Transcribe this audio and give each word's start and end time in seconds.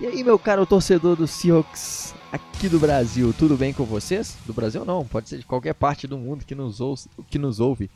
E 0.00 0.06
aí, 0.06 0.24
meu 0.24 0.36
caro 0.40 0.66
torcedor 0.66 1.14
do 1.14 1.24
Seahawks 1.24 2.14
aqui 2.32 2.68
do 2.68 2.80
Brasil, 2.80 3.32
tudo 3.32 3.56
bem 3.56 3.72
com 3.72 3.84
vocês? 3.84 4.36
Do 4.44 4.52
Brasil 4.52 4.84
não, 4.84 5.04
pode 5.04 5.28
ser 5.28 5.38
de 5.38 5.44
qualquer 5.44 5.72
parte 5.72 6.08
do 6.08 6.18
mundo 6.18 6.44
que 6.44 6.52
nos, 6.52 7.06
que 7.30 7.38
nos 7.38 7.60
ouve. 7.60 7.88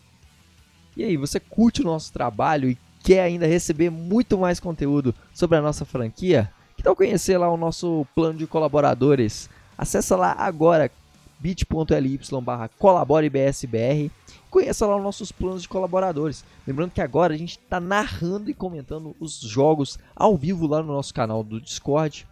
E 0.96 1.02
aí, 1.02 1.16
você 1.16 1.40
curte 1.40 1.82
o 1.82 1.84
nosso 1.84 2.12
trabalho 2.12 2.70
e 2.70 2.78
quer 3.02 3.22
ainda 3.22 3.48
receber 3.48 3.90
muito 3.90 4.38
mais 4.38 4.60
conteúdo 4.60 5.12
sobre 5.34 5.58
a 5.58 5.60
nossa 5.60 5.84
franquia? 5.84 6.52
Que 6.76 6.84
tal 6.84 6.94
conhecer 6.94 7.36
lá 7.36 7.50
o 7.50 7.56
nosso 7.56 8.06
plano 8.14 8.38
de 8.38 8.46
colaboradores? 8.46 9.50
Acesse 9.76 10.14
lá 10.14 10.36
agora 10.38 10.92
bit.ly 11.40 12.20
barra 12.42 12.68
colaborebsbr 12.68 14.10
conheça 14.50 14.86
lá 14.86 14.96
os 14.96 15.02
nossos 15.02 15.30
planos 15.30 15.62
de 15.62 15.68
colaboradores. 15.68 16.44
Lembrando 16.66 16.92
que 16.92 17.00
agora 17.00 17.34
a 17.34 17.36
gente 17.36 17.58
está 17.58 17.78
narrando 17.78 18.50
e 18.50 18.54
comentando 18.54 19.14
os 19.20 19.38
jogos 19.40 19.98
ao 20.16 20.36
vivo 20.36 20.66
lá 20.66 20.82
no 20.82 20.92
nosso 20.92 21.12
canal 21.12 21.42
do 21.42 21.60
Discord, 21.60 22.26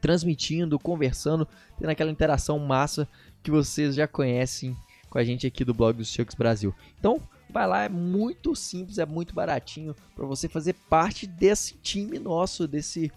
transmitindo, 0.00 0.78
conversando, 0.78 1.46
tendo 1.78 1.90
aquela 1.90 2.10
interação 2.10 2.58
massa 2.58 3.08
que 3.42 3.50
vocês 3.50 3.94
já 3.94 4.06
conhecem 4.06 4.76
com 5.08 5.18
a 5.18 5.24
gente 5.24 5.46
aqui 5.46 5.64
do 5.64 5.74
blog 5.74 5.96
dos 5.96 6.08
Chucks 6.08 6.34
Brasil. 6.34 6.74
Então, 6.98 7.20
vai 7.48 7.66
lá, 7.66 7.84
é 7.84 7.88
muito 7.88 8.54
simples, 8.54 8.98
é 8.98 9.06
muito 9.06 9.34
baratinho 9.34 9.94
para 10.14 10.26
você 10.26 10.48
fazer 10.48 10.74
parte 10.90 11.26
desse 11.26 11.74
time 11.74 12.18
nosso, 12.18 12.66
desse 12.66 13.10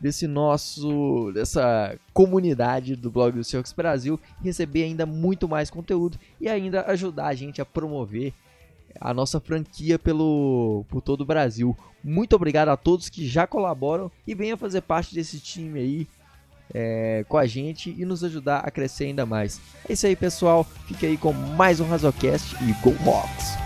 desse 0.00 0.26
nosso 0.26 1.30
dessa 1.32 1.98
comunidade 2.12 2.96
do 2.96 3.10
blog 3.10 3.34
do 3.34 3.44
Seahawks 3.44 3.72
Brasil, 3.72 4.20
receber 4.42 4.84
ainda 4.84 5.06
muito 5.06 5.48
mais 5.48 5.70
conteúdo 5.70 6.18
e 6.40 6.48
ainda 6.48 6.82
ajudar 6.86 7.28
a 7.28 7.34
gente 7.34 7.60
a 7.60 7.64
promover 7.64 8.32
a 9.00 9.12
nossa 9.12 9.40
franquia 9.40 9.98
pelo 9.98 10.84
por 10.88 11.00
todo 11.00 11.22
o 11.22 11.26
Brasil. 11.26 11.76
Muito 12.02 12.36
obrigado 12.36 12.68
a 12.68 12.76
todos 12.76 13.08
que 13.08 13.26
já 13.26 13.46
colaboram 13.46 14.10
e 14.26 14.34
venham 14.34 14.56
fazer 14.56 14.82
parte 14.82 15.14
desse 15.14 15.40
time 15.40 15.80
aí 15.80 16.08
é, 16.72 17.24
com 17.28 17.36
a 17.36 17.46
gente 17.46 17.94
e 17.96 18.04
nos 18.04 18.22
ajudar 18.24 18.58
a 18.58 18.70
crescer 18.70 19.04
ainda 19.04 19.26
mais. 19.26 19.60
É 19.88 19.92
isso 19.92 20.06
aí, 20.06 20.16
pessoal. 20.16 20.64
Fique 20.86 21.06
aí 21.06 21.16
com 21.16 21.32
mais 21.32 21.80
um 21.80 21.86
Razocast 21.86 22.56
e 22.62 22.72
Go 22.82 22.94
Hawks! 23.08 23.65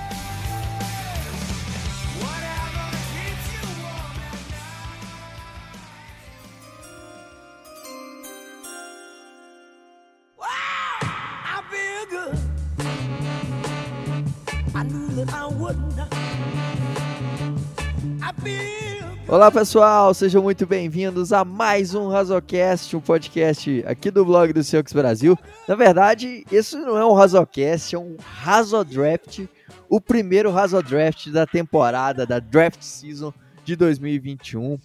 Olá 19.30 19.48
pessoal, 19.48 20.12
sejam 20.12 20.42
muito 20.42 20.66
bem-vindos 20.66 21.32
a 21.32 21.44
mais 21.44 21.94
um 21.94 22.08
Razocast, 22.08 22.96
um 22.96 23.00
podcast 23.00 23.84
aqui 23.86 24.10
do 24.10 24.24
blog 24.24 24.52
do 24.52 24.64
Seahawks 24.64 24.92
Brasil. 24.92 25.38
Na 25.68 25.76
verdade, 25.76 26.44
isso 26.50 26.76
não 26.80 26.98
é 26.98 27.06
um 27.06 27.12
Razocast, 27.12 27.94
é 27.94 27.98
um 28.00 28.16
Razodraft, 28.18 29.46
o 29.88 30.00
primeiro 30.00 30.50
Razodraft 30.50 31.30
da 31.30 31.46
temporada, 31.46 32.26
da 32.26 32.40
Draft 32.40 32.82
Season 32.82 33.32
de 33.64 33.76
2021. 33.76 34.76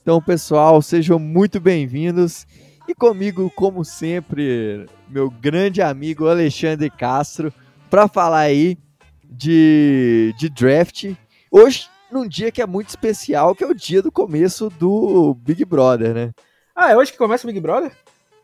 Então 0.00 0.22
pessoal, 0.22 0.80
sejam 0.80 1.18
muito 1.18 1.60
bem-vindos 1.60 2.46
e 2.88 2.94
comigo, 2.94 3.52
como 3.54 3.84
sempre, 3.84 4.86
meu 5.06 5.28
grande 5.28 5.82
amigo 5.82 6.28
Alexandre 6.28 6.88
Castro, 6.88 7.52
para 7.90 8.08
falar 8.08 8.40
aí 8.40 8.78
de, 9.22 10.34
de 10.38 10.48
draft. 10.48 11.12
Hoje 11.50 11.91
num 12.12 12.28
dia 12.28 12.52
que 12.52 12.60
é 12.60 12.66
muito 12.66 12.90
especial, 12.90 13.54
que 13.54 13.64
é 13.64 13.66
o 13.66 13.74
dia 13.74 14.02
do 14.02 14.12
começo 14.12 14.68
do 14.70 15.34
Big 15.34 15.64
Brother, 15.64 16.14
né? 16.14 16.30
Ah, 16.74 16.90
é 16.90 16.96
hoje 16.96 17.12
que 17.12 17.18
começa 17.18 17.46
o 17.46 17.50
Big 17.50 17.60
Brother? 17.60 17.92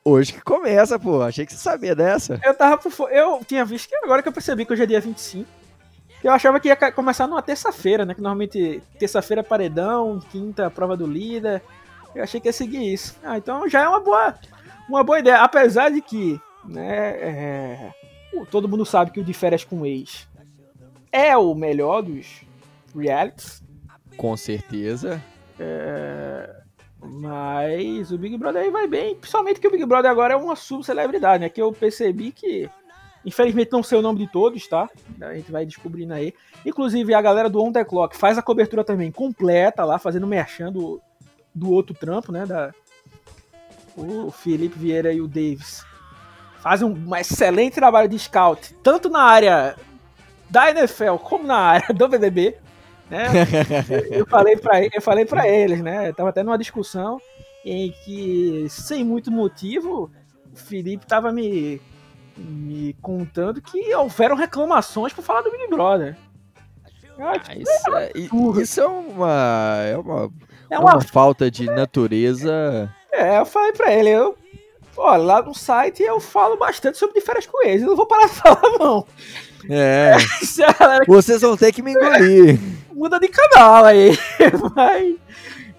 Hoje 0.05 0.33
que 0.33 0.41
começa, 0.41 0.99
pô. 0.99 1.23
Achei 1.23 1.45
que 1.45 1.53
você 1.53 1.59
sabia 1.59 1.95
dessa. 1.95 2.41
Eu 2.43 2.55
tava 2.55 2.79
por... 2.79 3.13
Eu 3.13 3.41
tinha 3.47 3.65
visto 3.65 3.89
que 3.89 3.97
agora 3.97 4.23
que 4.23 4.29
eu 4.29 4.33
percebi 4.33 4.65
que 4.65 4.73
hoje 4.73 4.83
é 4.83 4.87
dia 4.87 5.01
25. 5.01 5.47
Eu 6.25 6.33
achava 6.33 6.59
que 6.59 6.69
ia 6.69 6.93
começar 6.93 7.27
numa 7.27 7.43
terça-feira, 7.43 8.05
né? 8.05 8.15
Que 8.15 8.21
normalmente 8.21 8.83
terça-feira 8.99 9.41
é 9.41 9.45
paredão, 9.45 10.19
quinta 10.31 10.71
prova 10.71 10.97
do 10.97 11.07
líder. 11.07 11.63
Eu 12.15 12.23
achei 12.23 12.41
que 12.41 12.49
ia 12.49 12.53
seguir 12.53 12.93
isso. 12.93 13.17
Ah, 13.23 13.37
então 13.37 13.69
já 13.69 13.83
é 13.83 13.89
uma 13.89 14.01
boa, 14.01 14.35
uma 14.89 15.05
boa 15.05 15.19
ideia. 15.19 15.43
Apesar 15.43 15.91
de 15.91 16.01
que, 16.01 16.41
né? 16.65 17.11
É... 17.21 17.95
Todo 18.51 18.69
mundo 18.69 18.85
sabe 18.85 19.11
que 19.11 19.21
o 19.21 19.25
de 19.25 19.33
férias 19.33 19.65
com 19.65 19.87
ex 19.87 20.27
é 21.11 21.37
o 21.37 21.55
melhor 21.55 22.03
dos, 22.03 22.43
realities. 22.95 23.63
Com 24.17 24.37
certeza. 24.37 25.23
É... 25.59 26.63
Mas 27.01 28.11
o 28.11 28.19
Big 28.19 28.37
Brother 28.37 28.63
aí 28.63 28.71
vai 28.71 28.87
bem, 28.89 29.15
principalmente 29.15 29.61
que 29.61 29.69
o 29.69 29.71
Big 29.71 29.85
Brother 29.87 30.11
agora 30.11 30.35
é 30.35 30.37
uma 30.37 30.57
subcelebridade, 30.57 31.43
né? 31.43 31.49
Que 31.49 31.63
eu 31.63 31.73
percebi 31.73 32.33
que, 32.33 32.69
infelizmente, 33.25 33.71
não 33.71 33.83
sei 33.83 33.99
o 33.99 34.03
nome 34.03 34.19
de 34.19 34.27
todos, 34.27 34.67
tá? 34.67 34.91
A 35.21 35.35
gente 35.35 35.53
vai 35.53 35.65
descobrindo 35.65 36.13
aí. 36.13 36.35
Inclusive, 36.67 37.15
a 37.15 37.23
galera 37.23 37.49
do 37.49 37.63
On 37.63 37.71
The 37.71 37.85
Clock 37.85 38.17
faz 38.17 38.37
a 38.37 38.43
cobertura 38.43 38.83
também 38.83 39.13
completa 39.13 39.85
lá, 39.85 39.99
fazendo 39.99 40.27
merchan 40.27 40.73
do, 40.73 41.01
do 41.55 41.71
outro 41.71 41.95
trampo, 41.95 42.33
né? 42.33 42.45
Da, 42.45 42.75
o 43.97 44.31
Felipe 44.31 44.79
Vieira 44.79 45.13
e 45.13 45.21
o 45.21 45.29
Davis 45.29 45.85
fazem 46.61 46.87
um 46.87 47.17
excelente 47.17 47.75
trabalho 47.75 48.09
de 48.09 48.19
scout, 48.19 48.75
tanto 48.83 49.09
na 49.09 49.23
área 49.23 49.77
da 50.51 50.71
NFL 50.71 51.17
como 51.17 51.45
na 51.45 51.57
área 51.57 51.95
do 51.95 52.09
BBB. 52.09 52.57
Né? 53.11 53.27
eu, 54.11 54.27
falei 54.27 54.57
para 54.57 54.85
eu 54.85 55.01
falei 55.01 55.25
para 55.25 55.49
eles, 55.49 55.81
né? 55.81 56.09
Eu 56.09 56.15
tava 56.15 56.29
até 56.29 56.43
numa 56.43 56.59
discussão 56.59 57.21
em 57.65 57.93
que, 58.05 58.67
sem 58.69 59.05
muito 59.05 59.31
motivo, 59.31 60.11
o 60.53 60.57
Felipe 60.57 61.07
tava 61.07 61.33
me, 61.33 61.81
me 62.37 62.95
contando 63.01 63.61
que 63.61 63.95
houveram 63.95 64.37
reclamações 64.37 65.13
por 65.13 65.23
falar 65.23 65.43
do 65.43 65.51
Big 65.51 65.69
Brother. 65.69 66.17
Ah, 67.19 67.33
isso, 67.57 67.97
é, 67.97 68.13
isso, 68.63 68.81
é, 68.81 68.87
uma, 68.87 69.83
é 69.83 69.97
uma, 69.97 70.31
é 70.71 70.79
uma, 70.79 70.93
uma 70.93 71.01
falta 71.01 71.51
de 71.51 71.67
natureza. 71.67 72.89
É, 73.13 73.41
eu 73.41 73.45
falei 73.45 73.73
pra 73.73 73.93
ele, 73.93 74.11
eu, 74.11 74.37
olha, 74.97 75.23
lá 75.23 75.43
no 75.43 75.53
site 75.53 76.01
eu 76.01 76.21
falo 76.21 76.57
bastante 76.57 76.97
sobre 76.97 77.19
diferenças 77.19 77.51
com 77.51 77.67
eles, 77.67 77.83
eu 77.83 77.89
não 77.89 77.97
vou 77.97 78.07
parar 78.07 78.29
de 78.29 78.35
falar, 78.39 78.79
não. 78.79 79.05
É. 79.69 80.15
Vocês 81.09 81.43
vão 81.43 81.57
ter 81.57 81.73
que 81.73 81.83
me 81.83 81.91
engolir. 81.91 82.59
Muda 82.99 83.21
de 83.21 83.29
canal 83.29 83.85
aí. 83.85 84.11
Vai. 84.75 85.17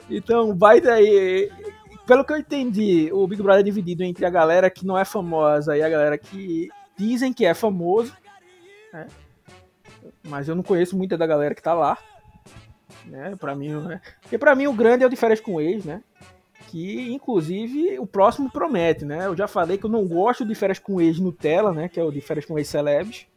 Então, 0.10 0.58
vai 0.58 0.80
daí. 0.80 1.52
Pelo 2.08 2.24
que 2.24 2.32
eu 2.32 2.38
entendi, 2.38 3.10
o 3.12 3.28
Big 3.28 3.44
Brother 3.44 3.60
é 3.60 3.64
dividido 3.64 4.04
entre 4.04 4.26
a 4.26 4.30
galera 4.30 4.70
que 4.70 4.88
não 4.88 4.98
é 4.98 5.04
famosa 5.04 5.78
e 5.78 5.84
a 5.84 5.90
galera 5.90 6.18
que 6.18 6.70
dizem 6.98 7.34
que 7.34 7.46
é 7.46 7.54
famoso. 7.54 8.16
Né? 8.94 9.08
Mas 10.24 10.48
eu 10.48 10.56
não 10.56 10.64
conheço 10.64 10.98
muita 10.98 11.18
da 11.18 11.28
galera 11.28 11.54
que 11.54 11.62
tá 11.62 11.74
lá. 11.74 11.98
Né? 13.06 13.36
Pra 13.38 13.54
mim, 13.54 13.74
né? 13.74 14.00
Porque 14.22 14.38
pra 14.38 14.56
mim 14.56 14.68
o 14.68 14.74
grande 14.74 15.04
é 15.04 15.08
o 15.08 15.10
de 15.10 15.18
férias 15.18 15.42
com 15.42 15.60
ex, 15.60 15.84
né? 15.84 16.02
Que 16.70 17.12
inclusive 17.12 18.00
o 18.00 18.08
próximo 18.08 18.50
promete, 18.50 19.04
né? 19.04 19.26
Eu 19.26 19.36
já 19.36 19.48
falei 19.48 19.78
que 19.78 19.86
eu 19.86 19.90
não 19.90 20.08
gosto 20.08 20.46
de 20.46 20.56
férias 20.56 20.80
com 20.80 21.02
ex 21.02 21.20
Nutella, 21.20 21.74
né? 21.74 21.90
Que 21.90 22.00
é 22.00 22.04
o 22.04 22.12
de 22.12 22.22
férias 22.22 22.46
com 22.46 22.58
ex 22.58 22.70
celebs. 22.70 23.28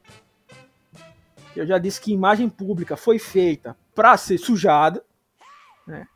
Eu 1.54 1.66
já 1.66 1.78
disse 1.78 2.00
que 2.00 2.12
imagem 2.12 2.48
pública 2.48 2.96
foi 2.96 3.18
feita 3.18 3.76
para 3.94 4.16
ser 4.16 4.38
sujada, 4.38 5.04
né? 5.86 6.06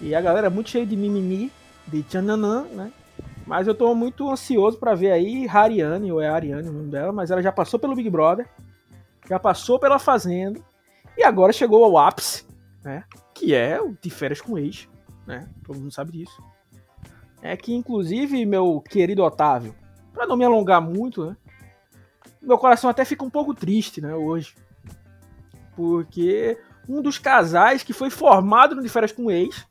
E 0.00 0.14
a 0.14 0.20
galera 0.20 0.46
é 0.46 0.50
muito 0.50 0.70
cheia 0.70 0.86
de 0.86 0.96
mimimi, 0.96 1.52
de 1.86 2.02
tchananã, 2.02 2.64
né? 2.64 2.92
Mas 3.46 3.66
eu 3.66 3.74
tô 3.74 3.94
muito 3.94 4.30
ansioso 4.30 4.78
para 4.78 4.94
ver 4.94 5.10
aí 5.10 5.46
Hariane, 5.48 6.12
ou 6.12 6.20
é 6.20 6.28
Ariane 6.28 6.68
o 6.68 6.72
nome 6.72 6.90
dela, 6.90 7.12
mas 7.12 7.30
ela 7.30 7.42
já 7.42 7.52
passou 7.52 7.78
pelo 7.78 7.94
Big 7.94 8.08
Brother, 8.08 8.48
já 9.28 9.38
passou 9.38 9.78
pela 9.78 9.98
Fazenda, 9.98 10.60
e 11.18 11.22
agora 11.24 11.52
chegou 11.52 11.84
ao 11.84 11.98
ápice, 11.98 12.46
né? 12.82 13.04
Que 13.34 13.54
é 13.54 13.80
o 13.80 13.96
de 14.00 14.08
férias 14.08 14.40
com 14.40 14.56
ex, 14.56 14.88
né? 15.26 15.48
Todo 15.64 15.78
mundo 15.78 15.92
sabe 15.92 16.12
disso. 16.12 16.42
É 17.42 17.56
que, 17.56 17.74
inclusive, 17.74 18.46
meu 18.46 18.80
querido 18.80 19.22
Otávio, 19.22 19.74
para 20.12 20.26
não 20.26 20.36
me 20.36 20.44
alongar 20.44 20.80
muito, 20.80 21.26
né? 21.26 21.36
Meu 22.42 22.58
coração 22.58 22.88
até 22.88 23.04
fica 23.04 23.24
um 23.24 23.30
pouco 23.30 23.54
triste, 23.54 24.00
né, 24.00 24.14
hoje. 24.14 24.54
Porque 25.76 26.58
um 26.88 27.00
dos 27.00 27.18
casais 27.18 27.82
que 27.82 27.92
foi 27.92 28.10
formado 28.10 28.74
no 28.74 28.82
De 28.82 28.88
Férias 28.88 29.12
com 29.12 29.26
o 29.26 29.30
Ex, 29.30 29.66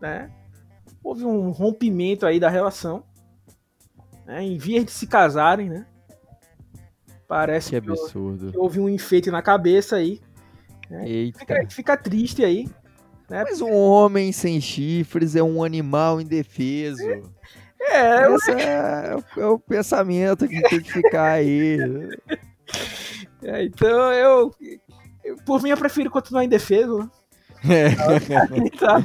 né, 0.00 0.30
houve 1.02 1.24
um 1.24 1.50
rompimento 1.50 2.26
aí 2.26 2.40
da 2.40 2.48
relação, 2.48 3.04
né, 4.26 4.42
em 4.42 4.58
vias 4.58 4.84
de 4.84 4.90
se 4.90 5.06
casarem, 5.06 5.68
né. 5.68 5.86
Parece 7.28 7.70
que, 7.70 7.76
absurdo. 7.76 8.52
que 8.52 8.58
houve 8.58 8.78
um 8.78 8.88
enfeite 8.88 9.30
na 9.30 9.42
cabeça 9.42 9.96
aí. 9.96 10.20
Né? 10.88 11.08
Eita. 11.08 11.38
Fica, 11.40 11.66
fica 11.68 11.96
triste 11.96 12.44
aí. 12.44 12.68
Né? 13.28 13.42
Mas 13.42 13.60
um 13.60 13.72
homem 13.72 14.30
sem 14.30 14.60
chifres 14.60 15.34
é 15.34 15.42
um 15.42 15.64
animal 15.64 16.20
indefeso. 16.20 17.02
É, 17.80 18.32
Esse 18.32 18.50
é, 18.52 19.16
é, 19.36 19.46
o 19.46 19.58
pensamento 19.58 20.48
que 20.48 20.60
tem 20.62 20.80
que 20.80 20.92
ficar 20.92 21.32
aí. 21.32 21.78
É, 23.42 23.64
então 23.64 24.12
eu, 24.12 24.54
eu, 25.24 25.36
por 25.44 25.62
mim, 25.62 25.70
eu 25.70 25.76
prefiro 25.76 26.10
continuar 26.10 26.44
indefeso. 26.44 26.98
Né? 26.98 27.10
Tá. 28.78 29.02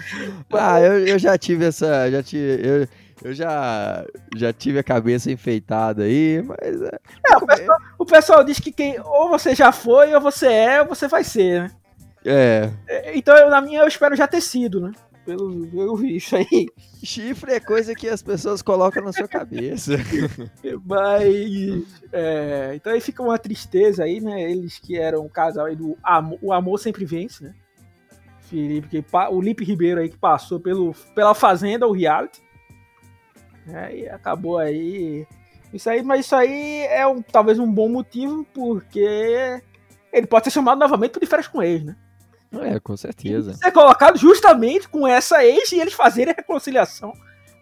ah, 0.53 0.81
eu, 0.81 1.07
eu 1.07 1.19
já 1.19 1.37
tive 1.37 1.65
essa. 1.65 2.11
Já 2.11 2.21
tive, 2.21 2.59
eu, 2.63 2.87
eu 3.23 3.33
já, 3.33 4.05
já 4.35 4.53
tive 4.53 4.79
a 4.79 4.83
cabeça 4.83 5.31
enfeitada 5.31 6.03
aí, 6.03 6.43
mas. 6.43 6.81
É, 6.81 6.99
é 7.31 7.37
o, 7.37 7.45
pessoal, 7.47 7.77
o, 7.97 8.05
pessoal, 8.05 8.43
diz 8.43 8.59
que 8.59 8.71
quem, 8.71 8.99
ou 8.99 9.29
você 9.29 9.55
já 9.55 9.71
foi, 9.71 10.13
ou 10.13 10.21
você 10.21 10.47
é, 10.47 10.81
ou 10.81 10.87
você 10.87 11.07
vai 11.07 11.23
ser, 11.23 11.63
né? 11.63 11.71
É. 12.25 12.69
é 12.87 13.17
então, 13.17 13.35
eu, 13.35 13.49
na 13.49 13.61
minha, 13.61 13.81
eu 13.81 13.87
espero 13.87 14.15
já 14.15 14.27
ter 14.27 14.41
sido, 14.41 14.81
né? 14.81 14.91
Pelo, 15.25 15.67
pelo 15.67 15.95
visto 15.95 16.35
aí. 16.35 16.67
Chifre 17.03 17.53
é 17.53 17.59
coisa 17.59 17.93
que 17.93 18.09
as 18.09 18.23
pessoas 18.23 18.61
colocam 18.61 19.03
na 19.03 19.13
sua 19.13 19.27
cabeça. 19.27 19.93
Mas. 20.83 22.01
É, 22.11 22.71
então 22.75 22.91
aí 22.91 22.99
fica 22.99 23.21
uma 23.21 23.37
tristeza 23.37 24.03
aí, 24.03 24.19
né? 24.19 24.51
Eles 24.51 24.79
que 24.79 24.97
eram 24.97 25.25
o 25.25 25.29
casal 25.29 25.67
aí 25.67 25.75
do 25.75 25.95
amor, 26.01 26.39
O 26.41 26.51
Amor 26.51 26.79
Sempre 26.79 27.05
Vence, 27.05 27.43
né? 27.43 27.53
Felipe, 28.41 28.89
que, 28.89 29.05
o 29.31 29.41
Lipe 29.41 29.63
Ribeiro 29.63 30.01
aí 30.01 30.09
que 30.09 30.17
passou 30.17 30.59
pelo, 30.59 30.93
pela 31.15 31.33
Fazenda, 31.33 31.87
o 31.87 31.93
reality. 31.93 32.41
Né? 33.65 33.97
E 33.99 34.09
acabou 34.09 34.57
aí. 34.57 35.25
Isso 35.73 35.89
aí, 35.89 36.03
mas 36.03 36.25
isso 36.25 36.35
aí 36.35 36.81
é 36.87 37.07
um, 37.07 37.21
talvez 37.21 37.57
um 37.57 37.71
bom 37.71 37.87
motivo, 37.87 38.45
porque 38.53 39.61
ele 40.11 40.27
pode 40.27 40.45
ser 40.45 40.51
chamado 40.51 40.79
novamente 40.79 41.11
para 41.11 41.21
de 41.21 41.27
férias 41.27 41.47
com 41.47 41.63
ex, 41.63 41.85
né? 41.85 41.95
É, 42.53 42.79
com 42.79 42.97
certeza. 42.97 43.53
Ser 43.53 43.71
colocado 43.71 44.17
justamente 44.17 44.87
com 44.89 45.07
essa 45.07 45.43
ex 45.43 45.71
e 45.71 45.79
eles 45.79 45.93
fazerem 45.93 46.33
a 46.33 46.35
reconciliação 46.35 47.13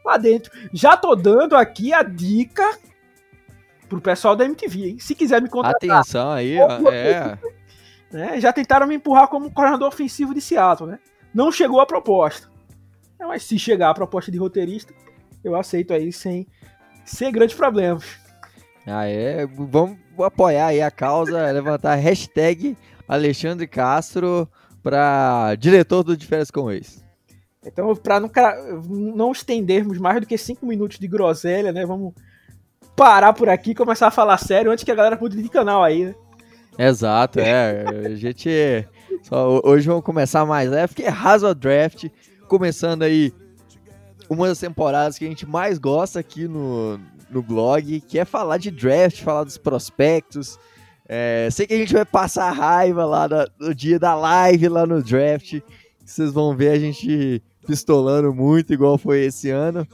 lá 0.03 0.17
dentro. 0.17 0.51
Já 0.73 0.97
tô 0.97 1.15
dando 1.15 1.55
aqui 1.55 1.93
a 1.93 2.01
dica 2.01 2.77
pro 3.87 4.01
pessoal 4.01 4.35
da 4.35 4.45
MTV, 4.45 4.89
hein? 4.89 4.99
Se 4.99 5.13
quiser 5.13 5.41
me 5.41 5.49
contratar. 5.49 5.99
Atenção 5.99 6.31
aí, 6.31 6.57
é. 6.57 7.37
Né? 8.11 8.39
Já 8.39 8.51
tentaram 8.51 8.87
me 8.87 8.95
empurrar 8.95 9.27
como 9.27 9.51
coordenador 9.51 9.87
ofensivo 9.87 10.33
de 10.33 10.41
Seattle, 10.41 10.89
né? 10.89 10.99
Não 11.33 11.51
chegou 11.51 11.79
a 11.79 11.85
proposta. 11.85 12.49
Mas 13.19 13.43
se 13.43 13.59
chegar 13.59 13.91
a 13.91 13.93
proposta 13.93 14.31
de 14.31 14.37
roteirista, 14.37 14.93
eu 15.43 15.55
aceito 15.55 15.93
aí 15.93 16.11
sem, 16.11 16.47
sem 17.05 17.31
grandes 17.31 17.55
problemas. 17.55 18.05
Ah, 18.87 19.05
é. 19.05 19.45
Vamos 19.45 19.97
apoiar 20.19 20.67
aí 20.67 20.81
a 20.81 20.89
causa, 20.89 21.51
levantar 21.51 21.93
a 21.93 21.95
hashtag 21.95 22.75
Alexandre 23.07 23.67
Castro 23.67 24.49
para 24.81 25.55
diretor 25.55 26.03
do 26.03 26.15
De 26.15 26.25
Férias 26.25 26.51
com 26.51 26.71
Ex. 26.71 27.03
Então, 27.65 27.93
para 27.95 28.19
não, 28.19 28.31
não 28.89 29.31
estendermos 29.31 29.97
mais 29.97 30.21
do 30.21 30.27
que 30.27 30.37
cinco 30.37 30.65
minutos 30.65 30.97
de 30.97 31.07
groselha, 31.07 31.71
né? 31.71 31.85
Vamos 31.85 32.13
parar 32.95 33.33
por 33.33 33.49
aqui 33.49 33.71
e 33.71 33.75
começar 33.75 34.07
a 34.07 34.11
falar 34.11 34.37
sério 34.37 34.71
antes 34.71 34.83
que 34.83 34.91
a 34.91 34.95
galera 34.95 35.17
mude 35.19 35.41
de 35.41 35.49
canal 35.49 35.83
aí, 35.83 36.05
né? 36.05 36.15
Exato, 36.77 37.39
é. 37.39 37.83
A 38.05 38.15
gente. 38.15 38.87
Só, 39.23 39.59
hoje 39.65 39.87
vamos 39.87 40.03
começar 40.03 40.45
mais 40.45 40.69
leve, 40.69 40.87
porque 40.89 41.03
é 41.03 41.09
Raso 41.09 41.53
Draft, 41.53 42.05
começando 42.47 43.03
aí 43.03 43.33
uma 44.29 44.47
das 44.47 44.59
temporadas 44.59 45.17
que 45.17 45.25
a 45.25 45.27
gente 45.27 45.45
mais 45.45 45.77
gosta 45.77 46.19
aqui 46.19 46.47
no, 46.47 46.97
no 47.29 47.41
blog, 47.41 47.99
que 48.01 48.17
é 48.17 48.23
falar 48.23 48.57
de 48.57 48.71
draft, 48.71 49.21
falar 49.21 49.43
dos 49.43 49.57
prospectos, 49.57 50.57
é, 51.11 51.49
sei 51.51 51.65
que 51.65 51.73
a 51.73 51.77
gente 51.77 51.91
vai 51.91 52.05
passar 52.05 52.51
raiva 52.51 53.03
lá 53.03 53.27
no 53.59 53.73
dia 53.73 53.97
da 53.97 54.13
live 54.13 54.69
lá 54.69 54.85
no 54.85 55.01
draft. 55.01 55.59
Vocês 56.05 56.31
vão 56.31 56.55
ver 56.55 56.69
a 56.69 56.79
gente 56.79 57.41
pistolando 57.65 58.31
muito, 58.31 58.71
igual 58.71 58.95
foi 58.95 59.21
esse 59.21 59.49
ano. 59.49 59.87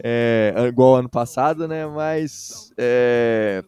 É, 0.00 0.54
igual 0.68 0.94
ano 0.94 1.08
passado, 1.08 1.66
né? 1.66 1.84
Mas 1.88 2.72
é, 2.78 3.64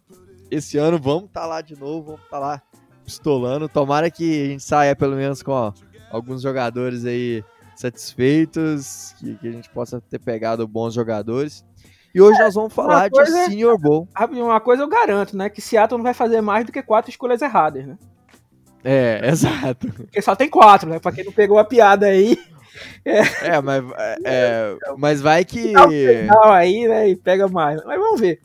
esse 0.48 0.78
ano 0.78 0.96
vamos 0.96 1.24
estar 1.24 1.40
tá 1.40 1.46
lá 1.46 1.60
de 1.60 1.76
novo, 1.76 2.12
vamos 2.12 2.20
estar 2.22 2.38
tá 2.38 2.38
lá 2.38 2.62
pistolando. 3.04 3.68
Tomara 3.68 4.08
que 4.08 4.44
a 4.44 4.46
gente 4.50 4.62
saia 4.62 4.94
pelo 4.94 5.16
menos 5.16 5.42
com 5.42 5.50
ó, 5.50 5.72
alguns 6.08 6.40
jogadores 6.40 7.04
aí 7.04 7.42
satisfeitos, 7.74 9.16
que, 9.18 9.34
que 9.38 9.48
a 9.48 9.52
gente 9.52 9.68
possa 9.70 10.00
ter 10.00 10.20
pegado 10.20 10.68
bons 10.68 10.94
jogadores. 10.94 11.64
E 12.14 12.20
hoje 12.20 12.38
é, 12.38 12.44
nós 12.44 12.54
vamos 12.54 12.72
falar 12.74 13.08
de 13.08 13.26
Senior 13.26 13.78
Bowl. 13.78 14.06
Uma 14.30 14.60
coisa 14.60 14.82
eu 14.82 14.88
garanto, 14.88 15.36
né? 15.36 15.48
Que 15.48 15.60
Seattle 15.60 15.98
não 15.98 16.04
vai 16.04 16.14
fazer 16.14 16.40
mais 16.40 16.64
do 16.66 16.72
que 16.72 16.82
quatro 16.82 17.10
escolhas 17.10 17.40
erradas, 17.40 17.86
né? 17.86 17.96
É, 18.84 19.20
exato. 19.28 19.88
Porque 19.92 20.20
só 20.20 20.36
tem 20.36 20.48
quatro, 20.48 20.88
né? 20.88 20.98
Pra 20.98 21.12
quem 21.12 21.24
não 21.24 21.32
pegou 21.32 21.58
a 21.58 21.64
piada 21.64 22.06
aí. 22.06 22.38
É, 23.04 23.54
é 23.56 23.60
mas, 23.60 23.84
é, 23.98 24.16
é 24.24 24.76
mas 24.96 25.20
vai 25.20 25.44
que. 25.44 25.72
Não, 25.72 26.52
aí, 26.52 26.86
né? 26.88 27.08
E 27.08 27.16
pega 27.16 27.48
mais. 27.48 27.82
Mas 27.84 27.98
vamos 27.98 28.20
ver. 28.20 28.40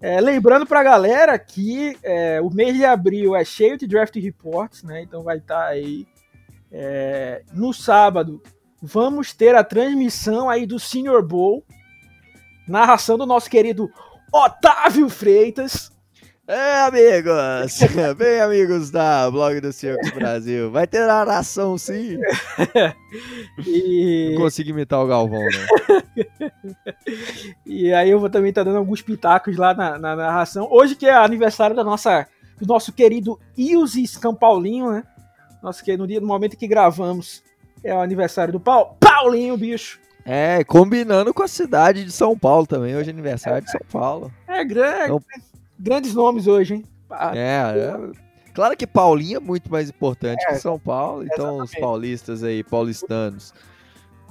É, 0.00 0.20
lembrando 0.20 0.66
pra 0.66 0.82
galera 0.82 1.38
que 1.38 1.96
é, 2.02 2.40
o 2.40 2.50
mês 2.50 2.74
de 2.74 2.84
abril 2.84 3.36
é 3.36 3.44
cheio 3.44 3.78
de 3.78 3.86
draft 3.86 4.14
reports, 4.16 4.82
né? 4.82 5.02
Então 5.02 5.22
vai 5.22 5.38
estar 5.38 5.60
tá 5.60 5.66
aí. 5.66 6.06
É, 6.70 7.42
no 7.52 7.72
sábado, 7.72 8.42
vamos 8.80 9.32
ter 9.32 9.54
a 9.54 9.62
transmissão 9.62 10.48
aí 10.48 10.66
do 10.66 10.80
Senior 10.80 11.22
Bowl 11.22 11.64
narração 12.68 13.18
do 13.18 13.26
nosso 13.26 13.50
querido 13.50 13.90
Otávio 14.32 15.08
Freitas. 15.08 15.92
É, 16.46 16.80
amigos! 16.82 17.78
Bem, 18.18 18.40
amigos 18.40 18.90
da 18.90 19.30
Blog 19.30 19.60
do 19.60 19.72
Circus 19.72 20.10
Brasil. 20.10 20.70
Vai 20.72 20.88
ter 20.88 21.06
narração, 21.06 21.78
sim. 21.78 22.18
e... 23.64 24.32
Não 24.34 24.42
consigo 24.42 24.70
imitar 24.70 25.00
o 25.00 25.06
Galvão, 25.06 25.40
né? 25.40 26.50
e 27.64 27.92
aí 27.92 28.10
eu 28.10 28.18
vou 28.18 28.28
também 28.28 28.48
estar 28.50 28.62
tá 28.62 28.70
dando 28.70 28.78
alguns 28.78 29.00
pitacos 29.00 29.56
lá 29.56 29.72
na, 29.72 29.98
na, 29.98 30.16
narração. 30.16 30.66
Hoje 30.70 30.96
que 30.96 31.06
é 31.06 31.14
aniversário 31.14 31.76
da 31.76 31.84
nossa, 31.84 32.26
do 32.60 32.66
nosso 32.66 32.92
querido 32.92 33.38
Ilse 33.56 34.04
Paulinho, 34.38 34.90
né? 34.90 35.04
Nosso 35.62 35.84
que 35.84 35.96
no 35.96 36.08
dia 36.08 36.20
no 36.20 36.26
momento 36.26 36.56
que 36.56 36.66
gravamos 36.66 37.42
é 37.84 37.94
o 37.94 38.00
aniversário 38.00 38.52
do 38.52 38.60
Paulinho, 38.60 39.56
bicho. 39.56 40.01
É, 40.24 40.62
combinando 40.64 41.34
com 41.34 41.42
a 41.42 41.48
cidade 41.48 42.04
de 42.04 42.12
São 42.12 42.38
Paulo 42.38 42.66
também. 42.66 42.94
Hoje 42.94 43.10
é 43.10 43.12
aniversário 43.12 43.64
de 43.64 43.70
São 43.70 43.80
Paulo. 43.90 44.32
É, 44.46 44.64
grande, 44.64 45.04
então, 45.04 45.22
grandes 45.78 46.14
nomes 46.14 46.46
hoje, 46.46 46.74
hein? 46.74 46.84
É, 47.34 47.36
é, 47.36 48.12
claro 48.54 48.76
que 48.76 48.86
Paulinho 48.86 49.36
é 49.36 49.40
muito 49.40 49.70
mais 49.70 49.90
importante 49.90 50.42
é, 50.44 50.52
que 50.52 50.54
São 50.56 50.78
Paulo. 50.78 51.24
Então, 51.24 51.46
exatamente. 51.46 51.74
os 51.74 51.80
paulistas 51.80 52.44
aí, 52.44 52.62
paulistanos, 52.62 53.52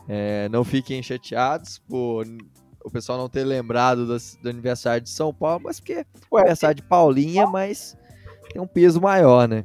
é, 0.08 0.48
não 0.50 0.64
fiquem 0.64 1.04
chateados 1.04 1.80
por 1.80 2.26
o 2.84 2.90
pessoal 2.90 3.18
não 3.18 3.30
ter 3.30 3.44
lembrado 3.44 4.08
do, 4.08 4.18
do 4.42 4.50
aniversário 4.50 5.02
de 5.02 5.10
São 5.10 5.34
Paulo, 5.34 5.62
mas 5.66 5.80
porque 5.80 6.06
o 6.30 6.38
aniversário 6.38 6.76
de 6.76 6.84
Paulinha, 6.84 7.46
mas 7.46 7.96
tem 8.52 8.62
um 8.62 8.68
peso 8.68 9.00
maior, 9.00 9.48
né? 9.48 9.64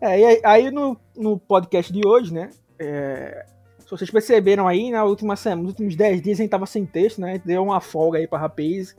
É, 0.00 0.20
e 0.20 0.40
aí 0.44 0.70
no, 0.70 0.98
no 1.16 1.38
podcast 1.38 1.92
de 1.92 2.06
hoje, 2.06 2.32
né? 2.32 2.50
É, 2.78 3.46
se 3.86 3.90
vocês 3.90 4.10
perceberam 4.10 4.66
aí, 4.66 4.90
na 4.90 5.04
última 5.04 5.36
semana, 5.36 5.62
nos 5.62 5.70
últimos 5.70 5.94
10 5.94 6.20
dias 6.20 6.40
a 6.40 6.42
gente 6.42 6.50
tava 6.50 6.66
sem 6.66 6.84
texto, 6.84 7.20
né? 7.20 7.40
Deu 7.44 7.62
uma 7.62 7.80
folga 7.80 8.18
aí 8.18 8.26
pra 8.26 8.36
Rapaz. 8.36 8.96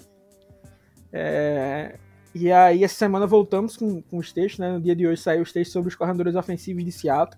É... 1.12 2.00
E 2.34 2.50
aí 2.52 2.84
essa 2.84 2.96
semana 2.96 3.28
voltamos 3.28 3.76
com, 3.76 4.02
com 4.02 4.18
os 4.18 4.32
textos, 4.32 4.60
né? 4.60 4.72
No 4.72 4.80
dia 4.80 4.96
de 4.96 5.06
hoje 5.06 5.22
saiu 5.22 5.42
os 5.42 5.52
textos 5.52 5.74
sobre 5.74 5.90
os 5.90 5.96
corredores 5.96 6.36
ofensivos 6.36 6.86
de 6.86 6.92
Seattle. 6.94 7.38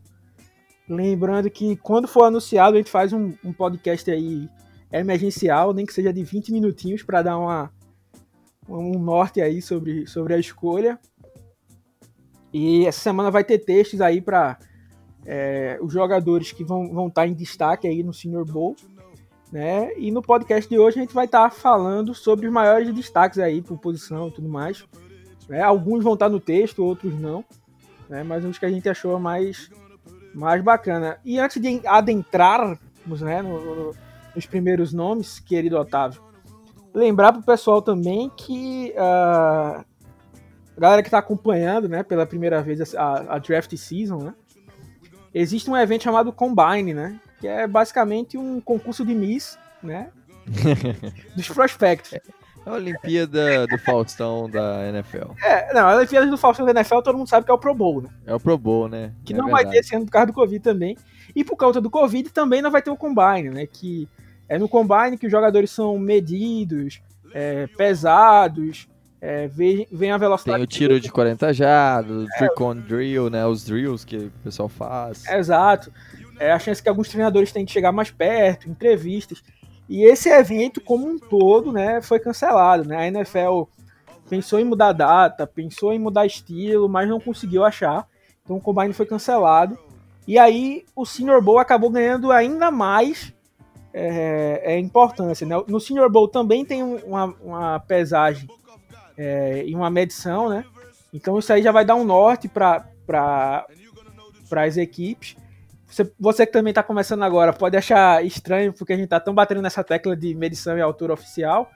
Lembrando 0.88 1.50
que 1.50 1.75
quando 1.77 2.08
for 2.08 2.25
anunciado, 2.25 2.75
a 2.75 2.77
gente 2.77 2.91
faz 2.91 3.13
um, 3.13 3.34
um 3.44 3.51
podcast 3.51 4.12
aí 4.12 4.48
emergencial, 4.91 5.74
nem 5.74 5.88
que 5.88 5.94
seja 5.94 6.13
de 6.13 6.24
20 6.24 6.51
minutinhos, 6.51 7.01
para 7.01 7.24
dar 7.24 7.39
uma, 7.39 7.72
um 8.68 9.00
norte 9.00 9.41
aí 9.41 9.60
sobre, 9.60 10.06
sobre 10.06 10.36
a 10.36 10.38
escolha. 10.38 11.00
E 12.53 12.86
essa 12.86 13.00
semana 13.00 13.32
vai 13.32 13.44
ter 13.44 13.58
textos 13.60 14.01
aí 14.01 14.22
para 14.22 14.60
é, 15.32 15.78
os 15.80 15.94
jogadores 15.94 16.52
que 16.52 16.64
vão, 16.64 16.92
vão 16.92 17.08
estar 17.08 17.22
tá 17.22 17.28
em 17.28 17.36
destaque 17.36 17.88
aí 17.88 18.02
no 18.02 18.12
Senior 18.12 18.44
Bowl. 18.44 18.76
Né? 19.52 19.96
E 19.96 20.10
no 20.10 20.24
podcast 20.24 20.68
de 20.68 20.80
hoje 20.80 20.98
a 20.98 21.02
gente 21.02 21.14
vai 21.14 21.26
estar 21.26 21.44
tá 21.44 21.56
falando 21.56 22.16
sobre 22.16 22.48
os 22.48 22.52
maiores 22.52 22.92
destaques 22.96 23.38
aí 23.38 23.62
por 23.62 23.78
posição 23.78 24.30
e 24.30 24.32
tudo 24.32 24.50
mais. 24.50 24.84
Né? 25.48 25.62
Alguns 25.62 26.04
vão 26.04 26.14
estar 26.14 26.26
tá 26.26 26.32
no 26.32 26.40
texto, 26.40 26.84
outros 26.84 27.14
não. 27.14 27.46
Né? 28.10 28.24
Mas 28.24 28.44
uns 28.44 28.58
que 28.58 28.66
a 28.66 28.72
gente 28.72 28.90
achou 28.90 29.20
mais, 29.20 29.70
mais 30.34 30.64
bacana. 30.64 31.20
E 31.24 31.40
antes 31.40 31.62
de 31.62 31.80
adentrarmos 31.86 33.22
né, 33.22 33.44
no, 33.44 33.64
no, 33.64 33.96
nos 34.36 34.48
primeiros 34.48 34.94
nomes, 34.94 35.40
querido 35.40 35.78
Otávio, 35.78 36.24
lembrar 36.92 37.34
para 37.34 37.42
o 37.42 37.46
pessoal 37.46 37.84
também 37.84 38.32
que 38.36 38.96
uh, 38.98 39.86
a 40.76 40.80
galera 40.80 41.04
que 41.04 41.08
está 41.08 41.20
acompanhando 41.20 41.88
né, 41.88 42.02
pela 42.02 42.26
primeira 42.26 42.64
vez 42.64 42.96
a, 42.96 43.36
a 43.36 43.38
draft 43.38 43.76
season, 43.78 44.18
né? 44.18 44.34
Existe 45.34 45.70
um 45.70 45.78
evento 45.78 46.04
chamado 46.04 46.34
Combine, 46.34 46.94
né? 46.94 47.20
Que 47.40 47.48
é 47.48 47.68
basicamente 47.68 48.38
um 48.38 48.60
concurso 48.60 49.06
de 49.06 49.14
Miss, 49.14 49.58
né? 49.82 50.10
dos 51.36 51.48
prospectos. 51.50 52.14
É 52.14 52.22
a 52.66 52.74
Olimpíada 52.74 53.68
do 53.68 53.78
Faustão 53.80 54.50
da 54.50 54.88
NFL. 54.90 55.32
É, 55.44 55.74
não, 55.74 55.88
a 55.88 55.96
Olimpíada 55.96 56.28
do 56.28 56.38
Faustão 56.38 56.66
da 56.66 56.72
NFL 56.72 57.00
todo 57.00 57.18
mundo 57.18 57.30
sabe 57.30 57.46
que 57.46 57.52
é 57.52 57.54
o 57.54 57.58
Pro 57.58 57.74
Bowl, 57.74 58.02
né? 58.02 58.10
É 58.26 58.36
o 58.36 58.40
Pro 58.40 58.58
Bowl, 58.58 58.88
né? 58.88 59.14
Que 59.24 59.34
é 59.34 59.38
não 59.38 59.46
verdade. 59.46 59.66
vai 59.66 59.74
ter 59.74 59.80
esse 59.80 59.96
ano 59.96 60.06
por 60.06 60.12
causa 60.12 60.28
do 60.28 60.34
Covid 60.34 60.60
também. 60.60 60.98
E 61.36 61.44
por 61.44 61.56
causa 61.56 61.80
do 61.80 61.90
Covid 61.90 62.30
também 62.32 62.62
não 62.62 62.72
vai 62.72 62.82
ter 62.82 62.90
o 62.90 62.98
Combine, 62.98 63.50
né? 63.50 63.66
Que 63.66 64.08
é 64.48 64.58
no 64.58 64.68
Combine 64.68 65.18
que 65.18 65.28
os 65.28 65.32
jogadores 65.32 65.72
são 65.72 65.98
medidos, 65.98 67.02
é, 67.34 67.68
pesados, 67.68 68.88
é, 69.22 69.48
vem, 69.48 69.86
vem 69.92 70.12
a 70.12 70.18
velocidade. 70.18 70.58
Tem 70.58 70.64
o 70.64 70.68
tiro 70.68 71.00
de 71.00 71.12
40 71.12 71.54
jardas, 71.54 72.24
o 72.24 72.26
é, 72.26 72.38
Tricon 72.38 72.76
Drill, 72.76 73.30
né? 73.30 73.46
Os 73.46 73.66
drills 73.66 74.06
que 74.06 74.18
o 74.18 74.32
pessoal 74.44 74.70
faz. 74.70 75.28
Exato. 75.28 75.92
é 76.40 76.52
a 76.52 76.60
chance 76.60 76.82
que 76.82 76.88
alguns 76.88 77.10
treinadores 77.10 77.52
têm 77.52 77.66
de 77.66 77.72
chegar 77.72 77.92
mais 77.92 78.12
perto, 78.12 78.70
entrevistas. 78.70 79.44
E 79.90 80.04
esse 80.04 80.30
evento, 80.30 80.80
como 80.80 81.08
um 81.08 81.18
todo, 81.18 81.72
né, 81.72 82.02
foi 82.02 82.20
cancelado. 82.20 82.88
Né? 82.88 82.96
A 82.96 83.08
NFL 83.08 83.64
pensou 84.30 84.60
em 84.60 84.64
mudar 84.64 84.90
a 84.90 84.94
data, 84.94 85.48
pensou 85.48 85.92
em 85.92 86.00
mudar 86.00 86.26
estilo, 86.26 86.88
mas 86.88 87.10
não 87.10 87.20
conseguiu 87.20 87.66
achar. 87.66 88.08
Então 88.44 88.58
o 88.58 88.62
Combine 88.62 88.94
foi 88.94 89.06
cancelado. 89.06 89.78
E 90.28 90.38
aí 90.38 90.86
o 90.96 91.06
Senior 91.06 91.42
Bowl 91.42 91.58
acabou 91.58 91.90
ganhando 91.90 92.32
ainda 92.32 92.70
mais 92.70 93.34
é, 93.92 94.62
é, 94.64 94.80
importância. 94.80 95.46
Né? 95.46 95.56
No 95.68 95.80
Senior 95.80 96.10
Bowl 96.10 96.28
também 96.28 96.64
tem 96.64 96.84
uma, 96.84 97.36
uma 97.44 97.80
pesagem 97.80 98.48
é, 99.20 99.66
e 99.66 99.76
uma 99.76 99.90
medição, 99.90 100.48
né? 100.48 100.64
Então 101.14 101.38
isso 101.38 101.52
aí 101.52 101.62
já 101.62 101.74
vai 101.74 101.84
dar 101.84 101.96
um 101.96 102.06
norte 102.06 102.48
para 102.48 103.66
as 104.56 104.78
equipes. 104.78 105.36
Você, 105.86 106.10
você 106.18 106.46
que 106.46 106.54
também 106.54 106.72
está 106.72 106.82
começando 106.82 107.24
agora 107.24 107.52
pode 107.52 107.76
achar 107.76 108.24
estranho 108.24 108.72
porque 108.72 108.94
a 108.94 108.96
gente 108.96 109.06
está 109.06 109.20
tão 109.20 109.34
batendo 109.34 109.62
nessa 109.62 109.84
tecla 109.84 110.16
de 110.16 110.34
medição 110.34 110.78
e 110.78 110.82
altura 110.82 111.14
oficial, 111.14 111.70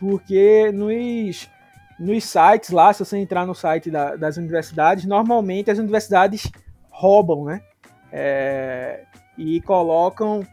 porque 0.00 0.72
nos, 0.72 1.48
nos 2.00 2.24
sites 2.24 2.70
lá, 2.70 2.92
se 2.92 3.04
você 3.04 3.16
entrar 3.16 3.46
no 3.46 3.54
site 3.54 3.88
da, 3.88 4.16
das 4.16 4.36
universidades, 4.36 5.04
normalmente 5.04 5.70
as 5.70 5.78
universidades 5.78 6.50
roubam, 6.90 7.44
né? 7.44 7.62
É, 8.10 9.04
e 9.38 9.60
colocam 9.60 10.44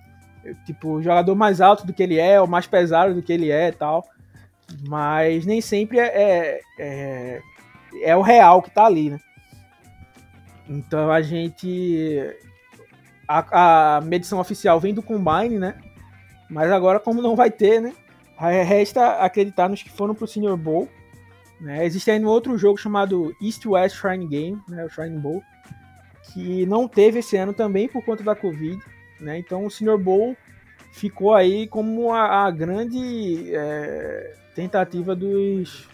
tipo 0.66 0.90
o 0.90 1.02
jogador 1.02 1.36
mais 1.36 1.60
alto 1.60 1.88
do 1.88 1.94
que 1.94 2.04
ele 2.04 2.20
é, 2.20 2.40
ou 2.40 2.48
mais 2.48 2.68
pesado 2.68 3.16
do 3.16 3.24
que 3.24 3.34
ele 3.34 3.50
é, 3.50 3.72
tal. 3.72 4.06
Mas 4.88 5.46
nem 5.46 5.62
sempre 5.62 6.00
é, 6.00 6.08
é, 6.08 6.62
é, 6.80 7.42
é 8.04 8.16
o 8.16 8.22
real 8.22 8.62
que 8.62 8.70
está 8.70 8.86
ali, 8.86 9.10
né? 9.10 9.20
Então 10.68 11.12
a 11.12 11.22
gente 11.22 12.36
a, 13.28 13.98
a 13.98 14.02
medição 14.02 14.40
oficial 14.40 14.80
vem 14.80 14.94
do 14.94 15.04
Combine, 15.04 15.60
né? 15.60 15.76
Mas 16.50 16.72
agora, 16.72 17.00
como 17.00 17.22
não 17.22 17.36
vai 17.36 17.52
ter, 17.52 17.80
né? 17.80 17.94
Resta 18.38 19.18
acreditar 19.24 19.70
nos 19.70 19.84
que 19.84 19.90
foram 19.90 20.16
pro 20.16 20.28
Senior 20.28 20.58
Bowl. 20.58 20.90
Né? 21.60 21.86
Existe 21.86 22.10
ainda 22.10 22.26
um 22.26 22.30
outro 22.30 22.58
jogo 22.58 22.78
chamado 22.78 23.36
East 23.42 23.66
West 23.66 23.98
Shrine 23.98 24.26
Game, 24.26 24.62
né? 24.68 24.86
o 24.86 24.90
Shrine 24.90 25.20
Bowl, 25.20 25.44
que 26.24 26.66
não 26.66 26.88
teve 26.88 27.20
esse 27.20 27.36
ano 27.36 27.54
também 27.54 27.88
por 27.88 28.04
conta 28.04 28.24
da 28.24 28.34
Covid. 28.34 28.82
Né? 29.20 29.38
Então 29.38 29.66
o 29.66 29.70
Senior 29.70 29.98
Bowl 29.98 30.36
ficou 30.94 31.34
aí 31.36 31.68
como 31.68 32.14
a, 32.14 32.46
a 32.46 32.52
grande 32.52 33.54
é, 33.54 34.34
tentativa 34.62 35.16
dos 35.16 35.88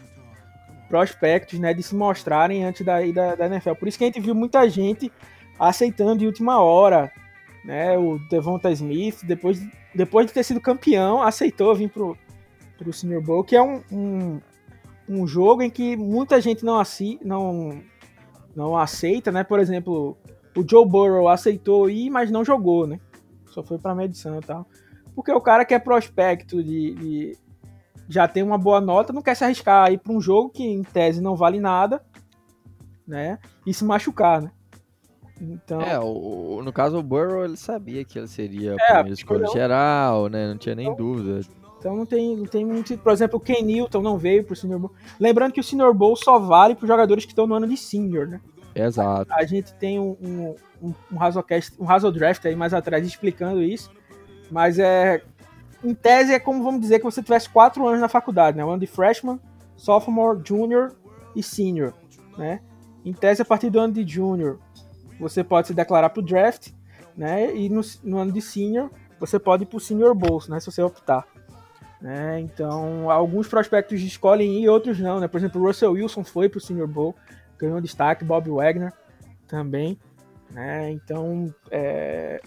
prospectos 0.87 1.59
né, 1.59 1.73
de 1.73 1.83
se 1.83 1.95
mostrarem 1.95 2.63
antes 2.63 2.85
da, 2.85 3.01
da, 3.11 3.35
da 3.35 3.45
NFL. 3.47 3.73
Por 3.73 3.87
isso 3.87 3.97
que 3.97 4.03
a 4.03 4.07
gente 4.07 4.19
viu 4.19 4.35
muita 4.35 4.69
gente 4.69 5.11
aceitando 5.59 6.19
de 6.19 6.25
última 6.25 6.61
hora 6.61 7.11
né? 7.65 7.97
O 7.97 8.19
Devonta 8.29 8.71
Smith, 8.71 9.23
depois, 9.23 9.59
depois 9.93 10.27
de 10.27 10.33
ter 10.33 10.43
sido 10.43 10.61
campeão, 10.61 11.21
aceitou 11.21 11.73
vir 11.75 11.89
pro, 11.89 12.15
pro 12.77 12.93
Senior 12.93 13.23
Bowl, 13.23 13.43
que 13.43 13.55
é 13.55 13.61
um, 13.61 13.81
um, 13.91 14.41
um 15.09 15.27
jogo 15.27 15.63
em 15.63 15.69
que 15.69 15.97
muita 15.97 16.39
gente 16.39 16.63
não, 16.63 16.79
assi, 16.79 17.19
não, 17.23 17.81
não 18.55 18.77
aceita, 18.77 19.31
né? 19.31 19.43
Por 19.43 19.59
exemplo, 19.59 20.15
o 20.55 20.63
Joe 20.67 20.87
Burrow 20.87 21.27
aceitou 21.27 21.89
ir, 21.89 22.11
mas 22.11 22.29
não 22.29 22.45
jogou, 22.45 22.85
né? 22.85 22.99
Só 23.47 23.63
foi 23.63 23.79
pra 23.79 23.95
medição 23.95 24.37
e 24.37 24.41
tal. 24.41 24.67
Porque 25.15 25.31
o 25.31 25.41
cara 25.41 25.65
que 25.65 25.73
é 25.73 25.79
prospecto 25.79 26.63
de, 26.63 26.93
de 26.93 27.37
já 28.07 28.27
tem 28.27 28.43
uma 28.43 28.57
boa 28.57 28.79
nota, 28.79 29.13
não 29.13 29.21
quer 29.21 29.35
se 29.35 29.43
arriscar 29.43 29.87
aí 29.87 29.97
para 29.97 30.13
um 30.13 30.21
jogo 30.21 30.49
que 30.49 30.63
em 30.63 30.83
tese 30.83 31.21
não 31.21 31.35
vale 31.35 31.59
nada, 31.59 32.01
né? 33.07 33.39
E 33.65 33.73
se 33.73 33.83
machucar, 33.83 34.41
né? 34.41 34.51
Então... 35.41 35.81
É, 35.81 35.99
o, 35.99 36.61
no 36.63 36.71
caso 36.71 36.97
o 36.97 37.03
Burrow 37.03 37.43
ele 37.43 37.57
sabia 37.57 38.05
que 38.05 38.17
ele 38.17 38.27
seria 38.27 38.73
a 38.73 38.75
é, 38.75 38.93
primeira 38.93 39.13
escolha 39.13 39.47
geral, 39.47 40.29
né? 40.29 40.47
Não 40.47 40.57
tinha 40.57 40.75
nem 40.75 40.87
então, 40.87 40.95
dúvida. 40.95 41.41
Então 41.77 41.95
não 41.95 42.05
tem, 42.05 42.35
não 42.35 42.45
tem 42.45 42.65
muito. 42.65 42.97
Por 42.97 43.11
exemplo, 43.11 43.37
o 43.37 43.39
Ken 43.39 43.61
Newton 43.61 44.01
não 44.01 44.17
veio 44.17 44.43
pro 44.43 44.55
Senior 44.55 44.79
Bowl. 44.79 44.91
Lembrando 45.19 45.51
que 45.51 45.59
o 45.59 45.63
Senior 45.63 45.93
Bowl 45.93 46.15
só 46.15 46.39
vale 46.39 46.73
para 46.73 46.87
jogadores 46.87 47.25
que 47.25 47.31
estão 47.31 47.45
no 47.45 47.53
ano 47.53 47.67
de 47.67 47.77
Senior, 47.77 48.27
né? 48.27 48.41
Exato. 48.73 49.31
A, 49.31 49.37
a 49.37 49.45
gente 49.45 49.73
tem 49.75 49.99
um, 49.99 50.17
um, 50.21 50.55
um, 50.81 50.93
um 51.11 51.21
Hazocast, 51.21 51.75
um 51.79 51.87
aí 52.43 52.55
mais 52.55 52.73
atrás 52.73 53.05
explicando 53.05 53.61
isso. 53.61 53.91
Mas 54.49 54.79
é. 54.79 55.21
Em 55.83 55.93
tese 55.93 56.33
é 56.33 56.39
como 56.39 56.63
vamos 56.63 56.81
dizer 56.81 56.99
que 56.99 57.05
você 57.05 57.21
tivesse 57.21 57.49
quatro 57.49 57.87
anos 57.87 58.01
na 58.01 58.07
faculdade, 58.07 58.57
né? 58.57 58.65
O 58.65 58.69
ano 58.69 58.79
de 58.79 58.87
freshman, 58.87 59.39
sophomore, 59.75 60.41
junior 60.43 60.95
e 61.35 61.43
senior, 61.43 61.93
né? 62.37 62.61
Em 63.03 63.13
tese, 63.13 63.41
a 63.41 63.45
partir 63.45 63.69
do 63.69 63.79
ano 63.79 63.93
de 63.93 64.07
junior, 64.07 64.59
você 65.19 65.43
pode 65.43 65.67
se 65.67 65.73
declarar 65.73 66.09
para 66.09 66.21
o 66.21 66.25
draft, 66.25 66.71
né? 67.15 67.55
E 67.55 67.69
no, 67.69 67.81
no, 68.03 68.17
ano 68.17 68.31
de 68.31 68.41
senior, 68.41 68.89
você 69.19 69.37
pode 69.37 69.63
ir 69.63 69.65
para 69.67 69.77
o 69.77 69.79
senior 69.79 70.15
bolso, 70.15 70.49
né? 70.49 70.59
Se 70.59 70.65
você 70.65 70.81
optar. 70.81 71.25
Né? 72.01 72.39
Então, 72.41 73.09
alguns 73.09 73.47
prospectos 73.47 74.01
escolhem 74.01 74.61
ir, 74.61 74.69
outros 74.69 74.99
não, 74.99 75.19
né? 75.19 75.27
Por 75.27 75.37
exemplo, 75.37 75.61
o 75.61 75.65
Russell 75.65 75.93
Wilson 75.93 76.23
foi 76.23 76.49
para 76.49 76.57
o 76.57 76.61
senior 76.61 76.87
bowl, 76.87 77.15
ganhou 77.57 77.79
destaque, 77.81 78.23
Bob 78.23 78.49
Wagner 78.49 78.93
também, 79.47 79.97
né? 80.51 80.91
Então, 80.91 81.53
é... 81.71 82.41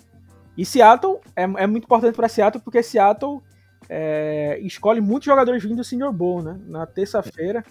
e 0.58 0.66
Seattle 0.66 1.20
é, 1.36 1.42
é 1.44 1.66
muito 1.68 1.84
importante 1.84 2.16
para 2.16 2.28
Seattle 2.28 2.60
porque 2.60 2.82
Seattle 2.82 3.40
é, 3.88 4.58
escolhe 4.60 5.00
muitos 5.00 5.26
jogadores 5.26 5.62
vindo 5.62 5.76
do 5.76 5.84
Senior 5.84 6.12
Bowl, 6.12 6.42
né? 6.42 6.58
Na 6.66 6.84
terça-feira 6.84 7.64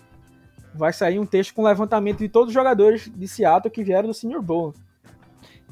vai 0.74 0.94
sair 0.94 1.20
um 1.20 1.26
texto 1.26 1.54
com 1.54 1.64
levantamento 1.64 2.20
de 2.20 2.30
todos 2.30 2.48
os 2.48 2.54
jogadores 2.54 3.12
de 3.14 3.28
Seattle 3.28 3.70
que 3.70 3.84
vieram 3.84 4.08
do 4.08 4.14
Senior 4.14 4.42
Bowl. 4.42 4.74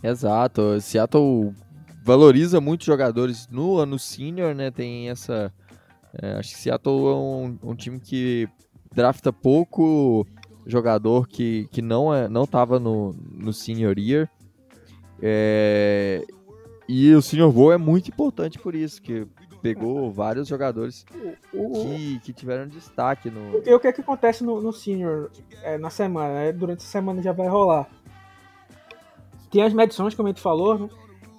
Exato. 0.04 0.82
Seattle 0.82 1.54
valoriza 2.04 2.60
muitos 2.60 2.86
jogadores 2.86 3.48
no 3.50 3.78
ano 3.78 3.98
senior, 3.98 4.54
né? 4.54 4.70
Tem 4.70 5.10
essa. 5.10 5.54
É, 6.22 6.34
acho 6.34 6.54
que 6.54 6.60
Seattle 6.60 7.08
é 7.08 7.16
um, 7.16 7.58
um, 7.64 7.76
time 7.76 8.00
que 8.00 8.48
drafta 8.94 9.32
pouco 9.32 10.28
jogador 10.66 11.28
que, 11.28 11.68
que 11.72 11.82
não 11.82 12.14
é 12.14 12.28
não 12.28 12.44
estava 12.44 12.78
no, 12.78 13.16
no 13.32 13.54
senior 13.54 13.98
year. 13.98 14.30
É, 15.22 16.26
e 16.88 17.14
o 17.14 17.22
senior 17.22 17.52
bowl 17.52 17.72
é 17.72 17.78
muito 17.78 18.10
importante 18.10 18.60
por 18.60 18.76
isso, 18.76 19.02
que 19.02 19.28
pegou 19.62 20.12
vários 20.12 20.48
jogadores 20.48 21.04
que, 21.52 22.20
que 22.20 22.34
tiveram 22.34 22.68
destaque 22.68 23.30
no. 23.30 23.62
E 23.66 23.74
o 23.74 23.80
que 23.80 23.88
é 23.88 23.92
que 23.92 24.02
acontece 24.02 24.44
no, 24.44 24.62
no 24.62 24.72
senior 24.72 25.32
é, 25.64 25.78
na 25.78 25.90
semana? 25.90 26.34
Né? 26.34 26.52
Durante 26.52 26.80
a 26.80 26.88
semana 26.88 27.22
já 27.22 27.32
vai 27.32 27.48
rolar 27.48 27.90
tem 29.56 29.64
as 29.64 29.74
medições, 29.74 30.14
como 30.14 30.28
a 30.28 30.32
gente 30.32 30.42
falou, 30.42 30.78
né? 30.78 30.90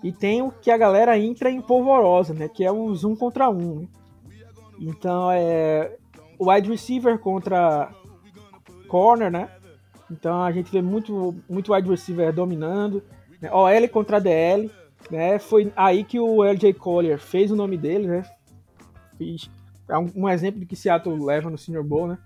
e 0.03 0.11
tem 0.11 0.41
o 0.41 0.51
que 0.51 0.71
a 0.71 0.79
galera 0.79 1.19
entra 1.19 1.51
em 1.51 1.61
polvorosa, 1.61 2.33
né? 2.33 2.49
Que 2.49 2.65
é 2.65 2.73
o 2.73 2.95
zoom 2.95 3.15
contra 3.15 3.51
um. 3.51 3.81
Né? 3.81 3.89
Então 4.81 5.31
é 5.31 5.97
o 6.39 6.51
wide 6.51 6.71
receiver 6.71 7.19
contra 7.19 7.91
corner, 8.89 9.31
né? 9.31 9.51
Então 10.11 10.43
a 10.43 10.51
gente 10.51 10.73
vê 10.73 10.81
muito, 10.81 11.35
muito 11.47 11.75
wide 11.75 11.91
receiver 11.91 12.33
dominando. 12.33 13.03
Né? 13.39 13.51
OL 13.53 13.89
contra 13.91 14.19
DL. 14.19 14.71
Né? 15.11 15.39
Foi 15.39 15.73
aí 15.77 16.05
que 16.05 16.19
o 16.19 16.43
LJ 16.43 16.75
Collier 16.75 17.19
fez 17.19 17.51
o 17.51 17.57
nome 17.57 17.77
dele, 17.77 18.07
né? 18.07 18.25
É 19.89 19.97
um, 19.97 20.11
um, 20.17 20.29
exemplo 20.29 20.61
de 20.61 20.67
que 20.67 20.77
Seattle 20.77 21.25
leva 21.25 21.49
no 21.49 21.57
Senior 21.57 21.85
Bowl, 21.85 22.09
né? 22.09 22.19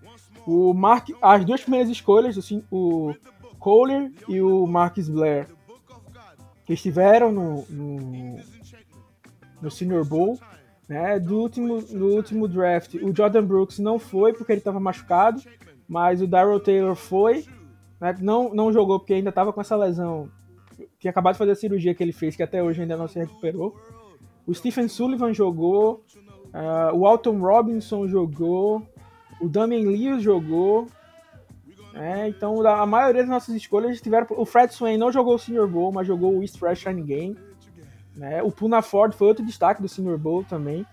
O 0.47 0.73
Mark, 0.73 1.11
as 1.21 1.45
duas 1.45 1.61
primeiras 1.61 1.91
escolhas, 1.91 2.37
assim, 2.39 2.65
o 2.71 3.15
Collier 3.59 4.11
e 4.29 4.41
o 4.41 4.67
Marcus 4.67 5.09
Blair, 5.09 5.47
que 6.65 6.73
estiveram 6.73 7.31
no, 7.31 7.67
no, 7.69 8.37
no 9.61 9.71
Senior 9.71 10.05
Bowl, 10.05 10.39
né? 10.89 11.21
Do 11.21 11.39
último, 11.39 11.83
no 11.91 12.07
último 12.07 12.49
draft, 12.49 12.95
o 12.95 13.15
Jordan 13.15 13.45
Brooks 13.45 13.79
não 13.79 13.99
foi 13.99 14.33
porque 14.33 14.53
ele 14.53 14.61
estava 14.61 14.81
machucado, 14.81 15.43
mas 15.87 16.23
o 16.23 16.27
Darrell 16.27 16.61
Taylor 16.61 16.95
foi, 16.95 17.45
né? 18.01 18.17
não, 18.21 18.55
não 18.55 18.73
jogou 18.73 18.99
porque 18.99 19.15
ainda 19.15 19.29
estava 19.29 19.53
com 19.53 19.61
essa 19.61 19.77
lesão, 19.77 20.31
tinha 20.99 21.11
acabado 21.11 21.35
de 21.35 21.39
fazer 21.39 21.53
a 21.53 21.57
cirurgia 21.57 21.95
que 21.95 22.03
ele 22.03 22.13
fez, 22.13 22.37
que 22.37 22.43
até 22.43 22.63
hoje 22.63 22.83
ainda 22.83 22.97
não 22.97 23.09
se 23.09 23.19
recuperou. 23.19 23.75
O 24.47 24.55
Stephen 24.55 24.89
Sullivan 24.89 25.33
jogou, 25.33 26.05
uh, 26.55 26.97
o 26.97 27.07
Alton 27.07 27.39
Robinson 27.39 28.09
jogou, 28.09 28.83
o 29.41 29.49
Damian 29.49 29.89
Lewis 29.89 30.23
jogou, 30.23 30.87
é, 31.95 32.29
então, 32.29 32.65
a 32.67 32.87
maioria 32.87 33.23
das 33.23 33.31
nossas 33.31 33.55
escolhas 33.55 34.01
tiveram. 34.01 34.27
O 34.31 34.47
Fred 34.47 34.73
Swain 34.73 34.97
não 34.97 35.11
jogou 35.11 35.35
o 35.35 35.39
Senior 35.39 35.69
Bowl, 35.69 35.93
mas 35.93 36.07
jogou 36.07 36.37
o 36.37 36.43
East 36.43 36.59
Fresh 36.59 36.81
Shine 36.81 37.03
Game. 37.03 37.37
Né? 38.15 38.43
O 38.43 38.51
Puna 38.51 38.81
Ford 38.81 39.13
foi 39.13 39.29
outro 39.29 39.45
destaque 39.45 39.83
do 39.83 39.89
Senior 39.89 40.19
Bowl 40.19 40.45
também. 40.45 40.87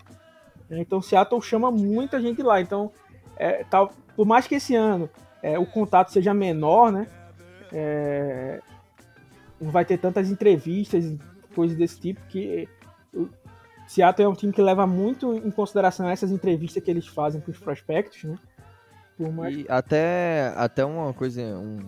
É, 0.68 0.78
então, 0.80 1.00
Seattle 1.00 1.40
chama 1.40 1.70
muita 1.70 2.20
gente 2.20 2.42
lá. 2.42 2.60
Então, 2.60 2.90
é, 3.36 3.64
tá, 3.64 3.88
por 4.16 4.26
mais 4.26 4.46
que 4.46 4.56
esse 4.56 4.74
ano 4.74 5.08
é, 5.42 5.58
o 5.58 5.66
contato 5.66 6.10
seja 6.10 6.34
menor, 6.34 6.90
né? 6.90 7.06
É, 7.72 8.60
não 9.60 9.70
vai 9.70 9.84
ter 9.84 9.98
tantas 9.98 10.30
entrevistas, 10.30 11.14
coisas 11.54 11.76
desse 11.76 12.00
tipo, 12.00 12.20
que 12.28 12.68
o 13.12 13.28
Seattle 13.86 14.26
é 14.26 14.28
um 14.28 14.34
time 14.34 14.52
que 14.52 14.62
leva 14.62 14.86
muito 14.86 15.34
em 15.34 15.50
consideração 15.50 16.08
essas 16.08 16.30
entrevistas 16.30 16.82
que 16.82 16.90
eles 16.90 17.06
fazem 17.06 17.40
com 17.40 17.50
os 17.50 17.58
prospectos, 17.58 18.24
né? 18.24 18.38
Por 19.16 19.32
mais... 19.32 19.56
E 19.56 19.66
até, 19.68 20.52
até 20.56 20.84
uma 20.84 21.12
coisa, 21.12 21.42
um, 21.42 21.78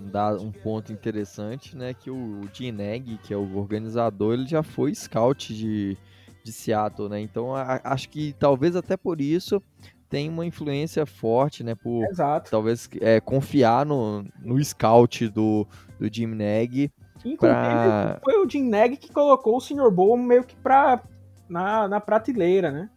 um 0.41 0.51
ponto 0.51 0.93
interessante, 0.93 1.77
né? 1.77 1.95
Que 1.95 2.11
o 2.11 2.41
Jim 2.53 2.73
Neg, 2.73 3.19
que 3.19 3.33
é 3.33 3.37
o 3.37 3.57
organizador, 3.57 4.35
ele 4.35 4.47
já 4.47 4.63
foi 4.63 4.93
scout 4.95 5.55
de, 5.55 5.97
de 6.43 6.53
Seattle, 6.53 7.09
né? 7.09 7.21
Então 7.21 7.55
a, 7.55 7.81
acho 7.85 8.09
que 8.09 8.35
talvez 8.39 8.75
até 8.75 8.97
por 8.97 9.21
isso 9.21 9.63
tem 10.09 10.29
uma 10.29 10.45
influência 10.45 11.07
forte, 11.07 11.63
né? 11.63 11.77
Por 11.77 12.05
Exato. 12.07 12.51
talvez 12.51 12.89
é, 13.01 13.21
confiar 13.21 13.87
no, 13.87 14.25
no 14.43 14.63
scout 14.65 15.29
do, 15.29 15.65
do 16.01 16.13
Jim 16.13 16.27
Neg. 16.27 16.91
Inclusive, 17.25 17.39
pra- 17.39 18.21
foi 18.25 18.37
o 18.45 18.49
Jim 18.49 18.65
Neg 18.65 18.97
que 18.97 19.13
colocou 19.13 19.57
o 19.57 19.61
Sr. 19.61 19.91
Bowl 19.91 20.17
meio 20.17 20.45
que 20.45 20.57
pra, 20.57 21.01
na, 21.49 21.87
na 21.89 22.01
prateleira, 22.01 22.71
né? 22.71 22.89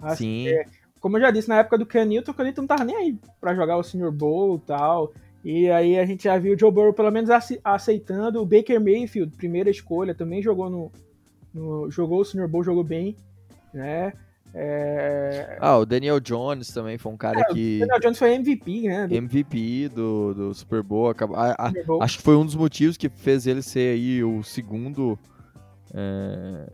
Acho 0.00 0.18
Sim, 0.18 0.46
como 1.00 1.16
eu 1.16 1.20
já 1.22 1.30
disse, 1.30 1.48
na 1.48 1.58
época 1.58 1.78
do 1.78 1.84
Newton, 2.06 2.34
o 2.36 2.42
Newton 2.42 2.60
não 2.62 2.68
tava 2.68 2.84
nem 2.84 2.96
aí 2.96 3.18
pra 3.40 3.54
jogar 3.54 3.76
o 3.76 3.82
Sr. 3.82 4.10
Bowl 4.12 4.56
e 4.56 4.60
tal. 4.66 5.12
E 5.44 5.70
aí 5.70 5.98
a 5.98 6.04
gente 6.04 6.24
já 6.24 6.36
viu 6.38 6.54
o 6.54 6.58
Joe 6.58 6.70
Burrow 6.70 6.92
pelo 6.92 7.10
menos 7.10 7.30
ace- 7.30 7.60
aceitando. 7.64 8.40
O 8.42 8.46
Baker 8.46 8.80
Mayfield, 8.80 9.36
primeira 9.36 9.70
escolha, 9.70 10.14
também 10.14 10.42
jogou 10.42 10.68
no. 10.68 10.92
no- 11.54 11.90
jogou 11.90 12.20
o 12.20 12.24
Sr. 12.24 12.46
Bowl, 12.48 12.62
jogou 12.64 12.84
bem, 12.84 13.16
né? 13.72 14.12
É, 14.54 15.58
Ah, 15.60 15.76
o 15.78 15.84
Daniel 15.86 16.18
Jones 16.20 16.72
também 16.72 16.96
foi 16.98 17.12
um 17.12 17.16
cara 17.16 17.40
o 17.50 17.54
que 17.54 17.78
Daniel 17.80 18.00
Jones 18.00 18.18
foi 18.18 18.34
MVP, 18.34 18.88
né? 18.88 19.06
Do 19.06 19.14
MVP 19.14 19.88
do, 19.90 20.34
do 20.34 20.54
Super 20.54 20.82
Bowl. 20.82 21.10
acaba- 21.10 21.36
a- 21.38 21.66
a- 21.66 21.68
Super 21.68 21.86
Bowl. 21.86 22.02
acho 22.02 22.16
que 22.18 22.24
foi 22.24 22.36
um 22.36 22.44
dos 22.44 22.54
motivos 22.54 22.96
que 22.96 23.08
fez 23.08 23.46
ele 23.46 23.62
ser 23.62 23.94
aí 23.94 24.24
o 24.24 24.42
segundo, 24.42 25.18
é, 25.94 26.66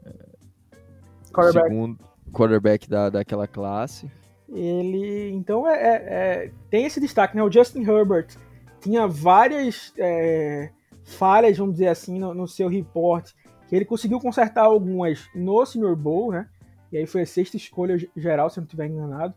Quarterback. 1.33 1.69
segundo 1.69 1.99
quarterback 2.33 2.89
da, 2.89 3.11
daquela 3.11 3.47
classe. 3.47 4.11
Ele, 4.49 5.31
então, 5.33 5.67
é, 5.69 5.75
é- 5.75 6.05
é- 6.47 6.51
tem 6.71 6.85
esse 6.87 7.01
destaque, 7.01 7.37
né? 7.37 7.43
O 7.43 7.51
Justin 7.51 7.83
Herbert 7.83 8.29
tinha 8.81 9.07
várias 9.09 9.93
é, 9.99 10.71
falhas, 11.03 11.57
vamos 11.59 11.75
dizer 11.75 11.89
assim, 11.89 12.19
no, 12.19 12.33
no 12.35 12.47
seu 12.47 12.69
report, 12.69 13.33
que 13.69 13.75
ele 13.75 13.85
conseguiu 13.85 14.21
consertar 14.21 14.65
algumas 14.65 15.27
no 15.35 15.65
Senior 15.67 15.97
Bowl, 15.97 16.31
né? 16.31 16.47
E 16.95 16.99
aí 16.99 17.07
foi 17.07 17.23
a 17.23 17.27
sexta 17.27 17.57
escolha 17.57 17.99
ge- 17.99 18.09
geral, 18.17 18.49
se 18.49 18.59
não 18.59 18.65
estiver 18.65 18.87
enganado, 18.87 19.35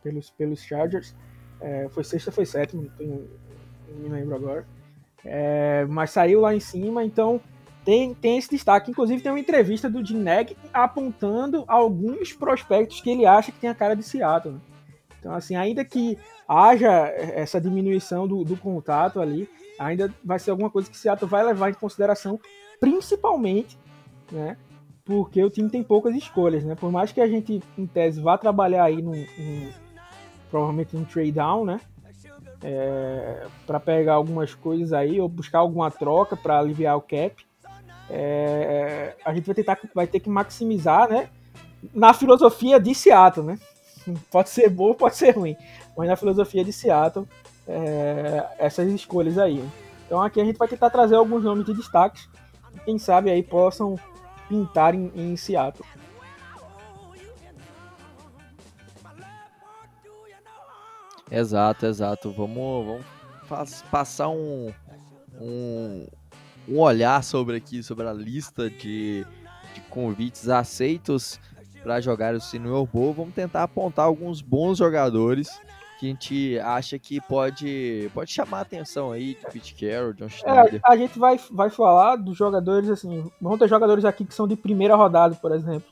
pelos, 0.00 0.30
pelos 0.30 0.62
Chargers. 0.62 1.12
É, 1.60 1.88
foi 1.90 2.04
sexta, 2.04 2.30
foi 2.30 2.46
sétima, 2.46 2.84
não, 2.84 2.90
tenho- 2.90 3.28
não 3.88 3.96
me 3.98 4.08
lembro 4.08 4.36
agora. 4.36 4.64
É, 5.24 5.84
mas 5.88 6.10
saiu 6.12 6.40
lá 6.40 6.54
em 6.54 6.60
cima, 6.60 7.04
então 7.04 7.40
tem, 7.84 8.14
tem 8.14 8.38
esse 8.38 8.48
destaque. 8.48 8.92
Inclusive 8.92 9.20
tem 9.22 9.32
uma 9.32 9.40
entrevista 9.40 9.90
do 9.90 10.04
Jim 10.06 10.18
Neg 10.20 10.56
apontando 10.72 11.64
alguns 11.66 12.32
prospectos 12.32 13.00
que 13.00 13.10
ele 13.10 13.26
acha 13.26 13.50
que 13.50 13.58
tem 13.58 13.68
a 13.68 13.74
cara 13.74 13.96
de 13.96 14.04
Seattle. 14.04 14.54
né? 14.54 14.60
Então, 15.18 15.34
assim, 15.34 15.56
ainda 15.56 15.84
que 15.84 16.16
haja 16.48 17.08
essa 17.08 17.60
diminuição 17.60 18.26
do, 18.28 18.44
do 18.44 18.56
contato 18.56 19.20
ali, 19.20 19.48
ainda 19.78 20.14
vai 20.24 20.38
ser 20.38 20.52
alguma 20.52 20.70
coisa 20.70 20.88
que 20.88 20.96
Seattle 20.96 21.28
vai 21.28 21.44
levar 21.44 21.70
em 21.70 21.74
consideração, 21.74 22.38
principalmente, 22.80 23.76
né? 24.32 24.56
Porque 25.10 25.42
o 25.42 25.50
time 25.50 25.68
tem 25.68 25.82
poucas 25.82 26.14
escolhas, 26.14 26.62
né? 26.62 26.76
Por 26.76 26.92
mais 26.92 27.10
que 27.10 27.20
a 27.20 27.26
gente, 27.26 27.60
em 27.76 27.84
tese, 27.84 28.20
vá 28.20 28.38
trabalhar 28.38 28.84
aí 28.84 29.02
num, 29.02 29.10
num- 29.10 29.72
provavelmente 30.48 30.94
num 30.94 31.04
trade 31.04 31.32
down, 31.32 31.64
né? 31.64 31.80
É, 32.62 33.48
para 33.66 33.80
pegar 33.80 34.14
algumas 34.14 34.54
coisas 34.54 34.92
aí 34.92 35.20
ou 35.20 35.28
buscar 35.28 35.58
alguma 35.58 35.90
troca 35.90 36.36
para 36.36 36.60
aliviar 36.60 36.96
o 36.96 37.00
cap. 37.00 37.44
É, 38.08 39.16
a 39.24 39.34
gente 39.34 39.46
vai 39.46 39.54
tentar 39.56 39.80
vai 39.92 40.06
ter 40.06 40.20
que 40.20 40.30
maximizar, 40.30 41.10
né? 41.10 41.28
Na 41.92 42.14
filosofia 42.14 42.78
de 42.78 42.94
Seattle, 42.94 43.44
né? 43.44 43.58
Pode 44.30 44.48
ser 44.48 44.70
bom, 44.70 44.94
pode 44.94 45.16
ser 45.16 45.36
ruim, 45.36 45.56
mas 45.96 46.08
na 46.08 46.14
filosofia 46.16 46.64
de 46.64 46.72
Seattle 46.72 47.26
é, 47.66 48.46
essas 48.58 48.88
escolhas 48.92 49.36
aí. 49.38 49.62
Então 50.06 50.22
aqui 50.22 50.40
a 50.40 50.44
gente 50.44 50.56
vai 50.56 50.68
tentar 50.68 50.88
trazer 50.88 51.16
alguns 51.16 51.42
nomes 51.42 51.66
de 51.66 51.74
destaques 51.74 52.28
que 52.72 52.80
quem 52.84 52.96
sabe 52.96 53.28
aí 53.28 53.42
possam 53.42 53.98
pintar 54.50 54.94
em, 54.94 55.10
em 55.14 55.36
Seattle. 55.36 55.86
Exato, 61.30 61.86
exato. 61.86 62.30
Vamos, 62.32 62.86
vamos 62.86 63.06
faz- 63.46 63.82
passar 63.90 64.28
um, 64.28 64.72
um, 65.40 66.06
um 66.68 66.78
olhar 66.80 67.22
sobre 67.22 67.56
aqui, 67.56 67.82
sobre 67.82 68.06
a 68.06 68.12
lista 68.12 68.68
de, 68.68 69.24
de 69.74 69.80
convites 69.88 70.48
aceitos 70.48 71.38
para 71.82 72.00
jogar 72.00 72.34
o 72.34 72.40
Senior 72.40 72.86
Bowl. 72.86 73.12
Vamos 73.14 73.34
tentar 73.34 73.62
apontar 73.62 74.06
alguns 74.06 74.40
bons 74.40 74.78
jogadores 74.78 75.48
que 76.00 76.06
a 76.06 76.08
gente 76.08 76.58
acha 76.60 76.98
que 76.98 77.20
pode, 77.20 78.10
pode 78.14 78.32
chamar 78.32 78.58
a 78.58 78.62
atenção 78.62 79.12
aí, 79.12 79.34
de 79.34 79.46
Pete 79.52 79.74
Carroll, 79.74 80.14
John 80.14 80.30
Schneider. 80.30 80.76
É, 80.76 80.80
a 80.82 80.96
gente 80.96 81.18
vai, 81.18 81.38
vai 81.50 81.68
falar 81.68 82.16
dos 82.16 82.38
jogadores 82.38 82.88
assim. 82.88 83.30
Vão 83.38 83.58
ter 83.58 83.68
jogadores 83.68 84.06
aqui 84.06 84.24
que 84.24 84.34
são 84.34 84.48
de 84.48 84.56
primeira 84.56 84.96
rodada, 84.96 85.34
por 85.34 85.52
exemplo. 85.52 85.84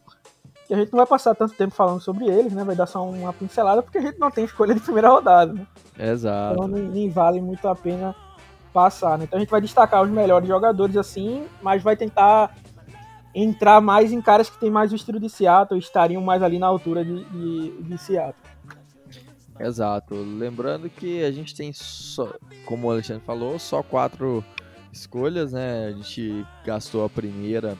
Que 0.66 0.72
a 0.72 0.78
gente 0.78 0.90
não 0.92 0.96
vai 0.96 1.06
passar 1.06 1.34
tanto 1.34 1.54
tempo 1.54 1.74
falando 1.74 2.00
sobre 2.00 2.26
eles, 2.26 2.54
né? 2.54 2.64
Vai 2.64 2.74
dar 2.74 2.86
só 2.86 3.06
uma 3.06 3.34
pincelada, 3.34 3.82
porque 3.82 3.98
a 3.98 4.00
gente 4.00 4.18
não 4.18 4.30
tem 4.30 4.46
escolha 4.46 4.74
de 4.74 4.80
primeira 4.80 5.10
rodada, 5.10 5.52
né? 5.52 5.66
Exato. 5.98 6.54
Então 6.54 6.68
nem, 6.68 6.84
nem 6.84 7.10
vale 7.10 7.42
muito 7.42 7.68
a 7.68 7.74
pena 7.74 8.16
passar, 8.72 9.18
né? 9.18 9.24
Então 9.24 9.36
a 9.36 9.40
gente 9.40 9.50
vai 9.50 9.60
destacar 9.60 10.02
os 10.02 10.10
melhores 10.10 10.48
jogadores 10.48 10.96
assim, 10.96 11.46
mas 11.60 11.82
vai 11.82 11.96
tentar 11.96 12.54
entrar 13.34 13.78
mais 13.82 14.10
em 14.10 14.22
caras 14.22 14.48
que 14.48 14.58
tem 14.58 14.70
mais 14.70 14.90
o 14.90 14.96
estilo 14.96 15.20
de 15.20 15.28
Seattle, 15.28 15.78
estariam 15.78 16.22
mais 16.22 16.42
ali 16.42 16.58
na 16.58 16.66
altura 16.66 17.04
de, 17.04 17.24
de, 17.24 17.82
de 17.82 17.98
Seattle. 17.98 18.48
Exato. 19.60 20.14
Lembrando 20.14 20.88
que 20.88 21.22
a 21.24 21.30
gente 21.32 21.54
tem 21.54 21.72
só, 21.72 22.32
como 22.64 22.86
o 22.86 22.90
Alexandre 22.90 23.22
falou, 23.24 23.58
só 23.58 23.82
quatro 23.82 24.44
escolhas, 24.92 25.52
né? 25.52 25.86
A 25.88 25.92
gente 25.92 26.44
gastou 26.64 27.04
a 27.04 27.08
primeira 27.10 27.76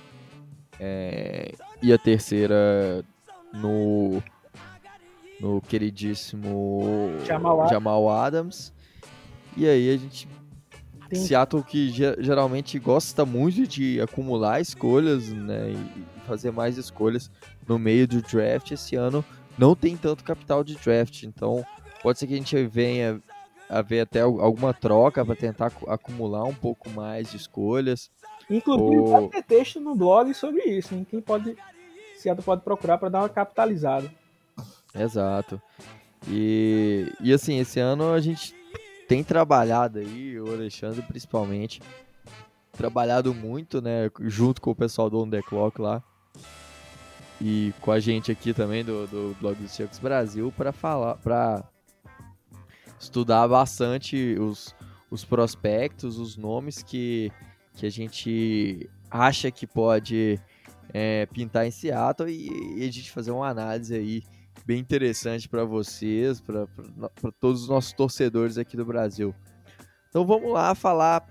é, 0.80 1.52
e 1.82 1.92
a 1.92 1.98
terceira 1.98 3.04
no 3.52 4.22
no 5.40 5.60
queridíssimo 5.60 7.12
Jamal 7.24 7.58
Adams. 7.60 7.70
Jamal 7.70 8.08
Adams. 8.10 8.72
E 9.56 9.68
aí 9.68 9.94
a 9.94 9.96
gente 9.96 10.28
Tem- 11.08 11.20
Seattle 11.20 11.62
que 11.62 11.90
ge- 11.90 12.16
geralmente 12.18 12.76
gosta 12.78 13.24
muito 13.24 13.66
de 13.66 14.00
acumular 14.00 14.60
escolhas, 14.60 15.28
né, 15.28 15.70
e 15.70 16.04
fazer 16.26 16.50
mais 16.50 16.76
escolhas 16.76 17.30
no 17.68 17.78
meio 17.78 18.06
do 18.08 18.20
draft. 18.20 18.72
Esse 18.72 18.96
ano 18.96 19.24
não 19.58 19.74
tem 19.74 19.96
tanto 19.96 20.24
capital 20.24 20.62
de 20.64 20.74
draft, 20.76 21.22
então 21.24 21.64
pode 22.02 22.18
ser 22.18 22.26
que 22.26 22.34
a 22.34 22.36
gente 22.36 22.66
venha 22.66 23.20
a 23.68 23.82
ver 23.82 24.00
até 24.00 24.20
al- 24.20 24.40
alguma 24.40 24.72
troca 24.72 25.24
para 25.24 25.34
tentar 25.36 25.66
acu- 25.66 25.90
acumular 25.90 26.44
um 26.44 26.54
pouco 26.54 26.88
mais 26.90 27.30
de 27.30 27.36
escolhas. 27.36 28.10
Inclusive 28.48 28.96
O- 29.00 29.06
vai 29.08 29.28
ter 29.28 29.42
texto 29.42 29.78
no 29.80 29.94
blog 29.94 30.32
sobre 30.32 30.62
isso, 30.64 30.94
hein? 30.94 31.06
Quem 31.08 31.20
pode. 31.20 31.54
Seattle 32.16 32.44
pode 32.44 32.62
procurar 32.62 32.96
para 32.98 33.08
dar 33.10 33.20
uma 33.20 33.28
capitalizada. 33.28 34.10
Exato. 34.94 35.60
E, 36.26 37.12
e 37.20 37.32
assim, 37.32 37.58
esse 37.58 37.78
ano 37.78 38.12
a 38.12 38.20
gente 38.20 38.54
tem 39.06 39.22
trabalhado 39.22 39.98
aí, 39.98 40.40
o 40.40 40.50
Alexandre 40.52 41.02
principalmente, 41.02 41.80
trabalhado 42.72 43.32
muito, 43.34 43.80
né, 43.80 44.10
junto 44.20 44.60
com 44.60 44.70
o 44.70 44.74
pessoal 44.74 45.08
do 45.08 45.20
On 45.20 45.28
The 45.28 45.42
Clock 45.42 45.80
lá 45.80 46.02
e 47.40 47.72
com 47.80 47.92
a 47.92 48.00
gente 48.00 48.32
aqui 48.32 48.52
também 48.52 48.84
do, 48.84 49.06
do 49.06 49.36
blog 49.40 49.56
do 49.56 49.68
Seahawks 49.68 49.98
Brasil 49.98 50.52
para 50.56 50.72
falar, 50.72 51.16
para 51.16 51.64
estudar 52.98 53.46
bastante 53.46 54.36
os, 54.38 54.74
os 55.10 55.24
prospectos, 55.24 56.18
os 56.18 56.36
nomes 56.36 56.82
que, 56.82 57.30
que 57.74 57.86
a 57.86 57.90
gente 57.90 58.90
acha 59.10 59.50
que 59.50 59.66
pode 59.66 60.40
é, 60.92 61.26
pintar 61.26 61.66
em 61.66 61.70
Seattle 61.70 62.30
e, 62.30 62.80
e 62.80 62.88
a 62.88 62.92
gente 62.92 63.10
fazer 63.10 63.30
uma 63.30 63.48
análise 63.48 63.94
aí 63.94 64.22
bem 64.66 64.80
interessante 64.80 65.48
para 65.48 65.64
vocês, 65.64 66.40
para 66.40 66.66
todos 67.40 67.62
os 67.62 67.68
nossos 67.68 67.92
torcedores 67.92 68.58
aqui 68.58 68.76
do 68.76 68.84
Brasil. 68.84 69.34
Então 70.08 70.26
vamos 70.26 70.52
lá 70.52 70.74
falar. 70.74 71.26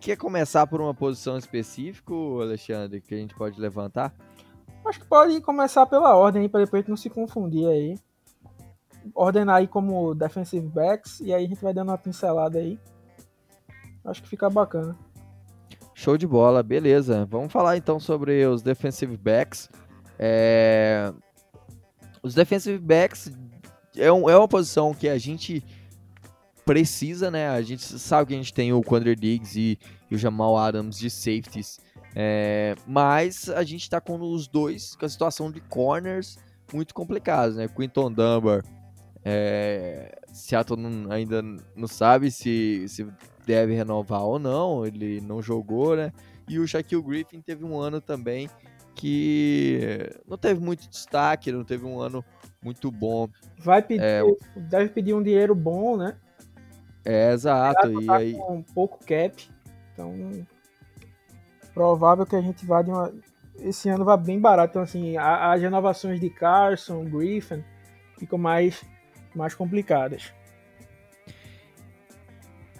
Quer 0.00 0.16
começar 0.16 0.64
por 0.66 0.80
uma 0.80 0.94
posição 0.94 1.36
específica, 1.36 2.14
Alexandre, 2.14 3.00
que 3.00 3.12
a 3.14 3.18
gente 3.18 3.34
pode 3.34 3.60
levantar? 3.60 4.14
Acho 4.84 5.00
que 5.00 5.06
pode 5.06 5.40
começar 5.42 5.84
pela 5.86 6.14
ordem 6.16 6.42
aí, 6.42 6.48
para 6.48 6.64
depois 6.64 6.86
não 6.86 6.96
se 6.96 7.10
confundir 7.10 7.66
aí. 7.68 7.98
Ordenar 9.14 9.56
aí 9.56 9.66
como 9.68 10.14
defensive 10.14 10.66
backs 10.66 11.20
e 11.20 11.32
aí 11.32 11.44
a 11.44 11.48
gente 11.48 11.62
vai 11.62 11.72
dando 11.74 11.88
uma 11.90 11.98
pincelada 11.98 12.58
aí. 12.58 12.78
Acho 14.04 14.22
que 14.22 14.28
fica 14.28 14.48
bacana. 14.48 14.96
Show 15.94 16.16
de 16.16 16.26
bola, 16.26 16.62
beleza. 16.62 17.26
Vamos 17.26 17.52
falar 17.52 17.76
então 17.76 17.98
sobre 18.00 18.46
os 18.46 18.62
defensive 18.62 19.16
backs. 19.16 19.68
É, 20.18 21.12
Os 22.22 22.34
defensive 22.34 22.78
backs 22.78 23.30
é, 23.96 24.10
um- 24.12 24.28
é 24.28 24.36
uma 24.36 24.48
posição 24.48 24.92
que 24.94 25.08
a 25.08 25.16
gente 25.18 25.62
precisa, 26.64 27.30
né? 27.30 27.48
A 27.48 27.62
gente 27.62 27.82
sabe 27.98 28.28
que 28.28 28.34
a 28.34 28.36
gente 28.36 28.52
tem 28.52 28.72
o 28.72 28.82
Quandre 28.82 29.14
Diggs 29.16 29.58
e, 29.58 29.78
e 30.10 30.14
o 30.14 30.18
Jamal 30.18 30.56
Adams 30.56 30.98
de 30.98 31.08
safeties. 31.10 31.78
É, 32.14 32.74
mas 32.86 33.48
a 33.50 33.62
gente 33.62 33.88
tá 33.88 34.00
com 34.00 34.18
os 34.20 34.48
dois 34.48 34.96
com 34.96 35.04
a 35.04 35.08
situação 35.08 35.50
de 35.50 35.60
corners 35.60 36.38
muito 36.72 36.94
complicados, 36.94 37.56
né? 37.56 37.68
Quinton 37.68 38.10
Dunbar 38.10 38.64
É, 39.24 40.18
Seattle 40.32 40.80
não, 40.80 41.10
ainda 41.12 41.42
não 41.42 41.86
sabe 41.86 42.30
se, 42.30 42.84
se 42.88 43.06
deve 43.46 43.74
renovar 43.74 44.22
ou 44.22 44.38
não, 44.38 44.86
ele 44.86 45.20
não 45.20 45.42
jogou, 45.42 45.96
né? 45.96 46.12
E 46.48 46.58
o 46.58 46.66
Shaquille 46.66 47.02
Griffin 47.02 47.40
teve 47.40 47.64
um 47.64 47.78
ano 47.78 48.00
também 48.00 48.48
que 48.94 50.10
não 50.26 50.36
teve 50.36 50.60
muito 50.60 50.88
destaque, 50.88 51.52
não 51.52 51.62
teve 51.62 51.84
um 51.84 52.00
ano 52.00 52.24
muito 52.62 52.90
bom. 52.90 53.28
Vai 53.58 53.82
pedir, 53.82 54.02
é, 54.02 54.22
deve 54.56 54.88
pedir 54.88 55.14
um 55.14 55.22
dinheiro 55.22 55.54
bom, 55.54 55.96
né? 55.96 56.16
É, 57.04 57.32
exato. 57.32 58.02
E 58.02 58.06
tá 58.06 58.16
aí... 58.16 58.32
com 58.32 58.56
um 58.56 58.62
pouco 58.62 58.98
cap, 59.04 59.48
então 59.92 60.14
provável 61.78 62.26
que 62.26 62.34
a 62.34 62.40
gente 62.40 62.66
vá 62.66 62.82
de 62.82 62.90
uma. 62.90 63.12
Esse 63.60 63.88
ano 63.88 64.04
vai 64.04 64.16
bem 64.16 64.40
barato, 64.40 64.72
então 64.72 64.82
assim, 64.82 65.16
as 65.16 65.60
renovações 65.60 66.18
de 66.20 66.28
Carson, 66.28 67.04
Griffin 67.04 67.62
ficam 68.18 68.38
mais, 68.38 68.84
mais 69.34 69.54
complicadas. 69.54 70.32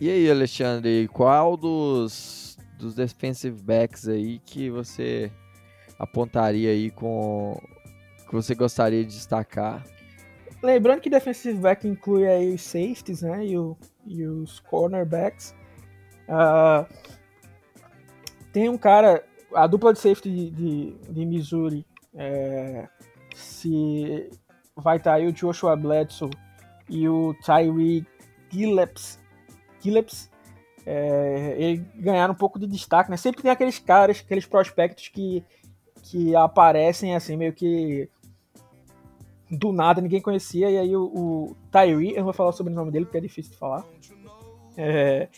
E 0.00 0.10
aí, 0.10 0.30
Alexandre, 0.30 1.08
qual 1.08 1.56
dos, 1.56 2.56
dos 2.76 2.94
defensive 2.94 3.60
backs 3.60 4.08
aí 4.08 4.40
que 4.40 4.68
você 4.70 5.32
apontaria 5.98 6.70
aí 6.70 6.90
com 6.90 7.60
que 8.28 8.34
você 8.34 8.54
gostaria 8.54 9.04
de 9.04 9.10
destacar? 9.10 9.84
Lembrando 10.62 11.00
que 11.00 11.10
defensive 11.10 11.58
back 11.58 11.86
inclui 11.86 12.26
aí 12.26 12.52
os 12.52 12.62
safeties, 12.62 13.22
né, 13.22 13.46
e, 13.46 13.56
o, 13.56 13.76
e 14.06 14.24
os 14.24 14.60
cornerbacks. 14.60 15.54
Uh, 16.28 16.86
tem 18.52 18.68
um 18.68 18.78
cara, 18.78 19.24
a 19.54 19.66
dupla 19.66 19.92
de 19.92 19.98
safety 19.98 20.30
de, 20.30 20.50
de, 20.50 20.94
de 21.10 21.26
Missouri, 21.26 21.86
é, 22.14 22.88
se 23.34 24.30
vai 24.76 24.96
estar 24.96 25.12
tá 25.12 25.16
aí 25.16 25.26
o 25.26 25.32
Joshua 25.32 25.76
Bledsoe 25.76 26.30
e 26.88 27.08
o 27.08 27.34
Tyree 27.44 28.06
Gillips, 28.50 29.18
Gillips 29.80 30.30
é, 30.86 31.54
ele 31.58 31.84
ganharam 31.96 32.32
um 32.32 32.36
pouco 32.36 32.58
de 32.58 32.66
destaque, 32.66 33.10
né? 33.10 33.16
Sempre 33.18 33.42
tem 33.42 33.50
aqueles 33.50 33.78
caras, 33.78 34.22
aqueles 34.24 34.46
prospectos 34.46 35.08
que, 35.08 35.44
que 36.02 36.34
aparecem 36.34 37.14
assim, 37.14 37.36
meio 37.36 37.52
que 37.52 38.08
do 39.50 39.72
nada, 39.72 40.00
ninguém 40.00 40.20
conhecia, 40.20 40.70
e 40.70 40.78
aí 40.78 40.96
o, 40.96 41.04
o 41.04 41.56
Tyree, 41.70 42.12
eu 42.12 42.18
não 42.18 42.24
vou 42.24 42.32
falar 42.32 42.52
sobre 42.52 42.72
o 42.72 42.76
nome 42.76 42.90
dele 42.90 43.04
porque 43.04 43.18
é 43.18 43.20
difícil 43.20 43.52
de 43.52 43.58
falar, 43.58 43.84
é, 44.76 45.28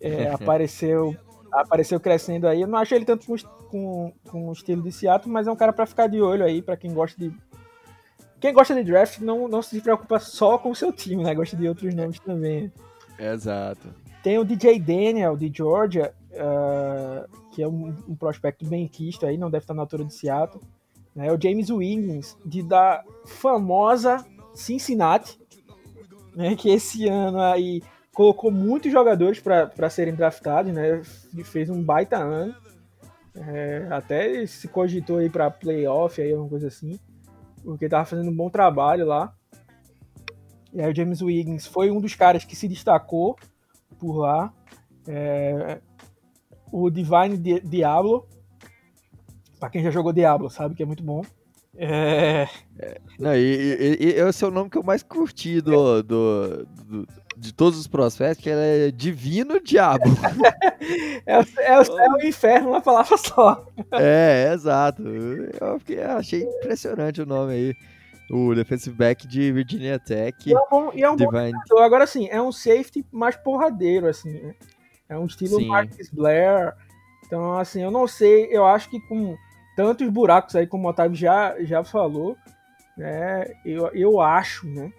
é, 0.00 0.28
apareceu 0.34 1.16
apareceu 1.60 1.98
crescendo 1.98 2.46
aí. 2.46 2.62
Eu 2.62 2.68
não 2.68 2.78
acho 2.78 2.94
ele 2.94 3.04
tanto 3.04 3.26
com, 3.26 3.36
com, 3.68 4.12
com 4.30 4.48
o 4.48 4.52
estilo 4.52 4.82
de 4.82 4.92
Seattle, 4.92 5.32
mas 5.32 5.46
é 5.46 5.52
um 5.52 5.56
cara 5.56 5.72
para 5.72 5.86
ficar 5.86 6.06
de 6.06 6.20
olho 6.20 6.44
aí, 6.44 6.62
para 6.62 6.76
quem 6.76 6.92
gosta 6.92 7.18
de. 7.18 7.32
Quem 8.38 8.52
gosta 8.52 8.74
de 8.74 8.84
draft 8.84 9.18
não, 9.20 9.48
não 9.48 9.62
se 9.62 9.80
preocupa 9.80 10.18
só 10.18 10.58
com 10.58 10.70
o 10.70 10.76
seu 10.76 10.92
time, 10.92 11.24
né? 11.24 11.34
Gosta 11.34 11.56
de 11.56 11.66
outros 11.66 11.94
nomes 11.94 12.20
também. 12.20 12.70
Exato. 13.18 13.88
Tem 14.22 14.38
o 14.38 14.44
DJ 14.44 14.78
Daniel, 14.78 15.36
de 15.36 15.50
Georgia, 15.54 16.12
uh, 16.32 17.52
que 17.52 17.62
é 17.62 17.68
um, 17.68 17.96
um, 18.08 18.14
prospecto 18.14 18.66
bem 18.66 18.86
quisto 18.86 19.24
aí, 19.24 19.38
não 19.38 19.50
deve 19.50 19.64
estar 19.64 19.72
na 19.72 19.82
altura 19.82 20.04
de 20.04 20.12
Seattle. 20.12 20.62
Né? 21.14 21.32
O 21.32 21.40
James 21.40 21.70
Wiggins, 21.70 22.36
de 22.44 22.62
da 22.62 23.02
famosa 23.24 24.24
Cincinnati, 24.54 25.40
né? 26.34 26.54
que 26.54 26.68
esse 26.68 27.08
ano 27.08 27.40
aí 27.40 27.82
colocou 28.16 28.50
muitos 28.50 28.90
jogadores 28.90 29.40
para 29.40 29.90
serem 29.90 30.14
draftados, 30.14 30.72
né? 30.72 31.02
Fez 31.44 31.68
um 31.68 31.82
baita 31.82 32.16
ano. 32.16 32.54
É, 33.34 33.86
até 33.90 34.46
se 34.46 34.66
cogitou 34.68 35.18
aí 35.18 35.28
para 35.28 35.50
playoff, 35.50 36.18
aí, 36.22 36.32
alguma 36.32 36.48
coisa 36.48 36.68
assim. 36.68 36.98
Porque 37.62 37.90
tava 37.90 38.06
fazendo 38.06 38.30
um 38.30 38.34
bom 38.34 38.48
trabalho 38.48 39.04
lá. 39.04 39.34
E 40.72 40.80
aí 40.80 40.90
o 40.90 40.96
James 40.96 41.20
Wiggins 41.20 41.66
foi 41.66 41.90
um 41.90 42.00
dos 42.00 42.14
caras 42.14 42.42
que 42.42 42.56
se 42.56 42.66
destacou 42.66 43.36
por 43.98 44.16
lá. 44.16 44.50
É, 45.06 45.82
o 46.72 46.88
Divine 46.88 47.36
Diablo. 47.36 48.26
Pra 49.60 49.68
quem 49.68 49.82
já 49.82 49.90
jogou 49.90 50.10
Diablo, 50.14 50.48
sabe 50.48 50.74
que 50.74 50.82
é 50.82 50.86
muito 50.86 51.04
bom. 51.04 51.20
É... 51.76 52.48
é 52.78 52.98
não, 53.18 53.34
e, 53.34 53.38
e, 53.38 53.96
e, 54.00 54.08
esse 54.12 54.42
é 54.42 54.48
o 54.48 54.50
nome 54.50 54.70
que 54.70 54.78
eu 54.78 54.82
mais 54.82 55.02
curti 55.02 55.60
do, 55.60 56.02
do, 56.02 56.64
do 56.66 57.06
de 57.36 57.52
todos 57.52 57.78
os 57.78 57.86
prospectos, 57.86 58.42
que 58.42 58.50
é 58.50 58.90
divino 58.90 59.60
diabo. 59.60 60.04
é, 61.26 61.38
o, 61.38 61.42
é, 61.58 61.66
é, 61.66 62.10
o, 62.10 62.26
inferno 62.26 62.70
uma 62.70 62.80
palavra 62.80 63.16
só. 63.18 63.66
é, 63.92 64.52
exato. 64.54 65.02
Eu 65.02 65.78
fiquei, 65.78 66.02
achei 66.02 66.42
impressionante 66.42 67.20
o 67.20 67.26
nome 67.26 67.52
aí. 67.52 67.74
O 68.28 68.54
defensive 68.54 68.96
back 68.96 69.28
de 69.28 69.52
Virginia 69.52 70.00
Tech. 70.00 70.36
E 70.48 70.52
é 70.52 70.58
um 70.58 70.66
bom, 70.68 70.90
e 70.92 71.02
é 71.04 71.10
um 71.10 71.14
Divine... 71.14 71.52
bom 71.68 71.78
Agora 71.78 72.06
sim, 72.08 72.26
é 72.28 72.42
um 72.42 72.50
safety 72.50 73.06
mais 73.12 73.36
porradeiro, 73.36 74.08
assim, 74.08 74.32
né? 74.32 74.54
É 75.08 75.16
um 75.16 75.26
estilo 75.26 75.60
sim. 75.60 75.68
Marcus 75.68 76.10
Blair. 76.10 76.74
Então, 77.24 77.56
assim, 77.56 77.82
eu 77.82 77.90
não 77.90 78.08
sei, 78.08 78.48
eu 78.50 78.66
acho 78.66 78.90
que 78.90 78.98
com 79.00 79.36
tantos 79.76 80.08
buracos 80.08 80.56
aí, 80.56 80.66
como 80.66 80.88
o 80.88 80.90
Otávio 80.90 81.16
já, 81.16 81.54
já 81.60 81.84
falou, 81.84 82.36
né? 82.96 83.44
Eu, 83.64 83.88
eu 83.94 84.20
acho, 84.20 84.66
né? 84.66 84.90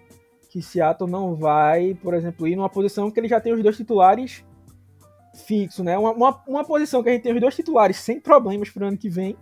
Que 0.48 0.62
Seattle 0.62 1.10
não 1.10 1.34
vai, 1.34 1.94
por 1.94 2.14
exemplo, 2.14 2.48
ir 2.48 2.56
numa 2.56 2.68
posição 2.68 3.10
que 3.10 3.20
ele 3.20 3.28
já 3.28 3.40
tem 3.40 3.52
os 3.52 3.62
dois 3.62 3.76
titulares 3.76 4.44
fixos, 5.34 5.84
né? 5.84 5.96
Uma, 5.98 6.12
uma, 6.12 6.42
uma 6.46 6.64
posição 6.64 7.02
que 7.02 7.10
a 7.10 7.12
gente 7.12 7.22
tem 7.22 7.34
os 7.34 7.40
dois 7.40 7.54
titulares 7.54 7.98
sem 7.98 8.18
problemas 8.18 8.70
pro 8.70 8.86
ano 8.86 8.96
que 8.96 9.08
vem 9.08 9.36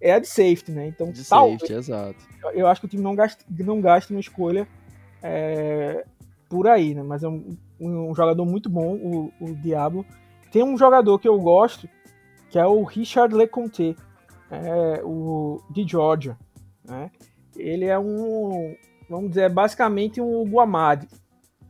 é 0.00 0.12
a 0.12 0.18
de 0.18 0.26
safety, 0.26 0.72
né? 0.72 0.88
Então, 0.88 1.10
de 1.10 1.24
safety, 1.24 1.72
exato. 1.72 2.18
Eu 2.52 2.66
acho 2.66 2.80
que 2.80 2.86
o 2.86 2.90
time 2.90 3.02
não 3.02 3.14
gasta, 3.14 3.44
não 3.48 3.80
gasta 3.80 4.12
uma 4.12 4.20
escolha 4.20 4.68
é, 5.22 6.04
por 6.48 6.66
aí, 6.68 6.94
né? 6.94 7.02
Mas 7.02 7.22
é 7.22 7.28
um, 7.28 7.56
um 7.80 8.14
jogador 8.14 8.44
muito 8.44 8.68
bom, 8.68 8.94
o, 8.96 9.32
o 9.40 9.54
Diablo. 9.54 10.04
Tem 10.52 10.62
um 10.62 10.76
jogador 10.76 11.18
que 11.18 11.28
eu 11.28 11.38
gosto, 11.40 11.88
que 12.50 12.58
é 12.58 12.66
o 12.66 12.82
Richard 12.82 13.34
LeConte, 13.34 13.96
é, 14.50 15.00
o 15.02 15.62
de 15.70 15.86
Georgia, 15.88 16.36
né? 16.84 17.10
Ele 17.56 17.86
é 17.86 17.98
um, 17.98 18.76
vamos 19.08 19.30
dizer, 19.30 19.42
é 19.42 19.48
basicamente 19.48 20.20
um 20.20 20.44
Guamadi. 20.44 21.08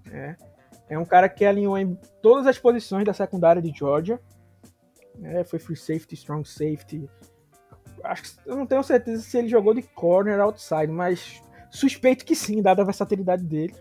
Né? 0.07 0.37
É 0.89 0.99
um 0.99 1.05
cara 1.05 1.29
que 1.29 1.45
alinhou 1.45 1.77
em 1.79 1.99
todas 2.23 2.47
as 2.47 2.59
posições 2.59 3.05
da 3.05 3.13
secundária 3.13 3.61
de 3.61 3.71
Georgia. 3.77 4.21
Né? 5.19 5.45
Foi 5.45 5.59
free 5.59 5.77
safety, 5.77 6.15
strong 6.15 6.47
safety. 6.47 7.09
Acho 8.03 8.23
que, 8.23 8.49
eu 8.49 8.57
não 8.57 8.67
tenho 8.67 8.83
certeza 8.83 9.23
se 9.23 9.39
ele 9.39 9.49
jogou 9.49 9.73
de 9.75 9.83
corner 9.83 10.41
outside, 10.41 10.89
mas 10.89 11.43
suspeito 11.71 12.25
que 12.25 12.35
sim, 12.35 12.61
dada 12.61 12.83
a 12.83 12.85
versatilidade 12.85 13.45
dele. 13.45 13.75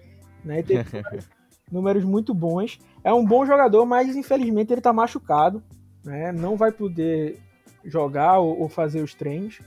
Né? 0.44 0.64
Tem 0.64 0.78
números 1.72 2.04
muito 2.04 2.34
bons. 2.34 2.80
É 3.04 3.14
um 3.14 3.26
bom 3.26 3.46
jogador, 3.46 3.86
mas 3.86 4.16
infelizmente 4.16 4.72
ele 4.72 4.80
está 4.80 4.94
machucado. 4.94 5.64
Né? 6.04 6.32
Não 6.32 6.56
vai 6.56 6.72
poder 6.72 7.40
jogar 7.84 8.40
ou, 8.40 8.62
ou 8.62 8.70
fazer 8.70 9.02
os 9.02 9.14
treinos. 9.14 9.60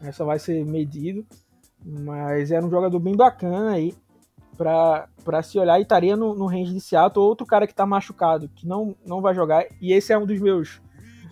Né? 0.00 0.12
Só 0.12 0.24
vai 0.24 0.38
ser 0.38 0.64
medido. 0.64 1.26
Mas 1.84 2.50
era 2.50 2.64
um 2.64 2.70
jogador 2.70 2.98
bem 2.98 3.16
bacana 3.16 3.72
aí 3.72 3.94
para 4.56 5.42
se 5.42 5.58
olhar 5.58 5.78
e 5.78 5.82
estaria 5.82 6.16
no, 6.16 6.34
no 6.34 6.46
range 6.46 6.74
de 6.74 6.80
Seattle. 6.80 7.24
Outro 7.24 7.46
cara 7.46 7.66
que 7.66 7.72
está 7.72 7.86
machucado, 7.86 8.48
que 8.48 8.66
não, 8.66 8.94
não 9.06 9.20
vai 9.22 9.34
jogar, 9.34 9.64
e 9.80 9.92
esse 9.92 10.12
é 10.12 10.18
um 10.18 10.26
dos 10.26 10.38
meus 10.38 10.80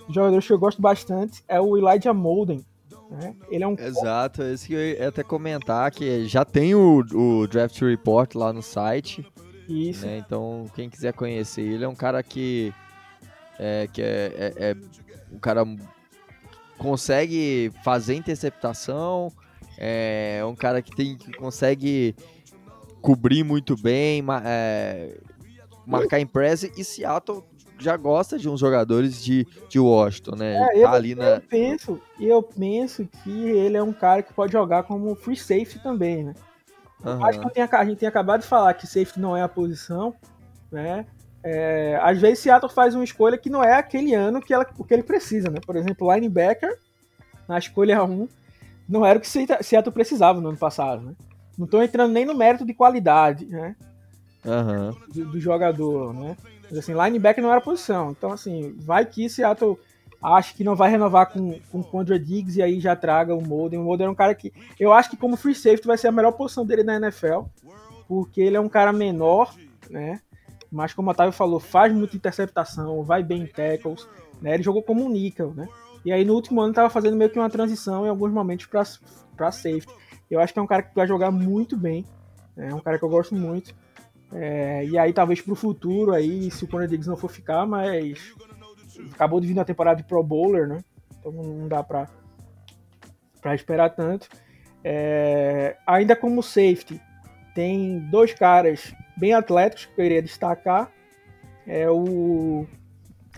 jogadores 0.08 0.46
que 0.46 0.52
eu 0.52 0.58
gosto 0.58 0.80
bastante, 0.80 1.44
é 1.46 1.60
o 1.60 1.76
Elijah 1.76 2.14
Molden. 2.14 2.64
Né? 3.10 3.34
Ele 3.50 3.64
é 3.64 3.66
um. 3.66 3.74
Exato, 3.78 4.42
esse 4.42 4.68
que 4.68 4.74
eu 4.74 4.80
ia 4.80 5.08
até 5.08 5.22
comentar, 5.22 5.90
que 5.90 6.26
já 6.26 6.44
tem 6.44 6.74
o, 6.74 7.00
o 7.14 7.46
Draft 7.46 7.80
Report 7.80 8.34
lá 8.34 8.52
no 8.52 8.62
site. 8.62 9.26
Isso. 9.68 10.06
Né? 10.06 10.18
Então, 10.18 10.66
quem 10.74 10.88
quiser 10.88 11.12
conhecer 11.12 11.62
ele, 11.62 11.84
é 11.84 11.88
um 11.88 11.94
cara 11.94 12.22
que. 12.22 12.72
É, 13.58 13.88
que 13.92 14.00
é, 14.00 14.32
é, 14.36 14.70
é 14.70 14.76
um 15.32 15.38
cara 15.38 15.64
consegue 16.78 17.72
fazer 17.82 18.14
interceptação, 18.14 19.32
é 19.78 20.44
um 20.44 20.54
cara 20.54 20.82
que 20.82 20.94
tem 20.94 21.16
que 21.16 21.32
consegue 21.32 22.14
cobrir 23.00 23.44
muito 23.44 23.80
bem, 23.80 24.22
é, 24.44 25.18
marcar 25.86 26.18
em 26.18 26.26
press 26.26 26.64
e 26.64 26.84
Seattle 26.84 27.44
já 27.78 27.96
gosta 27.96 28.38
de 28.38 28.48
uns 28.48 28.58
jogadores 28.58 29.22
de, 29.22 29.46
de 29.68 29.78
Washington, 29.78 30.36
né? 30.36 30.56
É, 30.56 30.66
tá 30.66 30.74
eu, 30.74 30.88
ali 30.88 31.14
na... 31.14 31.24
eu 31.24 31.40
penso, 31.40 32.00
eu 32.18 32.42
penso 32.42 33.08
que 33.22 33.48
ele 33.50 33.76
é 33.76 33.82
um 33.82 33.92
cara 33.92 34.22
que 34.22 34.32
pode 34.32 34.52
jogar 34.52 34.82
como 34.82 35.14
free 35.14 35.36
safety 35.36 35.78
também, 35.78 36.24
né? 36.24 36.34
Uhum. 37.04 37.24
Acho 37.24 37.38
que 37.38 37.60
a 37.60 37.84
gente 37.84 37.98
tem 37.98 38.08
acabado 38.08 38.40
de 38.40 38.46
falar 38.48 38.74
que 38.74 38.86
safety 38.86 39.20
não 39.20 39.36
é 39.36 39.42
a 39.42 39.48
posição, 39.48 40.12
né? 40.72 41.06
É, 41.42 41.98
às 42.02 42.20
vezes 42.20 42.40
Seattle 42.40 42.70
faz 42.70 42.96
uma 42.96 43.04
escolha 43.04 43.38
que 43.38 43.48
não 43.48 43.62
é 43.62 43.74
aquele 43.74 44.12
ano 44.12 44.40
que, 44.40 44.52
ela, 44.52 44.66
o 44.76 44.84
que 44.84 44.92
ele 44.92 45.04
precisa, 45.04 45.48
né? 45.48 45.60
Por 45.64 45.76
exemplo, 45.76 46.12
linebacker 46.12 46.76
na 47.48 47.58
escolha 47.58 48.02
1 48.02 48.28
não 48.88 49.04
era 49.04 49.18
o 49.18 49.20
que 49.20 49.28
Seattle 49.28 49.92
precisava 49.92 50.40
no 50.40 50.48
ano 50.48 50.58
passado, 50.58 51.02
né? 51.02 51.14
Não 51.56 51.64
estou 51.64 51.82
entrando 51.82 52.12
nem 52.12 52.24
no 52.24 52.34
mérito 52.34 52.64
de 52.64 52.72
qualidade, 52.72 53.46
né? 53.46 53.76
Uhum. 54.44 54.96
Do, 55.12 55.32
do, 55.32 55.40
jogador, 55.40 56.14
né? 56.14 56.36
Mas 56.62 56.78
assim, 56.78 56.94
linebacker 56.94 57.42
não 57.42 57.50
era 57.50 57.60
posição. 57.60 58.12
Então, 58.12 58.32
assim, 58.32 58.74
vai 58.78 59.04
que 59.04 59.28
Seattle 59.28 59.78
acha 60.22 60.54
que 60.54 60.64
não 60.64 60.74
vai 60.74 60.90
renovar 60.90 61.30
com, 61.30 61.58
com 61.70 61.82
Condra 61.82 62.18
Diggs 62.18 62.58
e 62.58 62.62
aí 62.62 62.80
já 62.80 62.94
traga 62.96 63.34
o 63.34 63.46
Molden. 63.46 63.80
O 63.80 63.84
Molden 63.84 64.06
é 64.06 64.10
um 64.10 64.14
cara 64.14 64.34
que 64.34 64.52
eu 64.78 64.92
acho 64.92 65.10
que 65.10 65.16
como 65.16 65.36
free 65.36 65.54
safety 65.54 65.86
vai 65.86 65.98
ser 65.98 66.08
a 66.08 66.12
melhor 66.12 66.32
posição 66.32 66.64
dele 66.64 66.82
na 66.82 66.96
NFL. 66.96 67.42
porque 68.06 68.40
ele 68.40 68.56
é 68.56 68.60
um 68.60 68.68
cara 68.68 68.92
menor, 68.92 69.54
né? 69.90 70.20
Mas 70.70 70.92
como 70.92 71.08
o 71.08 71.10
Otávio 71.10 71.32
falou, 71.32 71.58
faz 71.58 71.92
muita 71.92 72.16
interceptação, 72.16 73.02
vai 73.02 73.22
bem 73.22 73.42
em 73.42 73.46
tackles, 73.46 74.06
né? 74.40 74.54
Ele 74.54 74.62
jogou 74.62 74.82
como 74.82 75.04
um 75.04 75.08
níquel, 75.08 75.52
né? 75.54 75.68
E 76.08 76.12
aí 76.12 76.24
no 76.24 76.32
último 76.32 76.62
ano 76.62 76.70
estava 76.70 76.88
fazendo 76.88 77.18
meio 77.18 77.28
que 77.28 77.38
uma 77.38 77.50
transição 77.50 78.06
em 78.06 78.08
alguns 78.08 78.32
momentos 78.32 78.64
para 78.64 79.52
safety. 79.52 79.92
Eu 80.30 80.40
acho 80.40 80.54
que 80.54 80.58
é 80.58 80.62
um 80.62 80.66
cara 80.66 80.82
que 80.82 80.94
vai 80.94 81.06
jogar 81.06 81.30
muito 81.30 81.76
bem, 81.76 82.06
é 82.56 82.74
um 82.74 82.80
cara 82.80 82.98
que 82.98 83.04
eu 83.04 83.10
gosto 83.10 83.34
muito. 83.34 83.74
É, 84.32 84.86
e 84.86 84.96
aí 84.96 85.12
talvez 85.12 85.42
para 85.42 85.52
o 85.52 85.54
futuro 85.54 86.12
aí, 86.12 86.50
se 86.50 86.64
o 86.64 86.66
Conor 86.66 86.86
Diggs 86.86 87.06
não 87.06 87.16
for 87.16 87.30
ficar, 87.30 87.66
mas 87.66 88.34
acabou 89.12 89.38
de 89.38 89.48
vir 89.48 89.54
na 89.54 89.66
temporada 89.66 90.00
de 90.00 90.08
Pro 90.08 90.22
Bowler, 90.22 90.66
né? 90.66 90.82
Então 91.18 91.30
não 91.30 91.68
dá 91.68 91.82
para 91.82 92.08
para 93.42 93.54
esperar 93.54 93.90
tanto. 93.90 94.30
É, 94.82 95.76
ainda 95.86 96.16
como 96.16 96.42
safety, 96.42 96.98
tem 97.54 97.98
dois 98.10 98.32
caras 98.32 98.94
bem 99.18 99.34
atléticos 99.34 99.84
que 99.94 100.00
eu 100.00 100.06
iria 100.06 100.22
destacar. 100.22 100.90
É 101.66 101.86
o 101.90 102.66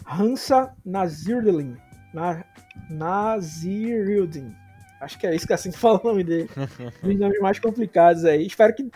Hansa 0.06 0.72
Nazirlin. 0.84 1.76
Na, 2.12 2.44
Nazirildin. 2.88 4.54
Acho 5.00 5.18
que 5.18 5.26
é 5.26 5.34
isso 5.34 5.46
que 5.46 5.52
é 5.52 5.56
assim 5.56 5.70
que 5.70 5.78
fala 5.78 6.00
o 6.02 6.06
nome 6.08 6.24
dele. 6.24 6.50
Os 7.02 7.18
nomes 7.18 7.40
mais 7.40 7.58
complicados 7.58 8.24
aí. 8.24 8.46
Espero 8.46 8.74
que 8.74 8.90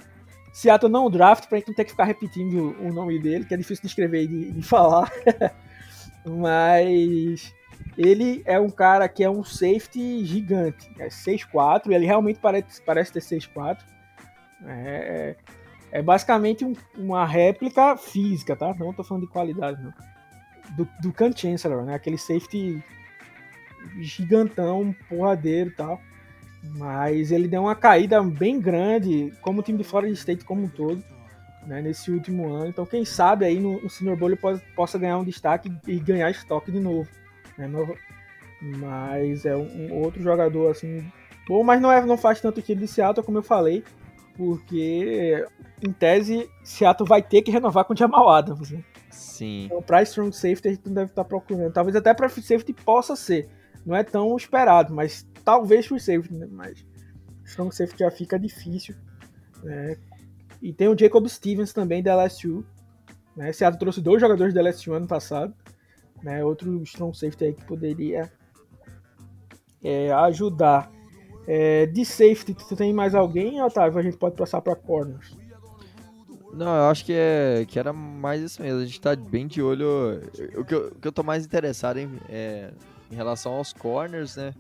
Seattle 0.53 0.91
não 0.91 1.11
draft 1.11 1.49
pra 1.49 1.59
gente 1.59 1.69
não 1.69 1.75
ter 1.75 1.85
que 1.85 1.91
ficar 1.91 2.05
repetindo 2.05 2.77
o 2.81 2.93
nome 2.93 3.19
dele, 3.19 3.45
que 3.45 3.55
é 3.55 3.57
difícil 3.57 3.83
de 3.83 3.89
escrever 3.89 4.25
e 4.25 4.27
de, 4.29 4.53
de 4.53 4.63
falar. 4.63 5.11
Mas 6.25 7.53
ele 7.97 8.43
é 8.45 8.59
um 8.61 8.71
cara 8.71 9.09
que 9.09 9.25
é 9.25 9.31
um 9.31 9.43
safety 9.43 10.25
gigante. 10.25 10.91
É 10.99 11.09
6'4", 11.09 11.91
ele 11.91 12.07
realmente 12.07 12.39
parece, 12.39 12.83
parece 12.83 13.13
ter 13.13 13.21
6'4". 13.21 13.79
É, 14.67 15.37
é 15.91 16.03
basicamente 16.03 16.65
um, 16.65 16.75
uma 16.97 17.25
réplica 17.27 17.97
física, 17.97 18.55
tá? 18.55 18.75
Não 18.75 18.93
tô 18.93 19.03
falando 19.03 19.25
de 19.25 19.33
qualidade, 19.33 19.83
não. 19.83 19.93
Do, 20.77 20.89
do 21.01 21.13
Khan 21.13 21.33
Chancellor, 21.35 21.85
né? 21.85 21.95
Aquele 21.95 22.19
safety 22.19 22.83
gigantão, 24.01 24.95
porradeiro 25.09 25.71
e 25.71 25.73
tal. 25.73 26.01
Mas 26.77 27.31
ele 27.31 27.47
deu 27.47 27.63
uma 27.63 27.75
caída 27.75 28.23
bem 28.23 28.59
grande, 28.59 29.33
como 29.43 29.61
o 29.61 29.63
time 29.63 29.79
de 29.79 29.85
Florida 29.85 30.13
State 30.15 30.45
como 30.45 30.65
um 30.65 30.69
todo, 30.69 31.03
né, 31.67 31.83
nesse 31.83 32.11
último 32.11 32.53
ano. 32.53 32.69
Então, 32.69 32.87
quem 32.87 33.05
sabe 33.05 33.45
aí 33.45 33.61
no, 33.61 33.81
no 33.83 33.91
Senior 33.91 34.17
Bowl 34.17 34.31
ele 34.31 34.37
pode, 34.37 34.63
possa 34.75 34.99
ganhar 34.99 35.19
um 35.19 35.25
destaque 35.25 35.71
e 35.87 35.99
ganhar 35.99 36.31
estoque 36.31 36.73
de 36.73 36.81
novo. 36.81 37.09
Né, 37.59 37.67
novo 37.67 37.95
mas 38.61 39.45
é 39.45 39.55
um, 39.55 39.67
um, 39.91 40.03
outro 40.03 40.23
jogador 40.23 40.71
assim 40.71 41.05
bom, 41.47 41.63
mas 41.63 41.81
não, 41.81 41.93
é, 41.93 42.05
não 42.05 42.17
faz 42.17 42.41
tanto 42.41 42.61
estilo 42.61 42.81
de 42.81 42.89
Seattle 42.89 43.25
como 43.25 43.39
eu 43.39 43.43
falei, 43.43 43.85
porque 44.37 45.47
em 45.87 45.93
tese 45.93 46.49
Seattle 46.63 47.07
vai 47.07 47.23
ter 47.23 47.43
que 47.43 47.51
renovar 47.51 47.85
com 47.85 47.93
o 47.93 47.97
Jamal 47.97 48.29
Adams. 48.31 48.71
Né? 48.71 48.83
Sim. 49.11 49.67
Então, 49.67 49.83
para 49.83 50.03
strong 50.03 50.35
safety 50.35 50.69
a 50.69 50.71
gente 50.71 50.87
não 50.87 50.95
deve 50.95 51.11
estar 51.11 51.25
procurando. 51.25 51.73
Talvez 51.73 51.95
até 51.95 52.15
para 52.15 52.29
safety 52.29 52.73
possa 52.73 53.15
ser. 53.15 53.49
Não 53.85 53.95
é 53.95 54.03
tão 54.03 54.37
esperado, 54.37 54.95
mas 54.95 55.27
talvez 55.45 55.87
free 55.87 56.01
safety, 56.01 56.35
né? 56.35 56.49
Mas 56.51 56.85
strong 57.45 57.75
safety 57.75 58.01
já 58.01 58.11
fica 58.11 58.39
difícil. 58.39 58.95
Né? 59.63 59.97
E 60.63 60.73
tem 60.73 60.89
o 60.89 60.99
Jacob 60.99 61.27
Stevens 61.29 61.73
também 61.73 62.03
da 62.03 62.15
LSU. 62.15 62.65
Né? 63.37 63.53
Seattle 63.53 63.79
trouxe 63.79 64.01
dois 64.01 64.21
jogadores 64.21 64.55
da 64.55 64.63
LSU 64.63 64.95
ano 64.95 65.07
passado. 65.07 65.55
Né? 66.23 66.43
Outro 66.45 66.83
strong 66.83 67.17
safety 67.17 67.45
aí 67.45 67.55
que 67.55 67.65
poderia 67.65 68.33
é, 69.83 70.11
ajudar. 70.13 70.91
É, 71.47 71.85
de 71.85 72.07
safety, 72.07 72.55
tu 72.55 72.75
tem 72.75 72.95
mais 72.95 73.15
alguém, 73.15 73.61
Otávio? 73.61 73.99
A 73.99 74.03
gente 74.03 74.17
pode 74.17 74.35
passar 74.35 74.63
para 74.63 74.75
corners. 74.75 75.37
Não, 76.55 76.75
eu 76.75 76.85
acho 76.85 77.05
que, 77.05 77.13
é, 77.13 77.67
que 77.69 77.79
era 77.79 77.93
mais 77.93 78.41
isso 78.41 78.63
mesmo. 78.63 78.81
A 78.81 78.85
gente 78.85 79.01
tá 79.01 79.15
bem 79.15 79.47
de 79.47 79.61
olho. 79.61 80.23
O 80.57 80.65
que 80.65 80.75
eu, 80.75 80.87
o 80.87 80.95
que 80.95 81.09
eu 81.09 81.13
tô 81.13 81.23
mais 81.23 81.45
interessado 81.45 81.99
em, 81.99 82.09
é, 82.31 82.73
em 83.11 83.15
relação 83.15 83.55
aos 83.55 83.73
corners, 83.73 84.37
né? 84.37 84.55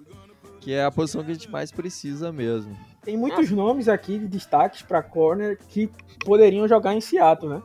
Que 0.60 0.72
é 0.72 0.84
a 0.84 0.90
posição 0.90 1.22
que 1.22 1.30
a 1.30 1.34
gente 1.34 1.50
mais 1.50 1.70
precisa 1.70 2.32
mesmo. 2.32 2.76
Tem 3.02 3.16
muitos 3.16 3.52
ah. 3.52 3.54
nomes 3.54 3.88
aqui 3.88 4.18
de 4.18 4.26
destaques 4.26 4.82
para 4.82 5.02
corner 5.02 5.58
que 5.68 5.90
poderiam 6.24 6.66
jogar 6.66 6.94
em 6.94 7.00
Seattle, 7.00 7.50
né? 7.50 7.62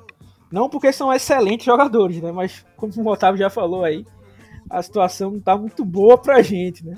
Não 0.52 0.68
porque 0.68 0.92
são 0.92 1.14
excelentes 1.14 1.66
jogadores, 1.66 2.22
né? 2.22 2.32
Mas 2.32 2.66
como 2.76 2.92
o 2.96 3.08
Otávio 3.08 3.40
já 3.40 3.50
falou 3.50 3.84
aí, 3.84 4.06
a 4.70 4.82
situação 4.82 5.40
tá 5.40 5.58
muito 5.58 5.86
boa 5.86 6.18
pra 6.18 6.42
gente, 6.42 6.86
né? 6.86 6.98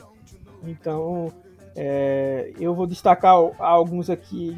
Então, 0.63 1.31
é, 1.75 2.51
eu 2.59 2.73
vou 2.73 2.87
destacar 2.87 3.35
alguns 3.59 4.09
aqui, 4.09 4.57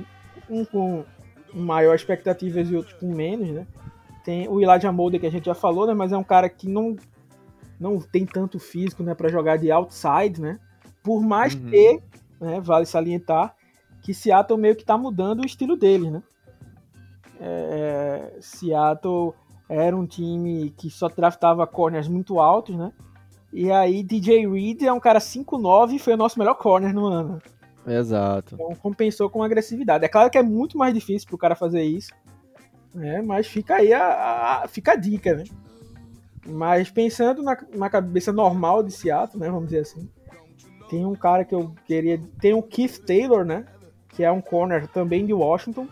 um 0.50 0.64
com 0.64 1.04
maior 1.54 1.96
expectativas 1.96 2.70
e 2.70 2.76
outros 2.76 2.94
com 2.94 3.14
menos, 3.14 3.50
né? 3.50 3.68
Tem 4.24 4.48
o 4.48 4.62
Elijah 4.62 4.92
Molder 4.92 5.20
que 5.20 5.28
a 5.28 5.32
gente 5.32 5.46
já 5.46 5.54
falou, 5.54 5.86
né? 5.86 5.94
Mas 5.94 6.12
é 6.12 6.18
um 6.18 6.24
cara 6.24 6.48
que 6.48 6.68
não 6.68 6.96
não 7.84 8.00
tem 8.00 8.26
tanto 8.26 8.58
físico, 8.58 9.04
né, 9.04 9.14
para 9.14 9.28
jogar 9.28 9.58
de 9.58 9.70
outside, 9.70 10.40
né? 10.40 10.58
Por 11.04 11.22
mais 11.22 11.54
uhum. 11.54 11.70
que, 11.70 12.02
né, 12.40 12.62
vale 12.62 12.86
salientar 12.86 13.54
que 14.02 14.14
Seattle 14.14 14.60
meio 14.60 14.76
que 14.76 14.86
tá 14.86 14.98
mudando 14.98 15.42
o 15.42 15.46
estilo 15.46 15.76
deles, 15.76 16.12
né? 16.12 16.24
É, 17.40 18.38
Seattle 18.40 19.34
era 19.68 19.96
um 19.96 20.06
time 20.06 20.74
que 20.78 20.90
só 20.90 21.10
draftava 21.10 21.68
corners 21.68 22.08
muito 22.08 22.40
altos, 22.40 22.76
né? 22.76 22.92
E 23.52 23.70
aí 23.72 24.02
DJ 24.02 24.48
Reed 24.48 24.84
é 24.84 24.92
um 24.92 25.00
cara 25.00 25.20
5'9 25.20 25.94
e 25.94 26.00
foi 26.00 26.14
o 26.14 26.18
nosso 26.18 26.40
melhor 26.40 26.56
corner 26.56 26.94
no 26.94 27.06
ano. 27.06 27.42
Exato. 27.86 28.56
Então 28.56 28.74
compensou 28.76 29.30
com 29.30 29.44
agressividade. 29.44 30.06
É 30.06 30.08
claro 30.08 30.30
que 30.30 30.38
é 30.38 30.44
muito 30.44 30.78
mais 30.78 30.94
difícil 30.94 31.28
pro 31.28 31.38
cara 31.38 31.56
fazer 31.56 31.84
isso, 31.84 32.14
né? 32.94 33.22
Mas 33.22 33.48
fica 33.48 33.76
aí 33.76 33.94
a, 33.94 34.64
a 34.64 34.68
fica 34.68 34.94
a 34.94 34.96
dica, 34.96 35.36
né? 35.36 35.44
Mas 36.46 36.92
pensando 36.92 37.42
na, 37.42 37.58
na, 37.74 37.90
cabeça 37.90 38.34
normal 38.34 38.84
de 38.84 38.92
Seattle, 38.92 39.40
né? 39.40 39.50
Vamos 39.50 39.66
dizer 39.66 39.80
assim. 39.80 40.10
Tem 40.90 41.06
um 41.06 41.16
cara 41.16 41.46
que 41.46 41.56
eu 41.56 41.74
queria. 41.86 42.22
Tem 42.40 42.54
o 42.54 42.62
Keith 42.62 43.00
Taylor, 43.06 43.46
né? 43.46 43.66
Que 44.10 44.24
é 44.24 44.32
um 44.32 44.42
corner 44.42 44.88
também 44.88 45.26
de 45.26 45.34
Washington. 45.34 45.88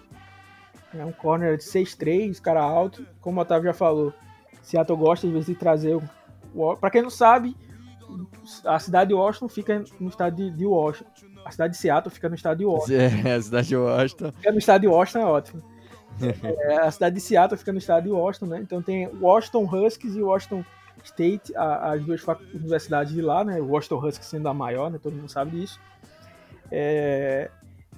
É 0.93 1.05
um 1.05 1.11
corner 1.11 1.57
de 1.57 1.63
6'3, 1.63 2.39
cara 2.41 2.61
alto. 2.61 3.05
Como 3.21 3.39
o 3.39 3.41
Otávio 3.41 3.71
já 3.71 3.73
falou, 3.73 4.13
Seattle 4.61 4.97
gosta 4.97 5.25
de 5.25 5.33
vezes 5.33 5.47
de 5.47 5.55
trazer 5.55 5.95
o. 5.95 6.75
Pra 6.75 6.89
quem 6.89 7.01
não 7.01 7.09
sabe, 7.09 7.55
a 8.65 8.77
cidade 8.77 9.09
de 9.09 9.13
Washington 9.13 9.47
fica 9.47 9.83
no 9.99 10.09
estado 10.09 10.35
de, 10.35 10.51
de 10.51 10.65
Washington. 10.65 11.09
A 11.45 11.51
cidade 11.51 11.73
de 11.73 11.79
Seattle 11.79 12.13
fica 12.13 12.29
no 12.29 12.35
estado 12.35 12.57
de 12.57 12.65
Washington. 12.65 12.93
É, 13.27 13.35
a 13.35 13.41
cidade 13.41 13.67
de 13.69 13.77
Washington. 13.77 14.31
Fica 14.33 14.51
no 14.51 14.57
estado 14.57 14.81
de 14.81 14.87
Washington 14.87 15.19
é 15.19 15.25
ótimo. 15.25 15.63
É, 16.43 16.77
a 16.77 16.91
cidade 16.91 17.15
de 17.15 17.21
Seattle 17.21 17.57
fica 17.57 17.71
no 17.71 17.77
estado 17.77 18.03
de 18.03 18.11
Washington, 18.11 18.45
né? 18.47 18.59
Então 18.61 18.81
tem 18.81 19.09
Washington 19.19 19.63
Huskies 19.63 20.15
e 20.15 20.21
Washington 20.21 20.63
State, 21.03 21.55
a, 21.55 21.93
as 21.93 22.03
duas 22.03 22.23
universidades 22.53 23.13
de 23.13 23.21
lá, 23.21 23.43
né? 23.43 23.59
Washington 23.59 24.07
Huskies 24.07 24.27
sendo 24.27 24.47
a 24.47 24.53
maior, 24.53 24.91
né? 24.91 24.99
Todo 25.01 25.15
mundo 25.15 25.29
sabe 25.29 25.51
disso. 25.51 25.79
É, 26.71 27.49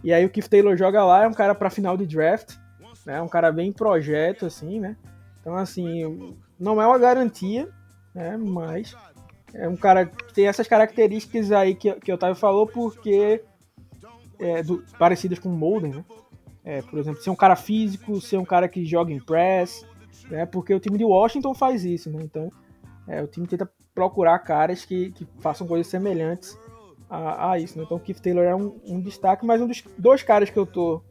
e 0.04 0.12
aí 0.12 0.26
o 0.26 0.30
Keith 0.30 0.48
Taylor 0.48 0.76
joga 0.76 1.04
lá, 1.04 1.24
é 1.24 1.28
um 1.28 1.34
cara 1.34 1.54
para 1.54 1.70
final 1.70 1.96
de 1.96 2.06
draft, 2.06 2.56
né? 3.06 3.22
Um 3.22 3.28
cara 3.28 3.52
bem 3.52 3.72
projeto, 3.72 4.46
assim, 4.46 4.80
né? 4.80 4.96
Então, 5.40 5.56
assim, 5.56 6.36
não 6.60 6.82
é 6.82 6.88
uma 6.88 6.98
garantia, 6.98 7.70
né? 8.14 8.38
Mas 8.38 8.96
é 9.54 9.68
um 9.68 9.76
cara 9.76 10.06
que 10.06 10.34
tem 10.34 10.48
essas 10.48 10.68
características 10.68 11.52
aí 11.52 11.76
que, 11.76 11.94
que 11.96 12.12
o 12.12 12.16
Otávio 12.16 12.36
falou, 12.36 12.66
porque 12.66 13.44
é, 14.40 14.64
do, 14.64 14.84
parecidas 14.98 15.40
com 15.40 15.50
o 15.50 15.54
Molden, 15.54 15.94
né? 15.94 16.06
É, 16.66 16.82
por 16.82 16.98
exemplo, 16.98 17.22
ser 17.22 17.30
um 17.30 17.36
cara 17.36 17.56
físico, 17.56 18.22
ser 18.22 18.38
um 18.38 18.46
cara 18.46 18.70
que 18.70 18.86
joga 18.86 19.12
em 19.12 19.20
press, 19.20 19.86
né? 20.30 20.46
Porque 20.46 20.74
o 20.74 20.80
time 20.80 20.98
de 20.98 21.04
Washington 21.04 21.54
faz 21.54 21.84
isso, 21.84 22.10
né? 22.10 22.22
Então, 22.24 22.50
é, 23.08 23.22
o 23.22 23.28
time 23.28 23.48
tenta 23.48 23.70
procurar 23.94 24.40
caras 24.40 24.86
que, 24.86 25.12
que 25.12 25.28
façam 25.40 25.68
coisas 25.68 25.88
semelhantes 25.88 26.58
a, 27.10 27.52
a 27.52 27.60
isso, 27.60 27.78
né? 27.78 27.84
Então, 27.84 27.98
o 27.98 28.00
Keith 28.00 28.22
Taylor 28.22 28.46
é 28.46 28.56
um, 28.56 28.80
um, 28.86 29.02
destaque, 29.02 29.46
mas 29.46 29.62
um 29.62 29.68
dos 29.68 29.84
dois 29.98 30.24
caras 30.24 30.50
que 30.50 30.58
eu 30.58 30.66
tô 30.66 31.02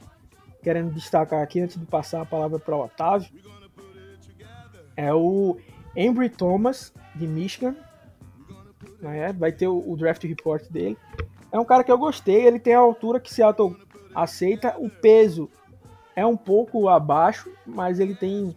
querendo 0.62 0.92
destacar 0.92 1.42
aqui 1.42 1.60
antes 1.60 1.78
de 1.78 1.86
passar 1.86 2.22
a 2.22 2.26
palavra 2.26 2.58
para 2.58 2.76
o 2.76 2.84
Otávio 2.84 3.30
é 4.96 5.12
o 5.12 5.58
Embry 5.96 6.28
Thomas 6.28 6.92
de 7.14 7.26
Michigan, 7.26 7.74
né? 9.00 9.32
Vai 9.32 9.52
ter 9.52 9.68
o, 9.68 9.78
o 9.86 9.96
draft 9.96 10.22
report 10.24 10.68
dele. 10.70 10.96
É 11.50 11.58
um 11.58 11.64
cara 11.64 11.84
que 11.84 11.92
eu 11.92 11.98
gostei, 11.98 12.46
ele 12.46 12.58
tem 12.58 12.74
a 12.74 12.78
altura 12.78 13.20
que 13.20 13.32
Seattle 13.32 13.76
aceita. 14.14 14.74
O 14.78 14.88
peso 14.88 15.50
é 16.14 16.24
um 16.24 16.36
pouco 16.36 16.88
abaixo, 16.88 17.50
mas 17.66 18.00
ele 18.00 18.14
tem 18.14 18.56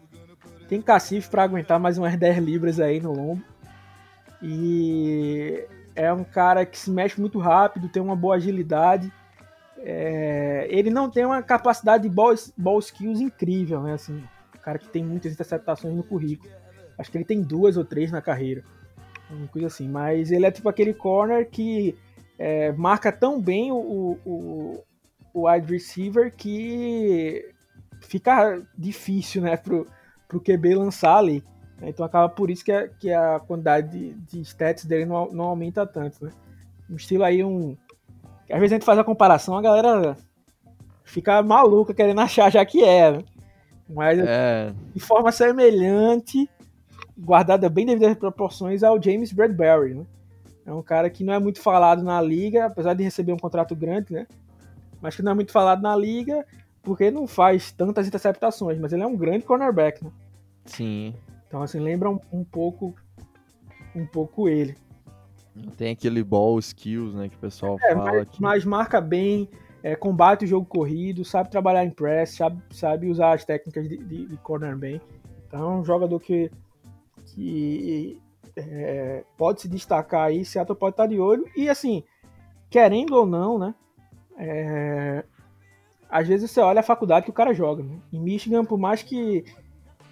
tem 0.68 0.82
cacife 0.82 1.30
para 1.30 1.44
aguentar 1.44 1.80
mais 1.80 1.98
umas 1.98 2.16
10 2.18 2.38
libras 2.40 2.80
aí 2.80 3.00
no 3.00 3.14
lombo. 3.14 3.44
E 4.42 5.66
é 5.96 6.12
um 6.12 6.24
cara 6.24 6.66
que 6.66 6.78
se 6.78 6.92
mexe 6.92 7.20
muito 7.20 7.40
rápido, 7.40 7.90
tem 7.90 8.02
uma 8.02 8.16
boa 8.16 8.36
agilidade. 8.36 9.12
É, 9.78 10.68
ele 10.70 10.90
não 10.90 11.10
tem 11.10 11.26
uma 11.26 11.42
capacidade 11.42 12.04
de 12.04 12.10
ball, 12.10 12.34
ball 12.58 12.80
skills 12.80 13.22
incrível, 13.22 13.82
né? 13.82 13.94
Assim, 13.94 14.24
um 14.56 14.60
cara 14.60 14.80
que 14.80 14.90
tem 14.90 15.04
muitas 15.04 15.32
interceptações 15.32 15.96
no 15.96 16.04
currículo. 16.04 16.52
Acho 16.98 17.12
que 17.12 17.18
ele 17.18 17.26
tem 17.26 17.42
duas 17.42 17.78
ou 17.78 17.86
três 17.86 18.12
na 18.12 18.22
carreira. 18.22 18.64
Uma 19.30 19.48
coisa 19.48 19.68
assim. 19.68 19.88
Mas 19.88 20.32
ele 20.32 20.46
é 20.46 20.52
tipo 20.52 20.68
aquele 20.70 20.94
corner 20.94 21.50
que 21.50 21.96
é, 22.38 22.72
marca 22.72 23.12
tão 23.12 23.40
bem 23.40 23.72
o, 23.72 24.18
o, 24.26 24.84
o 25.36 25.50
wide 25.50 25.70
receiver 25.70 26.34
que 26.34 27.54
fica 28.00 28.62
difícil, 28.78 29.42
né, 29.42 29.58
pro, 29.58 29.86
pro 30.30 30.40
QB 30.40 30.76
lançar 30.76 31.18
ali. 31.18 31.44
Então 31.82 32.06
acaba 32.06 32.30
por 32.30 32.50
isso 32.50 32.64
que 32.64 32.72
a, 32.72 32.88
que 32.88 33.12
a 33.12 33.38
quantidade 33.42 33.90
de, 33.90 34.14
de 34.14 34.42
stats 34.42 34.86
dele 34.86 35.06
não, 35.06 35.30
não 35.32 35.46
aumenta 35.46 35.86
tanto, 35.86 36.24
né? 36.24 36.32
Um 36.90 36.96
estilo 36.96 37.26
aí, 37.26 37.44
um. 37.44 37.76
Às 38.50 38.60
vezes 38.60 38.72
a 38.72 38.76
gente 38.76 38.86
faz 38.86 38.98
a 38.98 39.04
comparação, 39.04 39.58
a 39.58 39.62
galera 39.62 40.16
fica 41.04 41.44
maluca 41.44 41.94
querendo 41.94 42.22
achar 42.22 42.50
já 42.50 42.66
que 42.66 42.82
é, 42.82 43.12
né? 43.12 43.24
Mas 43.90 44.18
é. 44.20 44.74
de 44.94 45.00
forma 45.02 45.34
semelhante, 45.34 46.50
guardada 47.18 47.70
bem 47.70 47.86
devidas 47.86 48.18
proporções 48.18 48.84
ao 48.84 49.02
James 49.02 49.34
Bradbury, 49.34 49.96
né? 49.96 50.06
É 50.66 50.74
um 50.74 50.82
cara 50.82 51.10
que 51.10 51.26
não 51.26 51.34
é 51.34 51.40
muito 51.40 51.60
falado 51.60 52.04
na 52.04 52.22
liga, 52.22 52.66
apesar 52.66 52.94
de 52.94 53.04
receber 53.04 53.34
um 53.34 53.38
contrato 53.38 53.76
grande, 53.76 54.14
né? 54.14 54.26
Mas 55.02 55.16
que 55.16 55.22
não 55.22 55.32
é 55.32 55.36
muito 55.36 55.52
falado 55.52 55.82
na 55.82 55.96
liga 55.96 56.46
porque 56.82 57.10
não 57.10 57.26
faz 57.28 57.72
tantas 57.72 58.08
interceptações, 58.08 58.80
mas 58.80 58.94
ele 58.94 59.02
é 59.02 59.08
um 59.08 59.18
grande 59.18 59.44
cornerback, 59.44 60.04
né? 60.04 60.12
Sim. 60.66 61.16
Então, 61.48 61.62
assim, 61.62 61.80
lembra 61.80 62.10
um, 62.10 62.20
um 62.32 62.44
pouco 62.44 62.96
um 63.96 64.06
pouco 64.06 64.50
ele. 64.50 64.76
Tem 65.78 65.92
aquele 65.92 66.24
ball 66.24 66.60
skills, 66.60 67.16
né, 67.16 67.30
que 67.30 67.36
o 67.36 67.40
pessoal 67.40 67.78
é, 67.82 67.94
fala. 67.94 68.12
Mas, 68.12 68.30
que... 68.30 68.42
mas 68.42 68.66
marca 68.66 69.00
bem, 69.00 69.50
é, 69.82 69.96
combate 69.96 70.44
o 70.44 70.48
jogo 70.48 70.66
corrido, 70.66 71.24
sabe 71.24 71.50
trabalhar 71.50 71.86
em 71.86 71.90
press, 71.90 72.32
sabe, 72.32 72.62
sabe 72.72 73.08
usar 73.08 73.34
as 73.34 73.46
técnicas 73.46 73.88
de, 73.88 73.98
de, 73.98 74.26
de 74.26 74.38
corner 74.38 74.76
bem. 74.76 75.00
Então 75.48 75.72
é 75.72 75.76
um 75.78 75.86
jogador 75.86 76.20
que, 76.20 76.52
que 77.28 78.22
é, 78.58 79.24
pode 79.38 79.62
se 79.62 79.70
destacar 79.70 80.28
aí, 80.28 80.44
Seattle 80.44 80.78
pode 80.78 80.94
estar 80.94 81.08
de 81.08 81.20
olho. 81.20 81.46
E 81.56 81.70
assim, 81.70 82.04
querendo 82.70 83.16
ou 83.16 83.26
não, 83.26 83.58
né? 83.58 83.74
É, 84.38 85.24
às 86.10 86.28
vezes 86.28 86.50
você 86.50 86.60
olha 86.60 86.80
a 86.80 86.84
faculdade 86.84 87.26
que 87.26 87.32
o 87.32 87.34
cara 87.34 87.54
joga. 87.54 87.84
Né? 87.84 87.98
Em 88.12 88.20
Michigan, 88.20 88.64
por 88.64 88.78
mais 88.78 89.04
que 89.04 89.44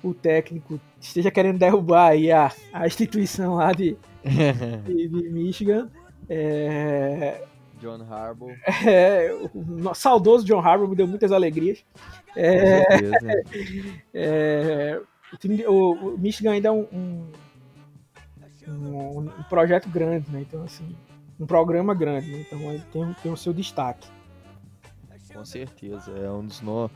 o 0.04 0.14
técnico 0.14 0.80
esteja 1.00 1.32
querendo 1.32 1.58
derrubar 1.58 2.10
aí 2.10 2.32
a, 2.32 2.52
a 2.74 2.86
instituição 2.86 3.56
lá 3.56 3.72
de, 3.72 3.96
de, 4.86 5.08
de 5.08 5.30
Michigan. 5.30 5.90
É, 6.30 7.44
John 7.84 8.02
Harbaugh. 8.10 8.56
É, 8.88 9.30
o 9.54 9.94
saudoso 9.94 10.46
John 10.46 10.60
Harbaugh 10.60 10.88
me 10.88 10.96
deu 10.96 11.06
muitas 11.06 11.32
alegrias. 11.32 11.84
É, 12.36 12.84
é, 14.14 15.02
o, 15.68 15.92
o, 15.92 16.18
Michigan 16.18 16.52
ainda 16.52 16.70
é 16.70 16.72
um, 16.72 16.88
um, 16.94 17.28
um, 18.68 19.20
um, 19.20 19.44
projeto 19.50 19.90
grande, 19.90 20.32
né? 20.32 20.46
Então, 20.48 20.64
assim, 20.64 20.96
um 21.44 21.46
programa 21.46 21.94
grande, 21.94 22.32
né? 22.32 22.46
Então 22.48 22.72
ele 22.72 22.84
tem, 22.92 23.16
tem 23.22 23.32
o 23.32 23.38
seu 23.38 23.54
destaque. 23.54 24.08
Com 25.34 25.46
certeza, 25.46 26.12
é 26.12 26.30
um 26.30 26.46
dos 26.46 26.62
no 26.62 26.90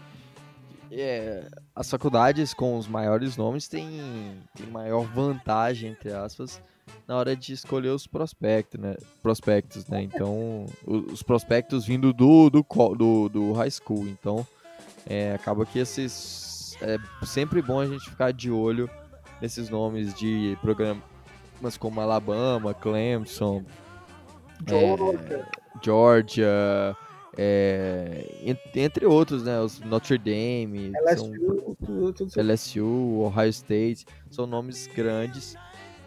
é, 0.92 1.48
as 1.76 1.90
faculdades 1.90 2.54
com 2.54 2.78
os 2.78 2.88
maiores 2.88 3.36
nomes 3.36 3.68
têm, 3.68 3.90
têm 4.56 4.68
maior 4.68 5.04
vantagem, 5.06 5.92
entre 5.92 6.14
aspas, 6.14 6.62
na 7.08 7.18
hora 7.18 7.36
de 7.36 7.54
escolher 7.54 7.90
os 7.90 8.08
prospectos, 8.08 8.80
né? 8.80 8.96
Prospectos, 9.22 9.88
né? 9.88 10.02
Então, 10.02 10.66
os 10.86 11.22
prospectos 11.22 11.86
vindo 11.86 12.14
do, 12.14 12.50
do, 12.50 12.66
do, 12.96 13.30
do 13.30 13.54
high 13.54 13.72
school. 13.72 14.08
Então, 14.08 14.48
é, 15.06 15.34
acaba 15.34 15.66
que 15.66 15.80
esses. 15.80 16.78
É 16.82 16.98
sempre 17.26 17.62
bom 17.62 17.80
a 17.80 17.88
gente 17.88 18.10
ficar 18.10 18.32
de 18.32 18.52
olho 18.52 18.90
nesses 19.42 19.70
nomes 19.70 20.14
de 20.14 20.58
programas 20.62 21.76
como 21.80 22.00
Alabama, 22.00 22.74
Clemson, 22.74 23.66
Georgia, 24.66 25.36
é, 25.36 25.84
Georgia 25.84 26.98
é, 27.38 28.26
entre 28.76 29.06
outros, 29.06 29.44
né? 29.44 29.60
Os 29.60 29.80
Notre 29.82 30.18
Dame, 30.18 30.92
LSU, 31.06 31.78
tudo 31.86 32.16
LSU, 32.36 33.20
Ohio 33.20 33.50
State, 33.50 34.06
são 34.30 34.48
nomes 34.48 34.88
grandes 34.88 35.56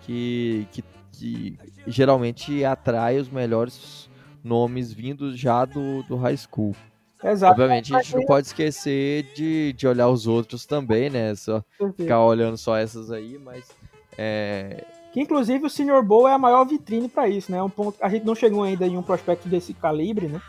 que, 0.03 0.67
que, 0.73 0.85
que 1.13 1.59
geralmente 1.87 2.65
atrai 2.65 3.19
os 3.19 3.29
melhores 3.29 4.11
nomes 4.43 4.93
vindos 4.93 5.39
já 5.39 5.65
do, 5.65 6.03
do 6.05 6.17
high 6.17 6.37
school. 6.37 6.75
Exato. 7.23 7.53
Obviamente 7.53 7.95
a 7.95 8.03
gente 8.03 8.17
não 8.17 8.25
pode 8.25 8.47
esquecer 8.47 9.25
de, 9.35 9.75
de 9.75 9.87
olhar 9.87 10.09
os 10.09 10.27
outros 10.27 10.67
também, 10.67 11.11
né? 11.11 11.35
Só 11.35 11.63
ficar 11.97 12.25
olhando 12.25 12.57
só 12.57 12.77
essas 12.77 13.11
aí, 13.11 13.39
mas 13.39 13.71
é... 14.17 14.85
Que 15.13 15.21
inclusive 15.21 15.67
o 15.67 15.71
Senior 15.71 16.03
Bowl 16.05 16.29
é 16.29 16.33
a 16.33 16.39
maior 16.39 16.65
vitrine 16.65 17.09
para 17.09 17.29
isso, 17.29 17.51
né? 17.51 17.63
Um 17.63 17.69
ponto, 17.69 17.97
a 18.01 18.09
gente 18.09 18.25
não 18.25 18.35
chegou 18.35 18.63
ainda 18.63 18.87
em 18.87 18.97
um 18.97 19.03
prospecto 19.03 19.49
desse 19.49 19.75
calibre, 19.75 20.29
né? 20.29 20.41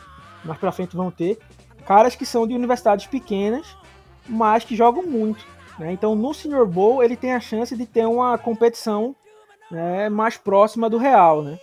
mais 0.43 0.59
pra 0.59 0.71
frente 0.71 0.95
vão 0.95 1.11
ter, 1.11 1.39
caras 1.85 2.15
que 2.15 2.25
são 2.25 2.47
de 2.47 2.53
universidades 2.53 3.07
pequenas, 3.07 3.75
mas 4.27 4.63
que 4.63 4.75
jogam 4.75 5.03
muito. 5.03 5.45
Né? 5.77 5.93
Então 5.93 6.15
no 6.15 6.33
Senior 6.33 6.65
Bowl 6.65 7.03
ele 7.03 7.15
tem 7.15 7.33
a 7.33 7.39
chance 7.39 7.75
de 7.75 7.85
ter 7.85 8.05
uma 8.05 8.37
competição 8.37 9.15
né, 9.69 10.09
mais 10.09 10.37
próxima 10.37 10.89
do 10.89 10.97
real. 10.97 11.41
Né? 11.41 11.59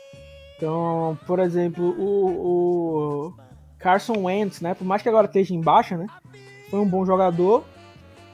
Então, 0.57 1.19
por 1.27 1.39
exemplo, 1.39 1.85
o, 1.99 3.29
o 3.29 3.35
Carson 3.79 4.25
Wentz, 4.25 4.61
né, 4.61 4.75
por 4.75 4.85
mais 4.85 5.03
que 5.03 5.09
agora 5.09 5.27
esteja 5.27 5.55
em 5.55 5.61
baixa, 5.61 5.97
né, 5.97 6.07
foi 6.71 6.81
um 6.81 6.89
bom 6.89 7.05
jogador, 7.05 7.65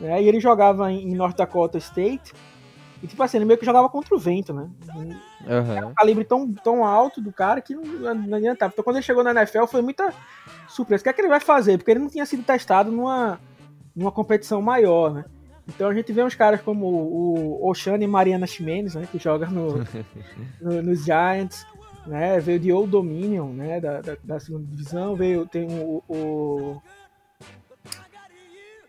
né, 0.01 0.23
e 0.23 0.29
ele 0.29 0.41
jogava 0.41 0.91
em 0.91 1.15
North 1.15 1.37
Dakota 1.37 1.79
State, 1.79 2.33
e 3.05 3.07
tipo 3.07 3.23
assim, 3.23 3.37
ele 3.37 3.45
meio 3.45 3.59
que 3.59 3.67
jogava 3.67 3.87
contra 3.91 4.15
o 4.15 4.19
vento, 4.19 4.55
né? 4.55 4.67
Uhum. 4.95 5.73
Era 5.77 5.87
um 5.87 5.93
calibre 5.93 6.25
tão, 6.25 6.51
tão 6.51 6.83
alto 6.83 7.21
do 7.21 7.31
cara 7.31 7.61
que 7.61 7.75
não, 7.75 8.15
não 8.15 8.39
adiantava. 8.39 8.73
Então 8.73 8.83
quando 8.83 8.97
ele 8.97 9.05
chegou 9.05 9.23
na 9.23 9.31
NFL 9.31 9.67
foi 9.67 9.83
muita 9.83 10.11
surpresa. 10.67 11.03
O 11.03 11.05
que 11.05 11.11
é 11.11 11.13
que 11.13 11.21
ele 11.21 11.29
vai 11.29 11.39
fazer? 11.39 11.77
Porque 11.77 11.91
ele 11.91 12.01
não 12.01 12.09
tinha 12.09 12.25
sido 12.25 12.43
testado 12.43 12.91
numa, 12.91 13.39
numa 13.95 14.11
competição 14.11 14.63
maior, 14.63 15.13
né? 15.13 15.27
Então 15.69 15.91
a 15.91 15.95
gente 15.95 16.11
vê 16.15 16.23
uns 16.23 16.35
caras 16.35 16.63
como 16.63 16.87
o 16.87 17.69
Oshane 17.69 18.07
Mariana 18.07 18.47
Ximenes, 18.47 18.95
né? 18.95 19.07
Que 19.13 19.19
joga 19.19 19.49
no, 19.49 19.85
no, 20.59 20.83
nos 20.83 21.05
Giants, 21.05 21.67
né? 22.07 22.41
Veio 22.41 22.59
de 22.59 22.73
Old 22.73 22.91
Dominion, 22.91 23.49
né? 23.49 23.83
Da, 23.83 24.01
da, 24.01 24.17
da 24.25 24.41
segunda 24.41 24.65
divisão. 24.65 25.15
Veio, 25.15 25.47
tem 25.47 25.67
o, 25.69 26.03
o... 26.09 26.83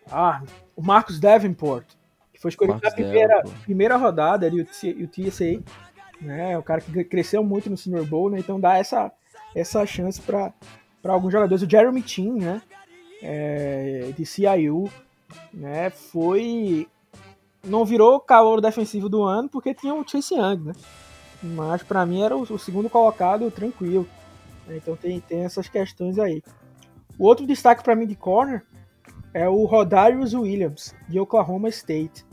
Ah, 0.09 0.41
o 0.73 0.81
Marcos 0.81 1.19
Davenport, 1.19 1.85
foi 2.45 2.49
escolhido 2.49 2.79
na 2.83 2.91
primeira, 2.91 3.43
primeira 3.63 3.97
rodada 3.97 4.45
ali, 4.45 4.61
o, 4.61 4.65
o 4.65 5.07
TSA, 5.07 5.63
né? 6.21 6.55
O 6.57 6.61
cara 6.61 6.79
que 6.79 7.03
cresceu 7.03 7.43
muito 7.43 7.71
no 7.71 7.77
Senior 7.77 8.05
Bowl, 8.05 8.29
né? 8.29 8.37
Então 8.37 8.59
dá 8.59 8.77
essa, 8.77 9.11
essa 9.55 9.83
chance 9.85 10.21
para 10.21 10.53
alguns 11.03 11.31
jogadores. 11.31 11.63
O 11.63 11.69
Jeremy 11.69 12.03
Chin, 12.07 12.33
né? 12.33 12.61
É, 13.23 14.11
de 14.15 14.25
CIU, 14.25 14.87
né? 15.51 15.89
Foi. 15.89 16.87
Não 17.63 17.83
virou 17.83 18.19
calor 18.19 18.61
defensivo 18.61 19.09
do 19.09 19.23
ano 19.23 19.49
porque 19.49 19.73
tinha 19.73 19.95
o 19.95 20.07
Chase 20.07 20.35
Young, 20.35 20.65
né? 20.65 20.73
Mas 21.41 21.81
para 21.81 22.05
mim 22.05 22.21
era 22.21 22.37
o, 22.37 22.41
o, 22.41 22.59
segundo 22.59 22.91
colocado 22.91 23.49
tranquilo. 23.49 24.07
Né? 24.67 24.77
Então 24.77 24.95
tem, 24.95 25.19
tem 25.19 25.45
essas 25.45 25.67
questões 25.67 26.19
aí. 26.19 26.43
O 27.17 27.25
outro 27.25 27.47
destaque 27.47 27.83
para 27.83 27.95
mim 27.95 28.05
de 28.05 28.15
corner 28.15 28.63
é 29.35 29.49
o 29.49 29.65
Rodarius 29.65 30.33
Williams, 30.33 30.95
de 31.09 31.19
Oklahoma 31.19 31.67
State. 31.67 32.24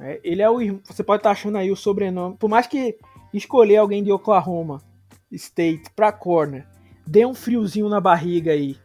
É, 0.00 0.20
ele 0.24 0.42
é 0.42 0.50
o. 0.50 0.58
Você 0.84 1.04
pode 1.04 1.20
estar 1.20 1.30
tá 1.30 1.32
achando 1.32 1.58
aí 1.58 1.70
o 1.70 1.76
sobrenome. 1.76 2.36
Por 2.36 2.48
mais 2.48 2.66
que 2.66 2.96
escolher 3.32 3.76
alguém 3.76 4.02
de 4.02 4.10
Oklahoma 4.10 4.82
State 5.30 5.90
pra 5.94 6.10
corner, 6.10 6.66
dê 7.06 7.24
um 7.26 7.34
friozinho 7.34 7.88
na 7.88 8.00
barriga 8.00 8.52
aí. 8.52 8.76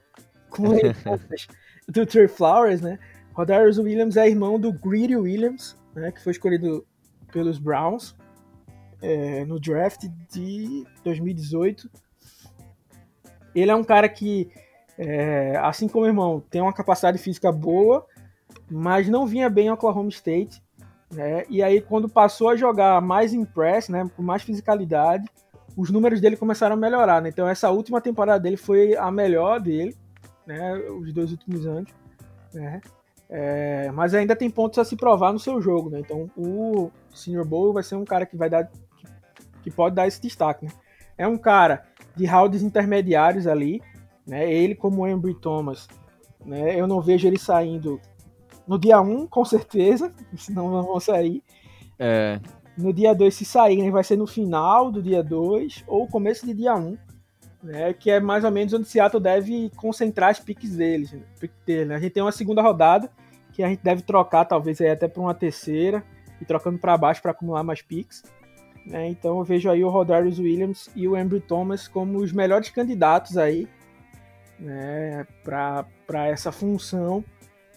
Com 0.50 0.64
do 1.88 2.06
Trey 2.06 2.28
Flowers, 2.28 2.82
né? 2.82 3.00
Rodarius 3.34 3.78
Williams 3.78 4.18
é 4.18 4.28
irmão 4.28 4.60
do 4.60 4.72
Greedy 4.72 5.16
Williams, 5.16 5.78
né? 5.96 6.12
Que 6.12 6.22
foi 6.22 6.32
escolhido 6.32 6.86
pelos 7.32 7.58
Browns 7.58 8.16
é, 9.02 9.46
no 9.46 9.60
draft 9.60 10.06
de 10.32 10.86
2018. 11.04 11.90
Ele 13.54 13.72
é 13.72 13.76
um 13.76 13.84
cara 13.84 14.10
que, 14.10 14.50
é, 14.98 15.56
assim 15.58 15.88
como 15.88 16.06
o 16.06 16.08
irmão, 16.08 16.44
tem 16.50 16.62
uma 16.62 16.74
capacidade 16.74 17.18
física 17.18 17.52
boa, 17.52 18.06
mas 18.70 19.08
não 19.08 19.26
vinha 19.26 19.50
bem 19.50 19.68
em 19.68 19.72
Oklahoma 19.72 20.10
State. 20.10 20.62
Né? 21.12 21.46
E 21.50 21.62
aí, 21.62 21.82
quando 21.82 22.10
passou 22.10 22.50
a 22.50 22.56
jogar 22.56 23.02
mais 23.02 23.34
em 23.34 23.46
press, 23.46 23.90
né, 23.90 24.10
com 24.16 24.24
mais 24.24 24.44
fisicalidade, 24.44 25.26
os 25.78 25.92
números 25.92 26.22
dele 26.22 26.38
começaram 26.38 26.74
a 26.74 26.78
melhorar. 26.78 27.22
Né? 27.22 27.30
Então, 27.30 27.48
essa 27.48 27.70
última 27.70 28.02
temporada 28.02 28.40
dele 28.40 28.58
foi 28.58 28.96
a 28.96 29.12
melhor 29.12 29.60
dele, 29.60 29.96
né, 30.46 30.76
os 30.76 31.14
dois 31.14 31.32
últimos 31.32 31.66
anos. 31.66 31.92
Né? 32.54 32.82
É, 33.30 33.92
mas 33.92 34.14
ainda 34.14 34.36
tem 34.36 34.50
pontos 34.50 34.80
a 34.80 34.86
se 34.86 34.96
provar 34.96 35.34
no 35.34 35.40
seu 35.40 35.62
jogo. 35.62 35.90
Né? 35.90 36.00
Então, 36.00 36.30
o 36.38 36.92
Senior 37.14 37.46
Bowl 37.46 37.74
vai 37.74 37.84
ser 37.84 37.96
um 37.96 38.06
cara 38.06 38.26
que 38.26 38.38
vai 38.38 38.50
dar 38.50 38.70
que, 39.64 39.72
pode 39.72 39.96
dar 39.96 40.08
esse 40.08 40.22
destaque. 40.22 40.66
Né? 40.66 40.72
É 41.18 41.28
um 41.28 41.38
cara 41.38 41.86
de 42.16 42.26
rounds 42.26 42.62
intermediários 42.62 43.48
ali. 43.48 43.82
Né? 44.26 44.52
Ele, 44.52 44.76
como 44.76 45.02
o 45.02 45.08
Embry 45.08 45.36
Thomas, 45.36 45.88
né? 46.44 46.80
eu 46.80 46.88
não 46.88 47.02
vejo 47.02 47.28
ele 47.28 47.38
saindo 47.38 48.00
no 48.68 48.80
dia 48.80 49.00
1, 49.00 49.28
com 49.28 49.46
certeza, 49.46 50.12
senão 50.38 50.72
não 50.72 50.84
vão 50.84 51.00
sair. 51.00 51.44
É. 51.98 52.40
No 52.78 52.92
dia 52.92 53.14
2, 53.14 53.34
se 53.34 53.46
saírem, 53.46 53.92
vai 53.92 54.04
ser 54.04 54.18
no 54.18 54.28
final 54.28 54.92
do 54.92 55.02
dia 55.02 55.24
2 55.24 55.86
ou 55.88 56.08
começo 56.08 56.46
de 56.46 56.54
dia 56.54 56.76
1. 56.76 56.98
Né, 57.64 57.94
que 57.94 58.12
é 58.12 58.20
mais 58.20 58.44
ou 58.44 58.52
menos 58.52 58.74
onde 58.74 58.88
Seattle 58.88 59.20
deve 59.20 59.72
concentrar 59.76 60.30
as 60.30 60.40
piques 60.40 60.76
deles. 60.76 61.12
Né, 61.12 61.24
né? 61.84 61.96
A 61.96 62.00
gente 62.00 62.12
tem 62.12 62.22
uma 62.22 62.32
segunda 62.32 62.62
rodada 62.62 63.10
que 63.52 63.64
a 63.64 63.68
gente 63.68 63.82
deve 63.82 64.04
trocar, 64.04 64.46
talvez 64.46 64.80
aí 64.80 64.92
até 64.92 65.08
para 65.08 65.20
uma 65.20 65.34
terceira, 65.34 66.04
e 66.40 66.46
trocando 66.46 66.78
para 66.78 66.96
baixo 66.96 67.24
para 67.24 67.32
acumular 67.32 67.64
mais 67.64 67.82
picks. 67.82 68.24
Né? 68.86 69.08
Então 69.08 69.40
eu 69.40 69.44
vejo 69.44 69.70
aí 69.70 69.84
o 69.84 69.90
Rodarius 69.90 70.38
Williams 70.38 70.90
e 70.96 71.08
o 71.08 71.16
Andrew 71.16 71.42
Thomas 71.42 71.88
como 71.88 72.20
os 72.20 72.32
melhores 72.32 72.70
candidatos 72.70 73.38
aí 73.38 73.68
né, 74.60 75.26
para 75.44 76.28
essa 76.28 76.52
função. 76.52 77.24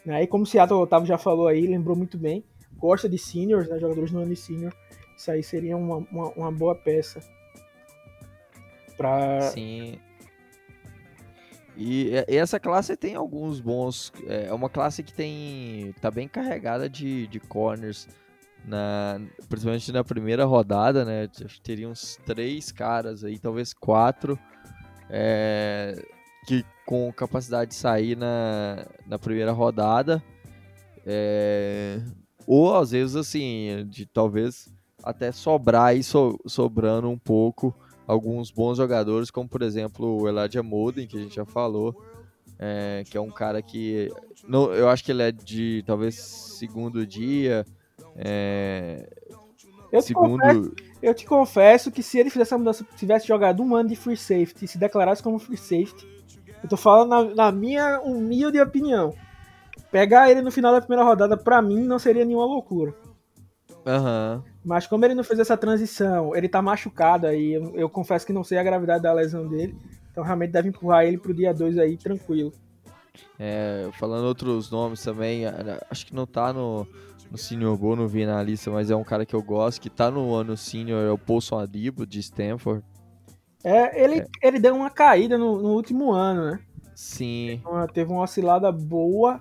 Né? 0.08 0.22
E 0.22 0.26
como 0.26 0.44
o 0.44 0.46
Seattle 0.46 0.80
Otávio 0.80 1.06
já 1.06 1.18
falou 1.18 1.46
aí, 1.46 1.66
lembrou 1.66 1.94
muito 1.94 2.16
bem, 2.16 2.42
gosta 2.78 3.06
de 3.06 3.18
seniors, 3.18 3.68
né, 3.68 3.78
jogadores 3.78 4.10
no 4.10 4.20
ano 4.20 4.30
de 4.30 4.40
senior, 4.40 4.72
isso 5.14 5.30
aí 5.30 5.42
seria 5.42 5.76
uma, 5.76 5.98
uma, 6.10 6.28
uma 6.30 6.50
boa 6.50 6.74
peça. 6.74 7.20
Pra... 8.96 9.42
Sim. 9.42 9.98
E 11.76 12.10
essa 12.26 12.58
classe 12.58 12.96
tem 12.96 13.14
alguns 13.14 13.60
bons. 13.60 14.10
É 14.26 14.52
uma 14.52 14.70
classe 14.70 15.02
que 15.02 15.12
tem. 15.12 15.94
tá 16.00 16.10
bem 16.10 16.26
carregada 16.26 16.88
de, 16.88 17.26
de 17.28 17.38
corners. 17.38 18.08
Na, 18.64 19.20
principalmente 19.48 19.92
na 19.92 20.02
primeira 20.02 20.44
rodada, 20.44 21.04
né? 21.04 21.28
Teria 21.62 21.88
uns 21.88 22.18
três 22.26 22.72
caras 22.72 23.22
aí, 23.22 23.38
talvez 23.38 23.72
quatro. 23.72 24.36
É, 25.08 26.02
que 26.46 26.64
com 26.88 27.12
capacidade 27.12 27.72
de 27.72 27.76
sair 27.76 28.16
na, 28.16 28.86
na 29.06 29.18
primeira 29.18 29.52
rodada. 29.52 30.22
É, 31.04 32.00
ou 32.46 32.74
às 32.74 32.92
vezes 32.92 33.14
assim, 33.14 33.86
de 33.90 34.06
talvez 34.06 34.72
até 35.04 35.30
sobrar 35.30 35.94
e 35.94 36.02
so, 36.02 36.40
sobrando 36.46 37.10
um 37.10 37.18
pouco 37.18 37.76
alguns 38.06 38.50
bons 38.50 38.78
jogadores, 38.78 39.30
como 39.30 39.46
por 39.46 39.60
exemplo 39.60 40.18
o 40.18 40.26
Elijah 40.26 40.62
Molden, 40.62 41.06
que 41.06 41.18
a 41.18 41.20
gente 41.20 41.36
já 41.36 41.44
falou, 41.44 41.94
é, 42.58 43.04
que 43.04 43.18
é 43.18 43.20
um 43.20 43.30
cara 43.30 43.60
que 43.60 44.10
não, 44.48 44.72
eu 44.72 44.88
acho 44.88 45.04
que 45.04 45.12
ele 45.12 45.24
é 45.24 45.30
de 45.30 45.84
talvez 45.86 46.14
segundo 46.14 47.06
dia. 47.06 47.66
É, 48.16 49.06
eu, 49.92 50.00
segundo... 50.00 50.38
te 50.38 50.46
confesso, 50.46 50.72
eu 51.02 51.14
te 51.14 51.26
confesso 51.26 51.92
que 51.92 52.02
se 52.02 52.18
ele 52.18 52.30
fizesse 52.30 52.48
essa 52.48 52.56
mudança, 52.56 52.86
tivesse 52.96 53.28
jogado 53.28 53.62
um 53.62 53.76
ano 53.76 53.90
de 53.90 53.94
free 53.94 54.16
safety 54.16 54.66
se 54.66 54.78
declarasse 54.78 55.22
como 55.22 55.38
free 55.38 55.58
safety, 55.58 56.17
eu 56.62 56.68
tô 56.68 56.76
falando 56.76 57.08
na, 57.08 57.34
na, 57.34 57.52
minha 57.52 58.00
humilde 58.00 58.60
opinião. 58.60 59.14
Pegar 59.90 60.30
ele 60.30 60.42
no 60.42 60.50
final 60.50 60.72
da 60.72 60.80
primeira 60.80 61.04
rodada, 61.04 61.36
pra 61.36 61.62
mim, 61.62 61.82
não 61.82 61.98
seria 61.98 62.24
nenhuma 62.24 62.44
loucura. 62.44 62.94
Uhum. 63.86 64.42
Mas 64.64 64.86
como 64.86 65.04
ele 65.04 65.14
não 65.14 65.24
fez 65.24 65.40
essa 65.40 65.56
transição, 65.56 66.36
ele 66.36 66.48
tá 66.48 66.60
machucado 66.60 67.26
aí, 67.26 67.54
eu, 67.54 67.74
eu, 67.74 67.88
confesso 67.88 68.26
que 68.26 68.32
não 68.32 68.44
sei 68.44 68.58
a 68.58 68.62
gravidade 68.62 69.02
da 69.02 69.12
lesão 69.12 69.48
dele. 69.48 69.74
Então 70.10 70.22
realmente 70.22 70.50
deve 70.50 70.68
empurrar 70.68 71.04
ele 71.04 71.16
pro 71.16 71.32
dia 71.32 71.54
2 71.54 71.78
aí, 71.78 71.96
tranquilo. 71.96 72.52
É, 73.38 73.88
falando 73.92 74.24
outros 74.24 74.70
nomes 74.70 75.02
também, 75.02 75.44
acho 75.90 76.06
que 76.06 76.14
não 76.14 76.26
tá 76.26 76.52
no, 76.52 76.86
no 77.30 77.38
Senior 77.38 77.76
Bowl, 77.76 77.96
não 77.96 78.06
vi 78.06 78.26
na 78.26 78.42
lista, 78.42 78.70
mas 78.70 78.90
é 78.90 78.96
um 78.96 79.04
cara 79.04 79.24
que 79.24 79.34
eu 79.34 79.42
gosto, 79.42 79.80
que 79.80 79.90
tá 79.90 80.10
no 80.10 80.34
ano 80.34 80.56
Senior, 80.56 81.00
é 81.02 81.10
o 81.10 81.18
Paulson 81.18 81.58
Adibo, 81.58 82.06
de 82.06 82.20
Stanford. 82.20 82.84
É, 83.64 84.02
ele, 84.02 84.20
é. 84.20 84.26
ele 84.42 84.58
deu 84.58 84.74
uma 84.74 84.90
caída 84.90 85.36
no, 85.36 85.60
no 85.60 85.70
último 85.70 86.12
ano, 86.12 86.52
né? 86.52 86.60
Sim. 86.94 87.46
Teve 87.62 87.66
uma, 87.66 87.86
teve 87.86 88.12
uma 88.12 88.22
oscilada 88.22 88.70
boa 88.72 89.40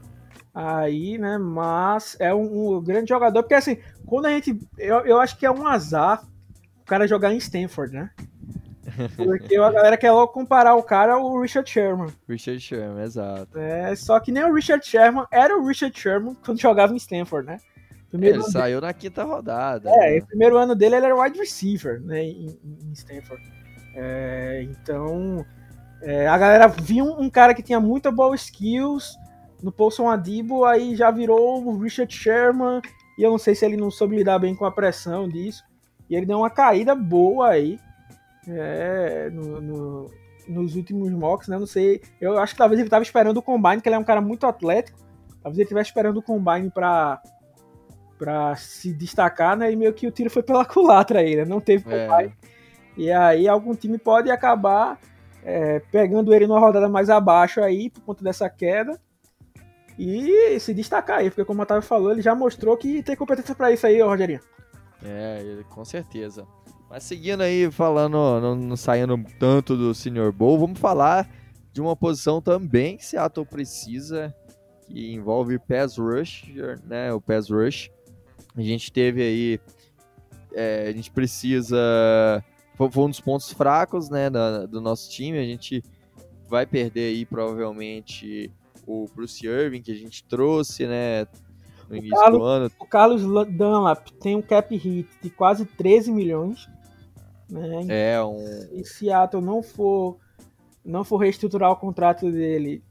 aí, 0.54 1.18
né? 1.18 1.38
Mas 1.38 2.16
é 2.20 2.34
um, 2.34 2.78
um, 2.78 2.82
grande 2.82 3.10
jogador, 3.10 3.44
porque 3.44 3.56
assim, 3.56 3.78
quando 4.06 4.26
a 4.26 4.30
gente. 4.32 4.60
Eu, 4.78 5.00
eu 5.06 5.20
acho 5.20 5.38
que 5.38 5.46
é 5.46 5.52
um 5.52 5.68
azar 5.68 6.24
o 6.82 6.86
cara 6.86 7.08
jogar 7.08 7.34
em 7.34 7.38
Stanford, 7.38 7.94
né? 7.94 8.10
Porque 9.18 9.58
a 9.58 9.70
galera 9.70 9.98
quer 9.98 10.12
logo 10.12 10.32
comparar 10.32 10.76
o 10.76 10.84
cara 10.84 11.16
ao 11.16 11.42
Richard 11.42 11.70
Sherman. 11.70 12.08
Richard 12.28 12.60
Sherman, 12.62 13.04
exato. 13.04 13.60
É, 13.60 13.94
só 13.96 14.18
que 14.18 14.32
nem 14.32 14.44
o 14.46 14.54
Richard 14.54 14.86
Sherman 14.88 15.26
era 15.30 15.58
o 15.58 15.68
Richard 15.68 16.00
Sherman 16.00 16.36
quando 16.44 16.62
jogava 16.62 16.94
em 16.94 16.98
Stanford, 16.98 17.48
né? 17.48 17.58
Primeiro 18.10 18.38
ele 18.38 18.44
saiu 18.46 18.80
dele... 18.80 18.88
na 18.88 18.94
quinta 18.94 19.24
rodada. 19.24 19.90
É, 19.90 20.12
né? 20.12 20.20
o 20.20 20.26
primeiro 20.26 20.58
ano 20.58 20.74
dele 20.74 20.96
ele 20.96 21.06
era 21.06 21.22
wide 21.22 21.38
receiver, 21.38 22.02
né, 22.02 22.24
em, 22.24 22.58
em 22.64 22.94
Stanford. 22.94 23.44
É, 24.00 24.62
então, 24.70 25.44
é, 26.04 26.28
a 26.28 26.38
galera 26.38 26.68
viu 26.68 27.06
um 27.06 27.32
cara 27.32 27.56
que 27.56 27.64
tinha 27.64 27.80
muita 27.80 28.12
boa 28.12 28.36
skills 28.36 29.18
no 29.62 29.72
Paulson 29.72 30.08
Adibo, 30.08 30.66
aí 30.66 30.96
já 30.96 31.10
virou 31.10 31.66
o 31.66 31.80
Richard 31.80 32.14
Sherman, 32.14 32.80
e 33.18 33.24
eu 33.24 33.32
não 33.32 33.40
sei 33.40 33.56
se 33.56 33.66
ele 33.66 33.76
não 33.76 33.90
soube 33.90 34.16
lidar 34.16 34.38
bem 34.38 34.54
com 34.54 34.66
a 34.66 34.72
pressão 34.72 35.28
disso, 35.28 35.64
e 36.08 36.16
ele 36.16 36.28
deu 36.28 36.38
uma 36.38 36.50
caída 36.50 36.94
boa 36.94 37.50
aí 37.50 37.80
é, 38.48 39.32
no, 39.32 39.60
no, 39.60 40.12
nos 40.48 40.76
últimos 40.76 41.12
mocks, 41.12 41.48
né? 41.48 41.58
Não 41.58 41.66
sei, 41.66 42.00
eu 42.22 42.38
acho 42.38 42.54
que 42.54 42.60
talvez 42.60 42.80
ele 42.80 42.88
estava 42.88 43.04
esperando 43.04 43.38
o 43.38 43.42
Combine, 43.42 43.82
que 43.82 43.90
ele 43.90 43.96
é 43.96 44.00
um 44.00 44.04
cara 44.04 44.22
muito 44.22 44.46
atlético, 44.46 45.00
talvez 45.42 45.58
ele 45.58 45.64
estivesse 45.64 45.90
esperando 45.90 46.18
o 46.18 46.24
Combine 46.24 46.70
para 46.70 47.20
para 48.20 48.56
se 48.56 48.92
destacar, 48.94 49.56
né? 49.56 49.72
E 49.72 49.76
meio 49.76 49.94
que 49.94 50.08
o 50.08 50.12
tiro 50.12 50.30
foi 50.30 50.42
pela 50.42 50.66
culatra 50.66 51.20
aí, 51.20 51.36
né? 51.36 51.46
Não 51.46 51.62
teve 51.62 51.84
é. 51.94 52.32
E 52.98 53.12
aí 53.12 53.48
algum 53.48 53.76
time 53.76 53.98
pode 53.98 54.32
acabar 54.32 55.00
é, 55.44 55.80
pegando 55.92 56.34
ele 56.34 56.48
numa 56.48 56.60
rodada 56.60 56.90
mais 56.90 57.10
abaixo 57.10 57.62
aí, 57.62 57.90
por 57.90 58.02
conta 58.02 58.24
dessa 58.24 58.50
queda, 58.50 59.00
e 59.98 60.60
se 60.60 60.74
destacar 60.74 61.20
aí, 61.20 61.30
porque 61.30 61.46
como 61.46 61.60
o 61.60 61.64
Otávio 61.64 61.84
falou, 61.84 62.12
ele 62.12 62.22
já 62.22 62.36
mostrou 62.36 62.76
que 62.76 63.02
tem 63.02 63.16
competência 63.16 63.56
para 63.56 63.72
isso 63.72 63.88
aí, 63.88 64.02
Rogerinho. 64.02 64.42
É, 65.04 65.64
com 65.70 65.86
certeza. 65.86 66.46
Mas 66.90 67.04
seguindo 67.04 67.42
aí, 67.42 67.70
falando, 67.72 68.14
não, 68.42 68.56
não, 68.56 68.76
saindo 68.76 69.18
tanto 69.40 69.76
do 69.76 69.94
Senior 69.94 70.32
Bowl, 70.32 70.60
vamos 70.60 70.80
falar 70.80 71.30
de 71.72 71.82
uma 71.82 71.96
posição 71.96 72.42
também 72.42 72.98
que 72.98 73.06
Seattle 73.06 73.46
precisa, 73.46 74.34
que 74.88 75.14
envolve 75.14 75.60
pass 75.60 75.98
rush, 75.98 76.46
né, 76.84 77.14
o 77.14 77.22
pass 77.22 77.50
rush. 77.50 77.92
A 78.56 78.62
gente 78.62 78.92
teve 78.92 79.22
aí, 79.22 79.60
é, 80.54 80.88
a 80.88 80.92
gente 80.92 81.12
precisa 81.12 82.44
foi 82.78 83.04
um 83.04 83.10
dos 83.10 83.20
pontos 83.20 83.52
fracos 83.52 84.10
né, 84.10 84.30
da, 84.30 84.66
do 84.66 84.80
nosso 84.80 85.10
time. 85.10 85.40
A 85.40 85.44
gente 85.44 85.84
vai 86.48 86.66
perder 86.66 87.10
aí 87.10 87.26
provavelmente 87.26 88.52
o 88.86 89.08
Bruce 89.14 89.46
Irving 89.46 89.82
que 89.82 89.92
a 89.92 89.96
gente 89.96 90.24
trouxe, 90.24 90.86
né? 90.86 91.28
No 91.90 91.96
início 91.96 92.18
Carlos, 92.18 92.40
do 92.40 92.46
ano. 92.46 92.72
O 92.80 92.86
Carlos 92.86 93.22
Dunlap 93.22 94.10
tem 94.20 94.36
um 94.36 94.42
cap 94.42 94.76
hit 94.76 95.10
de 95.22 95.30
quase 95.30 95.66
13 95.66 96.12
milhões. 96.12 96.70
Né? 97.50 98.14
É 98.14 98.24
um. 98.24 98.38
Se 98.84 99.00
Seattle 99.00 99.42
não 99.42 99.64
for 99.64 100.18
não 100.84 101.04
for 101.04 101.18
reestruturar 101.18 101.70
o 101.72 101.76
contrato 101.76 102.32
dele, 102.32 102.82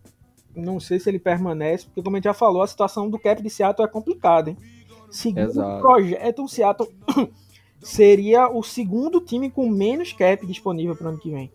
não 0.55 0.79
sei 0.79 1.01
se 1.01 1.09
ele 1.09 1.19
permanece, 1.19 1.87
porque 1.87 2.03
como 2.03 2.17
a 2.17 2.19
gente 2.19 2.25
já 2.25 2.35
falou, 2.35 2.61
a 2.61 2.67
situação 2.67 3.09
do 3.09 3.19
cap 3.19 3.43
de 3.43 3.49
Seattle 3.49 3.89
é 3.89 3.91
complicada, 3.91 4.51
hein? 4.51 4.57
Segundo 5.11 5.51
Exato. 5.51 5.79
o 5.79 5.81
projeto, 5.81 6.45
o 6.45 6.49
Seattle 6.49 6.89
seria 7.87 8.49
o 8.49 8.65
segundo 8.65 9.21
time 9.21 9.49
com 9.49 9.71
menos 9.71 10.13
cap 10.13 10.45
disponível 10.45 10.97
para 10.97 11.07
o 11.07 11.09
ano 11.11 11.19
que 11.19 11.31
vem. 11.31 11.53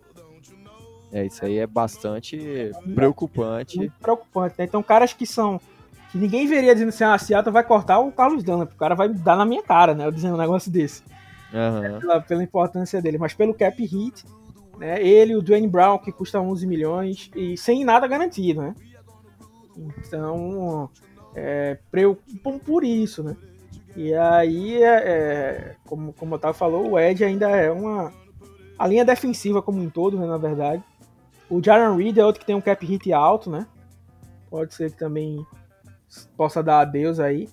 É, 1.11 1.25
isso 1.25 1.43
aí 1.43 1.57
é 1.57 1.67
bastante 1.67 2.71
preocupante. 2.95 3.77
Muito 3.77 3.93
preocupante, 3.99 4.55
né? 4.57 4.63
Então, 4.63 4.81
caras 4.81 5.11
que 5.11 5.25
são. 5.25 5.59
que 6.09 6.17
ninguém 6.17 6.47
veria 6.47 6.73
dizendo 6.73 6.89
assim, 6.89 7.03
ah, 7.03 7.15
a 7.15 7.17
Seattle 7.17 7.51
vai 7.51 7.65
cortar 7.65 7.99
o 7.99 8.13
Carlos 8.13 8.43
Dunlap, 8.43 8.71
o 8.71 8.77
cara 8.77 8.95
vai 8.95 9.09
dar 9.09 9.35
na 9.35 9.45
minha 9.45 9.61
cara, 9.61 9.93
né? 9.93 10.05
Eu 10.05 10.11
dizendo 10.11 10.35
um 10.35 10.39
negócio 10.39 10.71
desse. 10.71 11.03
Uhum. 11.53 11.99
Pela, 11.99 12.21
pela, 12.21 12.43
importância 12.43 13.01
dele. 13.01 13.17
Mas 13.17 13.33
pelo 13.33 13.53
cap 13.53 13.85
hit, 13.85 14.23
né? 14.77 15.05
Ele, 15.05 15.35
o 15.35 15.41
Dwayne 15.41 15.67
Brown, 15.67 15.97
que 15.97 16.13
custa 16.13 16.39
11 16.39 16.65
milhões, 16.65 17.29
e 17.35 17.57
sem 17.57 17.83
nada 17.83 18.07
garantido, 18.07 18.61
né? 18.61 18.75
Então, 19.77 20.89
é, 21.35 21.77
preocupam 21.91 22.57
por 22.57 22.85
isso, 22.85 23.21
né? 23.21 23.35
E 23.95 24.13
aí, 24.13 24.81
é, 24.81 24.95
é, 24.95 25.75
como, 25.85 26.13
como 26.13 26.33
o 26.33 26.35
Otávio 26.35 26.57
falou, 26.57 26.91
o 26.91 26.99
Ed 26.99 27.23
ainda 27.23 27.49
é 27.49 27.69
uma. 27.71 28.13
A 28.77 28.87
linha 28.87 29.05
defensiva 29.05 29.61
como 29.61 29.81
um 29.81 29.89
todo, 29.89 30.17
né, 30.17 30.25
na 30.25 30.37
verdade. 30.37 30.83
O 31.49 31.61
Jaron 31.63 31.97
Reed 31.97 32.17
é 32.17 32.25
outro 32.25 32.39
que 32.39 32.45
tem 32.45 32.55
um 32.55 32.61
cap 32.61 32.83
hit 32.85 33.11
alto, 33.11 33.49
né? 33.49 33.67
Pode 34.49 34.73
ser 34.73 34.91
que 34.91 34.97
também 34.97 35.45
possa 36.37 36.63
dar 36.63 36.79
adeus 36.79 37.19
aí. 37.19 37.49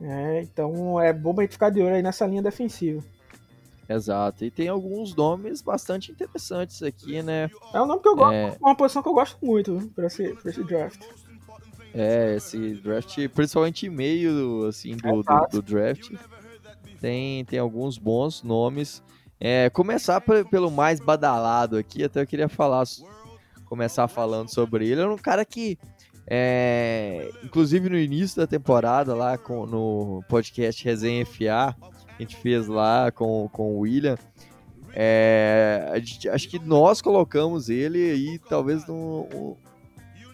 É, 0.00 0.40
então 0.42 1.00
é 1.00 1.12
bom 1.12 1.34
pra 1.34 1.44
gente 1.44 1.52
ficar 1.52 1.70
de 1.70 1.82
olho 1.82 1.94
aí 1.94 2.02
nessa 2.02 2.26
linha 2.26 2.42
defensiva. 2.42 3.02
Exato. 3.88 4.44
E 4.44 4.50
tem 4.50 4.68
alguns 4.68 5.14
nomes 5.14 5.60
bastante 5.60 6.12
interessantes 6.12 6.80
aqui, 6.82 7.22
né? 7.22 7.50
É 7.74 7.82
um 7.82 7.86
nome 7.86 8.00
que 8.00 8.08
eu 8.08 8.14
gosto, 8.14 8.34
é... 8.34 8.56
uma 8.60 8.76
posição 8.76 9.02
que 9.02 9.08
eu 9.08 9.14
gosto 9.14 9.44
muito 9.44 9.90
para 9.94 10.06
esse, 10.06 10.32
pra 10.34 10.50
esse 10.50 10.62
draft. 10.62 11.00
É, 11.92 12.36
esse 12.36 12.74
draft, 12.74 13.16
principalmente 13.30 13.86
em 13.86 13.90
meio 13.90 14.66
assim, 14.66 14.96
do, 14.96 15.22
do, 15.22 15.46
do, 15.50 15.62
draft, 15.62 16.12
tem, 17.00 17.44
tem 17.44 17.58
alguns 17.58 17.98
bons 17.98 18.42
nomes. 18.42 19.02
É, 19.40 19.70
começar 19.70 20.20
pelo 20.20 20.70
mais 20.70 21.00
badalado 21.00 21.76
aqui, 21.76 22.04
até 22.04 22.20
eu 22.20 22.26
queria 22.26 22.48
falar, 22.48 22.84
começar 23.64 24.06
falando 24.06 24.48
sobre 24.48 24.88
ele. 24.88 25.00
É 25.00 25.06
um 25.06 25.16
cara 25.16 25.44
que, 25.44 25.78
é, 26.26 27.30
inclusive 27.42 27.88
no 27.88 27.96
início 27.96 28.36
da 28.36 28.46
temporada, 28.46 29.14
lá 29.14 29.36
com, 29.36 29.66
no 29.66 30.22
podcast 30.28 30.84
Resenha 30.84 31.26
FA, 31.26 31.74
a 32.06 32.22
gente 32.22 32.36
fez 32.36 32.66
lá 32.68 33.10
com, 33.10 33.48
com 33.48 33.74
o 33.74 33.80
William, 33.80 34.16
é, 34.92 35.92
gente, 36.02 36.28
acho 36.28 36.48
que 36.48 36.58
nós 36.58 37.00
colocamos 37.00 37.68
ele 37.68 38.10
aí, 38.10 38.38
talvez 38.48 38.86
no, 38.86 39.56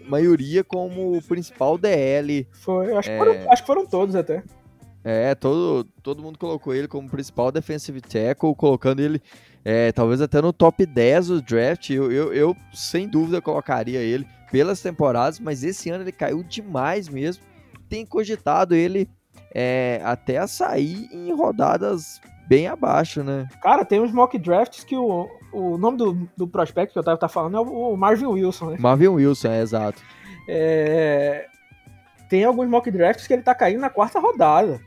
maioria 0.08 0.64
como 0.64 1.16
o 1.16 1.22
principal 1.22 1.76
DL. 1.76 2.46
Foi, 2.52 2.94
acho, 2.94 3.10
é... 3.10 3.12
que 3.12 3.18
foram, 3.18 3.52
acho 3.52 3.62
que 3.62 3.66
foram 3.66 3.86
todos 3.86 4.14
até. 4.14 4.42
É, 5.04 5.36
todo, 5.36 5.84
todo 6.02 6.20
mundo 6.20 6.36
colocou 6.36 6.74
ele 6.74 6.88
como 6.88 7.08
principal 7.08 7.52
defensive 7.52 8.00
tackle, 8.00 8.56
colocando 8.56 8.98
ele 8.98 9.22
é, 9.64 9.92
talvez 9.92 10.20
até 10.20 10.42
no 10.42 10.52
top 10.52 10.84
10 10.84 11.28
do 11.28 11.42
draft. 11.42 11.90
Eu, 11.90 12.10
eu, 12.10 12.34
eu, 12.34 12.56
sem 12.72 13.08
dúvida 13.08 13.40
colocaria 13.40 14.00
ele 14.00 14.26
pelas 14.50 14.80
temporadas, 14.80 15.38
mas 15.38 15.62
esse 15.62 15.90
ano 15.90 16.02
ele 16.02 16.12
caiu 16.12 16.42
demais 16.42 17.08
mesmo. 17.08 17.44
Tem 17.88 18.04
cogitado 18.04 18.74
ele 18.74 19.08
é, 19.54 20.00
até 20.04 20.38
a 20.38 20.46
sair 20.46 21.08
em 21.12 21.32
rodadas 21.32 22.20
bem 22.48 22.66
abaixo, 22.66 23.22
né? 23.22 23.48
Cara, 23.62 23.84
tem 23.84 24.00
uns 24.00 24.12
mock 24.12 24.38
drafts 24.38 24.84
que 24.84 24.96
o, 24.96 25.28
o 25.56 25.78
nome 25.78 25.96
do, 25.96 26.28
do 26.36 26.46
prospecto 26.46 26.92
que 26.92 26.98
eu 26.98 27.04
tava 27.04 27.16
tá 27.16 27.28
falando 27.28 27.56
é 27.56 27.60
o 27.60 27.96
Marvin 27.96 28.26
Wilson, 28.26 28.70
né? 28.72 28.76
Marvin 28.78 29.08
Wilson, 29.08 29.48
é 29.48 29.62
exato. 29.62 30.02
É, 30.46 31.46
tem 32.28 32.44
alguns 32.44 32.68
mock 32.68 32.90
drafts 32.90 33.26
que 33.26 33.32
ele 33.32 33.42
tá 33.42 33.54
caindo 33.54 33.80
na 33.80 33.88
quarta 33.88 34.20
rodada. 34.20 34.80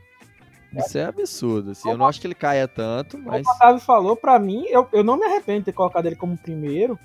Isso 0.76 0.96
é 0.98 1.04
absurdo, 1.04 1.72
assim. 1.72 1.90
Eu 1.90 1.98
não 1.98 2.06
acho 2.06 2.20
que 2.20 2.26
ele 2.28 2.34
caia 2.34 2.68
tanto, 2.68 3.18
mas. 3.18 3.42
Como 3.42 3.52
o 3.52 3.56
Otávio 3.56 3.80
falou, 3.80 4.14
pra 4.14 4.38
mim, 4.38 4.64
eu, 4.68 4.86
eu 4.92 5.02
não 5.02 5.16
me 5.16 5.24
arrependo 5.24 5.60
de 5.60 5.64
ter 5.66 5.72
colocado 5.72 6.06
ele 6.06 6.14
como 6.14 6.38
primeiro. 6.38 6.96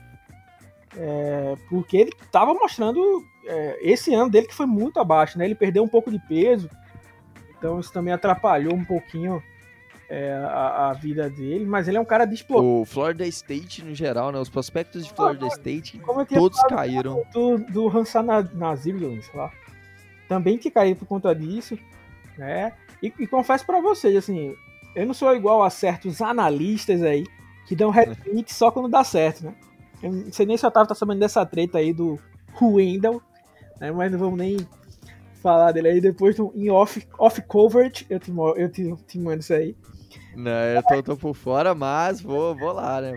É, 0.96 1.56
porque 1.68 1.98
ele 1.98 2.12
tava 2.32 2.54
mostrando 2.54 3.24
é, 3.48 3.80
esse 3.82 4.14
ano 4.14 4.30
dele 4.30 4.48
que 4.48 4.54
foi 4.54 4.68
muito 4.68 5.00
abaixo, 5.00 5.40
né? 5.40 5.46
Ele 5.46 5.56
perdeu 5.56 5.84
um 5.84 5.88
pouco 5.88 6.12
de 6.12 6.20
peso. 6.20 6.70
Então 7.58 7.80
isso 7.80 7.92
também 7.92 8.14
atrapalhou 8.14 8.76
um 8.76 8.86
pouquinho 8.86 9.42
é, 10.10 10.34
a, 10.34 10.90
a, 10.90 10.94
vida 10.94 11.30
dele, 11.30 11.66
mas 11.66 11.88
ele 11.88 11.98
é 11.98 12.02
um 12.02 12.06
cara 12.06 12.26
de 12.26 12.36
explosão. 12.36 12.82
O 12.82 12.86
Florida 12.86 13.26
State, 13.28 13.84
no 13.84 13.96
geral, 13.96 14.32
né? 14.32 14.40
Os 14.40 14.50
prospectos 14.50 15.06
de 15.06 15.14
Florida 15.14 15.46
ah, 15.46 15.50
State, 15.50 16.00
todos 16.30 16.62
caíram. 16.64 17.24
Do, 17.34 17.58
do 17.58 17.88
Hansan 17.90 18.24
Nazir, 18.54 19.00
sei 19.00 19.40
lá. 19.40 19.52
Também 20.28 20.58
que 20.58 20.70
caiu 20.72 20.96
por 20.96 21.08
conta 21.08 21.34
disso, 21.34 21.78
né? 22.38 22.74
E, 23.02 23.12
e 23.20 23.28
confesso 23.28 23.66
para 23.66 23.82
vocês, 23.82 24.16
assim, 24.16 24.56
eu 24.96 25.06
não 25.06 25.14
sou 25.14 25.36
igual 25.36 25.64
a 25.64 25.70
certos 25.70 26.22
analistas 26.22 27.02
aí 27.02 27.26
que 27.68 27.76
dão 27.76 27.90
retweet 27.92 28.54
só 28.54 28.72
quando 28.72 28.90
dá 28.90 29.04
certo, 29.04 29.46
né? 29.46 29.56
Eu 30.02 30.12
não 30.12 30.32
sei 30.32 30.46
nem 30.46 30.58
se 30.58 30.66
o 30.66 30.68
Otávio 30.68 30.90
tá 30.90 30.96
sabendo 30.96 31.20
dessa 31.20 31.46
treta 31.46 31.80
aí 31.80 31.94
do 31.94 32.20
Wendell, 32.62 33.22
né? 33.80 33.92
Mas 33.92 34.12
não 34.12 34.20
vamos 34.20 34.38
nem 34.38 34.58
falar 35.42 35.72
dele 35.72 35.90
aí 35.90 36.02
depois 36.02 36.38
em 36.56 36.70
off, 36.70 37.08
off 37.20 37.42
coverage, 37.44 38.06
eu 38.10 38.20
te, 38.20 38.32
eu 38.56 38.72
te, 38.72 38.96
te 39.08 39.20
mando 39.20 39.40
isso 39.40 39.54
aí. 39.54 39.76
Não, 40.36 40.52
eu 40.52 40.84
tô, 40.84 41.04
tô 41.04 41.18
por 41.18 41.34
fora, 41.34 41.74
mas 41.74 42.22
vou, 42.22 42.56
vou 42.56 42.74
lá, 42.74 43.02
né? 43.02 43.14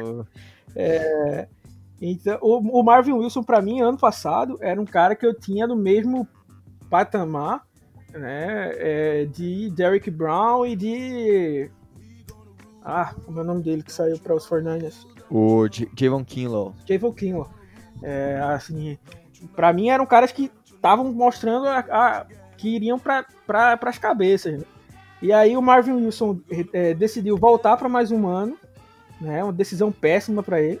Vou... 0.00 0.26
é, 0.76 1.48
então, 2.00 2.38
o, 2.40 2.80
o 2.80 2.82
Marvin 2.82 3.12
Wilson, 3.12 3.42
para 3.42 3.60
mim, 3.60 3.80
ano 3.80 3.98
passado, 3.98 4.56
era 4.60 4.80
um 4.80 4.86
cara 4.86 5.14
que 5.14 5.26
eu 5.26 5.34
tinha 5.34 5.66
no 5.66 5.76
mesmo 5.76 6.26
patamar 6.88 7.62
né, 8.12 8.72
é, 8.76 9.24
de 9.26 9.70
Derrick 9.70 10.10
Brown 10.10 10.66
e 10.66 10.74
de. 10.74 11.70
Ah, 12.82 13.14
como 13.24 13.38
é 13.38 13.42
o 13.42 13.46
nome 13.46 13.62
dele 13.62 13.82
que 13.82 13.92
saiu 13.92 14.18
para 14.18 14.34
os 14.34 14.46
Fernandes? 14.46 15.06
O 15.30 15.66
Javon 15.96 16.24
Kinlaw. 16.24 16.74
Javon 16.88 17.12
Kinlaw. 17.12 17.50
É, 18.02 18.40
assim, 18.42 18.98
para 19.54 19.72
mim 19.72 19.90
eram 19.90 20.06
caras 20.06 20.32
que 20.32 20.50
estavam 20.64 21.12
mostrando 21.12 21.68
a, 21.68 21.78
a, 21.78 22.26
que 22.56 22.74
iriam 22.76 22.98
para 22.98 23.26
pra, 23.46 23.78
as 23.82 23.98
cabeças. 23.98 24.58
Né? 24.58 24.64
E 25.22 25.32
aí 25.32 25.56
o 25.56 25.62
Marvin 25.62 25.92
Wilson 25.92 26.40
é, 26.72 26.94
decidiu 26.94 27.36
voltar 27.36 27.76
para 27.76 27.88
mais 27.88 28.10
um 28.10 28.26
ano, 28.26 28.56
né? 29.20 29.44
Uma 29.44 29.52
decisão 29.52 29.92
péssima 29.92 30.42
para 30.42 30.60
ele. 30.60 30.80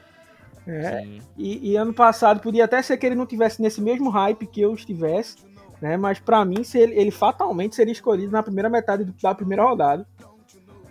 É, 0.66 1.04
e, 1.36 1.72
e, 1.72 1.76
ano 1.76 1.92
passado 1.92 2.40
podia 2.40 2.64
até 2.64 2.80
ser 2.82 2.96
que 2.96 3.06
ele 3.06 3.14
não 3.14 3.26
tivesse 3.26 3.60
nesse 3.60 3.80
mesmo 3.80 4.08
hype 4.10 4.46
que 4.46 4.60
eu 4.60 4.74
estivesse, 4.74 5.38
né? 5.80 5.96
Mas 5.96 6.18
para 6.18 6.44
mim 6.44 6.62
ele, 6.74 6.94
ele, 6.94 7.10
fatalmente 7.10 7.74
seria 7.74 7.92
escolhido 7.92 8.30
na 8.30 8.42
primeira 8.42 8.68
metade 8.68 9.04
da 9.04 9.34
primeira 9.34 9.64
rodada, 9.64 10.06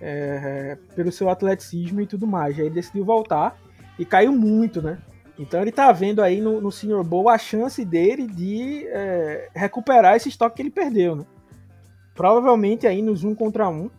é, 0.01 0.77
pelo 0.95 1.11
seu 1.11 1.29
atleticismo 1.29 2.01
e 2.01 2.07
tudo 2.07 2.27
mais. 2.27 2.57
Aí 2.57 2.65
ele 2.65 2.75
decidiu 2.75 3.05
voltar 3.05 3.57
e 3.97 4.05
caiu 4.05 4.31
muito, 4.31 4.81
né? 4.81 4.97
Então 5.37 5.61
ele 5.61 5.71
tá 5.71 5.91
vendo 5.91 6.21
aí 6.21 6.41
no, 6.41 6.59
no 6.59 6.71
Senior 6.71 7.03
Bowl 7.03 7.29
a 7.29 7.37
chance 7.37 7.85
dele 7.85 8.27
de 8.27 8.85
é, 8.87 9.49
recuperar 9.55 10.15
esse 10.15 10.29
estoque 10.29 10.57
que 10.57 10.61
ele 10.61 10.71
perdeu, 10.71 11.15
né? 11.15 11.25
Provavelmente 12.20 12.86
aí 12.86 13.01
nos 13.01 13.24
um 13.24 13.34
contra 13.34 13.70
um 13.70 13.89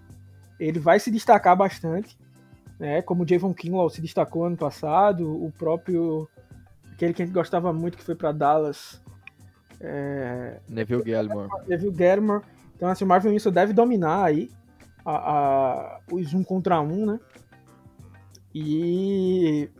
ele 0.58 0.78
vai 0.78 1.00
se 1.00 1.10
destacar 1.10 1.56
bastante, 1.56 2.18
né? 2.78 3.00
Como 3.00 3.24
o 3.24 3.26
Javon 3.26 3.54
Kinlaw 3.54 3.88
se 3.88 4.02
destacou 4.02 4.44
ano 4.44 4.58
passado, 4.58 5.42
o 5.42 5.50
próprio 5.50 6.28
aquele 6.92 7.14
que 7.14 7.22
a 7.22 7.24
gente 7.24 7.34
gostava 7.34 7.72
muito 7.72 7.96
que 7.96 8.04
foi 8.04 8.14
para 8.14 8.30
Dallas, 8.30 9.02
é, 9.80 10.60
Neville 10.68 11.02
Gallimore. 11.02 11.48
Neville 11.66 11.96
Gallimore. 11.96 12.44
Então 12.76 12.90
assim, 12.90 13.04
o 13.04 13.06
Marvin 13.06 13.30
Wilson 13.30 13.52
deve 13.52 13.72
dominar 13.72 14.22
aí 14.22 14.50
a, 15.02 15.12
a, 15.14 16.00
os 16.12 16.34
um 16.34 16.44
contra 16.44 16.78
um, 16.78 17.06
né? 17.06 17.20
E 18.54 19.70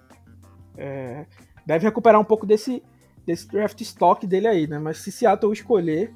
é, 0.79 1.27
deve 1.67 1.85
recuperar 1.85 2.19
um 2.19 2.25
pouco 2.25 2.47
desse, 2.47 2.83
desse 3.27 3.47
draft 3.47 3.79
stock 3.83 4.27
dele 4.27 4.47
aí, 4.47 4.67
né? 4.67 4.79
Mas 4.79 4.97
se 4.97 5.13
Seattle 5.13 5.53
escolher, 5.53 6.15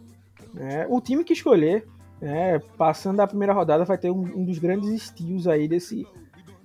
né, 0.54 0.86
o 0.88 1.02
time 1.02 1.22
que 1.22 1.34
escolher, 1.34 1.86
né, 2.24 2.58
passando 2.78 3.18
da 3.18 3.26
primeira 3.26 3.52
rodada, 3.52 3.84
vai 3.84 3.98
ter 3.98 4.10
um, 4.10 4.22
um 4.22 4.44
dos 4.46 4.58
grandes 4.58 4.88
estilos 4.88 5.46
aí 5.46 5.68
desse, 5.68 6.06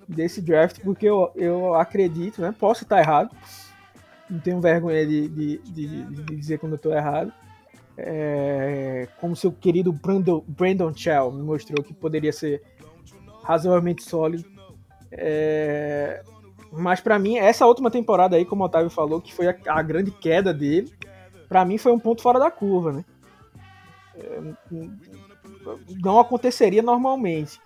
desse 0.08 0.42
draft, 0.42 0.80
porque 0.80 1.06
eu, 1.06 1.30
eu 1.36 1.76
acredito, 1.76 2.42
né? 2.42 2.56
Posso 2.58 2.84
estar 2.84 2.98
errado, 2.98 3.30
não 4.30 4.40
tenho 4.40 4.62
vergonha 4.62 5.06
de, 5.06 5.28
de, 5.28 5.58
de, 5.58 6.04
de 6.06 6.36
dizer 6.38 6.60
quando 6.60 6.74
eu 6.74 6.78
estou 6.78 6.94
errado. 6.94 7.34
É, 7.98 9.10
como 9.20 9.36
seu 9.36 9.52
querido 9.52 9.92
Brandon, 9.92 10.42
Brandon 10.48 10.94
Shell 10.94 11.34
me 11.34 11.44
mostrou 11.44 11.84
que 11.84 11.94
poderia 11.94 12.32
ser 12.32 12.64
razoavelmente 13.44 14.04
sólido. 14.04 14.46
É, 15.12 16.24
mas 16.72 17.02
para 17.02 17.20
mim, 17.20 17.38
essa 17.38 17.66
última 17.66 17.92
temporada 17.92 18.38
aí, 18.38 18.46
como 18.46 18.64
o 18.64 18.66
Otávio 18.66 18.90
falou, 18.90 19.20
que 19.20 19.34
foi 19.34 19.50
a, 19.50 19.56
a 19.68 19.82
grande 19.82 20.12
queda 20.12 20.54
dele, 20.54 20.90
para 21.50 21.66
mim 21.66 21.78
foi 21.78 21.92
um 21.92 22.00
ponto 22.00 22.22
fora 22.22 22.40
da 22.40 22.50
curva, 22.50 22.94
né? 22.94 23.06
É, 24.16 24.42
não 26.02 26.20
aconteceria 26.20 26.82
normalmente. 26.82 27.60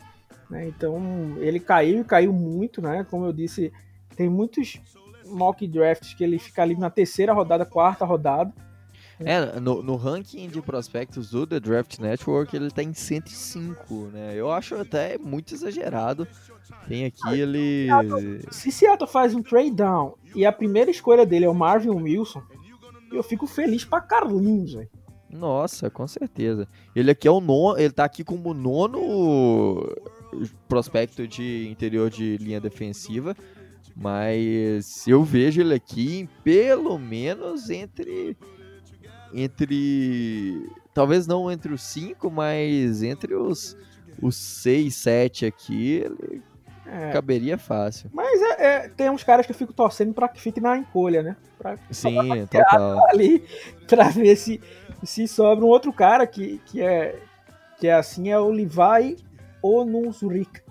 Né? 0.49 0.67
Então 0.67 1.35
ele 1.37 1.59
caiu 1.59 2.01
e 2.01 2.03
caiu 2.03 2.33
muito, 2.33 2.81
né? 2.81 3.05
Como 3.09 3.25
eu 3.25 3.33
disse, 3.33 3.71
tem 4.15 4.29
muitos 4.29 4.79
mock 5.25 5.65
drafts 5.67 6.13
que 6.13 6.23
ele 6.23 6.37
fica 6.37 6.61
ali 6.61 6.75
na 6.75 6.89
terceira 6.89 7.33
rodada, 7.33 7.65
quarta 7.65 8.05
rodada. 8.05 8.53
É, 9.19 9.59
no, 9.59 9.83
no, 9.83 9.95
ranking 9.95 10.49
de 10.49 10.61
prospectos 10.61 11.29
do 11.29 11.45
The 11.45 11.59
Draft 11.59 11.99
Network 11.99 12.53
ele 12.55 12.71
tá 12.71 12.81
em 12.81 12.93
105, 12.93 14.09
né? 14.11 14.33
Eu 14.35 14.51
acho 14.51 14.75
até 14.75 15.17
muito 15.17 15.53
exagerado. 15.53 16.27
Tem 16.87 17.05
aqui 17.05 17.39
ele. 17.39 17.87
Se 18.51 18.71
Seattle 18.71 19.09
faz 19.09 19.35
um 19.35 19.41
trade 19.41 19.71
down 19.71 20.15
e 20.35 20.45
a 20.45 20.51
primeira 20.51 20.89
escolha 20.89 21.25
dele 21.25 21.45
é 21.45 21.49
o 21.49 21.53
Marvin 21.53 21.89
Wilson, 21.89 22.41
eu 23.11 23.23
fico 23.23 23.45
feliz 23.45 23.85
pra 23.85 24.01
Carlinhos, 24.01 24.73
velho. 24.73 24.89
Nossa, 25.33 25.89
com 25.89 26.07
certeza. 26.07 26.67
Ele 26.95 27.11
aqui 27.11 27.27
é 27.27 27.31
o 27.31 27.41
nono, 27.41 27.77
ele 27.77 27.91
tá 27.91 28.05
aqui 28.05 28.23
como 28.23 28.53
nono 28.53 29.83
prospecto 30.67 31.27
de 31.27 31.67
interior 31.69 32.09
de 32.09 32.37
linha 32.37 32.59
defensiva, 32.59 33.35
mas 33.95 35.07
eu 35.07 35.23
vejo 35.23 35.61
ele 35.61 35.73
aqui 35.73 36.27
pelo 36.43 36.97
menos 36.97 37.69
entre 37.69 38.35
entre 39.33 40.69
talvez 40.93 41.25
não 41.25 41.51
entre 41.51 41.73
os 41.73 41.81
cinco, 41.81 42.29
mas 42.29 43.01
entre 43.03 43.35
os 43.35 43.75
os 44.21 44.35
seis, 44.35 44.95
sete 44.95 45.45
aqui, 45.45 46.03
ele 46.05 46.41
é. 46.85 47.11
caberia 47.11 47.57
fácil. 47.57 48.09
Mas 48.13 48.41
é, 48.41 48.65
é, 48.65 48.87
tem 48.89 49.09
uns 49.09 49.23
caras 49.23 49.45
que 49.45 49.51
eu 49.51 49.55
fico 49.55 49.73
torcendo 49.73 50.13
para 50.13 50.27
que 50.27 50.39
fique 50.39 50.61
na 50.61 50.77
encolha, 50.77 51.23
né? 51.23 51.35
Pra, 51.57 51.77
Sim, 51.89 52.45
total. 52.49 53.07
Ali 53.09 53.43
para 53.87 54.09
ver 54.09 54.35
se 54.35 54.61
se 55.03 55.27
sobra 55.27 55.65
um 55.65 55.69
outro 55.69 55.91
cara 55.91 56.25
que, 56.25 56.59
que 56.65 56.81
é 56.81 57.19
que 57.77 57.87
é 57.87 57.93
assim 57.93 58.29
é 58.29 58.39
o 58.39 58.49
Levi 58.49 59.17
Onusrik 59.61 60.61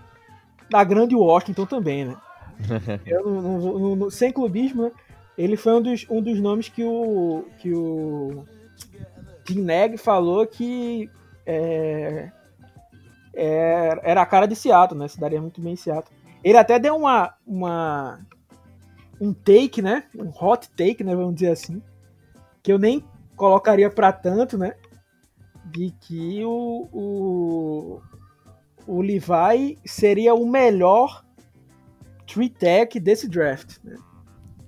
da 0.71 0.83
grande 0.83 1.15
Washington 1.15 1.67
também, 1.67 2.07
né? 2.07 2.17
eu, 3.05 3.29
no, 3.29 3.59
no, 3.59 3.97
no, 3.97 4.11
sem 4.11 4.33
clubismo, 4.33 4.85
né? 4.85 4.93
ele 5.37 5.57
foi 5.57 5.75
um 5.75 5.83
dos, 5.83 6.07
um 6.09 6.23
dos 6.23 6.41
nomes 6.41 6.69
que 6.69 6.85
o 6.85 7.45
que 7.59 7.73
o 7.73 8.45
Tim 9.45 9.61
Neg 9.61 9.97
falou 9.97 10.47
que 10.47 11.11
é, 11.45 12.31
é, 13.35 14.01
era 14.03 14.23
a 14.23 14.27
cara 14.27 14.47
de 14.47 14.55
Seattle, 14.55 14.99
né? 14.99 15.09
Se 15.09 15.19
daria 15.19 15.41
muito 15.41 15.61
bem 15.61 15.73
em 15.73 15.77
Seattle. 15.77 16.15
Ele 16.45 16.57
até 16.57 16.79
deu 16.79 16.97
uma, 16.97 17.35
uma 17.47 18.21
um 19.21 19.33
take, 19.33 19.83
né? 19.83 20.05
Um 20.15 20.31
hot 20.31 20.69
take, 20.71 21.03
né? 21.03 21.15
Vamos 21.15 21.35
dizer 21.35 21.51
assim, 21.51 21.83
que 22.63 22.73
eu 22.73 22.79
nem 22.79 23.05
colocaria 23.43 23.91
para 23.91 24.13
tanto, 24.13 24.57
né? 24.57 24.77
De 25.65 25.91
que 26.01 26.45
o, 26.45 26.89
o, 26.93 28.01
o 28.87 29.03
Levi 29.03 29.81
seria 29.85 30.33
o 30.33 30.47
melhor 30.47 31.25
tree 32.25 32.49
tech 32.49 33.01
desse 33.01 33.29
draft. 33.29 33.79
Né? 33.83 33.97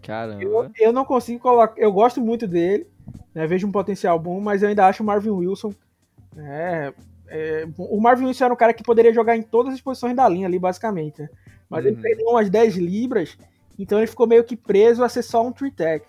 Caramba. 0.03 0.43
Eu, 0.43 0.72
eu, 0.77 0.93
não 0.93 1.05
consigo 1.05 1.39
colocar. 1.39 1.81
Eu 1.81 1.93
gosto 1.93 2.20
muito 2.20 2.49
dele, 2.49 2.89
Né? 3.33 3.47
Vejo 3.47 3.64
um 3.64 3.70
potencial 3.70 4.18
bom, 4.18 4.41
mas 4.41 4.61
eu 4.61 4.68
ainda 4.68 4.89
acho 4.89 5.05
o 5.05 5.07
Marvin 5.07 5.31
Wilson. 5.31 5.72
Né? 6.35 6.93
É, 7.29 7.68
o 7.79 8.01
Marvin 8.01 8.27
Wilson 8.27 8.47
era 8.47 8.55
um 8.55 8.57
cara 8.57 8.75
que 8.75 8.83
poderia 8.83 9.14
jogar 9.14 9.37
em 9.37 9.43
todas 9.43 9.72
as 9.72 9.81
posições 9.81 10.16
da 10.16 10.29
linha 10.29 10.49
ali, 10.49 10.59
basicamente. 10.59 11.22
Né? 11.22 11.29
Mas 11.70 11.85
uhum. 11.85 11.93
ele 11.93 12.03
perdeu 12.03 12.27
umas 12.27 12.51
10 12.51 12.75
libras, 12.75 13.39
então 13.79 13.99
ele 13.99 14.09
ficou 14.09 14.27
meio 14.27 14.43
que 14.43 14.57
preso 14.57 15.05
a 15.05 15.09
ser 15.09 15.22
só 15.22 15.47
um 15.47 15.53
three 15.53 15.70
tech. 15.70 16.05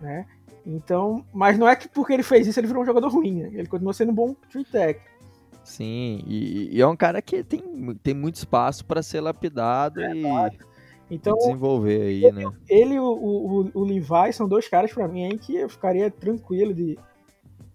Né? 0.00 0.24
Então, 0.70 1.24
mas 1.32 1.58
não 1.58 1.68
é 1.68 1.74
que 1.74 1.88
porque 1.88 2.12
ele 2.12 2.22
fez 2.22 2.46
isso 2.46 2.60
ele 2.60 2.68
virou 2.68 2.82
um 2.82 2.86
jogador 2.86 3.08
ruim, 3.08 3.42
né? 3.42 3.50
Ele 3.52 3.66
continua 3.66 3.92
sendo 3.92 4.12
um 4.12 4.14
bom 4.14 4.34
three 4.50 4.64
tech. 4.64 5.00
Sim, 5.64 6.22
e, 6.26 6.76
e, 6.76 6.80
é 6.80 6.86
um 6.86 6.96
cara 6.96 7.20
que 7.20 7.42
tem, 7.44 7.60
tem 8.02 8.14
muito 8.14 8.36
espaço 8.36 8.84
para 8.84 9.02
ser 9.02 9.20
lapidado 9.20 10.00
é, 10.00 10.14
e, 10.14 10.24
então, 11.10 11.36
desenvolver 11.36 12.02
aí, 12.02 12.24
ele, 12.24 12.44
né? 12.44 12.52
Ele 12.68 12.94
e 12.94 13.00
o, 13.00 13.04
o, 13.04 13.70
o, 13.74 13.84
Levi 13.84 14.32
são 14.32 14.48
dois 14.48 14.68
caras 14.68 14.92
para 14.92 15.08
mim 15.08 15.24
aí 15.24 15.36
que 15.36 15.56
eu 15.56 15.68
ficaria 15.68 16.10
tranquilo 16.10 16.72
de, 16.72 16.96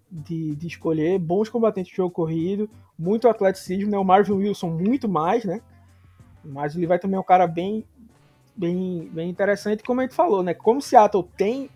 de, 0.09 0.55
de, 0.55 0.67
escolher. 0.67 1.19
Bons 1.19 1.49
combatentes 1.49 1.91
de 1.91 1.97
jogo 1.97 2.11
corrido, 2.11 2.69
muito 2.97 3.27
atleticismo, 3.27 3.91
né? 3.91 3.97
O 3.97 4.05
Marvin 4.05 4.33
Wilson 4.33 4.69
muito 4.69 5.09
mais, 5.09 5.43
né? 5.43 5.61
Mas 6.43 6.75
o 6.75 6.79
Levi 6.79 6.97
também 6.97 7.17
é 7.17 7.19
um 7.19 7.23
cara 7.23 7.45
bem, 7.45 7.83
bem, 8.55 9.09
bem 9.11 9.29
interessante, 9.29 9.83
como 9.83 9.99
a 9.99 10.03
gente 10.03 10.15
falou, 10.15 10.41
né? 10.41 10.53
Como 10.53 10.81
Seattle 10.81 11.27
tem. 11.35 11.69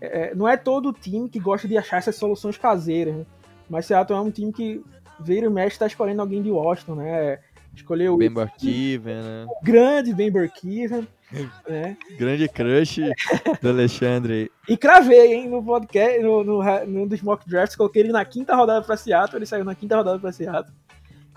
É, 0.00 0.34
não 0.34 0.46
é 0.46 0.56
todo 0.56 0.92
time 0.92 1.28
que 1.28 1.38
gosta 1.38 1.66
de 1.66 1.76
achar 1.76 1.98
essas 1.98 2.16
soluções 2.16 2.56
caseiras, 2.56 3.14
né? 3.14 3.26
Mas 3.68 3.86
Seattle 3.86 4.18
é 4.18 4.22
um 4.22 4.30
time 4.30 4.52
que 4.52 4.82
vira 5.18 5.46
e 5.46 5.50
mexe 5.50 5.78
tá 5.78 5.86
escolhendo 5.86 6.20
alguém 6.20 6.42
de 6.42 6.50
Washington, 6.50 6.96
né? 6.96 7.38
Escolheu 7.74 8.14
o 8.14 8.16
Ben 8.16 8.30
Burkiven, 8.30 9.22
né? 9.22 9.46
O 9.48 9.64
grande 9.64 10.14
Ben 10.14 10.30
Burkiven, 10.30 11.06
né? 11.68 11.96
Grande 12.18 12.48
crush 12.48 13.00
do 13.60 13.68
Alexandre. 13.68 14.50
E 14.68 14.76
cravei, 14.76 15.34
hein, 15.34 15.48
no 15.48 15.62
podcast, 15.62 16.22
no, 16.22 16.44
no, 16.44 16.86
no 16.86 17.08
dos 17.08 17.20
mock 17.20 17.48
drafts, 17.48 17.76
coloquei 17.76 18.02
ele 18.02 18.12
na 18.12 18.24
quinta 18.24 18.54
rodada 18.54 18.84
pra 18.84 18.96
Seattle, 18.96 19.38
ele 19.38 19.46
saiu 19.46 19.64
na 19.64 19.74
quinta 19.74 19.96
rodada 19.96 20.18
pra 20.18 20.32
Seattle. 20.32 20.74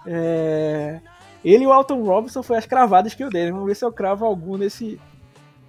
É... 0.06 1.02
Ele 1.44 1.64
e 1.64 1.68
o 1.68 1.72
Alton 1.72 2.04
Robinson 2.04 2.44
foi 2.44 2.58
as 2.58 2.66
cravadas 2.66 3.14
que 3.14 3.24
eu 3.24 3.30
dei. 3.30 3.52
Vamos 3.52 3.68
ver 3.68 3.76
se 3.76 3.86
eu 3.86 3.92
cravo 3.92 4.26
algum 4.26 4.58
nesse, 4.58 5.00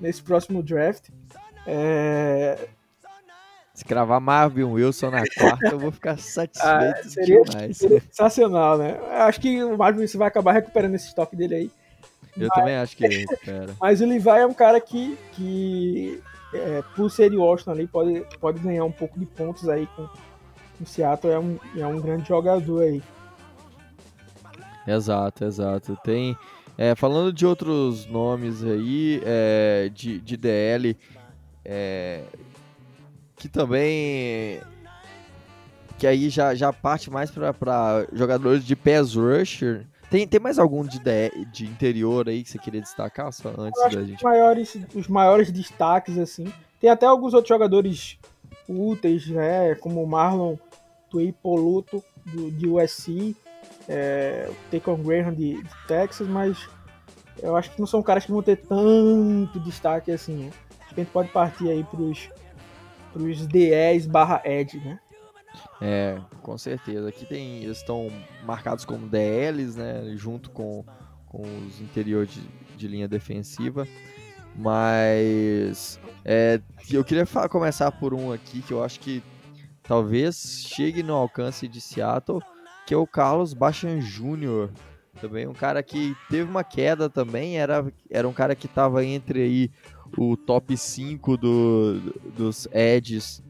nesse 0.01 0.23
próximo 0.23 0.63
draft. 0.63 1.09
É... 1.67 2.69
Se 3.81 3.85
cravar 3.87 4.21
Marvin 4.21 4.65
Wilson 4.65 5.11
na 5.11 5.23
quarta, 5.27 5.69
eu 5.69 5.79
vou 5.79 5.91
ficar 5.91 6.19
satisfeito 6.19 6.67
ah, 6.69 7.03
seria, 7.03 7.43
demais. 7.43 7.79
Seria 7.79 8.03
sensacional, 8.03 8.77
né? 8.77 8.99
Acho 9.11 9.41
que 9.41 9.65
o 9.65 9.79
Marvin 9.79 10.01
Wilson 10.01 10.19
vai 10.19 10.29
acabar 10.29 10.53
recuperando 10.53 10.97
esse 10.97 11.07
estoque 11.07 11.35
dele 11.35 11.55
aí. 11.55 11.71
Eu 12.37 12.49
mas, 12.49 12.59
também 12.59 12.77
acho 12.77 12.95
que 12.95 13.07
ele 13.07 13.17
recupera. 13.25 13.75
Mas 13.81 14.03
o 14.03 14.07
Levi 14.07 14.29
é 14.29 14.45
um 14.45 14.53
cara 14.53 14.79
que, 14.83 15.17
que 15.33 16.23
é, 16.53 16.83
por 16.95 17.11
ser 17.11 17.31
de 17.31 17.39
Washington 17.39 17.71
ali, 17.71 17.87
pode, 17.87 18.23
pode 18.39 18.59
ganhar 18.59 18.85
um 18.85 18.93
pouco 18.93 19.19
de 19.19 19.25
pontos 19.25 19.67
aí 19.67 19.89
com 19.97 20.07
o 20.79 20.85
Seattle. 20.85 21.33
É 21.33 21.39
um, 21.39 21.59
é 21.79 21.87
um 21.87 22.03
grande 22.03 22.29
jogador 22.29 22.83
aí. 22.83 23.03
Exato, 24.87 25.43
exato. 25.47 25.97
Tem. 26.05 26.37
É, 26.77 26.95
falando 26.95 27.33
de 27.33 27.47
outros 27.47 28.05
nomes 28.05 28.63
aí, 28.63 29.23
é, 29.25 29.91
de, 29.91 30.21
de 30.21 30.37
DL, 30.37 30.99
é, 31.65 32.25
que 33.41 33.49
também 33.49 34.61
que 35.99 36.07
aí 36.07 36.31
já, 36.31 36.55
já 36.55 36.73
parte 36.73 37.11
mais 37.11 37.31
para 37.31 38.07
jogadores 38.13 38.65
de 38.65 38.77
pass 38.77 39.15
rusher. 39.15 39.87
Tem, 40.11 40.27
tem 40.27 40.41
mais 40.41 40.59
algum 40.59 40.85
de, 40.85 40.99
de, 41.53 41.67
interior 41.67 42.29
aí 42.29 42.43
que 42.43 42.51
você 42.51 42.59
queria 42.59 42.81
destacar 42.81 43.33
só 43.33 43.53
antes 43.57 43.83
da 43.83 43.91
gente? 43.91 44.17
Os 44.17 44.23
maiores, 44.23 44.79
os 44.95 45.09
maiores 45.09 45.53
destaques, 45.53 46.19
assim. 46.19 46.53
Tem 46.81 46.91
até 46.91 47.07
alguns 47.07 47.33
outros 47.33 47.49
jogadores 47.49 48.19
úteis, 48.69 49.29
né? 49.29 49.75
Como 49.77 50.03
o 50.03 50.07
Marlon 50.07 50.57
Tuipoluto, 51.11 52.03
do, 52.27 52.51
de 52.51 52.67
USC, 52.67 53.37
é, 53.89 54.51
o 54.87 54.97
Graham 54.97 55.33
de, 55.33 55.63
de, 55.63 55.71
Texas, 55.87 56.27
mas 56.27 56.69
eu 57.43 57.57
acho 57.57 57.71
que 57.71 57.79
não 57.79 57.87
são 57.87 58.03
caras 58.03 58.25
que 58.25 58.33
vão 58.33 58.43
ter 58.43 58.57
tanto 58.57 59.61
destaque 59.61 60.11
assim. 60.11 60.35
Né? 60.35 60.51
Acho 60.81 60.95
que 60.95 61.01
a 61.01 61.05
gente 61.05 61.13
pode 61.13 61.29
partir 61.29 61.69
aí 61.69 61.85
pros 61.85 62.31
pros 63.13 63.47
DEs 63.47 64.07
barra 64.07 64.43
Ed, 64.45 64.79
né? 64.79 64.99
É, 65.81 66.21
com 66.43 66.57
certeza. 66.57 67.09
Aqui 67.09 67.27
tem, 67.27 67.63
eles 67.63 67.79
estão 67.79 68.09
marcados 68.45 68.85
como 68.85 69.09
DLs, 69.09 69.79
né? 69.79 70.13
Junto 70.17 70.51
com, 70.51 70.85
com 71.27 71.43
os 71.67 71.81
interiores 71.81 72.33
de, 72.33 72.43
de 72.77 72.89
linha 72.89 73.09
defensiva. 73.09 73.87
Mas 74.57 75.99
é, 76.25 76.61
eu 76.91 77.05
queria 77.05 77.27
falar, 77.27 77.49
começar 77.49 77.91
por 77.93 78.13
um 78.13 78.33
aqui 78.33 78.63
que 78.63 78.73
eu 78.73 78.83
acho 78.83 79.01
que 79.01 79.23
talvez 79.83 80.67
chegue 80.69 81.03
no 81.03 81.15
alcance 81.15 81.67
de 81.67 81.81
Seattle, 81.81 82.41
que 82.87 82.93
é 82.93 82.97
o 82.97 83.07
Carlos 83.07 83.55
Bachan 83.55 84.01
Jr. 84.01 84.71
Também 85.21 85.47
um 85.47 85.53
cara 85.53 85.83
que 85.83 86.17
teve 86.31 86.49
uma 86.49 86.65
queda 86.65 87.11
também, 87.11 87.59
era, 87.59 87.87
era 88.11 88.27
um 88.27 88.33
cara 88.33 88.55
que 88.55 88.67
estava 88.67 89.05
entre 89.05 89.43
aí 89.43 89.71
o 90.17 90.37
top 90.37 90.77
5 90.77 91.37
do, 91.37 92.01
dos 92.37 92.67
Eds 92.73 93.43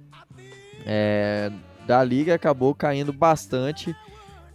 é, 0.85 1.51
da 1.87 2.03
liga, 2.03 2.35
acabou 2.35 2.75
caindo 2.75 3.13
bastante. 3.13 3.95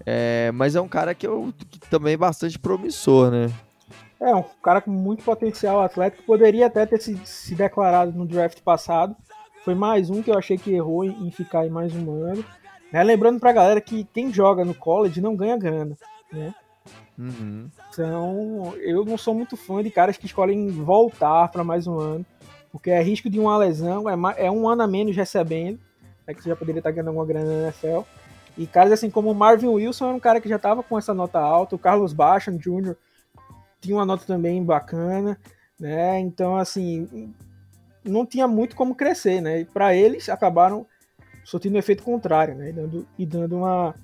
É, 0.06 0.52
mas 0.52 0.76
é 0.76 0.82
um 0.82 0.88
cara 0.88 1.16
que, 1.16 1.26
eu, 1.26 1.54
que 1.70 1.80
também 1.90 2.14
é 2.14 2.18
bastante 2.18 2.60
promissor, 2.60 3.32
né? 3.32 3.52
É, 4.20 4.34
um 4.34 4.44
cara 4.62 4.82
com 4.82 4.92
muito 4.92 5.24
potencial 5.24 5.82
atlético, 5.82 6.24
poderia 6.24 6.68
até 6.68 6.86
ter 6.86 7.02
se, 7.02 7.20
se 7.26 7.56
declarado 7.56 8.12
no 8.12 8.26
draft 8.26 8.62
passado. 8.62 9.16
Foi 9.64 9.74
mais 9.74 10.10
um 10.10 10.22
que 10.22 10.30
eu 10.30 10.38
achei 10.38 10.58
que 10.58 10.74
errou 10.74 11.04
em, 11.04 11.28
em 11.28 11.32
ficar 11.32 11.62
aí 11.62 11.70
mais 11.70 11.96
um 11.96 12.12
ano. 12.12 12.46
Né? 12.92 13.04
Lembrando 13.04 13.40
pra 13.40 13.52
galera 13.52 13.82
que 13.82 14.04
quem 14.14 14.32
joga 14.32 14.64
no 14.64 14.76
college 14.76 15.20
não 15.20 15.36
ganha 15.36 15.58
grana, 15.58 15.98
né? 16.32 16.54
Uhum. 17.18 17.70
Então, 17.90 18.74
eu 18.78 19.06
não 19.06 19.18
sou 19.18 19.34
muito 19.34 19.56
fã 19.56 19.82
de 19.82 19.90
caras 19.90 20.18
que 20.18 20.26
escolhem 20.26 20.70
voltar 20.70 21.50
para 21.50 21.64
mais 21.64 21.88
um 21.88 21.98
ano, 21.98 22.26
porque 22.72 22.90
é 22.90 23.02
risco 23.02 23.30
de 23.30 23.40
uma 23.40 23.58
lesão, 23.58 24.10
é, 24.10 24.46
é 24.46 24.52
um 24.52 24.68
ano 24.68 24.84
a 24.84 24.88
menos 24.88 25.16
recebendo, 25.16 25.80
né, 26.28 26.34
que 26.34 26.44
você 26.44 26.50
já 26.50 26.56
poderia 26.56 26.80
estar 26.80 26.92
ganhando 26.92 27.08
alguma 27.08 27.26
grana 27.26 27.46
na 27.46 27.64
NFL. 27.68 28.02
E 28.58 28.66
caras 28.66 28.92
assim 28.92 29.10
como 29.10 29.32
o 29.32 29.36
Marvin 29.36 29.68
Wilson 29.68 30.06
era 30.06 30.16
um 30.16 30.20
cara 30.20 30.40
que 30.40 30.50
já 30.50 30.56
estava 30.56 30.82
com 30.82 30.98
essa 30.98 31.14
nota 31.14 31.40
alta, 31.40 31.76
o 31.76 31.80
Carlos 31.80 32.14
Bachan 32.14 32.58
Jr. 32.58 32.96
tinha 33.82 33.96
uma 33.96 34.06
nota 34.06 34.26
também 34.26 34.64
bacana, 34.64 35.38
né? 35.80 36.20
Então, 36.20 36.56
assim, 36.56 37.34
não 38.04 38.26
tinha 38.26 38.48
muito 38.48 38.76
como 38.76 38.96
crescer, 38.96 39.42
né? 39.42 39.62
E 39.62 39.66
para 39.66 39.94
eles 39.94 40.30
acabaram 40.30 40.86
surtindo 41.44 41.76
o 41.76 41.80
efeito 41.80 42.04
contrário, 42.04 42.56
né? 42.56 42.70
E 42.70 42.74
dando, 42.74 43.08
e 43.18 43.26
dando 43.26 43.58
uma, 43.58 43.96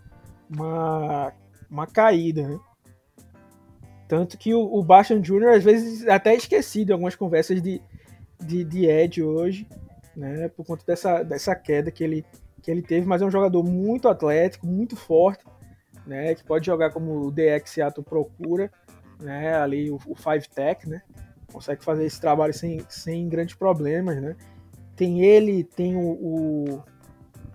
uma, 0.49 1.33
uma 1.69 1.87
caída, 1.87 2.47
né? 2.47 2.59
Tanto 4.11 4.37
que 4.37 4.53
o, 4.53 4.59
o 4.59 4.83
Bastion 4.83 5.21
Jr., 5.21 5.55
às 5.55 5.63
vezes, 5.63 6.05
até 6.05 6.35
esquecido 6.35 6.89
em 6.89 6.91
algumas 6.91 7.15
conversas 7.15 7.61
de, 7.61 7.81
de, 8.41 8.65
de 8.65 8.85
Ed 8.85 9.23
hoje, 9.23 9.65
né? 10.13 10.49
Por 10.49 10.65
conta 10.65 10.83
dessa, 10.85 11.23
dessa 11.23 11.55
queda 11.55 11.89
que 11.89 12.03
ele, 12.03 12.25
que 12.61 12.69
ele 12.69 12.81
teve, 12.81 13.07
mas 13.07 13.21
é 13.21 13.25
um 13.25 13.31
jogador 13.31 13.63
muito 13.63 14.09
atlético, 14.09 14.67
muito 14.67 14.97
forte, 14.97 15.45
né? 16.05 16.35
Que 16.35 16.43
pode 16.43 16.65
jogar 16.65 16.91
como 16.91 17.25
o 17.25 17.31
DX 17.31 17.69
Seattle 17.71 18.03
procura, 18.03 18.69
né? 19.17 19.55
Ali 19.55 19.89
o, 19.89 19.97
o 20.05 20.13
Five 20.13 20.45
Tech, 20.53 20.89
né? 20.89 21.01
Consegue 21.49 21.81
fazer 21.81 22.03
esse 22.03 22.19
trabalho 22.19 22.53
sem, 22.53 22.83
sem 22.89 23.29
grandes 23.29 23.55
problemas, 23.55 24.21
né? 24.21 24.35
Tem 24.93 25.23
ele, 25.23 25.63
tem 25.63 25.95
o, 25.95 26.01
o 26.01 26.83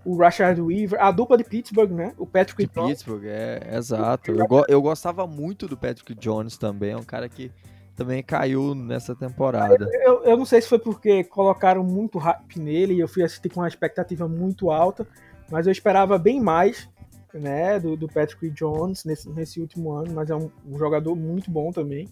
o 0.07 0.15
Rashard 0.15 0.61
Weaver, 0.61 1.03
a 1.03 1.11
dupla 1.11 1.37
de 1.37 1.43
Pittsburgh, 1.43 1.91
né? 1.91 2.13
O 2.17 2.25
Patrick 2.25 2.65
de 2.65 2.73
Jones. 2.73 2.91
Pittsburgh, 2.91 3.25
é, 3.25 3.75
exato. 3.75 4.31
Eu, 4.31 4.47
go 4.47 4.63
eu 4.69 4.81
gostava 4.81 5.27
muito 5.27 5.67
do 5.67 5.75
Patrick 5.75 6.15
Jones 6.15 6.57
também, 6.57 6.91
é 6.91 6.97
um 6.97 7.03
cara 7.03 7.27
que 7.27 7.51
também 7.93 8.23
caiu 8.23 8.73
nessa 8.73 9.13
temporada. 9.13 9.85
Eu, 10.01 10.23
eu 10.23 10.37
não 10.37 10.45
sei 10.45 10.61
se 10.61 10.69
foi 10.69 10.79
porque 10.79 11.25
colocaram 11.25 11.83
muito 11.83 12.17
hype 12.19 12.57
nele 12.57 12.93
e 12.93 13.01
eu 13.01 13.07
fui 13.09 13.21
assistir 13.21 13.49
com 13.49 13.59
uma 13.59 13.67
expectativa 13.67 14.29
muito 14.29 14.71
alta, 14.71 15.05
mas 15.51 15.67
eu 15.67 15.73
esperava 15.73 16.17
bem 16.17 16.39
mais 16.39 16.87
né, 17.33 17.77
do, 17.77 17.97
do 17.97 18.07
Patrick 18.07 18.49
Jones 18.51 19.03
nesse, 19.03 19.29
nesse 19.29 19.59
último 19.59 19.91
ano, 19.91 20.13
mas 20.13 20.29
é 20.29 20.35
um, 20.37 20.49
um 20.65 20.77
jogador 20.77 21.17
muito 21.17 21.51
bom 21.51 21.69
também. 21.73 22.07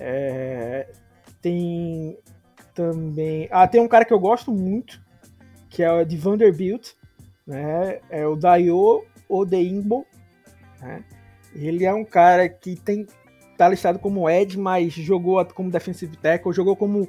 É, 0.00 0.88
tem 1.40 2.18
também. 2.74 3.46
Ah, 3.52 3.68
tem 3.68 3.80
um 3.80 3.86
cara 3.86 4.04
que 4.04 4.12
eu 4.12 4.18
gosto 4.18 4.50
muito, 4.50 5.00
que 5.68 5.80
é 5.80 5.92
o 5.92 6.04
de 6.04 6.16
Vanderbilt, 6.16 6.98
né? 7.46 8.00
É 8.08 8.26
o 8.26 8.36
Dayo 8.36 9.04
Odeimbo, 9.28 10.06
né? 10.80 11.04
Ele 11.54 11.84
é 11.84 11.92
um 11.92 12.04
cara 12.04 12.48
que 12.48 12.76
tem 12.76 13.06
tá 13.58 13.68
listado 13.68 13.98
como 13.98 14.30
Ed, 14.30 14.58
mas 14.58 14.92
jogou 14.94 15.44
como 15.46 15.70
defensive 15.70 16.16
tackle, 16.16 16.52
jogou 16.52 16.74
como 16.74 17.06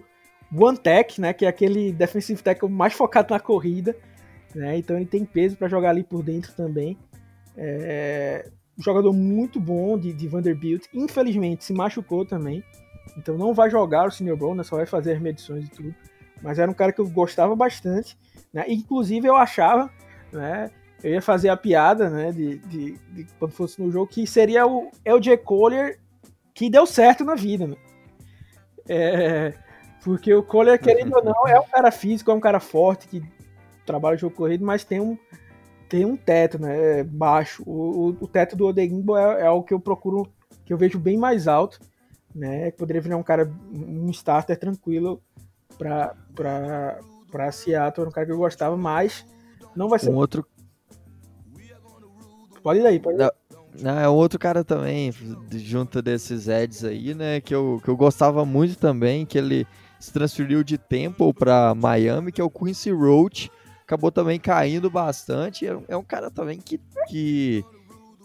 one 0.53 0.77
tech, 0.77 1.21
né, 1.21 1.31
que 1.31 1.45
é 1.45 1.47
aquele 1.47 1.93
defensive 1.93 2.43
tackle 2.43 2.69
mais 2.69 2.91
focado 2.91 3.33
na 3.33 3.39
corrida, 3.39 3.95
né? 4.53 4.77
Então 4.77 4.97
ele 4.97 5.05
tem 5.05 5.23
peso 5.23 5.55
para 5.55 5.69
jogar 5.69 5.91
ali 5.91 6.03
por 6.03 6.21
dentro 6.21 6.51
também. 6.53 6.97
É 7.55 8.49
jogador 8.81 9.13
muito 9.13 9.59
bom 9.59 9.97
de, 9.97 10.11
de 10.11 10.27
Vanderbilt. 10.27 10.85
Infelizmente 10.93 11.63
se 11.63 11.73
machucou 11.73 12.25
também, 12.25 12.63
então 13.17 13.37
não 13.37 13.53
vai 13.53 13.69
jogar 13.69 14.07
o 14.07 14.11
Senior 14.11 14.37
Bowl, 14.37 14.55
né? 14.55 14.63
Só 14.63 14.75
vai 14.75 14.85
fazer 14.85 15.13
as 15.13 15.21
medições 15.21 15.65
e 15.65 15.69
tudo. 15.69 15.95
Mas 16.41 16.59
era 16.59 16.69
um 16.69 16.73
cara 16.73 16.91
que 16.91 16.99
eu 16.99 17.07
gostava 17.07 17.55
bastante 17.55 18.17
Né? 18.51 18.65
Inclusive 18.67 19.27
eu 19.27 19.35
achava, 19.35 19.91
né, 20.31 20.71
eu 21.03 21.11
ia 21.11 21.21
fazer 21.21 21.49
a 21.49 21.57
piada, 21.57 22.09
né, 22.09 22.31
de, 22.31 22.57
de, 22.59 22.97
de 23.09 23.27
quando 23.39 23.51
fosse 23.51 23.81
no 23.81 23.91
jogo, 23.91 24.07
que 24.07 24.27
seria 24.27 24.65
o 24.67 24.91
LJ 25.05 25.37
Collier 25.37 25.99
que 26.53 26.69
deu 26.69 26.85
certo 26.85 27.23
na 27.23 27.35
vida, 27.35 27.65
né? 27.65 27.75
É, 28.87 29.53
porque 30.03 30.33
o 30.33 30.43
Collier, 30.43 30.79
querendo 30.79 31.15
ou 31.15 31.23
não, 31.23 31.47
é 31.47 31.59
um 31.59 31.67
cara 31.67 31.91
físico, 31.91 32.29
é 32.29 32.33
um 32.33 32.39
cara 32.39 32.59
forte, 32.59 33.07
que 33.07 33.23
trabalha 33.85 34.17
jogo 34.17 34.35
corrido, 34.35 34.65
mas 34.65 34.83
tem 34.83 34.99
um, 34.99 35.17
tem 35.87 36.05
um 36.05 36.15
teto, 36.15 36.59
né, 36.59 36.99
é 36.99 37.03
baixo. 37.03 37.63
O, 37.65 38.09
o, 38.09 38.17
o 38.21 38.27
teto 38.27 38.55
do 38.55 38.67
Odegimbo 38.67 39.17
é, 39.17 39.41
é 39.41 39.49
o 39.49 39.63
que 39.63 39.73
eu 39.73 39.79
procuro, 39.79 40.27
que 40.65 40.73
eu 40.73 40.77
vejo 40.77 40.99
bem 40.99 41.17
mais 41.17 41.47
alto, 41.47 41.79
né, 42.33 42.71
que 42.71 42.77
poderia 42.77 43.01
virar 43.01 43.17
um 43.17 43.23
cara, 43.23 43.51
um 43.71 44.09
starter 44.11 44.57
tranquilo 44.57 45.21
pra 45.77 46.13
Seattle, 47.51 48.07
um 48.07 48.11
cara 48.11 48.25
que 48.25 48.31
eu 48.31 48.37
gostava, 48.37 48.77
mas 48.77 49.25
não 49.75 49.89
vai 49.89 49.99
ser... 49.99 50.09
Um 50.09 50.15
outro... 50.15 50.45
Pode 52.63 52.79
ir 52.79 52.83
daí, 52.83 52.99
pode 52.99 53.15
ir. 53.15 53.19
Daí. 53.19 53.31
Não, 53.79 53.97
é 53.97 54.07
outro 54.07 54.37
cara 54.37 54.63
também, 54.63 55.13
junto 55.51 56.01
desses 56.01 56.47
Eds 56.47 56.83
aí, 56.83 57.13
né, 57.13 57.39
que 57.39 57.55
eu, 57.55 57.79
que 57.83 57.89
eu 57.89 57.95
gostava 57.95 58.43
muito 58.45 58.77
também, 58.77 59.25
que 59.25 59.37
ele 59.37 59.65
se 59.97 60.11
transferiu 60.11 60.63
de 60.63 60.77
Temple 60.77 61.33
para 61.33 61.73
Miami, 61.73 62.31
que 62.31 62.41
é 62.41 62.43
o 62.43 62.49
Quincy 62.49 62.91
Roach, 62.91 63.49
acabou 63.83 64.11
também 64.11 64.39
caindo 64.39 64.89
bastante, 64.89 65.65
é, 65.65 65.77
é 65.87 65.95
um 65.95 66.03
cara 66.03 66.29
também 66.29 66.59
que, 66.59 66.81
que, 67.07 67.63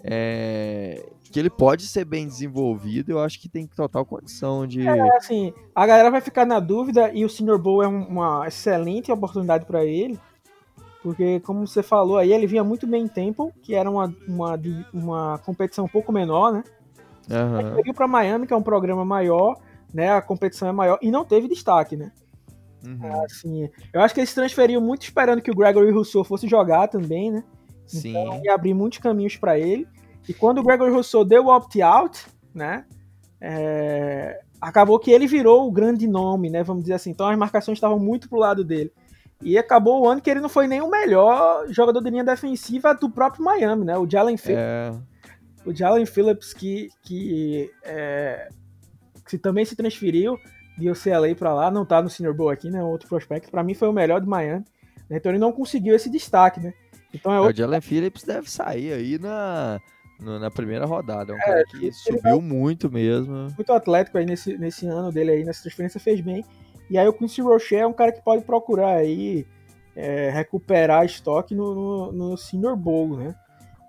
é, 0.02 1.06
que 1.30 1.38
ele 1.38 1.50
pode 1.50 1.86
ser 1.86 2.04
bem 2.04 2.26
desenvolvido, 2.26 3.12
eu 3.12 3.20
acho 3.20 3.40
que 3.40 3.48
tem 3.48 3.68
total 3.68 4.04
condição 4.04 4.66
de... 4.66 4.86
É, 4.86 5.16
assim, 5.16 5.54
a 5.74 5.86
galera 5.86 6.10
vai 6.10 6.20
ficar 6.20 6.44
na 6.44 6.58
dúvida 6.58 7.12
e 7.12 7.24
o 7.24 7.30
Senior 7.30 7.58
Bowl 7.58 7.84
é 7.84 7.86
uma 7.86 8.48
excelente 8.48 9.12
oportunidade 9.12 9.64
para 9.64 9.84
ele, 9.84 10.18
porque, 11.06 11.38
como 11.38 11.64
você 11.64 11.84
falou 11.84 12.18
aí, 12.18 12.32
ele 12.32 12.48
vinha 12.48 12.64
muito 12.64 12.84
bem 12.84 13.04
em 13.04 13.06
Temple, 13.06 13.52
que 13.62 13.76
era 13.76 13.88
uma, 13.88 14.12
uma, 14.26 14.60
uma 14.92 15.38
competição 15.38 15.84
um 15.84 15.88
pouco 15.88 16.10
menor, 16.10 16.52
né? 16.52 16.64
Uhum. 17.30 17.60
Ele 17.60 17.82
veio 17.82 17.94
para 17.94 18.08
Miami, 18.08 18.44
que 18.44 18.52
é 18.52 18.56
um 18.56 18.62
programa 18.62 19.04
maior, 19.04 19.56
né? 19.94 20.10
A 20.10 20.20
competição 20.20 20.66
é 20.66 20.72
maior 20.72 20.98
e 21.00 21.12
não 21.12 21.24
teve 21.24 21.46
destaque, 21.46 21.96
né? 21.96 22.10
Uhum. 22.84 23.24
Assim, 23.24 23.70
eu 23.92 24.00
acho 24.00 24.14
que 24.14 24.18
eles 24.18 24.34
transferiam 24.34 24.82
muito 24.82 25.02
esperando 25.02 25.40
que 25.40 25.50
o 25.52 25.54
Gregory 25.54 25.92
Rousseau 25.92 26.24
fosse 26.24 26.48
jogar 26.48 26.88
também, 26.88 27.30
né? 27.30 27.44
Sim. 27.86 28.08
Então 28.08 28.40
ia 28.42 28.52
abrir 28.52 28.74
muitos 28.74 28.98
caminhos 28.98 29.36
para 29.36 29.56
ele. 29.56 29.86
E 30.28 30.34
quando 30.34 30.58
o 30.58 30.64
Gregory 30.64 30.90
Rousseau 30.90 31.24
deu 31.24 31.44
o 31.44 31.56
opt-out, 31.56 32.26
né? 32.52 32.84
É... 33.40 34.40
Acabou 34.60 34.98
que 34.98 35.12
ele 35.12 35.28
virou 35.28 35.68
o 35.68 35.70
grande 35.70 36.08
nome, 36.08 36.50
né? 36.50 36.64
Vamos 36.64 36.82
dizer 36.82 36.94
assim. 36.94 37.10
Então 37.10 37.28
as 37.28 37.38
marcações 37.38 37.76
estavam 37.76 38.00
muito 38.00 38.28
pro 38.28 38.40
lado 38.40 38.64
dele. 38.64 38.90
E 39.42 39.58
acabou 39.58 40.02
o 40.02 40.08
ano 40.08 40.20
que 40.20 40.30
ele 40.30 40.40
não 40.40 40.48
foi 40.48 40.66
nem 40.66 40.80
o 40.80 40.90
melhor 40.90 41.66
jogador 41.68 42.00
de 42.00 42.10
linha 42.10 42.24
defensiva 42.24 42.94
do 42.94 43.10
próprio 43.10 43.44
Miami, 43.44 43.84
né? 43.84 43.96
O 43.98 44.08
Jalen 44.08 44.36
Phillips. 44.36 44.64
É, 44.64 44.92
O 45.64 45.74
Jalen 45.74 46.06
Phillips 46.06 46.54
que, 46.54 46.88
que, 47.02 47.70
é, 47.84 48.48
que 49.28 49.36
também 49.36 49.64
se 49.64 49.76
transferiu 49.76 50.38
de 50.78 50.90
UCLA 50.90 51.34
para 51.34 51.52
lá, 51.54 51.70
não 51.70 51.84
tá 51.84 52.00
no 52.02 52.08
Senior 52.10 52.34
Bowl 52.34 52.50
aqui, 52.50 52.70
né? 52.70 52.82
Outro 52.82 53.08
prospecto. 53.08 53.50
Para 53.50 53.62
mim 53.62 53.74
foi 53.74 53.88
o 53.88 53.92
melhor 53.92 54.20
de 54.20 54.26
Miami. 54.26 54.64
né? 55.08 55.16
Então 55.18 55.30
ele 55.30 55.38
não 55.38 55.52
conseguiu 55.52 55.94
esse 55.94 56.10
destaque, 56.10 56.60
né? 56.60 56.72
Então 57.12 57.32
é 57.32 57.38
o 57.38 57.42
outro. 57.44 57.56
Jalen 57.56 57.80
Phillips 57.80 58.22
deve 58.24 58.50
sair 58.50 58.92
aí 58.92 59.18
na, 59.18 59.78
na 60.18 60.50
primeira 60.50 60.84
rodada, 60.86 61.32
é 61.32 61.36
um 61.36 61.38
É, 61.38 61.44
cara 61.44 61.64
que 61.64 61.92
subiu 61.92 62.40
muito 62.42 62.90
mesmo. 62.90 63.48
muito 63.54 63.72
atlético 63.72 64.18
aí 64.18 64.24
nesse, 64.26 64.56
nesse 64.58 64.86
ano 64.86 65.12
dele 65.12 65.30
aí, 65.30 65.44
nessa 65.44 65.62
transferência 65.62 66.00
fez 66.00 66.20
bem. 66.20 66.44
E 66.90 66.98
aí 66.98 67.06
o 67.08 67.12
Quincy 67.12 67.40
Rocher 67.40 67.80
é 67.80 67.86
um 67.86 67.92
cara 67.92 68.12
que 68.12 68.22
pode 68.22 68.44
procurar 68.44 68.96
aí 68.96 69.46
é, 69.94 70.30
recuperar 70.30 71.04
estoque 71.04 71.54
no, 71.54 71.74
no, 71.74 72.12
no 72.12 72.36
Senior 72.36 72.76
Bowl, 72.76 73.16
né? 73.16 73.34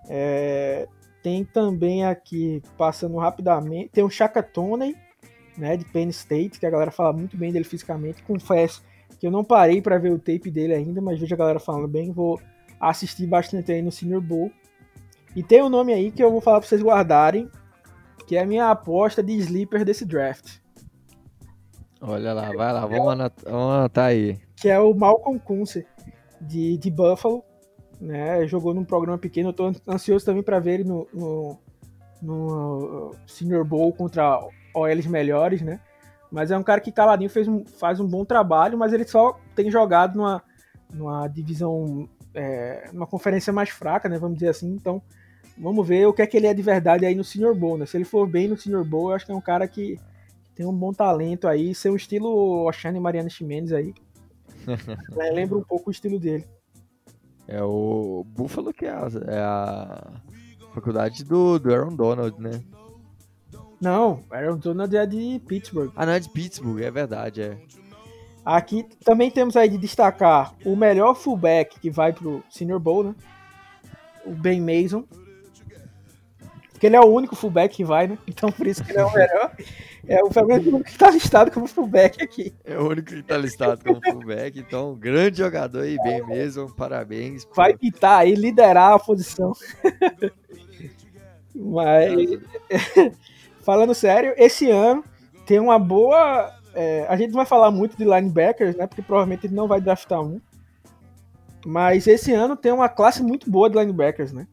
É, 0.08 0.88
tem 1.22 1.44
também 1.44 2.04
aqui, 2.04 2.62
passando 2.76 3.16
rapidamente, 3.18 3.90
tem 3.90 4.02
o 4.02 4.10
Shaka 4.10 4.42
Toney, 4.42 4.96
né, 5.56 5.76
de 5.76 5.84
Penn 5.84 6.08
State, 6.08 6.58
que 6.58 6.66
a 6.66 6.70
galera 6.70 6.90
fala 6.90 7.12
muito 7.12 7.36
bem 7.36 7.52
dele 7.52 7.64
fisicamente. 7.64 8.22
Confesso 8.22 8.82
que 9.18 9.26
eu 9.26 9.30
não 9.30 9.44
parei 9.44 9.82
para 9.82 9.98
ver 9.98 10.12
o 10.12 10.18
tape 10.18 10.50
dele 10.50 10.74
ainda, 10.74 11.00
mas 11.00 11.18
vejo 11.18 11.34
a 11.34 11.38
galera 11.38 11.58
falando 11.58 11.88
bem, 11.88 12.12
vou 12.12 12.40
assistir 12.80 13.26
bastante 13.26 13.72
aí 13.72 13.82
no 13.82 13.90
Senior 13.90 14.20
Bowl. 14.20 14.50
E 15.34 15.42
tem 15.42 15.62
um 15.62 15.68
nome 15.68 15.92
aí 15.92 16.10
que 16.10 16.22
eu 16.22 16.30
vou 16.30 16.40
falar 16.40 16.60
para 16.60 16.68
vocês 16.68 16.82
guardarem, 16.82 17.50
que 18.26 18.36
é 18.36 18.40
a 18.40 18.46
minha 18.46 18.70
aposta 18.70 19.22
de 19.22 19.32
sleeper 19.34 19.84
desse 19.84 20.06
draft. 20.06 20.58
Olha 22.00 22.32
lá, 22.32 22.52
vai 22.52 22.72
lá, 22.72 22.86
vamos 22.86 23.12
anotar, 23.12 23.52
vamos 23.52 23.74
anotar 23.74 24.04
aí. 24.06 24.38
que 24.56 24.68
é 24.68 24.78
o 24.78 24.94
Malcolm 24.94 25.38
Kunze, 25.38 25.86
de, 26.40 26.76
de 26.76 26.90
Buffalo. 26.90 27.44
Né? 28.00 28.46
Jogou 28.46 28.72
num 28.72 28.84
programa 28.84 29.18
pequeno. 29.18 29.48
Eu 29.48 29.52
tô 29.52 29.72
ansioso 29.88 30.24
também 30.24 30.42
para 30.42 30.60
ver 30.60 30.74
ele 30.74 30.84
no, 30.84 31.08
no, 31.12 31.58
no 32.22 33.14
Senior 33.26 33.64
Bowl 33.64 33.92
contra 33.92 34.40
OLs 34.74 35.06
melhores, 35.06 35.62
né? 35.62 35.80
Mas 36.30 36.50
é 36.50 36.58
um 36.58 36.62
cara 36.62 36.80
que 36.80 36.92
caladinho 36.92 37.30
fez 37.30 37.48
um, 37.48 37.64
faz 37.64 37.98
um 37.98 38.06
bom 38.06 38.24
trabalho, 38.24 38.78
mas 38.78 38.92
ele 38.92 39.04
só 39.04 39.38
tem 39.54 39.70
jogado 39.70 40.16
numa, 40.16 40.42
numa 40.92 41.26
divisão, 41.26 42.08
é, 42.34 42.90
numa 42.92 43.06
conferência 43.06 43.52
mais 43.52 43.70
fraca, 43.70 44.08
né? 44.08 44.18
Vamos 44.18 44.38
dizer 44.38 44.50
assim. 44.50 44.70
Então, 44.72 45.02
vamos 45.56 45.86
ver 45.86 46.06
o 46.06 46.12
que 46.12 46.22
é 46.22 46.26
que 46.26 46.36
ele 46.36 46.46
é 46.46 46.54
de 46.54 46.62
verdade 46.62 47.06
aí 47.06 47.14
no 47.14 47.24
Senior 47.24 47.54
Bowl, 47.54 47.78
né? 47.78 47.86
Se 47.86 47.96
ele 47.96 48.04
for 48.04 48.28
bem 48.28 48.46
no 48.46 48.56
Senior 48.56 48.84
Bowl, 48.84 49.10
eu 49.10 49.16
acho 49.16 49.26
que 49.26 49.32
é 49.32 49.34
um 49.34 49.40
cara 49.40 49.66
que 49.66 49.98
tem 50.58 50.66
um 50.66 50.72
bom 50.72 50.92
talento 50.92 51.46
aí, 51.46 51.72
ser 51.72 51.88
um 51.88 51.94
estilo 51.94 52.66
Oshane 52.66 52.98
Mariana 52.98 53.30
Ximenes 53.30 53.72
aí. 53.72 53.94
É, 55.18 55.30
lembra 55.30 55.56
um 55.56 55.62
pouco 55.62 55.88
o 55.88 55.90
estilo 55.90 56.18
dele. 56.18 56.44
É 57.46 57.62
o 57.62 58.22
Buffalo 58.26 58.74
que 58.74 58.84
é 58.84 58.90
a, 58.90 59.08
é 59.26 59.38
a 59.38 60.20
faculdade 60.74 61.24
do, 61.24 61.58
do 61.58 61.72
Aaron 61.72 61.94
Donald, 61.94 62.38
né? 62.38 62.60
Não, 63.80 64.22
Aaron 64.30 64.58
Donald 64.58 64.94
é 64.94 65.06
de 65.06 65.40
Pittsburgh. 65.46 65.90
Ah, 65.96 66.04
não, 66.04 66.12
é 66.12 66.20
de 66.20 66.28
Pittsburgh, 66.28 66.82
é 66.82 66.90
verdade, 66.90 67.40
é. 67.40 67.56
Aqui 68.44 68.84
também 69.04 69.30
temos 69.30 69.56
aí 69.56 69.68
de 69.70 69.78
destacar 69.78 70.54
o 70.66 70.76
melhor 70.76 71.14
fullback 71.14 71.80
que 71.80 71.88
vai 71.88 72.12
pro 72.12 72.44
Senior 72.50 72.80
Bowl, 72.80 73.04
né? 73.04 73.14
O 74.26 74.32
Ben 74.32 74.60
Mason. 74.60 75.04
Porque 76.72 76.86
ele 76.86 76.96
é 76.96 77.00
o 77.00 77.06
único 77.06 77.34
fullback 77.34 77.74
que 77.74 77.84
vai, 77.84 78.08
né? 78.08 78.18
Então 78.26 78.52
por 78.52 78.66
isso 78.66 78.84
que 78.84 78.90
ele 78.90 78.98
é 78.98 79.04
o 79.04 79.12
melhor. 79.12 79.52
É 80.08 80.22
o 80.24 80.30
pelo 80.30 80.46
menos 80.48 80.66
o 80.66 80.70
único 80.76 80.90
que 80.90 80.96
tá 80.98 81.10
listado 81.10 81.50
como 81.50 81.66
fullback 81.66 82.22
aqui. 82.22 82.54
É 82.64 82.78
o 82.78 82.88
único 82.88 83.08
que 83.14 83.22
tá 83.22 83.36
listado 83.36 83.84
como 83.84 84.00
fullback, 84.02 84.58
então 84.58 84.94
grande 84.94 85.38
jogador 85.38 85.82
aí, 85.82 85.96
bem 86.02 86.24
mesmo, 86.26 86.74
parabéns. 86.74 87.44
por- 87.44 87.56
Vai 87.56 87.76
pitar 87.76 88.20
aí, 88.20 88.34
liderar 88.34 88.92
a 88.94 88.98
posição. 88.98 89.52
Mas, 91.54 92.30
falando 93.62 93.94
sério, 93.94 94.32
esse 94.36 94.70
ano 94.70 95.04
tem 95.46 95.58
uma 95.58 95.78
boa. 95.78 96.52
é, 96.74 97.06
a 97.08 97.16
gente 97.16 97.30
não 97.30 97.36
vai 97.36 97.46
falar 97.46 97.70
muito 97.70 97.96
de 97.96 98.04
linebackers, 98.04 98.76
né? 98.76 98.86
Porque 98.86 99.02
provavelmente 99.02 99.46
ele 99.46 99.54
não 99.54 99.66
vai 99.66 99.80
draftar 99.80 100.20
um. 100.22 100.40
Mas 101.66 102.06
esse 102.06 102.32
ano 102.32 102.56
tem 102.56 102.70
uma 102.72 102.88
classe 102.88 103.22
muito 103.22 103.50
boa 103.50 103.68
de 103.68 103.76
linebackers, 103.78 104.32
né? 104.32 104.46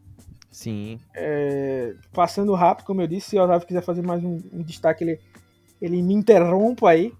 Sim, 0.49 0.99
É, 1.13 1.93
passando 2.13 2.53
rápido, 2.53 2.85
como 2.85 3.01
eu 3.01 3.07
disse, 3.07 3.31
se 3.31 3.37
o 3.37 3.43
Otávio 3.43 3.67
quiser 3.67 3.81
fazer 3.81 4.01
mais 4.01 4.23
um, 4.23 4.39
um 4.53 4.63
destaque, 4.63 5.03
ele, 5.03 5.19
ele 5.85 6.01
me 6.01 6.13
interrompa 6.13 6.89
aí. 6.89 7.13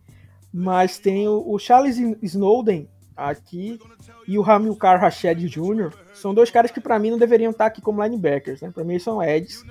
Mas 0.53 0.97
tem 0.97 1.27
o, 1.27 1.43
o 1.45 1.59
Charles 1.59 1.97
Snowden 2.21 2.87
aqui 3.15 3.79
e 4.27 4.37
o 4.39 4.43
Hamilcar 4.43 4.99
Rashed 4.99 5.47
Jr. 5.47 5.93
São 6.13 6.33
dois 6.33 6.49
caras 6.49 6.71
que 6.71 6.79
pra 6.79 6.97
mim 6.97 7.11
não 7.11 7.17
deveriam 7.17 7.51
estar 7.51 7.65
aqui 7.65 7.81
como 7.81 8.03
linebackers, 8.03 8.61
né? 8.61 8.71
Pra 8.73 8.83
mim 8.83 8.97
são 8.97 9.21
Eds. 9.21 9.63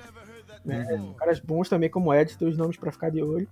Né? 0.63 0.85
Uhum. 0.91 1.13
Caras 1.13 1.39
bons 1.39 1.69
também 1.69 1.89
como 1.89 2.13
Eds, 2.13 2.35
dois 2.35 2.57
nomes 2.57 2.77
pra 2.77 2.91
ficar 2.91 3.09
de 3.09 3.21
olho. 3.21 3.47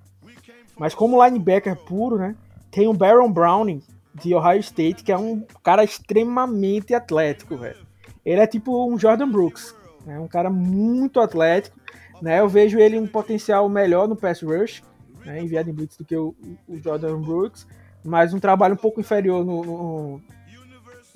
Mas 0.77 0.95
como 0.95 1.23
linebacker 1.23 1.75
puro, 1.75 2.17
né? 2.17 2.35
Tem 2.71 2.87
o 2.87 2.93
Baron 2.93 3.31
Browning 3.31 3.81
de 4.13 4.33
Ohio 4.33 4.59
State, 4.59 5.03
que 5.03 5.11
é 5.11 5.17
um 5.17 5.45
cara 5.63 5.83
extremamente 5.83 6.93
atlético, 6.93 7.57
velho. 7.57 7.77
Ele 8.25 8.41
é 8.41 8.47
tipo 8.47 8.87
um 8.87 8.97
Jordan 8.97 9.29
Brooks, 9.29 9.75
né? 10.05 10.19
Um 10.19 10.27
cara 10.27 10.49
muito 10.49 11.19
atlético, 11.19 11.77
né? 12.21 12.39
Eu 12.39 12.47
vejo 12.47 12.79
ele 12.79 12.99
um 12.99 13.07
potencial 13.07 13.67
melhor 13.67 14.07
no 14.07 14.15
pass 14.15 14.41
rush, 14.41 14.81
né? 15.25 15.41
Enviado 15.41 15.69
em 15.69 15.73
blitz 15.73 15.97
do 15.97 16.05
que 16.05 16.15
o, 16.15 16.35
o 16.67 16.77
Jordan 16.77 17.19
Brooks, 17.21 17.67
mas 18.03 18.33
um 18.33 18.39
trabalho 18.39 18.73
um 18.73 18.77
pouco 18.77 18.99
inferior 18.99 19.45
no, 19.45 19.63
no, 19.63 20.21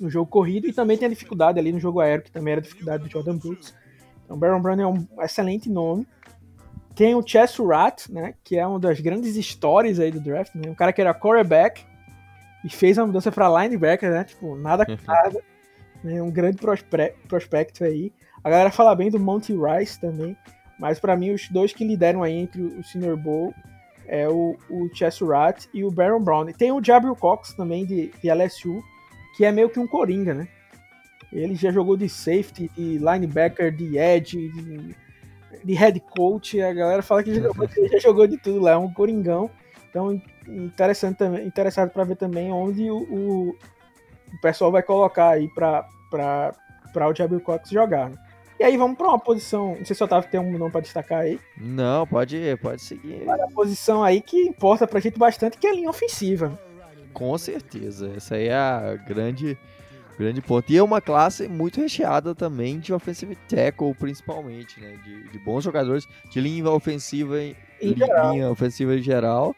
no 0.00 0.10
jogo 0.10 0.30
corrido 0.30 0.66
e 0.66 0.72
também 0.72 0.96
tem 0.96 1.06
a 1.06 1.10
dificuldade 1.10 1.58
ali 1.58 1.72
no 1.72 1.80
jogo 1.80 2.00
aéreo, 2.00 2.24
que 2.24 2.30
também 2.30 2.52
era 2.52 2.60
a 2.60 2.62
dificuldade 2.62 3.04
do 3.04 3.10
Jordan 3.10 3.36
Brooks. 3.36 3.74
Então, 4.24 4.38
Baron 4.38 4.60
Brown 4.60 4.80
é 4.80 4.86
um 4.86 5.06
excelente 5.20 5.70
nome. 5.70 6.06
Tem 6.94 7.14
o 7.14 7.26
Chess 7.26 7.58
Rat, 7.58 8.08
né, 8.08 8.34
que 8.42 8.58
é 8.58 8.66
uma 8.66 8.78
das 8.78 9.00
grandes 9.00 9.36
histórias 9.36 10.00
aí 10.00 10.10
do 10.10 10.20
draft, 10.20 10.54
né, 10.54 10.68
um 10.68 10.74
cara 10.74 10.92
que 10.92 11.00
era 11.00 11.14
quarterback 11.14 11.84
e 12.64 12.68
fez 12.68 12.98
a 12.98 13.06
mudança 13.06 13.30
para 13.30 13.62
linebacker, 13.62 14.10
né, 14.10 14.24
tipo, 14.24 14.56
nada 14.56 14.84
com 14.84 14.96
nada, 15.06 15.40
né, 16.02 16.20
um 16.20 16.30
grande 16.30 16.58
prospecto 17.28 17.84
aí. 17.84 18.12
A 18.42 18.50
galera 18.50 18.70
fala 18.70 18.96
bem 18.96 19.10
do 19.10 19.18
Monty 19.18 19.54
Rice 19.54 20.00
também, 20.00 20.36
mas 20.78 20.98
para 20.98 21.16
mim 21.16 21.30
os 21.30 21.48
dois 21.48 21.72
que 21.72 21.84
lideram 21.84 22.22
aí 22.22 22.34
entre 22.34 22.62
o 22.62 22.82
Senior 22.82 23.16
Bowl 23.16 23.54
é 24.08 24.28
o, 24.28 24.56
o 24.70 24.88
Chess 24.92 25.20
Rat 25.20 25.66
e 25.72 25.84
o 25.84 25.90
Baron 25.90 26.20
Brown. 26.20 26.48
E 26.48 26.54
tem 26.54 26.72
o 26.72 26.82
Jabril 26.82 27.14
Cox 27.14 27.52
também 27.52 27.84
de, 27.84 28.10
de 28.22 28.32
LSU, 28.32 28.82
que 29.36 29.44
é 29.44 29.52
meio 29.52 29.68
que 29.68 29.78
um 29.78 29.86
coringa, 29.86 30.34
né? 30.34 30.48
Ele 31.30 31.54
já 31.54 31.70
jogou 31.70 31.96
de 31.96 32.08
safety, 32.08 32.70
de 32.74 32.98
linebacker, 32.98 33.70
de 33.70 33.98
edge, 33.98 34.48
de, 34.48 34.96
de 35.62 35.74
head 35.74 36.00
coach. 36.00 36.60
A 36.60 36.72
galera 36.72 37.02
fala 37.02 37.22
que 37.22 37.34
já, 37.34 37.50
já 37.92 37.98
jogou 37.98 38.26
de 38.26 38.38
tudo 38.38 38.60
lá, 38.60 38.72
é 38.72 38.76
um 38.76 38.92
coringão. 38.92 39.50
Então, 39.90 40.20
interessante 40.46 41.18
também, 41.18 41.46
interessado 41.46 41.90
para 41.90 42.04
ver 42.04 42.16
também 42.16 42.50
onde 42.50 42.90
o, 42.90 42.96
o, 42.96 43.48
o, 43.50 44.40
pessoal 44.40 44.72
vai 44.72 44.82
colocar 44.82 45.30
aí 45.30 45.48
para 45.48 45.86
o 46.94 47.14
Jabril 47.14 47.40
Cox 47.40 47.68
jogar. 47.68 48.10
Né? 48.10 48.16
E 48.58 48.64
aí 48.64 48.76
vamos 48.76 48.96
para 48.96 49.08
uma 49.08 49.18
posição, 49.18 49.76
não 49.76 49.84
sei 49.84 49.94
se 49.94 50.02
o 50.02 50.06
Otávio 50.06 50.28
tem 50.30 50.40
um 50.40 50.58
nome 50.58 50.72
para 50.72 50.80
destacar 50.80 51.20
aí. 51.20 51.38
Não, 51.56 52.06
pode, 52.06 52.36
pode 52.60 52.82
seguir. 52.82 53.24
Para 53.24 53.44
a 53.44 53.48
posição 53.48 54.02
aí 54.02 54.20
que 54.20 54.40
importa 54.40 54.86
pra 54.86 54.98
gente 54.98 55.18
bastante, 55.18 55.56
que 55.56 55.66
é 55.66 55.70
a 55.70 55.74
linha 55.74 55.90
ofensiva. 55.90 56.58
Com 57.12 57.36
certeza, 57.38 58.12
essa 58.16 58.34
aí 58.34 58.48
é 58.48 58.54
a 58.54 58.96
grande 58.96 59.56
grande 60.18 60.42
ponto. 60.42 60.70
E 60.72 60.76
é 60.76 60.82
uma 60.82 61.00
classe 61.00 61.46
muito 61.46 61.80
recheada 61.80 62.34
também 62.34 62.80
de 62.80 62.92
offensive 62.92 63.36
tackle, 63.48 63.94
principalmente, 63.94 64.80
né? 64.80 64.98
De, 65.04 65.28
de 65.28 65.38
bons 65.38 65.62
jogadores 65.62 66.08
de 66.28 66.40
linha 66.40 66.68
ofensiva 66.70 67.40
em, 67.40 67.54
em 67.80 67.94
linha 67.94 68.50
ofensiva 68.50 68.96
em 68.96 69.02
geral. 69.02 69.54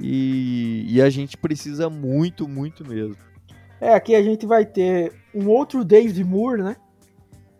E, 0.00 0.84
e, 0.88 1.00
a 1.00 1.08
gente 1.08 1.36
precisa 1.36 1.88
muito, 1.88 2.46
muito 2.46 2.86
mesmo. 2.86 3.16
É, 3.80 3.94
aqui 3.94 4.14
a 4.14 4.22
gente 4.22 4.46
vai 4.46 4.64
ter 4.64 5.12
um 5.34 5.48
outro 5.48 5.84
David 5.84 6.22
Moore, 6.24 6.62
né? 6.62 6.76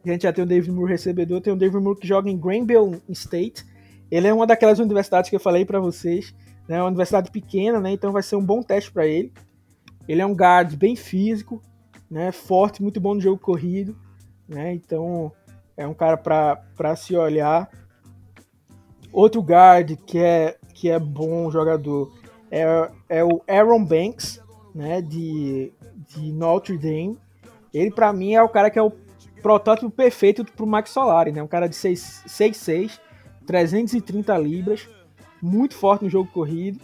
A 0.05 0.11
gente 0.11 0.23
já 0.23 0.33
tem 0.33 0.45
o 0.45 0.47
David 0.47 0.73
Moore 0.73 0.93
recebedor, 0.93 1.41
tem 1.41 1.53
o 1.53 1.57
David 1.57 1.83
Moore 1.83 1.99
que 1.99 2.07
joga 2.07 2.31
em 2.31 2.39
Greenville 2.39 3.01
State. 3.11 3.65
Ele 4.11 4.27
é 4.27 4.33
uma 4.33 4.47
daquelas 4.47 4.79
universidades 4.79 5.29
que 5.29 5.37
eu 5.37 5.41
falei 5.41 5.65
para 5.65 5.81
vocês, 5.81 6.35
né? 6.69 6.77
É 6.77 6.81
uma 6.81 6.89
universidade 6.89 7.31
pequena, 7.31 7.81
né? 7.81 7.93
Então 7.93 8.13
vai 8.13 8.23
ser 8.23 8.37
um 8.37 8.45
bom 8.45 8.63
teste 8.63 8.91
para 8.91 9.07
ele. 9.07 9.33
Ele 10.07 10.23
é 10.23 10.27
um 10.27 10.35
guard 10.35 10.75
bem 10.77 10.97
físico, 10.97 11.61
né? 12.11 12.33
Forte, 12.33 12.83
muito 12.83 13.01
bom 13.01 13.15
no 13.15 13.21
jogo 13.21 13.39
corrido, 13.39 13.97
né? 14.49 14.73
Então 14.73 15.31
é 15.77 15.87
um 15.87 15.95
cara 15.95 16.17
para 16.17 16.97
se 16.97 17.15
olhar. 17.15 17.69
Outro 19.13 19.43
guard 19.43 19.97
que 20.07 20.19
é 20.19 20.57
que 20.75 20.89
é 20.89 20.99
bom 20.99 21.51
jogador 21.51 22.13
é, 22.51 22.91
é 23.09 23.25
o 23.25 23.43
Aaron 23.49 23.85
Banks, 23.85 24.41
né? 24.75 25.03
De, 25.03 25.73
de 26.09 26.33
Notre 26.33 26.79
Dame. 26.79 27.19
Ele 27.75 27.91
para 27.91 28.13
mim 28.13 28.35
é 28.35 28.43
o 28.43 28.49
cara 28.49 28.71
que 28.71 28.79
é 28.79 28.83
o 28.83 28.93
protótipo 29.43 29.91
perfeito 29.91 30.45
pro 30.45 30.67
Max 30.67 30.91
Solari, 30.91 31.33
né? 31.33 31.43
Um 31.43 31.49
cara 31.49 31.69
de 31.69 31.75
6'6", 31.75 32.99
330 33.47 34.37
libras, 34.39 34.89
muito 35.41 35.75
forte 35.75 36.05
no 36.05 36.11
jogo 36.11 36.31
corrido. 36.33 36.81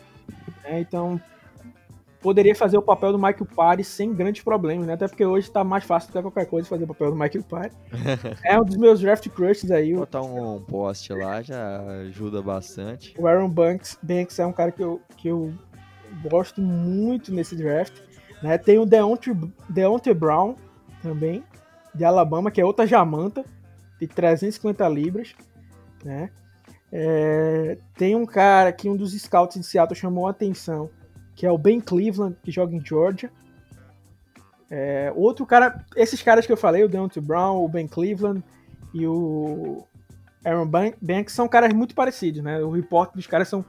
Né? 0.63 0.81
Então, 0.81 1.21
poderia 2.25 2.55
fazer 2.55 2.79
o 2.79 2.83
papel 2.83 3.13
do 3.13 3.19
Michael 3.19 3.47
Parry 3.55 3.85
sem 3.85 4.15
grandes 4.15 4.43
problemas, 4.43 4.87
né? 4.87 4.95
Até 4.95 5.07
porque 5.07 5.27
hoje 5.27 5.51
tá 5.51 5.63
mais 5.63 5.85
fácil 5.85 6.09
do 6.09 6.13
que 6.15 6.23
qualquer 6.23 6.47
coisa 6.47 6.67
fazer 6.67 6.85
o 6.85 6.87
papel 6.87 7.11
do 7.11 7.17
Michael 7.17 7.45
Parry. 7.45 7.71
é 8.43 8.59
um 8.59 8.65
dos 8.65 8.79
meus 8.79 8.99
draft 8.99 9.29
crushes 9.29 9.71
aí. 9.71 9.95
Botar 9.95 10.23
um 10.23 10.59
poste 10.63 11.13
lá 11.13 11.43
já 11.43 11.83
ajuda 12.01 12.41
bastante. 12.41 13.15
O 13.19 13.27
Aaron 13.27 13.51
Banks, 13.51 13.99
Banks 14.03 14.39
é 14.39 14.47
um 14.47 14.53
cara 14.53 14.73
que 14.73 14.83
eu, 14.83 15.03
que 15.19 15.29
eu 15.29 15.53
gosto 16.31 16.63
muito 16.63 17.31
nesse 17.31 17.55
draft. 17.55 18.01
Né? 18.43 18.57
Tem 18.57 18.79
o 18.79 18.87
Deontay, 18.87 19.35
Deontay 19.69 20.15
Brown 20.15 20.55
também, 21.03 21.45
de 21.95 22.05
Alabama, 22.05 22.51
que 22.51 22.61
é 22.61 22.65
outra 22.65 22.87
jamanta, 22.87 23.45
de 24.01 24.07
350 24.07 24.89
libras. 24.89 25.35
Né? 26.05 26.31
É, 26.93 27.79
tem 27.97 28.15
um 28.15 28.27
cara 28.27 28.73
que 28.73 28.89
um 28.89 28.97
dos 28.97 29.13
scouts 29.13 29.59
de 29.59 29.67
Seattle 29.67 29.99
chamou 29.99 30.27
a 30.27 30.31
atenção, 30.31 30.91
que 31.35 31.47
é 31.47 31.51
o 31.51 31.59
Ben 31.59 31.81
Cleveland, 31.81 32.37
que 32.43 32.51
joga 32.51 32.75
em 32.75 32.85
Georgia. 32.85 33.31
É, 34.71 35.13
outro 35.15 35.47
cara, 35.47 35.85
esses 35.97 36.23
caras 36.23 36.47
que 36.47 36.53
eu 36.53 36.57
falei, 36.57 36.85
o 36.85 36.89
Deontay 36.89 37.23
Brown, 37.23 37.63
o 37.63 37.69
Ben 37.69 37.87
Cleveland 37.87 38.43
e 38.93 39.07
o 39.07 39.85
Aaron 40.45 40.67
Banks 40.67 41.35
são 41.35 41.49
caras 41.49 41.73
muito 41.73 41.95
parecidos, 41.95 42.43
né? 42.43 42.61
O 42.63 42.71
reporte 42.71 43.15
dos 43.15 43.27
caras 43.27 43.49
são 43.49 43.65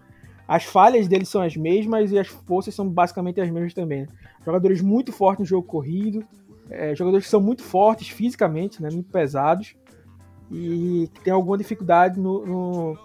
as 0.47 0.63
falhas 0.63 1.07
deles 1.07 1.27
são 1.27 1.41
as 1.41 1.55
mesmas 1.57 2.11
e 2.11 2.19
as 2.19 2.27
forças 2.27 2.75
são 2.75 2.87
basicamente 2.87 3.41
as 3.41 3.49
mesmas 3.49 3.73
também. 3.73 4.01
Né? 4.01 4.07
Jogadores 4.45 4.81
muito 4.81 5.11
fortes 5.11 5.39
no 5.39 5.45
jogo 5.45 5.67
corrido, 5.67 6.23
é, 6.69 6.95
jogadores 6.95 7.25
que 7.25 7.31
são 7.31 7.41
muito 7.41 7.63
fortes 7.63 8.09
fisicamente, 8.09 8.81
né? 8.81 8.89
Muito 8.91 9.11
pesados 9.11 9.75
e 10.51 11.09
que 11.13 11.21
tem 11.21 11.33
alguma 11.33 11.57
dificuldade 11.57 12.19
no, 12.19 12.45
no 12.45 12.97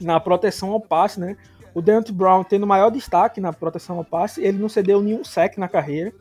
na 0.00 0.18
proteção 0.18 0.72
ao 0.72 0.80
passe, 0.80 1.20
né? 1.20 1.36
O 1.74 1.80
Deontay 1.80 2.14
Brown 2.14 2.44
tendo 2.44 2.66
maior 2.66 2.90
destaque 2.90 3.40
na 3.40 3.52
proteção 3.52 3.98
ao 3.98 4.04
passe, 4.04 4.42
ele 4.44 4.58
não 4.58 4.68
cedeu 4.68 5.00
nenhum 5.00 5.24
sec 5.24 5.56
na 5.56 5.68
carreira, 5.68 6.12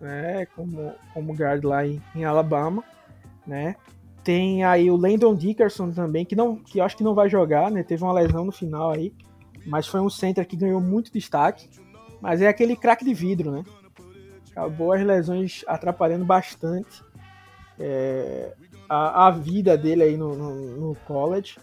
né? 0.00 0.46
Como, 0.56 0.92
como 1.12 1.34
guard 1.34 1.64
lá 1.64 1.86
em, 1.86 2.02
em 2.14 2.24
Alabama, 2.24 2.82
né? 3.46 3.76
Tem 4.24 4.64
aí 4.64 4.90
o 4.90 4.96
Landon 4.96 5.34
Dickerson 5.34 5.90
também, 5.92 6.24
que 6.24 6.36
não, 6.36 6.56
que 6.56 6.78
eu 6.78 6.84
acho 6.84 6.96
que 6.96 7.04
não 7.04 7.14
vai 7.14 7.28
jogar, 7.28 7.70
né? 7.70 7.82
Teve 7.82 8.02
uma 8.02 8.12
lesão 8.12 8.44
no 8.44 8.52
final 8.52 8.90
aí, 8.90 9.14
mas 9.66 9.86
foi 9.86 10.00
um 10.00 10.10
center 10.10 10.46
que 10.46 10.56
ganhou 10.56 10.80
muito 10.80 11.12
destaque. 11.12 11.68
Mas 12.20 12.42
é 12.42 12.48
aquele 12.48 12.76
craque 12.76 13.04
de 13.04 13.14
vidro, 13.14 13.50
né? 13.50 13.64
Acabou 14.50 14.92
as 14.92 15.04
lesões 15.04 15.64
atrapalhando 15.66 16.24
bastante 16.24 17.02
é, 17.78 18.54
a, 18.88 19.26
a, 19.26 19.30
vida 19.30 19.76
dele 19.76 20.02
aí 20.02 20.16
no, 20.16 20.34
no, 20.34 20.76
no 20.76 20.94
college. 21.06 21.56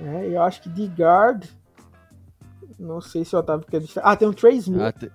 Né? 0.00 0.28
Eu 0.28 0.42
acho 0.42 0.62
que 0.62 0.68
de 0.68 0.86
guard 0.86 1.48
não 2.78 3.00
sei 3.00 3.24
se 3.24 3.34
o 3.34 3.38
Otávio 3.40 3.66
quer 3.66 3.80
destacar. 3.80 4.12
Ah, 4.12 4.16
tem 4.16 4.28
o 4.28 4.32
Trey 4.32 4.56
Smith. 4.56 4.80
Ah, 4.80 4.92
te... 4.92 5.10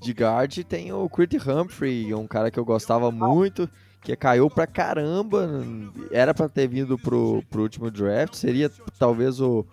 De 0.00 0.12
guard 0.12 0.58
tem 0.64 0.92
o 0.92 1.08
Crit 1.08 1.36
Humphrey, 1.36 2.14
um 2.14 2.26
cara 2.26 2.50
que 2.50 2.58
eu 2.58 2.64
gostava 2.64 3.08
ah. 3.08 3.10
muito, 3.10 3.68
que 4.00 4.14
caiu 4.14 4.48
pra 4.48 4.66
caramba. 4.66 5.48
Era 6.12 6.32
pra 6.32 6.48
ter 6.48 6.68
vindo 6.68 6.96
pro, 6.98 7.42
pro 7.50 7.62
último 7.62 7.90
draft. 7.90 8.34
Seria 8.34 8.70
talvez 8.98 9.40
o, 9.40 9.66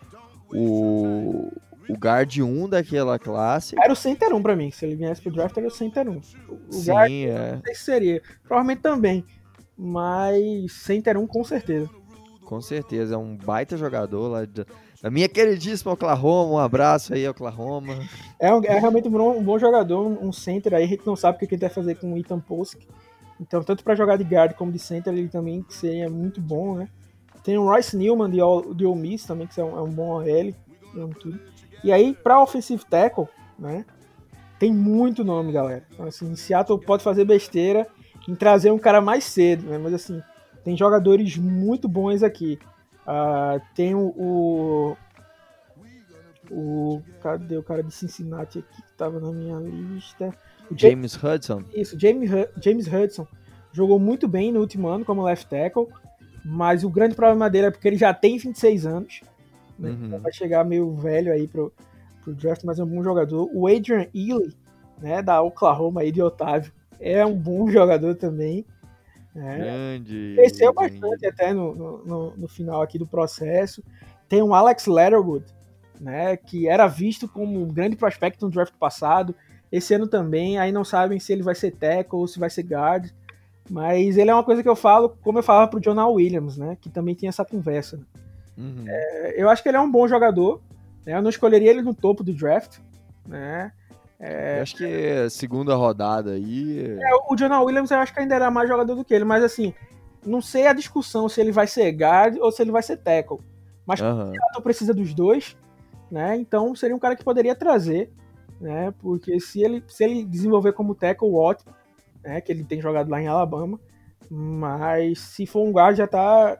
o, 0.53 1.51
o 1.91 1.97
guard 1.97 2.37
1 2.37 2.69
daquela 2.69 3.19
classe. 3.19 3.75
Era 3.79 3.91
o 3.93 3.95
center 3.95 4.33
1 4.33 4.41
pra 4.41 4.55
mim. 4.55 4.71
Se 4.71 4.85
ele 4.85 4.95
viesse 4.95 5.21
pro 5.21 5.31
draft, 5.31 5.57
era 5.57 5.67
o 5.67 5.71
center 5.71 6.09
1. 6.09 6.17
O 6.17 6.21
Sim, 6.71 6.91
guard, 6.91 7.11
é. 7.11 7.51
não 7.53 7.61
sei 7.61 7.75
se 7.75 7.83
seria. 7.83 8.21
Provavelmente 8.43 8.81
também. 8.81 9.25
Mas 9.77 10.71
center 10.73 11.17
1 11.17 11.27
com 11.27 11.43
certeza. 11.43 11.89
Com 12.43 12.61
certeza. 12.61 13.15
É 13.15 13.17
um 13.17 13.35
baita 13.35 13.77
jogador 13.77 14.27
lá 14.27 14.45
de 14.45 14.65
a 15.03 15.09
minha 15.09 15.27
queridíssima 15.27 15.93
Oklahoma, 15.93 16.53
um 16.53 16.57
abraço 16.59 17.13
aí, 17.13 17.27
Oklahoma. 17.27 17.97
É, 18.39 18.53
um, 18.53 18.63
é 18.63 18.79
realmente 18.79 19.07
um 19.07 19.11
bom, 19.11 19.35
um 19.35 19.43
bom, 19.43 19.57
jogador, 19.57 20.05
um 20.05 20.31
center 20.31 20.75
aí, 20.75 20.83
a 20.83 20.87
gente 20.87 21.05
não 21.07 21.15
sabe 21.15 21.37
o 21.37 21.39
que 21.39 21.55
ele 21.55 21.61
vai 21.61 21.71
fazer 21.71 21.95
com 21.95 22.13
o 22.13 22.17
Ethan 22.17 22.39
Posk. 22.39 22.79
Então, 23.39 23.63
tanto 23.63 23.83
para 23.83 23.95
jogar 23.95 24.17
de 24.17 24.23
guard 24.23 24.53
como 24.53 24.71
de 24.71 24.77
center, 24.77 25.11
ele 25.11 25.27
também 25.27 25.65
seria 25.69 26.07
muito 26.07 26.39
bom, 26.39 26.75
né? 26.75 26.87
Tem 27.43 27.57
o 27.57 27.63
Royce 27.63 27.97
Newman 27.97 28.29
de, 28.29 28.37
de 28.75 28.85
Ole 28.85 28.99
Miss 28.99 29.25
também, 29.25 29.47
que 29.47 29.59
é 29.59 29.63
um, 29.63 29.75
é 29.75 29.81
um 29.81 29.89
bom 29.89 30.09
OL. 30.19 30.53
Tudo. 31.19 31.39
E 31.83 31.91
aí, 31.91 32.13
para 32.13 32.41
offensive 32.41 32.83
tackle, 32.85 33.27
né? 33.57 33.85
Tem 34.59 34.71
muito 34.71 35.23
nome, 35.23 35.51
galera. 35.51 35.83
Então, 35.91 36.05
assim, 36.05 36.35
Seattle 36.35 36.79
pode 36.79 37.03
fazer 37.03 37.25
besteira 37.25 37.87
em 38.27 38.35
trazer 38.35 38.71
um 38.71 38.77
cara 38.77 39.01
mais 39.01 39.23
cedo, 39.23 39.67
né? 39.67 39.77
Mas, 39.77 39.93
assim, 39.93 40.21
tem 40.63 40.77
jogadores 40.77 41.37
muito 41.37 41.87
bons 41.87 42.21
aqui. 42.21 42.59
Uh, 43.01 43.59
tem 43.73 43.95
o, 43.95 44.13
o, 44.15 44.97
o. 46.51 47.01
Cadê 47.21 47.57
o 47.57 47.63
cara 47.63 47.81
de 47.81 47.91
Cincinnati 47.91 48.59
aqui 48.59 48.81
que 48.81 48.93
tava 48.93 49.19
na 49.19 49.31
minha 49.31 49.57
lista? 49.57 50.29
O 50.69 50.77
James, 50.77 51.13
James 51.13 51.15
Hudson. 51.15 51.63
Isso, 51.73 51.99
James, 51.99 52.29
James 52.61 52.87
Hudson. 52.87 53.27
Jogou 53.73 53.99
muito 53.99 54.27
bem 54.27 54.51
no 54.51 54.59
último 54.59 54.87
ano 54.87 55.03
como 55.03 55.23
left 55.23 55.47
tackle, 55.47 55.87
mas 56.45 56.83
o 56.83 56.89
grande 56.89 57.15
problema 57.15 57.49
dele 57.49 57.67
é 57.67 57.71
porque 57.71 57.87
ele 57.87 57.97
já 57.97 58.13
tem 58.13 58.37
26 58.37 58.85
anos. 58.85 59.21
Né? 59.81 59.89
Uhum. 59.89 60.05
Então 60.05 60.19
vai 60.19 60.31
chegar 60.31 60.63
meio 60.63 60.93
velho 60.95 61.33
aí 61.33 61.47
pro, 61.47 61.73
pro 62.23 62.33
draft, 62.33 62.63
mas 62.63 62.79
é 62.79 62.83
um 62.83 62.87
bom 62.87 63.03
jogador. 63.03 63.49
O 63.51 63.67
Adrian 63.67 64.07
Ely, 64.13 64.55
né, 65.01 65.21
da 65.21 65.41
Oklahoma 65.41 66.01
aí 66.01 66.11
de 66.11 66.21
Otávio, 66.21 66.71
é 66.99 67.25
um 67.25 67.35
bom 67.35 67.67
jogador 67.67 68.15
também. 68.15 68.63
É. 69.35 69.57
Grande. 69.57 70.33
Cresceu 70.35 70.73
bastante 70.73 71.25
até 71.25 71.53
no, 71.53 71.73
no, 71.73 72.37
no, 72.37 72.47
final 72.47 72.81
aqui 72.81 72.99
do 72.99 73.07
processo. 73.07 73.83
Tem 74.29 74.43
um 74.43 74.53
Alex 74.53 74.85
Letterwood, 74.85 75.45
né, 75.99 76.37
que 76.37 76.67
era 76.67 76.85
visto 76.87 77.27
como 77.27 77.61
um 77.61 77.67
grande 77.67 77.95
prospecto 77.95 78.45
no 78.45 78.51
draft 78.51 78.73
passado. 78.77 79.33
Esse 79.71 79.93
ano 79.93 80.05
também, 80.05 80.59
aí 80.59 80.71
não 80.71 80.83
sabem 80.83 81.19
se 81.19 81.31
ele 81.31 81.43
vai 81.43 81.55
ser 81.55 81.71
tackle 81.71 82.19
ou 82.19 82.27
se 82.27 82.37
vai 82.39 82.49
ser 82.49 82.63
guard. 82.63 83.09
Mas 83.69 84.17
ele 84.17 84.29
é 84.29 84.33
uma 84.33 84.43
coisa 84.43 84.61
que 84.61 84.67
eu 84.67 84.75
falo, 84.75 85.17
como 85.21 85.39
eu 85.39 85.43
falava 85.43 85.69
pro 85.69 85.79
Jonah 85.79 86.07
Williams, 86.07 86.57
né, 86.57 86.77
que 86.79 86.89
também 86.89 87.15
tinha 87.15 87.29
essa 87.29 87.45
conversa. 87.45 87.99
Uhum. 88.57 88.85
É, 88.87 89.41
eu 89.41 89.49
acho 89.49 89.61
que 89.63 89.69
ele 89.69 89.77
é 89.77 89.81
um 89.81 89.91
bom 89.91 90.07
jogador. 90.07 90.61
Né, 91.05 91.15
eu 91.15 91.21
não 91.21 91.29
escolheria 91.29 91.69
ele 91.69 91.81
no 91.81 91.93
topo 91.93 92.23
do 92.23 92.33
draft, 92.33 92.79
né? 93.25 93.71
É, 94.19 94.59
eu 94.59 94.61
acho 94.61 94.75
que 94.75 94.85
é 94.85 95.29
segunda 95.29 95.75
rodada 95.75 96.31
aí. 96.31 96.97
É, 96.99 97.09
o 97.27 97.35
Jonah 97.35 97.61
Williams 97.61 97.89
eu 97.89 97.97
acho 97.97 98.13
que 98.13 98.19
ainda 98.19 98.35
era 98.35 98.51
mais 98.51 98.69
jogador 98.69 98.93
do 98.93 99.03
que 99.03 99.13
ele, 99.13 99.25
mas 99.25 99.43
assim, 99.43 99.73
não 100.23 100.41
sei 100.41 100.67
a 100.67 100.73
discussão 100.73 101.27
se 101.27 101.41
ele 101.41 101.51
vai 101.51 101.65
ser 101.65 101.91
guard 101.91 102.37
ou 102.39 102.51
se 102.51 102.61
ele 102.61 102.71
vai 102.71 102.83
ser 102.83 102.97
tackle. 102.97 103.39
Mas 103.85 103.99
uhum. 103.99 104.31
o 104.57 104.61
precisa 104.61 104.93
dos 104.93 105.13
dois, 105.13 105.57
né? 106.11 106.35
Então 106.35 106.75
seria 106.75 106.95
um 106.95 106.99
cara 106.99 107.15
que 107.15 107.23
poderia 107.23 107.55
trazer 107.55 108.11
né? 108.61 108.93
Porque 108.99 109.39
se 109.39 109.61
ele, 109.61 109.83
se 109.87 110.03
ele 110.03 110.23
desenvolver 110.23 110.73
como 110.73 110.95
tackle, 110.95 111.33
ótimo, 111.33 111.73
né? 112.23 112.39
Que 112.39 112.51
ele 112.51 112.63
tem 112.63 112.79
jogado 112.79 113.09
lá 113.09 113.19
em 113.19 113.27
Alabama. 113.27 113.79
Mas 114.29 115.19
se 115.19 115.45
for 115.45 115.67
um 115.67 115.71
guard, 115.71 115.97
já 115.97 116.07
tá. 116.07 116.59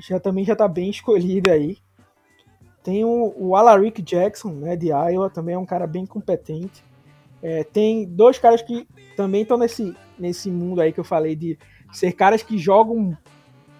Já 0.00 0.18
também 0.18 0.44
já 0.44 0.56
tá 0.56 0.66
bem 0.66 0.90
escolhido 0.90 1.50
aí. 1.50 1.78
Tem 2.82 3.04
o, 3.04 3.34
o 3.36 3.56
Alaric 3.56 4.02
Jackson, 4.02 4.52
né, 4.52 4.76
de 4.76 4.88
Iowa, 4.88 5.30
também 5.30 5.54
é 5.54 5.58
um 5.58 5.66
cara 5.66 5.86
bem 5.86 6.04
competente. 6.04 6.84
É, 7.42 7.64
tem 7.64 8.04
dois 8.04 8.38
caras 8.38 8.62
que 8.62 8.86
também 9.16 9.42
estão 9.42 9.58
nesse, 9.58 9.96
nesse 10.18 10.50
mundo 10.50 10.80
aí 10.80 10.92
que 10.92 11.00
eu 11.00 11.04
falei 11.04 11.36
de 11.36 11.58
ser 11.92 12.12
caras 12.12 12.42
que 12.42 12.56
jogam 12.56 13.16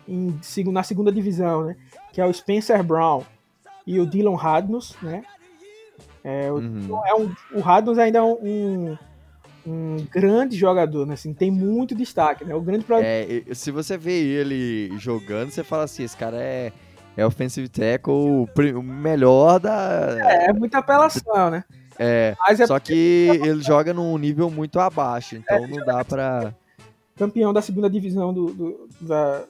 em, 0.07 0.39
na 0.71 0.83
segunda 0.83 1.13
divisão, 1.13 1.65
né? 1.65 1.77
Que 2.13 2.21
é 2.21 2.27
o 2.27 2.33
Spencer 2.33 2.83
Brown 2.83 3.23
e 3.87 3.99
o 3.99 4.07
Dylan 4.07 4.37
Radnus, 4.37 4.97
né? 5.03 5.23
É, 6.25 6.53
uhum. 6.53 7.01
é 7.05 7.15
um, 7.15 7.35
o 7.55 7.61
Radnus 7.61 7.99
ainda 7.99 8.21
é 8.21 8.23
um, 8.23 8.39
um, 8.41 8.99
grande 10.11 10.57
jogador, 10.57 11.07
né? 11.07 11.15
Assim, 11.15 11.33
tem 11.33 11.51
muito 11.51 11.95
destaque, 11.95 12.45
né? 12.45 12.55
O 12.55 12.61
grande 12.61 12.85
problema... 12.85 13.09
É, 13.09 13.55
se 13.55 13.71
você 13.71 13.97
vê 13.97 14.13
ele 14.13 14.97
jogando, 14.99 15.51
você 15.51 15.63
fala 15.63 15.85
assim, 15.85 16.03
esse 16.03 16.17
cara 16.17 16.37
é, 16.37 16.73
é 17.17 17.25
offensive 17.25 17.69
tackle 17.69 18.49
o 18.75 18.83
melhor 18.83 19.61
da... 19.61 20.17
É, 20.21 20.47
é 20.47 20.53
muita 20.53 20.79
apelação, 20.79 21.51
né? 21.51 21.65
É, 21.99 22.35
é 22.49 22.67
só 22.67 22.79
que 22.81 23.29
ele 23.45 23.63
joga 23.63 23.93
num 23.93 24.17
nível 24.19 24.51
muito 24.51 24.81
abaixo, 24.81 25.37
então 25.37 25.57
é, 25.57 25.67
não 25.67 25.85
dá 25.85 26.05
pra... 26.05 26.55
Campeão 27.17 27.53
da 27.53 27.61
segunda 27.61 27.89
divisão 27.89 28.33
do, 28.33 28.47
do 28.47 28.89
da 29.01 29.45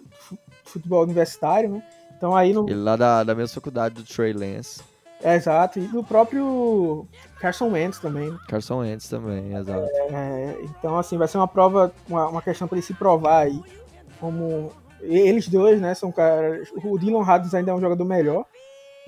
futebol 0.64 1.04
universitário, 1.04 1.70
né? 1.70 1.82
Então 2.16 2.36
aí 2.36 2.52
no... 2.52 2.68
Ele 2.68 2.80
lá 2.80 2.96
da, 2.96 3.24
da 3.24 3.34
mesma 3.34 3.54
faculdade 3.54 3.94
do 3.94 4.04
Trey 4.04 4.32
Lance. 4.32 4.82
É, 5.22 5.36
exato, 5.36 5.78
e 5.78 5.86
do 5.86 6.02
próprio 6.02 7.06
Carson 7.38 7.70
Wentz 7.70 7.98
também. 7.98 8.36
Carson 8.48 8.78
Wentz 8.78 9.08
também, 9.08 9.54
exato. 9.54 9.86
É, 10.10 10.56
então, 10.64 10.98
assim, 10.98 11.16
vai 11.16 11.28
ser 11.28 11.38
uma 11.38 11.46
prova, 11.46 11.92
uma, 12.08 12.28
uma 12.28 12.42
questão 12.42 12.66
para 12.66 12.76
ele 12.76 12.86
se 12.86 12.94
provar 12.94 13.44
aí. 13.44 13.62
Como 14.18 14.72
eles 15.00 15.48
dois, 15.48 15.80
né, 15.80 15.94
são 15.94 16.10
caras. 16.10 16.68
O 16.84 16.98
Dylan 16.98 17.22
Radis 17.22 17.54
ainda 17.54 17.70
é 17.70 17.74
um 17.74 17.80
jogador 17.80 18.04
melhor. 18.04 18.44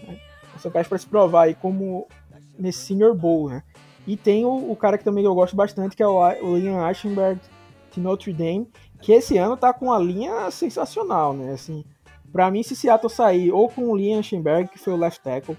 Né? 0.07 0.19
São 0.59 0.71
caras 0.71 0.87
para 0.87 0.99
se 0.99 1.07
provar 1.07 1.43
aí 1.43 1.55
como 1.55 2.07
nesse 2.59 2.81
Senior 2.81 3.15
Bowl, 3.15 3.49
né? 3.49 3.63
E 4.07 4.17
tem 4.17 4.45
o, 4.45 4.71
o, 4.71 4.77
cara 4.77 4.99
que 4.99 5.05
também 5.05 5.25
eu 5.25 5.35
gosto 5.35 5.57
bastante, 5.57 5.97
que 5.97 6.03
é 6.03 6.07
o, 6.07 6.19
o 6.43 6.59
Ian 6.59 6.85
Aschenberg 6.85 7.41
de 7.91 8.01
Notre 8.01 8.33
Dame, 8.33 8.69
que 9.01 9.13
esse 9.13 9.37
ano 9.39 9.57
tá 9.57 9.73
com 9.73 9.87
uma 9.87 9.99
linha 9.99 10.51
sensacional, 10.51 11.33
né? 11.33 11.53
Assim, 11.53 11.85
para 12.31 12.51
mim, 12.51 12.63
se 12.63 12.75
Seattle 12.75 13.11
sair 13.11 13.53
ou 13.53 13.69
com 13.69 13.89
o 13.89 13.97
Liam 13.97 14.23
Schemberg, 14.23 14.69
que 14.69 14.79
foi 14.79 14.93
o 14.93 14.97
left 14.97 15.23
tackle, 15.23 15.57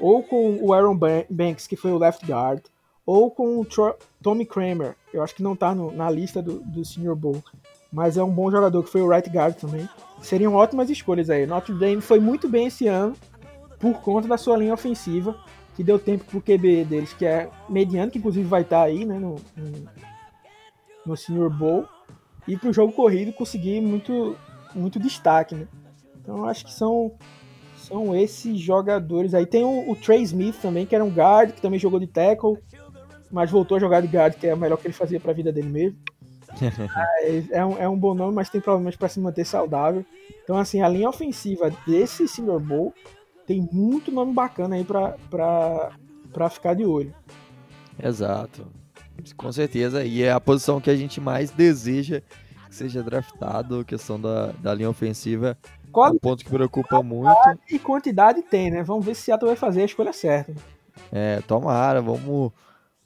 ou 0.00 0.22
com 0.22 0.58
o 0.60 0.72
Aaron 0.72 0.98
Banks, 1.30 1.66
que 1.66 1.76
foi 1.76 1.92
o 1.92 1.98
left 1.98 2.24
guard, 2.26 2.62
ou 3.04 3.30
com 3.30 3.60
o 3.60 3.66
Tommy 4.22 4.44
Kramer, 4.44 4.94
eu 5.12 5.22
acho 5.22 5.34
que 5.34 5.42
não 5.42 5.56
tá 5.56 5.74
no, 5.74 5.90
na 5.90 6.10
lista 6.10 6.42
do, 6.42 6.60
do 6.60 6.84
Senior 6.84 7.16
Bowl, 7.16 7.42
mas 7.90 8.16
é 8.16 8.22
um 8.22 8.30
bom 8.30 8.50
jogador 8.50 8.82
que 8.82 8.90
foi 8.90 9.00
o 9.00 9.08
right 9.08 9.30
guard 9.30 9.54
também. 9.54 9.88
Seriam 10.20 10.54
ótimas 10.54 10.90
escolhas 10.90 11.30
aí. 11.30 11.46
Notre 11.46 11.72
Dame 11.72 12.02
foi 12.02 12.20
muito 12.20 12.48
bem 12.48 12.66
esse 12.66 12.86
ano 12.86 13.16
por 13.78 14.00
conta 14.02 14.28
da 14.28 14.36
sua 14.36 14.56
linha 14.56 14.74
ofensiva, 14.74 15.34
que 15.74 15.82
deu 15.82 15.98
tempo 15.98 16.24
pro 16.24 16.42
QB 16.42 16.84
deles, 16.84 17.14
que 17.14 17.24
é 17.24 17.48
mediano, 17.68 18.10
que 18.10 18.18
inclusive 18.18 18.46
vai 18.46 18.62
estar 18.62 18.80
tá 18.80 18.82
aí 18.82 19.04
né, 19.04 19.18
no, 19.18 19.36
no, 19.56 19.88
no 21.06 21.16
Senior 21.16 21.48
Bowl, 21.48 21.86
e 22.46 22.56
pro 22.56 22.72
jogo 22.72 22.92
corrido 22.92 23.32
conseguir 23.32 23.80
muito, 23.80 24.36
muito 24.74 24.98
destaque. 24.98 25.54
Né? 25.54 25.66
Então 26.20 26.44
acho 26.44 26.64
que 26.64 26.72
são 26.72 27.12
são 27.88 28.14
esses 28.14 28.60
jogadores 28.60 29.32
aí. 29.34 29.46
Tem 29.46 29.64
o, 29.64 29.90
o, 29.90 29.96
Trey 29.96 30.22
Smith 30.22 30.56
também, 30.60 30.84
que 30.84 30.94
era 30.94 31.04
um 31.04 31.10
guard, 31.10 31.52
que 31.52 31.60
também 31.60 31.78
jogou 31.78 31.98
de 31.98 32.06
tackle, 32.06 32.58
mas 33.30 33.50
voltou 33.50 33.76
a 33.76 33.80
jogar 33.80 34.02
de 34.02 34.08
guard, 34.08 34.34
que 34.34 34.46
é 34.46 34.54
o 34.54 34.58
melhor 34.58 34.76
que 34.76 34.86
ele 34.86 34.94
fazia 34.94 35.18
para 35.18 35.30
a 35.30 35.34
vida 35.34 35.50
dele 35.50 35.68
mesmo. 35.68 35.98
é, 37.22 37.58
é, 37.58 37.64
um, 37.64 37.78
é 37.78 37.88
um 37.88 37.98
bom 37.98 38.14
nome, 38.14 38.34
mas 38.34 38.50
tem 38.50 38.60
problemas 38.60 38.94
para 38.94 39.08
se 39.08 39.18
manter 39.18 39.44
saudável. 39.44 40.04
Então, 40.44 40.56
assim, 40.56 40.82
a 40.82 40.88
linha 40.88 41.08
ofensiva 41.08 41.72
desse 41.86 42.28
Senior 42.28 42.60
Bowl 42.60 42.92
tem 43.46 43.66
muito 43.72 44.12
nome 44.12 44.32
bacana 44.34 44.76
aí 44.76 44.84
para 44.84 46.50
ficar 46.50 46.74
de 46.74 46.84
olho. 46.84 47.14
Exato. 48.02 48.66
Com 49.36 49.50
certeza. 49.50 50.04
E 50.04 50.22
é 50.22 50.30
a 50.30 50.40
posição 50.40 50.80
que 50.80 50.90
a 50.90 50.96
gente 50.96 51.20
mais 51.20 51.50
deseja 51.50 52.22
que 52.68 52.74
seja 52.74 53.02
draftado, 53.02 53.84
questão 53.84 54.20
da, 54.20 54.52
da 54.52 54.74
linha 54.74 54.90
ofensiva 54.90 55.56
qual... 55.90 56.12
Um 56.12 56.18
ponto 56.18 56.44
que 56.44 56.50
preocupa 56.50 57.02
muito. 57.02 57.30
E 57.70 57.78
quantidade 57.78 58.42
tem, 58.42 58.70
né? 58.70 58.82
Vamos 58.82 59.04
ver 59.04 59.14
se 59.14 59.22
Seattle 59.22 59.48
vai 59.48 59.56
fazer 59.56 59.82
a 59.82 59.86
escolha 59.86 60.12
certa. 60.12 60.54
É, 61.12 61.40
tomara, 61.46 62.00
vamos, 62.00 62.52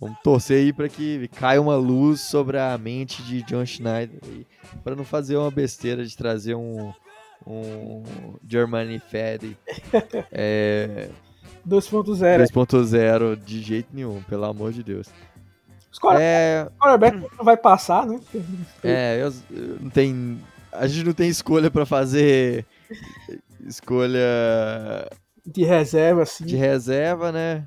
vamos 0.01 0.18
torcer 0.22 0.59
aí 0.59 0.72
para 0.72 0.89
que 0.89 1.28
caia 1.28 1.61
uma 1.61 1.76
luz 1.76 2.20
sobre 2.20 2.59
a 2.59 2.76
mente 2.78 3.22
de 3.22 3.43
John 3.43 3.64
Schneider 3.64 4.20
para 4.83 4.97
não 4.97 5.05
fazer 5.05 5.37
uma 5.37 5.51
besteira 5.51 6.05
de 6.05 6.16
trazer 6.16 6.55
um 6.55 6.93
um 7.47 8.03
Germany 8.49 8.99
Fed 9.01 9.57
é, 10.30 11.09
2.0 11.66 12.47
2.0 12.49 13.37
de 13.45 13.61
jeito 13.61 13.89
nenhum, 13.93 14.22
pelo 14.22 14.45
amor 14.45 14.72
de 14.72 14.83
Deus. 14.83 15.09
Os 15.91 15.99
quarterback 15.99 17.16
é... 17.16 17.37
não 17.37 17.45
vai 17.45 17.57
passar, 17.57 18.07
né? 18.07 18.18
É, 18.83 19.18
eu, 19.20 19.33
eu 19.51 19.78
não 19.80 19.91
tem 19.91 20.41
a 20.73 20.87
gente 20.87 21.07
não 21.07 21.12
tem 21.12 21.29
escolha 21.29 21.70
para 21.70 21.85
fazer 21.85 22.66
escolha 23.66 24.20
de 25.47 25.64
reserva, 25.64 26.23
assim. 26.23 26.45
De 26.45 26.57
reserva, 26.57 27.31
né? 27.31 27.66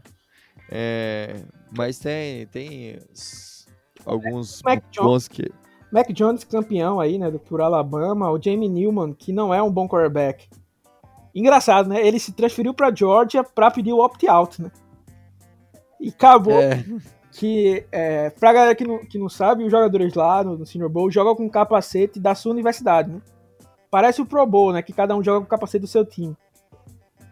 É, 0.70 1.36
mas 1.76 2.00
tem, 2.00 2.48
tem 2.48 3.00
alguns 4.06 4.62
Mac 4.64 4.84
bons 4.98 5.28
que. 5.28 5.52
Mac 5.92 6.12
Jones 6.12 6.44
campeão 6.44 7.00
aí, 7.00 7.18
né, 7.18 7.32
por 7.32 7.62
Alabama, 7.62 8.32
o 8.32 8.42
Jamie 8.42 8.68
Newman, 8.68 9.14
que 9.14 9.32
não 9.32 9.54
é 9.54 9.62
um 9.62 9.72
bom 9.72 9.88
quarterback. 9.88 10.50
Engraçado, 11.34 11.88
né? 11.88 12.06
Ele 12.06 12.20
se 12.20 12.34
transferiu 12.34 12.74
para 12.74 12.94
Georgia 12.94 13.44
para 13.44 13.72
pedir 13.72 13.94
o 13.94 14.04
opt-out, 14.04 14.62
né? 14.62 14.72
E 16.00 16.10
acabou 16.10 16.62
é 16.62 16.84
que, 17.38 17.86
é, 17.92 18.30
pra 18.30 18.54
galera 18.54 18.74
que 18.74 18.86
não, 18.86 19.00
que 19.00 19.20
não 19.20 19.28
sabe, 19.28 19.66
os 19.66 19.72
jogadores 19.72 20.14
lá 20.14 20.42
no, 20.42 20.58
no 20.58 20.66
Senior 20.66 20.90
Bowl 20.90 21.12
jogam 21.12 21.36
com 21.36 21.50
capacete 21.50 22.18
da 22.18 22.34
sua 22.34 22.54
universidade, 22.54 23.12
né? 23.12 23.22
Parece 23.92 24.22
o 24.22 24.26
Pro 24.26 24.46
Bowl, 24.46 24.72
né? 24.72 24.82
Que 24.82 24.94
cada 24.94 25.16
um 25.16 25.24
joga 25.24 25.42
com 25.42 25.46
o 25.46 25.50
capacete 25.50 25.82
do 25.82 25.88
seu 25.88 26.06
time. 26.06 26.36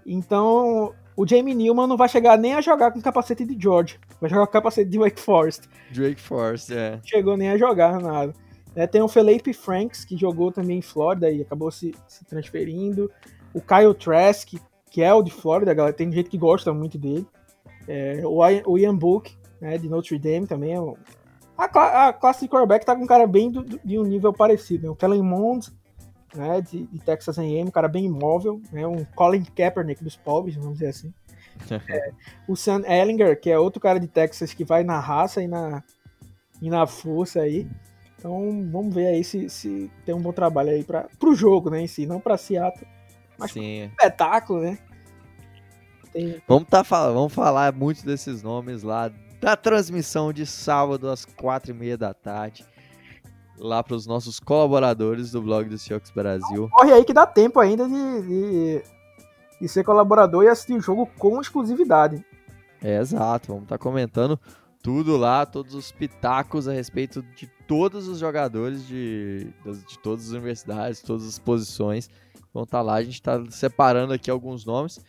Então, 0.05 0.93
o 1.15 1.25
Jamie 1.25 1.55
Newman 1.55 1.87
não 1.87 1.95
vai 1.95 2.09
chegar 2.09 2.37
nem 2.37 2.53
a 2.53 2.59
jogar 2.59 2.91
com 2.91 2.99
o 2.99 3.01
capacete 3.01 3.45
de 3.45 3.61
George. 3.61 3.97
Vai 4.19 4.29
jogar 4.29 4.45
com 4.45 4.49
o 4.49 4.53
capacete 4.53 4.89
de 4.89 4.97
Wake 4.97 5.19
Forest. 5.21 5.69
Wake 5.95 6.19
Forest, 6.19 6.73
é. 6.73 6.99
Chegou 7.05 7.37
nem 7.37 7.51
a 7.51 7.57
jogar 7.57 8.01
nada. 8.01 8.33
É, 8.75 8.85
tem 8.85 9.01
o 9.01 9.07
Felipe 9.07 9.53
Franks, 9.53 10.03
que 10.03 10.17
jogou 10.17 10.51
também 10.51 10.79
em 10.79 10.81
Flórida 10.81 11.31
e 11.31 11.41
acabou 11.41 11.71
se, 11.71 11.95
se 12.09 12.25
transferindo. 12.25 13.09
O 13.53 13.61
Kyle 13.61 13.93
Trask, 13.93 14.55
que 14.91 15.01
é 15.01 15.13
o 15.13 15.21
de 15.21 15.31
Flórida, 15.31 15.73
galera. 15.73 15.95
Tem 15.95 16.11
gente 16.11 16.29
que 16.29 16.37
gosta 16.37 16.73
muito 16.73 16.97
dele. 16.97 17.25
É, 17.87 18.21
o 18.25 18.77
Ian 18.77 18.95
Book, 18.95 19.33
né, 19.63 19.77
de 19.77 19.87
Notre 19.87 20.19
Dame 20.19 20.45
também. 20.45 20.73
É 20.73 20.79
a, 21.57 22.07
a 22.09 22.13
classe 22.13 22.41
de 22.41 22.49
quarterback 22.49 22.85
tá 22.85 22.93
com 22.95 23.03
um 23.03 23.07
cara 23.07 23.25
bem 23.25 23.49
do, 23.49 23.63
de 23.63 23.97
um 23.97 24.03
nível 24.03 24.33
parecido. 24.33 24.83
Né? 24.83 24.89
O 24.89 24.95
Kellen 24.95 25.23
Mond, 25.23 25.71
né, 26.35 26.59
de, 26.59 26.85
de 26.85 26.99
Texas 26.99 27.39
A&M, 27.39 27.69
um 27.69 27.71
cara 27.71 27.87
bem 27.87 28.05
imóvel, 28.05 28.61
né, 28.73 28.85
um 28.85 29.05
Colin 29.15 29.45
Kaepernick 29.45 30.03
dos 30.03 30.17
pobres, 30.17 30.55
vamos 30.55 30.73
dizer 30.73 30.89
assim. 30.89 31.13
é, 31.89 32.11
o 32.47 32.55
Sam 32.57 32.81
Ellinger, 32.85 33.39
que 33.39 33.49
é 33.49 33.57
outro 33.57 33.79
cara 33.79 33.99
de 33.99 34.07
Texas 34.07 34.53
que 34.53 34.65
vai 34.65 34.83
na 34.83 34.99
raça 34.99 35.41
e 35.41 35.47
na, 35.47 35.81
e 36.61 36.69
na 36.69 36.85
força 36.85 37.39
aí. 37.39 37.65
Então 38.17 38.67
vamos 38.69 38.93
ver 38.93 39.07
aí 39.07 39.23
se, 39.23 39.49
se 39.49 39.89
tem 40.05 40.13
um 40.13 40.21
bom 40.21 40.33
trabalho 40.33 40.71
aí 40.71 40.83
para 40.83 41.07
pro 41.17 41.35
jogo, 41.35 41.69
né, 41.69 41.81
em 41.81 41.87
si, 41.87 42.05
não 42.05 42.19
para 42.19 42.37
Seattle, 42.37 42.87
mas 43.37 43.51
Sim. 43.51 43.83
espetáculo, 43.83 44.61
né? 44.61 44.77
Tem... 46.11 46.41
Vamos, 46.47 46.67
tá, 46.67 46.81
vamos 46.83 47.33
falar 47.33 47.73
muito 47.73 48.05
desses 48.05 48.43
nomes 48.43 48.83
lá 48.83 49.11
da 49.43 49.57
transmissão 49.57 50.31
de 50.31 50.45
sábado 50.45 51.09
às 51.09 51.25
quatro 51.25 51.71
e 51.71 51.73
meia 51.73 51.97
da 51.97 52.13
tarde. 52.13 52.65
Lá 53.57 53.83
para 53.83 53.95
os 53.95 54.07
nossos 54.07 54.39
colaboradores 54.39 55.31
do 55.31 55.41
blog 55.41 55.67
do 55.67 55.77
Seahawks 55.77 56.11
Brasil. 56.11 56.69
Corre 56.71 56.93
aí 56.93 57.03
que 57.03 57.13
dá 57.13 57.25
tempo 57.25 57.59
ainda 57.59 57.85
de, 57.85 58.21
de, 58.21 58.83
de 59.61 59.67
ser 59.67 59.83
colaborador 59.83 60.45
e 60.45 60.47
assistir 60.47 60.73
o 60.73 60.81
jogo 60.81 61.05
com 61.19 61.41
exclusividade. 61.41 62.25
É, 62.81 62.99
exato, 62.99 63.49
vamos 63.49 63.63
estar 63.63 63.77
tá 63.77 63.83
comentando 63.83 64.39
tudo 64.81 65.17
lá, 65.17 65.45
todos 65.45 65.75
os 65.75 65.91
pitacos 65.91 66.67
a 66.67 66.73
respeito 66.73 67.21
de 67.35 67.47
todos 67.67 68.07
os 68.07 68.19
jogadores 68.19 68.87
de, 68.87 69.47
de 69.87 69.99
todas 69.99 70.27
as 70.27 70.31
universidades, 70.31 71.01
todas 71.01 71.27
as 71.27 71.37
posições. 71.37 72.09
Vão 72.53 72.63
estar 72.63 72.79
tá 72.79 72.81
lá, 72.81 72.95
a 72.95 73.03
gente 73.03 73.15
está 73.15 73.43
separando 73.49 74.13
aqui 74.13 74.31
alguns 74.31 74.65
nomes. 74.65 74.99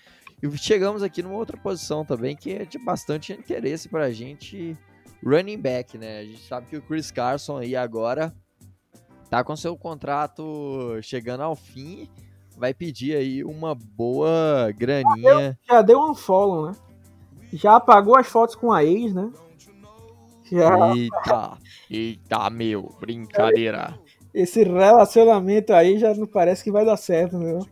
E 0.45 0.59
chegamos 0.59 1.03
aqui 1.03 1.23
numa 1.23 1.37
outra 1.37 1.57
posição 1.57 2.05
também 2.05 2.37
que 2.37 2.53
é 2.53 2.67
de 2.67 2.77
bastante 2.77 3.33
interesse 3.33 3.89
pra 3.89 4.13
gente, 4.13 4.77
running 5.25 5.57
back, 5.57 5.97
né? 5.97 6.19
A 6.19 6.25
gente 6.25 6.47
sabe 6.47 6.67
que 6.67 6.77
o 6.77 6.83
Chris 6.83 7.11
Carson 7.11 7.57
aí 7.57 7.75
agora 7.75 8.31
tá 9.31 9.43
com 9.43 9.57
seu 9.57 9.75
contrato 9.75 10.99
chegando 11.01 11.43
ao 11.43 11.57
fim, 11.57 12.11
vai 12.59 12.75
pedir 12.75 13.17
aí 13.17 13.43
uma 13.43 13.75
boa 13.75 14.71
graninha. 14.77 15.17
Já 15.17 15.41
deu, 15.41 15.57
já 15.67 15.83
deu 15.83 16.11
um 16.11 16.15
follow, 16.15 16.67
né? 16.67 16.77
Já 17.51 17.77
apagou 17.77 18.15
as 18.15 18.27
fotos 18.27 18.55
com 18.55 18.71
a 18.71 18.85
ex, 18.85 19.15
né? 19.15 19.33
Já. 20.53 20.95
Eita, 20.95 21.59
eita, 21.91 22.51
meu, 22.51 22.95
brincadeira. 23.01 23.99
Esse 24.35 24.63
relacionamento 24.63 25.73
aí 25.73 25.99
já 25.99 26.13
não 26.13 26.27
parece 26.27 26.63
que 26.63 26.71
vai 26.71 26.85
dar 26.85 26.99
certo, 26.99 27.39
meu. 27.39 27.67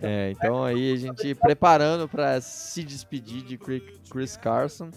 É, 0.00 0.30
então 0.30 0.62
aí 0.62 0.92
a 0.92 0.96
gente 0.96 1.34
preparando 1.34 2.06
para 2.08 2.40
se 2.40 2.82
despedir 2.84 3.42
de 3.42 3.56
Chris 3.56 4.36
Carson. 4.36 4.90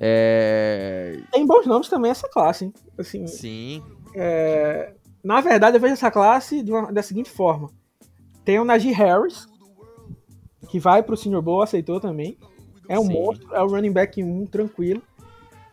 É, 0.00 1.18
Tem 1.32 1.46
bons 1.46 1.66
nomes 1.66 1.88
também 1.88 2.10
essa 2.10 2.28
classe, 2.28 2.66
hein? 2.66 2.74
Assim, 2.96 3.26
sim, 3.26 3.82
é, 4.14 4.92
na 5.24 5.40
verdade, 5.40 5.76
eu 5.76 5.80
vejo 5.80 5.94
essa 5.94 6.10
classe 6.10 6.62
de 6.62 6.70
uma- 6.70 6.92
da 6.92 7.02
seguinte 7.02 7.30
forma: 7.30 7.68
tem 8.44 8.60
o 8.60 8.64
Najee 8.64 8.92
Harris, 8.92 9.46
que 10.68 10.78
vai 10.78 11.02
pro 11.02 11.16
Senior 11.16 11.42
Bowl, 11.42 11.62
aceitou 11.62 11.98
também. 11.98 12.38
É 12.88 12.98
um 12.98 13.06
Sim. 13.06 13.12
monstro, 13.14 13.54
é 13.54 13.60
o 13.62 13.66
running 13.68 13.92
back 13.92 14.22
1, 14.22 14.46
tranquilo. 14.46 15.02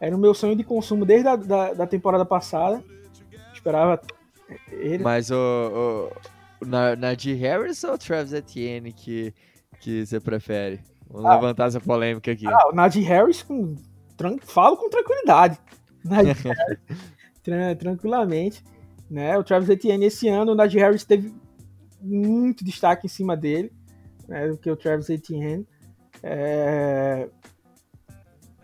Era 0.01 0.15
o 0.15 0.19
meu 0.19 0.33
sonho 0.33 0.55
de 0.55 0.63
consumo 0.63 1.05
desde 1.05 1.27
a 1.29 1.35
da, 1.35 1.73
da 1.73 1.87
temporada 1.87 2.25
passada. 2.25 2.83
Esperava 3.53 4.01
ele. 4.69 5.01
mas 5.03 5.31
o, 5.31 5.35
o, 5.35 6.11
o 6.61 6.65
Na- 6.65 6.95
Najee 6.95 7.33
Harris 7.35 7.83
ou 7.83 7.97
Travis 7.97 8.33
Etienne 8.33 8.91
que, 8.93 9.33
que 9.79 10.05
você 10.05 10.19
prefere? 10.19 10.79
Vamos 11.09 11.29
Ah. 11.29 11.35
levantar 11.35 11.67
essa 11.67 11.79
polêmica 11.79 12.31
aqui. 12.31 12.47
Ah, 12.47 12.69
o 12.69 12.75
Najee 12.75 13.03
Harris, 13.03 13.43
com, 13.43 13.75
tran- 14.17 14.37
falo 14.41 14.75
com 14.77 14.89
tranquilidade. 14.89 15.59
Najee 16.03 16.33
Harris, 16.43 16.79
tran- 17.43 17.75
tranquilamente. 17.75 18.63
Né? 19.09 19.37
O 19.37 19.43
Travis 19.43 19.69
Etienne 19.69 20.05
esse 20.05 20.27
ano, 20.27 20.53
o 20.53 20.55
Najee 20.55 20.79
Harris 20.79 21.05
teve 21.05 21.31
muito 22.01 22.63
destaque 22.65 23.05
em 23.05 23.09
cima 23.09 23.37
dele, 23.37 23.71
né, 24.27 24.47
do 24.47 24.57
que 24.57 24.69
o 24.69 24.75
Travis 24.75 25.09
Etienne. 25.09 25.65
É, 26.23 27.27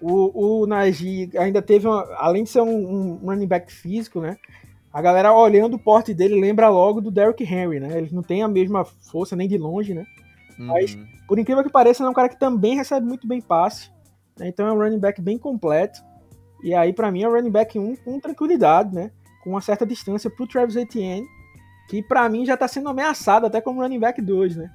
O, 0.03 0.61
o 0.63 0.65
Najee 0.65 1.29
ainda 1.37 1.61
teve, 1.61 1.85
uma- 1.87 2.07
além 2.15 2.43
de 2.43 2.49
ser 2.49 2.61
um, 2.61 2.69
um 3.13 3.15
running 3.17 3.45
back 3.45 3.71
físico, 3.71 4.19
né? 4.19 4.35
A 4.93 5.01
galera 5.01 5.33
olhando 5.33 5.75
o 5.75 5.79
porte 5.79 6.13
dele 6.13 6.39
lembra 6.39 6.67
logo 6.69 6.99
do 7.01 7.09
Derrick 7.11 7.43
Henry, 7.43 7.79
né? 7.79 7.97
Ele 7.97 8.09
não 8.11 8.21
tem 8.21 8.43
a 8.43 8.47
mesma 8.47 8.83
força 8.83 9.35
nem 9.35 9.47
de 9.47 9.57
longe, 9.57 9.93
né? 9.93 10.05
mas- 10.57 10.93
Uhum. 10.95 11.07
Por 11.27 11.39
incrível 11.39 11.63
que 11.63 11.69
pareça, 11.71 12.03
ele 12.03 12.07
é 12.07 12.11
um 12.11 12.13
cara 12.13 12.27
que 12.29 12.37
também 12.37 12.75
recebe 12.75 13.05
muito 13.07 13.25
bem 13.27 13.39
passe. 13.41 13.89
né? 14.37 14.47
Então 14.47 14.65
é 14.67 14.71
um 14.73 14.77
running 14.77 14.99
back 14.99 15.21
bem 15.21 15.37
completo. 15.37 16.01
E 16.63 16.73
aí, 16.73 16.93
pra 16.93 17.11
mim, 17.11 17.23
é 17.23 17.27
um 17.27 17.31
running 17.31 17.49
back 17.51 17.77
1 17.79 17.95
com 17.97 18.19
tranquilidade, 18.19 18.93
né? 18.93 19.11
Com 19.43 19.51
uma 19.51 19.61
certa 19.61 19.85
distância 19.85 20.29
pro 20.29 20.45
Travis 20.47 20.75
Etienne, 20.75 21.25
que 21.89 22.01
pra 22.03 22.27
mim 22.29 22.45
já 22.45 22.55
tá 22.57 22.67
sendo 22.67 22.89
ameaçado 22.89 23.45
até 23.45 23.59
como 23.61 23.81
running 23.81 23.99
back 23.99 24.21
2, 24.21 24.55
né? 24.55 24.69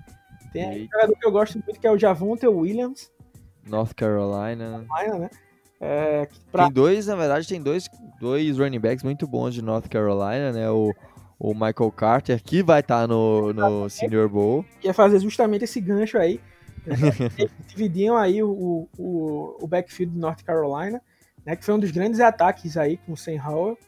Tem 0.53 0.85
um 0.85 0.89
jogador 0.91 1.17
que 1.19 1.27
eu 1.27 1.31
gosto 1.33 1.55
muito, 1.65 1.79
que 1.81 1.87
é 1.87 1.91
o 1.91 1.99
Javonte 1.99 2.47
Williams, 2.47 3.11
North 3.69 3.93
Carolina. 3.95 4.85
Carolina, 4.89 5.19
né? 5.19 5.31
É, 5.81 6.27
que 6.27 6.41
pra- 6.51 6.65
Tem 6.65 6.73
dois, 6.73 7.07
na 7.07 7.17
verdade, 7.17 7.47
tem 7.47 7.61
dois, 7.61 7.89
dois 8.21 8.59
running 8.59 8.81
backs 8.81 9.05
muito 9.05 9.27
bons 9.27 9.55
de 9.55 9.63
North 9.63 9.89
Carolina, 9.89 10.53
né? 10.53 10.71
O, 10.71 10.95
o 11.39 11.53
Michael 11.53 11.93
Carter, 11.95 12.43
que 12.43 12.63
vai 12.63 12.81
estar 12.81 13.07
no, 13.07 13.53
no 13.53 13.89
Senior 13.91 14.29
Bowl. 14.29 14.65
ia 14.83 14.95
fazer 14.95 15.19
justamente 15.21 15.65
esse 15.65 15.81
gancho 15.81 16.19
aí. 16.19 16.41
Eles 16.87 17.51
dividiam 17.69 18.17
aí 18.17 18.43
o, 18.43 18.89
o, 18.99 19.57
o 19.61 19.67
backfield 19.67 20.15
do 20.15 20.21
North 20.21 20.43
Carolina, 20.43 21.01
né, 21.45 21.57
que 21.57 21.65
foi 21.65 21.75
um 21.75 21.79
dos 21.79 21.91
grandes 21.91 22.21
ataques 22.21 22.77
aí 22.77 22.97
com 22.99 23.13
o 23.13 23.17
Sam 23.17 23.41
Howell. 23.45 23.79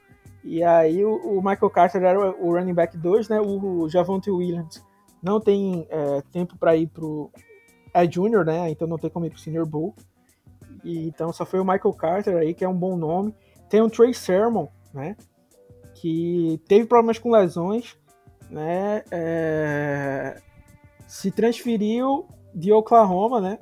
E 0.44 0.62
aí 0.62 1.04
o, 1.04 1.16
o 1.16 1.36
Michael 1.42 1.70
Carter 1.70 2.02
era 2.02 2.18
o, 2.18 2.48
o 2.48 2.52
running 2.54 2.74
back 2.74 2.96
2, 2.96 3.28
né? 3.28 3.40
O, 3.40 3.82
o 3.82 3.88
Javonte 3.88 4.30
Williams 4.30 4.84
não 5.22 5.40
tem 5.40 5.86
é, 5.90 6.22
tempo 6.32 6.56
para 6.56 6.76
ir 6.76 6.86
pro 6.86 7.30
é 7.92 8.10
junior, 8.10 8.44
né? 8.44 8.70
Então 8.70 8.86
não 8.86 8.98
tem 8.98 9.10
como 9.10 9.26
ir 9.26 9.30
pro 9.30 9.38
Senior 9.38 9.66
Bowl. 9.66 9.94
E, 10.84 11.06
então 11.06 11.32
só 11.32 11.44
foi 11.44 11.60
o 11.60 11.64
Michael 11.64 11.94
Carter 11.94 12.36
aí, 12.36 12.54
que 12.54 12.64
é 12.64 12.68
um 12.68 12.76
bom 12.76 12.96
nome. 12.96 13.34
Tem 13.68 13.80
o 13.80 13.90
Trey 13.90 14.14
Sermon, 14.14 14.66
né? 14.92 15.16
Que 15.94 16.60
teve 16.68 16.86
problemas 16.86 17.18
com 17.18 17.30
lesões, 17.30 17.96
né? 18.50 19.02
É, 19.10 20.40
se 21.06 21.30
transferiu 21.30 22.26
de 22.54 22.72
Oklahoma, 22.72 23.40
né? 23.40 23.58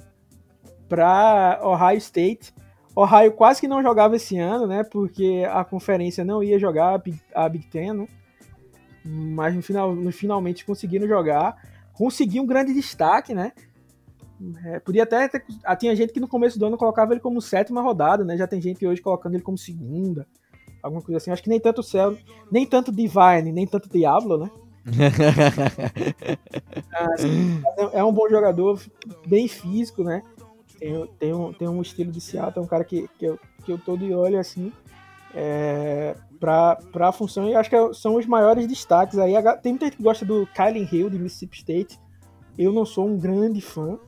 Para 0.88 1.60
Ohio 1.62 1.98
State. 1.98 2.54
Ohio 2.94 3.32
quase 3.32 3.60
que 3.60 3.68
não 3.68 3.82
jogava 3.82 4.16
esse 4.16 4.38
ano, 4.38 4.66
né? 4.66 4.82
Porque 4.84 5.46
a 5.50 5.64
conferência 5.64 6.24
não 6.24 6.42
ia 6.42 6.58
jogar 6.58 6.94
a 7.34 7.48
Big, 7.48 7.66
Ten, 7.66 7.92
né? 7.92 8.08
Mas 9.04 9.54
no 9.54 9.62
final, 9.62 9.94
no, 9.94 10.10
finalmente 10.10 10.64
conseguiram 10.64 11.06
jogar. 11.06 11.56
Conseguiu 11.92 12.42
um 12.42 12.46
grande 12.46 12.72
destaque, 12.72 13.34
né? 13.34 13.52
É, 14.64 14.80
podia 14.80 15.04
até 15.04 15.28
ter, 15.28 15.44
ah, 15.64 15.76
tinha 15.76 15.96
gente 15.96 16.12
que 16.12 16.20
no 16.20 16.28
começo 16.28 16.58
do 16.58 16.66
ano 16.66 16.76
colocava 16.76 17.12
ele 17.12 17.20
como 17.20 17.40
sétima 17.40 17.80
rodada, 17.80 18.24
né? 18.24 18.36
Já 18.36 18.46
tem 18.46 18.60
gente 18.60 18.86
hoje 18.86 19.00
colocando 19.00 19.34
ele 19.34 19.42
como 19.42 19.56
segunda, 19.56 20.26
alguma 20.82 21.02
coisa 21.02 21.16
assim. 21.16 21.30
Acho 21.30 21.42
que 21.42 21.48
nem 21.48 21.60
tanto 21.60 21.80
o 21.80 21.84
céu, 21.84 22.16
nem 22.50 22.66
tanto 22.66 22.92
Divine, 22.92 23.52
nem 23.52 23.66
tanto 23.66 23.88
Diablo, 23.88 24.38
né? 24.38 24.50
É, 27.76 27.98
é 27.98 28.04
um 28.04 28.12
bom 28.12 28.28
jogador, 28.28 28.80
bem 29.26 29.48
físico, 29.48 30.02
né? 30.02 30.22
Tem, 30.78 31.06
tem, 31.18 31.34
um, 31.34 31.52
tem 31.52 31.68
um 31.68 31.82
estilo 31.82 32.10
de 32.10 32.20
Seattle, 32.20 32.62
é 32.62 32.64
um 32.64 32.68
cara 32.68 32.84
que, 32.84 33.08
que, 33.18 33.24
eu, 33.26 33.38
que 33.64 33.72
eu 33.72 33.78
tô 33.78 33.96
de 33.96 34.14
olho 34.14 34.38
assim 34.38 34.72
é, 35.36 36.16
pra, 36.40 36.76
pra 36.90 37.12
função 37.12 37.46
e 37.48 37.54
acho 37.54 37.68
que 37.68 37.94
são 37.94 38.16
os 38.16 38.26
maiores 38.26 38.66
destaques 38.66 39.18
aí. 39.18 39.34
Tem 39.62 39.72
muita 39.72 39.84
gente 39.84 39.98
que 39.98 40.02
gosta 40.02 40.24
do 40.24 40.48
Kylen 40.54 40.88
Hill 40.90 41.10
de 41.10 41.18
Mississippi 41.18 41.58
State. 41.58 42.00
Eu 42.56 42.72
não 42.72 42.86
sou 42.86 43.06
um 43.06 43.18
grande 43.18 43.60
fã, 43.60 43.98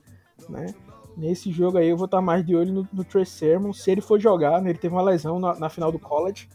né? 0.49 0.74
Nesse 1.16 1.51
jogo 1.51 1.78
aí 1.78 1.88
eu 1.88 1.96
vou 1.96 2.05
estar 2.05 2.20
mais 2.20 2.46
de 2.46 2.55
olho 2.55 2.72
no, 2.72 2.88
no 2.92 3.05
Trey 3.05 3.26
Sermon. 3.26 3.72
Se 3.72 3.90
ele 3.90 4.01
for 4.01 4.20
jogar, 4.20 4.62
né? 4.62 4.70
ele 4.70 4.78
teve 4.78 4.94
uma 4.94 5.03
lesão 5.03 5.40
na, 5.40 5.59
na 5.59 5.68
final 5.68 5.90
do 5.90 5.99
college. 5.99 6.49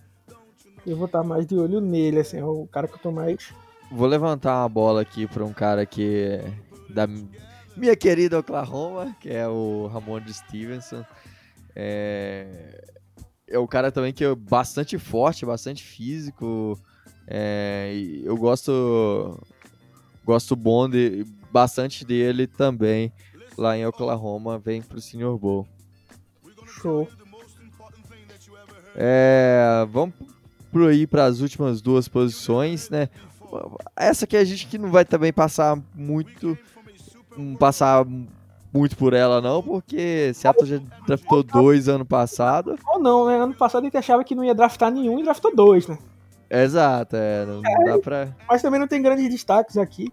Eu 0.86 0.96
vou 0.96 1.06
estar 1.06 1.24
mais 1.24 1.46
de 1.46 1.56
olho 1.56 1.80
nele, 1.80 2.20
assim, 2.20 2.38
é 2.38 2.46
o 2.46 2.68
cara 2.68 2.88
que 2.88 2.96
eu 2.96 3.00
tô 3.00 3.12
mais 3.12 3.54
Vou 3.92 4.08
levantar 4.08 4.62
uma 4.62 4.70
bola 4.70 5.02
aqui 5.02 5.28
para 5.28 5.46
um 5.46 5.54
cara 5.54 5.86
que 5.86 6.26
é 6.26 6.54
da 6.90 7.08
minha 7.78 7.96
querida 7.96 8.40
Oklahoma, 8.40 9.16
que 9.20 9.30
é 9.30 9.48
o 9.48 9.88
Ramon 9.88 10.20
Stevenson. 10.28 11.06
É, 11.76 12.82
é 13.48 13.60
um 13.60 13.68
cara 13.68 13.92
também 13.92 14.12
que 14.12 14.24
é 14.24 14.34
bastante 14.34 14.98
forte, 14.98 15.46
bastante 15.46 15.84
físico. 15.84 16.80
É, 17.28 17.94
eu 18.24 18.36
gosto 18.36 19.40
gosto 20.26 20.56
bom 20.56 20.90
de 20.90 21.26
bastante 21.52 22.04
dele 22.04 22.48
também 22.48 23.12
lá 23.58 23.78
em 23.78 23.86
Oklahoma, 23.86 24.58
vem 24.58 24.82
pro 24.82 25.02
Senior 25.02 25.38
Bowl. 25.38 25.68
show. 26.66 27.08
É, 28.96 29.86
vamos 29.90 30.16
por 30.72 30.90
aí 30.90 31.06
para 31.06 31.26
as 31.26 31.40
últimas 31.40 31.82
duas 31.82 32.08
posições, 32.08 32.90
né? 32.90 33.10
Essa 33.96 34.26
que 34.26 34.36
a 34.36 34.44
gente 34.44 34.68
que 34.68 34.78
não 34.78 34.90
vai 34.90 35.06
também 35.06 35.32
passar 35.32 35.80
muito 35.94 36.58
não 37.38 37.56
passar 37.56 38.06
muito 38.74 38.98
por 38.98 39.14
ela 39.14 39.40
não, 39.40 39.62
porque 39.62 40.32
Seattle 40.34 40.68
já 40.68 40.82
draftou 41.06 41.44
dois 41.44 41.88
ano 41.88 42.06
passado. 42.06 42.76
Ou 42.88 43.00
não, 43.00 43.28
né? 43.28 43.38
Ano 43.38 43.54
passado 43.54 43.84
a 43.84 43.86
gente 43.86 43.98
achava 43.98 44.24
que 44.24 44.34
não 44.34 44.44
ia 44.44 44.56
draftar 44.56 44.92
nenhum 44.92 45.20
e 45.20 45.24
draftou 45.24 45.56
dois, 45.56 45.88
né? 45.88 45.98
Exato, 46.50 47.16
é, 47.16 47.46
não, 47.46 47.62
não 47.62 47.84
dá 47.86 48.00
pra. 48.00 48.36
Mas 48.48 48.62
também 48.62 48.80
não 48.80 48.88
tem 48.88 49.02
grandes 49.02 49.30
destaques 49.30 49.78
aqui 49.78 50.12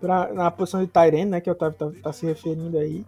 pra, 0.00 0.32
na 0.32 0.50
posição 0.50 0.80
de 0.80 0.86
Tyrene, 0.86 1.30
né? 1.30 1.40
Que 1.40 1.50
eu 1.50 1.54
tava 1.54 1.72
tá, 1.72 1.90
tá 2.02 2.12
se 2.12 2.26
referindo 2.26 2.78
aí. 2.78 3.04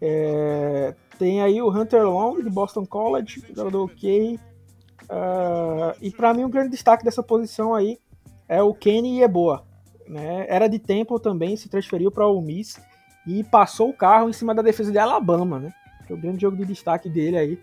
É, 0.00 0.94
tem 1.18 1.42
aí 1.42 1.62
o 1.62 1.70
Hunter 1.70 2.04
Long 2.04 2.42
de 2.42 2.50
Boston 2.50 2.84
College, 2.84 3.44
jogador 3.54 3.84
ok. 3.84 4.38
Uh, 5.04 5.96
e 6.00 6.10
pra 6.10 6.32
mim 6.32 6.44
o 6.44 6.48
grande 6.48 6.70
destaque 6.70 7.04
dessa 7.04 7.22
posição 7.22 7.74
aí 7.74 7.98
é 8.48 8.62
o 8.62 8.74
Kenny 8.74 9.20
Yeboah. 9.20 9.62
Né? 10.08 10.46
Era 10.48 10.68
de 10.68 10.78
Temple 10.78 11.20
também, 11.20 11.56
se 11.56 11.68
transferiu 11.68 12.10
para 12.10 12.26
o 12.26 12.40
Miss 12.40 12.80
e 13.26 13.44
passou 13.44 13.90
o 13.90 13.96
carro 13.96 14.28
em 14.28 14.32
cima 14.32 14.54
da 14.54 14.62
defesa 14.62 14.90
de 14.90 14.98
Alabama, 14.98 15.58
né? 15.58 15.72
Foi 16.06 16.16
o 16.16 16.20
grande 16.20 16.42
jogo 16.42 16.56
de 16.56 16.64
destaque 16.64 17.08
dele 17.08 17.38
aí. 17.38 17.58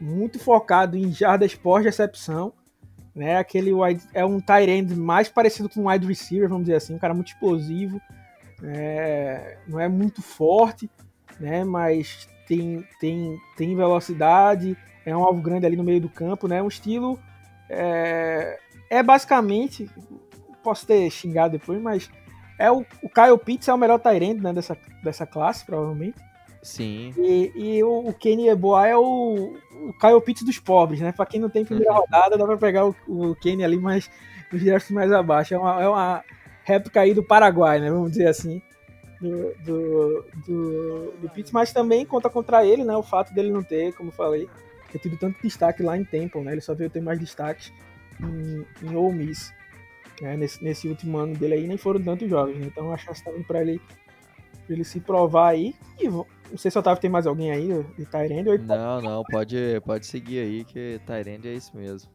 Muito 0.00 0.38
focado 0.38 0.96
em 0.96 1.12
jardas 1.12 1.54
pós-recepção. 1.54 2.52
Né? 3.14 3.36
Aquele 3.36 3.72
wide, 3.72 4.02
é 4.12 4.24
um 4.24 4.40
tight 4.40 4.68
end 4.68 4.94
mais 4.96 5.28
parecido 5.28 5.68
com 5.68 5.82
um 5.82 5.88
wide 5.88 6.06
receiver, 6.06 6.48
vamos 6.48 6.64
dizer 6.64 6.76
assim, 6.76 6.94
um 6.94 6.98
cara 6.98 7.14
muito 7.14 7.28
explosivo. 7.28 8.00
É, 8.62 9.58
não 9.68 9.78
é 9.78 9.88
muito 9.88 10.22
forte, 10.22 10.90
né? 11.38 11.64
Mas 11.64 12.28
tem, 12.46 12.86
tem, 12.98 13.38
tem 13.56 13.76
velocidade, 13.76 14.76
é 15.04 15.16
um 15.16 15.22
alvo 15.22 15.40
grande 15.40 15.66
ali 15.66 15.76
no 15.76 15.84
meio 15.84 16.00
do 16.00 16.08
campo, 16.08 16.48
né? 16.48 16.62
Um 16.62 16.68
estilo 16.68 17.18
é, 17.68 18.58
é 18.90 19.02
basicamente 19.02 19.90
posso 20.62 20.86
ter 20.86 21.10
xingado 21.10 21.58
depois, 21.58 21.80
mas 21.80 22.10
é 22.58 22.70
o, 22.70 22.84
o 23.02 23.08
Kyle 23.08 23.38
Pitts 23.44 23.68
é 23.68 23.74
o 23.74 23.78
melhor 23.78 23.98
Tyrant 23.98 24.40
né, 24.40 24.52
dessa, 24.52 24.76
dessa 25.02 25.26
classe, 25.26 25.64
provavelmente. 25.64 26.16
Sim. 26.64 27.12
E, 27.18 27.52
e 27.54 27.84
o, 27.84 28.08
o 28.08 28.14
Kenny 28.14 28.48
Eboa 28.48 28.88
é 28.88 28.96
o, 28.96 29.54
o 29.70 29.92
Kyle 30.00 30.20
Pitts 30.20 30.42
dos 30.42 30.58
pobres, 30.58 31.00
né? 31.00 31.12
Pra 31.12 31.26
quem 31.26 31.38
não 31.38 31.50
tem 31.50 31.64
primeira 31.64 31.92
rodada, 31.92 32.38
dá 32.38 32.46
pra 32.46 32.56
pegar 32.56 32.86
o, 32.86 32.96
o 33.06 33.36
Kenny 33.36 33.62
ali 33.62 33.76
mais, 33.76 34.10
nos 34.50 34.64
drafts 34.64 34.90
mais 34.90 35.12
abaixo. 35.12 35.54
É 35.54 35.58
uma, 35.58 35.82
é 35.82 35.88
uma 35.88 36.24
réplica 36.64 37.02
aí 37.02 37.12
do 37.12 37.22
Paraguai, 37.22 37.78
né? 37.80 37.90
Vamos 37.90 38.12
dizer 38.12 38.28
assim. 38.28 38.62
Do, 39.20 39.54
do, 39.64 40.24
do, 40.46 41.12
do 41.20 41.28
Pitts, 41.30 41.52
mas 41.52 41.72
também 41.72 42.04
conta 42.04 42.30
contra 42.30 42.64
ele, 42.64 42.82
né? 42.82 42.96
O 42.96 43.02
fato 43.02 43.32
dele 43.34 43.50
não 43.50 43.62
ter, 43.62 43.92
como 43.92 44.08
eu 44.08 44.14
falei, 44.14 44.48
ter 44.90 44.98
tido 44.98 45.18
tanto 45.18 45.40
destaque 45.42 45.82
lá 45.82 45.96
em 45.98 46.04
Temple, 46.04 46.40
né? 46.40 46.52
Ele 46.52 46.60
só 46.62 46.74
veio 46.74 46.90
ter 46.90 47.02
mais 47.02 47.20
destaque 47.20 47.70
em, 48.20 48.64
em 48.82 48.96
Ole 48.96 49.14
Miss. 49.14 49.52
Né? 50.20 50.36
Nesse, 50.36 50.62
nesse 50.62 50.88
último 50.88 51.18
ano 51.18 51.36
dele 51.36 51.54
aí 51.54 51.66
nem 51.66 51.76
foram 51.76 52.02
tantos 52.02 52.28
jogos, 52.28 52.56
né? 52.56 52.66
Então 52.66 52.92
a 52.92 52.96
chance 52.96 53.22
vindo 53.24 53.44
pra 53.44 53.60
ele, 53.60 53.80
ele 54.72 54.84
se 54.84 55.00
provar 55.00 55.50
aí. 55.50 55.74
E 56.00 56.08
não 56.08 56.26
sei 56.56 56.70
se 56.70 56.78
o 56.78 56.80
Otávio 56.80 57.00
tem 57.00 57.10
mais 57.10 57.26
alguém 57.26 57.50
aí 57.50 57.68
de 57.96 58.06
Tyrande. 58.06 58.48
Ou... 58.48 58.58
Não, 58.58 59.00
não, 59.00 59.22
pode, 59.24 59.56
pode 59.84 60.06
seguir 60.06 60.38
aí 60.40 60.64
que 60.64 61.00
Tyrande 61.06 61.48
é 61.48 61.54
isso 61.54 61.76
mesmo. 61.76 62.10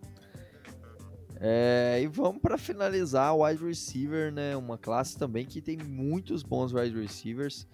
É, 1.42 2.02
e 2.04 2.08
vamos 2.08 2.42
para 2.42 2.58
finalizar 2.58 3.34
o 3.34 3.46
wide 3.46 3.64
receiver, 3.64 4.32
né? 4.32 4.58
Uma 4.58 4.78
classe 4.78 5.18
também 5.18 5.46
que 5.46 5.62
tem 5.62 5.78
muitos 5.78 6.44
bons 6.44 6.74
wide 6.74 7.00
receivers. 7.00 7.66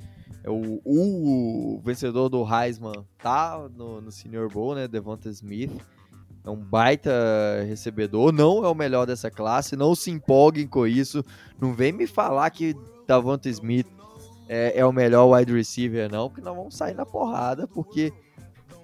É 0.43 0.49
o, 0.49 0.79
o, 0.85 1.81
vencedor 1.83 2.29
do 2.29 2.45
Heisman 2.45 3.03
tá 3.17 3.67
no, 3.75 3.99
no 3.99 4.11
Senior 4.11 4.51
Bowl, 4.51 4.75
né? 4.75 4.87
Devonta 4.87 5.29
Smith. 5.29 5.71
É 6.43 6.49
um 6.49 6.57
baita 6.57 7.11
recebedor, 7.67 8.31
não 8.31 8.63
é 8.63 8.67
o 8.67 8.75
melhor 8.75 9.07
dessa 9.07 9.31
classe, 9.31 9.75
não 9.75 9.95
se 9.95 10.11
empolguem 10.11 10.67
com 10.67 10.85
isso. 10.85 11.25
Não 11.59 11.73
vem 11.73 11.91
me 11.91 12.05
falar 12.05 12.47
que 12.51 12.75
Devonta 13.07 13.49
Smith 13.49 13.87
é, 14.47 14.79
é 14.79 14.85
o 14.85 14.91
melhor 14.91 15.27
wide 15.31 15.53
receiver, 15.53 16.11
não, 16.11 16.29
porque 16.29 16.41
nós 16.41 16.55
vamos 16.55 16.75
sair 16.75 16.93
na 16.93 17.05
porrada, 17.05 17.67
porque 17.67 18.13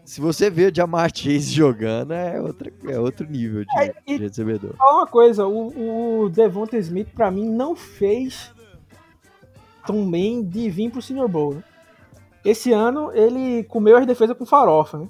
se 0.04 0.20
você 0.20 0.50
vê 0.50 0.68
o 0.68 0.76
Jamar 0.76 1.12
Chase 1.14 1.52
jogando, 1.54 2.14
é, 2.14 2.42
outra, 2.42 2.74
é 2.88 3.00
outro 3.00 3.30
nível 3.30 3.64
de, 3.64 3.80
é, 3.80 3.94
de 4.06 4.18
recebedor. 4.18 4.76
Só 4.78 4.98
uma 4.98 5.08
coisa, 5.08 5.46
o, 5.46 6.24
o 6.24 6.30
Devonta 6.30 6.78
Smith, 6.78 7.10
para 7.14 7.32
mim, 7.32 7.50
não 7.50 7.76
fez 7.76 8.52
tão 9.86 10.10
bem 10.10 10.44
de 10.44 10.70
vir 10.70 10.92
pro 10.92 11.02
Senior 11.02 11.28
Bowl. 11.28 11.56
Né? 11.56 11.64
Esse 12.44 12.72
ano, 12.72 13.12
ele 13.14 13.64
comeu 13.66 13.98
as 13.98 14.06
defesas 14.06 14.38
com 14.38 14.46
farofa, 14.46 14.98
né? 14.98 15.08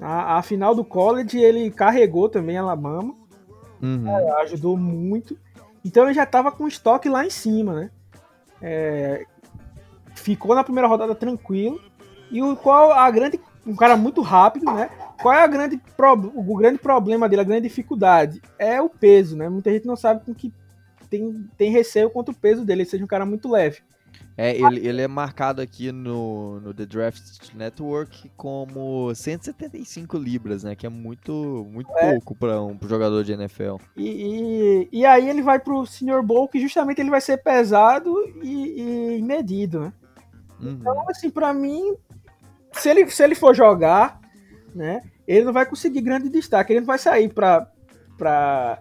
A, 0.00 0.38
a, 0.38 0.42
final 0.42 0.74
do 0.74 0.84
college, 0.84 1.38
ele 1.38 1.70
carregou 1.70 2.28
também 2.28 2.56
a 2.56 2.62
Alabama. 2.62 3.14
Uhum. 3.82 4.08
É, 4.08 4.42
ajudou 4.42 4.76
muito. 4.76 5.36
Então 5.84 6.04
ele 6.04 6.14
já 6.14 6.24
tava 6.24 6.52
com 6.52 6.68
estoque 6.68 7.08
lá 7.08 7.26
em 7.26 7.30
cima, 7.30 7.74
né? 7.74 7.90
É, 8.60 9.24
ficou 10.14 10.54
na 10.54 10.64
primeira 10.64 10.88
rodada 10.88 11.14
tranquilo. 11.14 11.80
E 12.30 12.42
o 12.42 12.56
qual 12.56 12.92
a 12.92 13.10
grande 13.10 13.40
um 13.66 13.76
cara 13.76 13.96
muito 13.96 14.22
rápido, 14.22 14.64
né? 14.66 14.90
Qual 15.20 15.34
é 15.34 15.42
a 15.42 15.46
grande 15.46 15.80
o 16.34 16.56
grande 16.56 16.78
problema 16.78 17.28
dele, 17.28 17.42
a 17.42 17.44
grande 17.44 17.68
dificuldade? 17.68 18.40
É 18.58 18.80
o 18.80 18.88
peso, 18.88 19.36
né? 19.36 19.48
Muita 19.48 19.70
gente 19.70 19.86
não 19.86 19.96
sabe 19.96 20.24
com 20.24 20.34
que 20.34 20.52
tem, 21.10 21.48
tem 21.56 21.70
receio 21.70 22.10
contra 22.10 22.32
o 22.32 22.36
peso 22.36 22.64
dele, 22.64 22.82
ele 22.82 22.88
seja 22.88 23.04
um 23.04 23.08
cara 23.08 23.26
muito 23.26 23.50
leve. 23.50 23.80
É, 24.36 24.56
ele, 24.56 24.86
ele 24.86 25.02
é 25.02 25.08
marcado 25.08 25.60
aqui 25.60 25.90
no, 25.90 26.60
no 26.60 26.72
The 26.72 26.86
Draft 26.86 27.52
Network 27.54 28.30
como 28.36 29.12
175 29.12 30.16
libras, 30.16 30.62
né? 30.62 30.76
Que 30.76 30.86
é 30.86 30.88
muito, 30.88 31.66
muito 31.70 31.90
é. 31.96 32.12
pouco 32.12 32.36
para 32.36 32.62
um 32.62 32.76
pro 32.76 32.88
jogador 32.88 33.24
de 33.24 33.32
NFL. 33.32 33.76
E, 33.96 34.06
e, 34.06 34.88
e, 35.00 35.04
aí 35.04 35.28
ele 35.28 35.42
vai 35.42 35.58
pro 35.58 35.84
Senior 35.84 36.22
Bowl, 36.22 36.46
que 36.46 36.60
justamente 36.60 37.00
ele 37.00 37.10
vai 37.10 37.20
ser 37.20 37.38
pesado 37.38 38.14
e, 38.42 39.16
e 39.18 39.22
medido, 39.22 39.80
né? 39.80 39.92
Uhum. 40.60 40.78
Então, 40.80 41.10
assim, 41.10 41.30
para 41.30 41.52
mim, 41.52 41.96
se 42.72 42.88
ele, 42.88 43.10
se 43.10 43.22
ele 43.22 43.34
for 43.34 43.54
jogar, 43.54 44.20
né, 44.74 45.02
ele 45.26 45.44
não 45.44 45.52
vai 45.52 45.66
conseguir 45.66 46.00
grande 46.00 46.28
destaque. 46.28 46.72
Ele 46.72 46.80
não 46.80 46.86
vai 46.86 46.98
sair 46.98 47.28
para 47.28 47.70
pra 48.16 48.80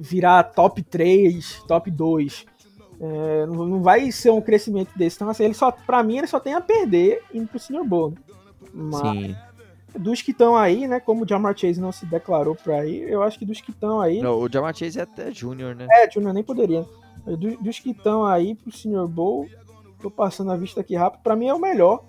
virar 0.00 0.44
top 0.44 0.82
3, 0.82 1.62
top 1.66 1.90
2. 1.90 2.46
É, 3.02 3.46
não, 3.46 3.66
não, 3.66 3.82
vai 3.82 4.12
ser 4.12 4.30
um 4.30 4.40
crescimento 4.40 4.96
desse. 4.96 5.16
Então, 5.16 5.28
assim, 5.28 5.42
ele 5.42 5.54
só, 5.54 5.72
pra 5.72 6.04
mim, 6.04 6.18
ele 6.18 6.28
só 6.28 6.38
tem 6.38 6.54
a 6.54 6.60
perder 6.60 7.20
indo 7.34 7.48
pro 7.48 7.58
Senior 7.58 7.84
Bowl. 7.84 8.10
Né? 8.10 8.16
Mas, 8.72 9.00
Sim. 9.00 9.36
Dos 9.98 10.22
que 10.22 10.30
estão 10.30 10.56
aí, 10.56 10.86
né? 10.86 11.00
Como 11.00 11.24
o 11.24 11.28
Jamar 11.28 11.56
Chase 11.58 11.80
não 11.80 11.92
se 11.92 12.06
declarou 12.06 12.54
pra 12.54 12.86
ir, 12.86 13.10
eu 13.10 13.22
acho 13.22 13.38
que 13.38 13.44
dos 13.44 13.60
que 13.60 13.72
estão 13.72 14.00
aí. 14.00 14.22
Não, 14.22 14.38
o 14.38 14.50
Jamar 14.50 14.74
Chase 14.74 14.98
é 14.98 15.02
até 15.02 15.30
Júnior, 15.32 15.74
né? 15.74 15.86
É, 15.90 16.10
Júnior 16.10 16.32
nem 16.32 16.42
poderia. 16.42 16.86
Dos, 17.26 17.58
dos 17.58 17.78
que 17.78 17.90
estão 17.90 18.24
aí 18.24 18.54
pro 18.54 18.72
Senior 18.72 19.06
Bowl, 19.06 19.46
tô 20.00 20.10
passando 20.10 20.50
a 20.50 20.56
vista 20.56 20.80
aqui 20.80 20.94
rápido, 20.94 21.20
pra 21.22 21.36
mim 21.36 21.48
é 21.48 21.54
o 21.54 21.60
melhor 21.60 22.04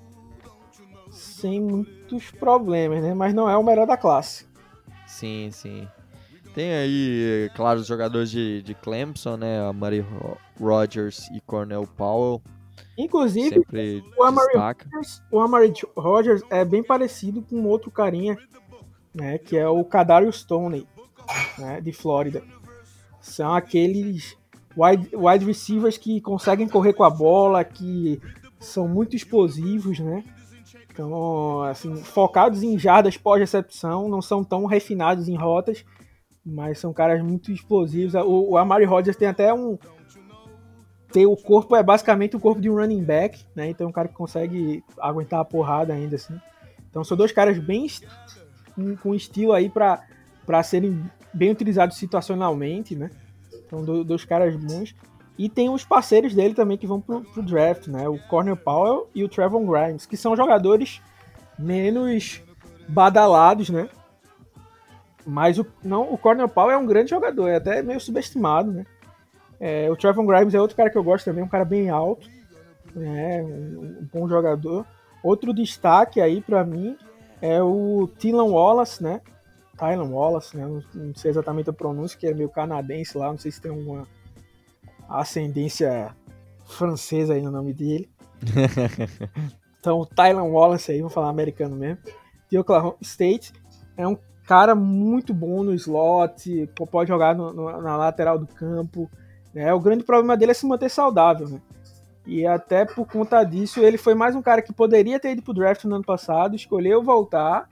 sem 1.12 1.60
muitos 1.60 2.32
problemas, 2.32 3.02
né? 3.02 3.14
Mas 3.14 3.34
não 3.34 3.50
é 3.50 3.58
o 3.58 3.64
melhor 3.64 3.86
da 3.86 3.98
classe. 3.98 4.46
Sim, 5.06 5.50
sim. 5.52 5.88
Tem 6.54 6.72
aí, 6.72 7.50
claro, 7.56 7.80
os 7.80 7.88
jogadores 7.88 8.30
de, 8.30 8.62
de 8.62 8.76
Clemson, 8.76 9.38
né? 9.38 9.68
A 9.68 9.74
Murray 9.74 10.06
Rogers 10.60 11.28
e 11.32 11.42
Cornell 11.42 11.88
Powell. 11.98 12.42
Inclusive, 12.98 13.60
o 14.18 14.24
Amari, 14.24 14.56
Rogers, 14.56 15.24
o 15.32 15.40
Amari 15.40 15.74
Rogers 15.98 16.42
é 16.50 16.64
bem 16.64 16.84
parecido 16.84 17.42
com 17.42 17.64
outro 17.66 17.90
carinha, 17.90 18.38
né? 19.14 19.40
Que 19.40 19.58
é 19.58 19.68
o 19.68 19.84
Kadarius 19.84 20.42
Stoney, 20.42 20.88
né? 21.58 21.82
De 21.82 21.92
Flórida. 21.92 22.44
São 23.20 23.54
aqueles 23.54 24.38
wide, 24.78 25.10
wide 25.16 25.46
receivers 25.46 25.98
que 25.98 26.22
conseguem 26.22 26.68
correr 26.68 26.94
com 26.94 27.04
a 27.04 27.10
bola, 27.10 27.64
que 27.64 28.22
são 28.60 28.88
muito 28.88 29.16
explosivos, 29.16 30.00
né? 30.00 30.24
Então, 30.92 31.64
assim, 31.64 31.96
focados 31.96 32.62
em 32.62 32.78
jardas 32.78 33.18
pós-recepção, 33.18 34.08
não 34.08 34.22
são 34.22 34.44
tão 34.44 34.66
refinados 34.66 35.28
em 35.28 35.36
rotas, 35.36 35.84
mas 36.46 36.80
são 36.80 36.94
caras 36.94 37.22
muito 37.22 37.52
explosivos. 37.52 38.14
O, 38.16 38.52
o 38.52 38.58
Amari 38.58 38.86
Rodgers 38.86 39.16
tem 39.16 39.28
até 39.28 39.54
um. 39.54 39.78
Tem, 41.12 41.26
o 41.26 41.38
corpo 41.38 41.76
é 41.76 41.84
basicamente 41.84 42.36
o 42.36 42.40
corpo 42.40 42.60
de 42.60 42.70
um 42.70 42.76
running 42.76 43.04
back, 43.04 43.46
né? 43.56 43.70
Então 43.70 43.86
é 43.86 43.90
um 43.90 43.94
cara 43.94 44.08
que 44.08 44.16
consegue 44.16 44.84
aguentar 45.00 45.40
a 45.40 45.46
porrada 45.46 45.94
ainda 45.94 46.16
assim. 46.16 46.36
Então 46.90 47.04
são 47.04 47.16
dois 47.16 47.32
caras 47.32 47.58
bem 47.60 47.88
com 49.02 49.14
estilo 49.14 49.54
aí 49.54 49.70
para 49.70 50.64
serem 50.64 51.04
bem 51.34 51.52
utilizados 51.52 51.98
situacionalmente, 51.98 52.96
né? 52.96 53.12
Então 53.66 53.84
dois 54.04 54.26
caras 54.26 54.56
bons. 54.56 54.96
E 55.38 55.50
tem 55.50 55.70
os 55.70 55.84
parceiros 55.84 56.36
dele 56.36 56.54
também 56.54 56.78
que 56.78 56.86
vão 56.86 57.02
pro, 57.02 57.22
pro 57.22 57.42
draft, 57.42 57.88
né? 57.88 58.08
O 58.08 58.20
Cornel 58.28 58.58
Powell 58.58 59.10
e 59.16 59.24
o 59.24 59.30
Trevor 59.30 59.62
Grimes, 59.66 60.06
que 60.06 60.18
são 60.18 60.36
jogadores 60.36 61.02
menos 61.58 62.42
badalados, 62.88 63.70
né? 63.70 63.90
Mas 65.26 65.58
o, 65.58 65.66
não, 65.84 66.14
o 66.14 66.18
Cornel 66.18 66.50
Powell 66.50 66.72
é 66.72 66.78
um 66.78 66.86
grande 66.86 67.12
jogador, 67.12 67.48
é 67.48 67.56
até 67.56 67.82
meio 67.82 68.00
subestimado, 68.00 68.72
né? 68.72 68.86
É, 69.60 69.90
o 69.90 69.96
Trevor 69.96 70.26
Grimes 70.26 70.54
é 70.54 70.60
outro 70.60 70.76
cara 70.76 70.90
que 70.90 70.98
eu 70.98 71.04
gosto 71.04 71.26
também, 71.26 71.44
um 71.44 71.48
cara 71.48 71.64
bem 71.64 71.90
alto, 71.90 72.28
né? 72.94 73.42
Um, 73.42 74.00
um 74.02 74.10
bom 74.14 74.28
jogador. 74.28 74.86
Outro 75.24 75.54
destaque 75.54 76.20
aí 76.20 76.42
para 76.42 76.66
mim 76.66 76.98
é 77.42 77.64
o 77.64 78.10
Tylan 78.20 78.46
Wallace, 78.46 79.02
né? 79.02 79.22
Tylan 79.78 80.10
Wallace, 80.10 80.58
né? 80.58 80.66
Não, 80.66 80.84
não 80.94 81.16
sei 81.16 81.32
exatamente 81.32 81.70
a 81.70 81.74
pronúncia, 81.74 82.18
que 82.20 82.28
é 82.28 82.34
meio 82.34 82.50
canadense 82.50 83.18
lá, 83.18 83.28
não 83.28 83.38
sei 83.38 83.52
se 83.52 83.62
tem 83.62 83.72
alguma 83.72 84.06
ascendência 85.08 86.16
francesa 86.66 87.34
aí 87.34 87.42
no 87.42 87.52
nome 87.52 87.74
dele. 87.74 88.10
então, 89.80 90.00
o 90.00 90.06
Tylan 90.06 90.44
Wallace 90.44 90.92
aí, 90.92 91.00
vamos 91.00 91.14
falar 91.14 91.30
americano 91.30 91.76
mesmo, 91.76 92.00
de 92.50 92.58
Oklahoma 92.58 92.96
State, 93.02 93.54
é 93.96 94.08
um 94.08 94.18
cara 94.46 94.76
muito 94.76 95.34
bom 95.34 95.64
no 95.64 95.74
slot, 95.74 96.70
pode 96.92 97.08
jogar 97.08 97.36
no, 97.36 97.54
no, 97.54 97.82
na 97.82 97.98
lateral 97.98 98.38
do 98.38 98.48
campo. 98.48 99.10
Né? 99.54 99.74
O 99.74 99.80
grande 99.80 100.04
problema 100.04 100.36
dele 100.36 100.52
é 100.52 100.56
se 100.56 100.66
manter 100.66 100.90
saudável, 100.90 101.48
né? 101.48 101.62
E 102.26 102.46
até 102.46 102.86
por 102.86 103.06
conta 103.06 103.44
disso, 103.44 103.82
ele 103.82 103.98
foi 103.98 104.16
mais 104.16 104.36
um 104.36 104.42
cara 104.42 104.62
que 104.62 104.72
poderia 104.72 105.20
ter 105.20 105.32
ido 105.32 105.42
pro 105.42 105.54
draft 105.54 105.84
no 105.84 105.96
ano 105.96 106.06
passado, 106.06 106.56
escolheu 106.56 107.04
voltar, 107.04 107.70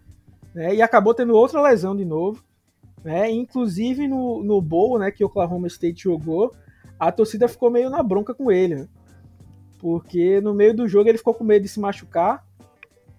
né? 0.54 0.76
E 0.76 0.82
acabou 0.82 1.14
tendo 1.14 1.34
outra 1.34 1.62
lesão 1.62 1.96
de 1.96 2.04
novo, 2.04 2.44
né? 3.04 3.32
Inclusive 3.32 4.08
no, 4.08 4.44
no 4.44 4.62
bowl, 4.62 5.00
né, 5.00 5.10
que 5.10 5.24
o 5.24 5.28
Oklahoma 5.28 5.68
State 5.68 6.04
jogou, 6.04 6.54
a 7.00 7.12
torcida 7.12 7.48
ficou 7.48 7.72
meio 7.72 7.90
na 7.90 8.04
bronca 8.04 8.34
com 8.34 8.52
ele, 8.52 8.76
né? 8.76 8.88
Porque 9.80 10.40
no 10.42 10.54
meio 10.54 10.76
do 10.76 10.88
jogo 10.88 11.10
ele 11.10 11.18
ficou 11.18 11.34
com 11.34 11.44
medo 11.44 11.64
de 11.64 11.70
se 11.70 11.80
machucar, 11.80 12.46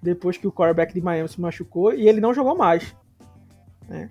depois 0.01 0.37
que 0.37 0.47
o 0.47 0.53
quarterback 0.53 0.93
de 0.93 1.01
Miami 1.01 1.29
se 1.29 1.41
machucou, 1.41 1.93
e 1.95 2.09
ele 2.09 2.20
não 2.20 2.35
jogou 2.35 2.57
mais. 2.57 2.95
Né? 3.88 4.09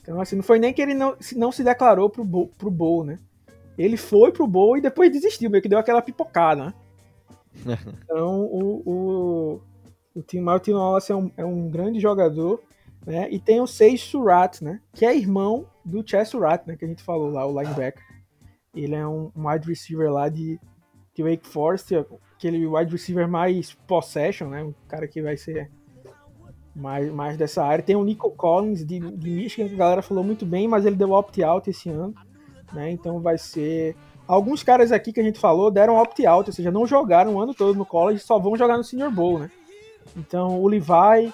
Então, 0.00 0.20
assim, 0.20 0.36
não 0.36 0.42
foi 0.42 0.58
nem 0.58 0.72
que 0.72 0.82
ele 0.82 0.94
não, 0.94 1.16
não 1.34 1.50
se 1.50 1.64
declarou 1.64 2.10
pro, 2.10 2.24
pro 2.48 2.70
bowl, 2.70 3.04
né? 3.04 3.18
Ele 3.76 3.96
foi 3.96 4.30
pro 4.30 4.46
bowl 4.46 4.76
e 4.76 4.80
depois 4.80 5.10
desistiu, 5.10 5.50
meio 5.50 5.62
que 5.62 5.68
deu 5.68 5.78
aquela 5.78 6.02
pipocada, 6.02 6.66
né? 6.66 6.74
então, 8.04 8.42
o, 8.42 8.82
o, 8.84 9.60
o 10.14 10.22
Tim 10.22 10.40
Martin 10.40 10.72
Wallace 10.72 11.10
é 11.10 11.16
um, 11.16 11.30
é 11.36 11.44
um 11.44 11.70
grande 11.70 12.00
jogador, 12.00 12.62
né? 13.06 13.28
E 13.30 13.38
tem 13.38 13.60
o 13.60 13.66
Sage 13.66 13.98
Surratt, 13.98 14.62
né? 14.62 14.80
Que 14.92 15.04
é 15.04 15.16
irmão 15.16 15.66
do 15.84 16.06
Chess 16.06 16.30
Surratt, 16.30 16.66
né? 16.66 16.76
Que 16.76 16.84
a 16.84 16.88
gente 16.88 17.02
falou 17.02 17.30
lá, 17.30 17.46
o 17.46 17.60
linebacker. 17.60 18.02
Ele 18.74 18.94
é 18.94 19.06
um, 19.06 19.30
wide 19.36 19.68
receiver 19.68 20.10
lá 20.10 20.28
de, 20.28 20.58
de 21.14 21.22
Wake 21.22 21.46
Forest, 21.46 21.94
aquele 22.36 22.66
wide 22.66 22.90
receiver 22.90 23.28
mais 23.28 23.72
possession, 23.72 24.48
né? 24.48 24.62
Um 24.62 24.74
cara 24.88 25.06
que 25.06 25.22
vai 25.22 25.36
ser 25.36 25.70
mais, 26.74 27.12
mais 27.12 27.36
dessa 27.36 27.64
área. 27.64 27.84
Tem 27.84 27.96
o 27.96 28.04
Nico 28.04 28.30
Collins 28.30 28.84
de, 28.84 28.98
de 28.98 29.30
Michigan, 29.30 29.68
que 29.68 29.74
a 29.74 29.78
galera 29.78 30.02
falou 30.02 30.24
muito 30.24 30.44
bem, 30.44 30.66
mas 30.66 30.84
ele 30.84 30.96
deu 30.96 31.12
opt-out 31.12 31.68
esse 31.68 31.88
ano, 31.88 32.14
né? 32.72 32.90
Então 32.90 33.20
vai 33.20 33.38
ser. 33.38 33.96
Alguns 34.26 34.62
caras 34.62 34.90
aqui 34.90 35.12
que 35.12 35.20
a 35.20 35.24
gente 35.24 35.38
falou 35.38 35.70
deram 35.70 35.96
opt-out, 35.96 36.48
ou 36.48 36.54
seja, 36.54 36.70
não 36.70 36.86
jogaram 36.86 37.34
o 37.34 37.40
ano 37.40 37.54
todo 37.54 37.76
no 37.76 37.84
college, 37.84 38.20
só 38.20 38.38
vão 38.38 38.56
jogar 38.56 38.76
no 38.76 38.84
Senior 38.84 39.10
Bowl, 39.10 39.38
né? 39.38 39.50
Então 40.16 40.60
o 40.60 40.66
Levi, 40.66 41.32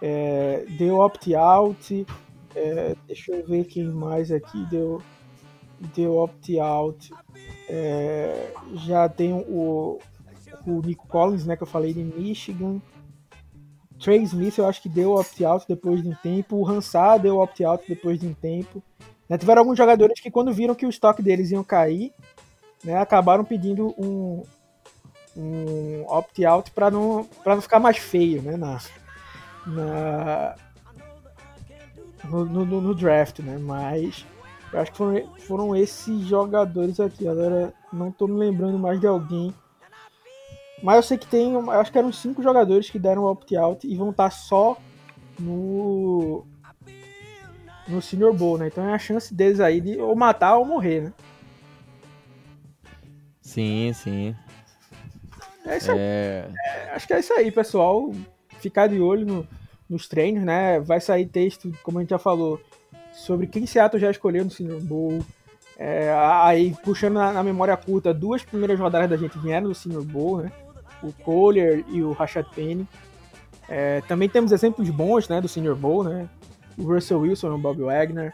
é, 0.00 0.64
deu 0.78 0.98
opt-out. 0.98 2.06
É, 2.54 2.96
deixa 3.06 3.32
eu 3.32 3.46
ver 3.46 3.64
quem 3.64 3.84
mais 3.84 4.30
aqui 4.32 4.64
deu, 4.66 5.02
deu 5.94 6.16
opt-out. 6.16 7.12
É, 7.68 8.52
já 8.74 9.08
tem 9.08 9.32
o, 9.32 9.98
o 10.66 10.80
Nico 10.82 11.06
Collins, 11.06 11.44
né, 11.44 11.56
que 11.56 11.62
eu 11.62 11.66
falei 11.66 11.92
de 11.92 12.02
Michigan. 12.02 12.80
Trey 13.98 14.22
Smith 14.22 14.58
eu 14.58 14.66
acho 14.66 14.80
que 14.80 14.88
deu 14.88 15.12
opt-out 15.12 15.64
depois 15.68 16.02
de 16.02 16.08
um 16.08 16.14
tempo. 16.14 16.56
O 16.56 16.68
Hansard 16.68 17.22
deu 17.22 17.38
opt-out 17.38 17.84
depois 17.88 18.18
de 18.18 18.26
um 18.26 18.34
tempo. 18.34 18.82
Né, 19.28 19.36
tiveram 19.36 19.60
alguns 19.60 19.76
jogadores 19.76 20.20
que 20.20 20.30
quando 20.30 20.52
viram 20.52 20.74
que 20.74 20.86
o 20.86 20.90
estoque 20.90 21.22
deles 21.22 21.50
iam 21.50 21.62
cair, 21.62 22.12
né, 22.82 22.96
acabaram 22.96 23.44
pedindo 23.44 23.94
um, 23.98 24.42
um 25.36 26.04
opt-out 26.08 26.70
para 26.70 26.90
não, 26.90 27.28
não 27.44 27.60
ficar 27.60 27.78
mais 27.78 27.98
feio 27.98 28.40
né, 28.40 28.56
na, 28.56 28.78
na, 29.66 30.54
no, 32.24 32.44
no, 32.44 32.80
no, 32.80 32.94
draft. 32.94 33.40
Né, 33.40 33.58
mas 33.58 34.24
eu 34.72 34.80
acho 34.80 34.92
que 34.92 34.96
foram, 34.98 35.28
foram 35.40 35.76
esses 35.76 36.26
jogadores 36.26 36.98
aqui. 37.00 37.28
Agora 37.28 37.74
não 37.92 38.08
estou 38.08 38.28
me 38.28 38.38
lembrando 38.38 38.78
mais 38.78 38.98
de 39.00 39.06
alguém 39.06 39.52
mas 40.82 40.96
eu 40.96 41.02
sei 41.02 41.18
que 41.18 41.26
tem, 41.26 41.54
acho 41.70 41.90
que 41.92 41.98
eram 41.98 42.12
cinco 42.12 42.42
jogadores 42.42 42.88
que 42.90 42.98
deram 42.98 43.24
opt-out 43.24 43.86
e 43.86 43.96
vão 43.96 44.10
estar 44.10 44.30
só 44.30 44.76
no 45.38 46.46
no 47.88 48.02
Senior 48.02 48.34
Bowl, 48.34 48.58
né? 48.58 48.66
Então 48.66 48.86
é 48.86 48.92
a 48.92 48.98
chance 48.98 49.34
deles 49.34 49.60
aí 49.60 49.80
de 49.80 49.98
ou 49.98 50.14
matar 50.14 50.56
ou 50.56 50.64
morrer, 50.64 51.00
né? 51.00 51.12
Sim, 53.40 53.92
sim. 53.94 54.36
É 55.64 55.78
isso 55.78 55.90
aí. 55.90 55.98
É... 55.98 56.50
É, 56.64 56.90
acho 56.92 57.06
que 57.06 57.14
é 57.14 57.20
isso 57.20 57.32
aí, 57.32 57.50
pessoal. 57.50 58.12
Ficar 58.60 58.88
de 58.88 59.00
olho 59.00 59.26
no, 59.26 59.48
nos 59.88 60.06
treinos, 60.06 60.44
né? 60.44 60.78
Vai 60.80 61.00
sair 61.00 61.26
texto, 61.26 61.72
como 61.82 61.98
a 61.98 62.02
gente 62.02 62.10
já 62.10 62.18
falou, 62.18 62.60
sobre 63.12 63.46
quem 63.46 63.66
Seattle 63.66 64.00
já 64.00 64.10
escolheu 64.10 64.44
no 64.44 64.50
Senior 64.50 64.80
Bowl. 64.80 65.20
É, 65.78 66.12
aí, 66.42 66.76
puxando 66.84 67.14
na, 67.14 67.32
na, 67.32 67.42
memória 67.42 67.76
curta, 67.76 68.12
duas 68.12 68.42
primeiras 68.42 68.78
rodadas 68.78 69.08
da 69.08 69.16
gente 69.16 69.38
vieram 69.38 69.68
do 69.68 69.74
Senior 69.74 70.04
Bowl, 70.04 70.42
né? 70.42 70.52
O 71.02 71.12
Collier 71.12 71.84
e 71.88 72.02
o 72.02 72.12
Rashad 72.12 72.46
Penny. 72.54 72.86
É, 73.68 74.00
também 74.02 74.28
temos 74.28 74.52
exemplos 74.52 74.88
bons 74.90 75.28
né, 75.28 75.40
do 75.40 75.48
Senior 75.48 75.76
Bowl, 75.76 76.02
né? 76.02 76.28
O 76.76 76.84
Russell 76.84 77.20
Wilson, 77.20 77.54
o 77.54 77.58
Bob 77.58 77.82
Wagner. 77.82 78.32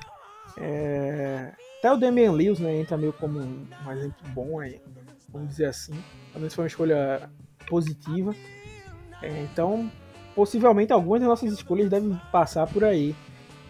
É, 0.57 1.53
até 1.78 1.93
o 1.93 1.97
Damian 1.97 2.32
Lewis 2.32 2.61
né, 2.61 2.81
entra 2.81 2.97
meio 2.97 3.12
como 3.12 3.39
um, 3.41 3.66
um 3.85 3.93
exemplo 3.93 4.28
bom, 4.28 4.61
aí, 4.61 4.81
vamos 5.28 5.49
dizer 5.49 5.66
assim. 5.66 5.93
Menos 6.35 6.55
foi 6.55 6.65
uma 6.65 6.69
escolha 6.69 7.31
positiva. 7.66 8.35
É, 9.20 9.43
então, 9.43 9.91
possivelmente 10.35 10.93
algumas 10.93 11.20
das 11.20 11.28
nossas 11.28 11.53
escolhas 11.53 11.91
devem 11.91 12.19
passar 12.31 12.66
por 12.66 12.85
aí. 12.85 13.15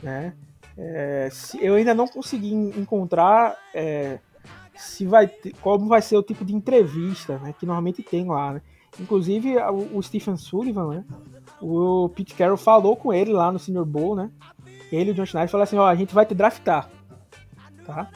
Né? 0.02 0.34
É, 0.76 1.28
eu 1.60 1.74
ainda 1.74 1.94
não 1.94 2.06
consegui 2.06 2.52
encontrar 2.52 3.56
é, 3.74 4.18
se 4.76 5.06
vai 5.06 5.26
ter, 5.28 5.55
como 5.60 5.86
vai 5.86 6.02
ser 6.02 6.16
o 6.16 6.22
tipo 6.22 6.44
de 6.44 6.55
entrevista 6.55 7.38
né, 7.38 7.55
que 7.59 7.66
normalmente 7.66 8.02
tem 8.02 8.26
lá. 8.26 8.55
Né? 8.55 8.62
Inclusive, 9.01 9.56
o, 9.92 10.02
Stephen 10.02 10.36
Sullivan, 10.36 10.88
né? 10.88 11.05
O 11.60 12.09
Pete 12.10 12.34
Carroll 12.34 12.56
falou 12.56 12.96
com 12.96 13.12
ele 13.12 13.32
lá 13.32 13.51
no 13.51 13.59
Senior 13.59 13.84
Bowl, 13.84 14.14
né? 14.14 14.30
Ele 14.92 15.10
e 15.10 15.12
o 15.12 15.14
John 15.14 15.26
Schneider 15.26 15.51
falaram 15.51 15.64
assim, 15.64 15.76
ó, 15.76 15.86
a 15.86 15.94
gente 15.94 16.14
vai 16.14 16.24
te 16.24 16.34
draftar, 16.34 16.88
tá? 17.84 18.09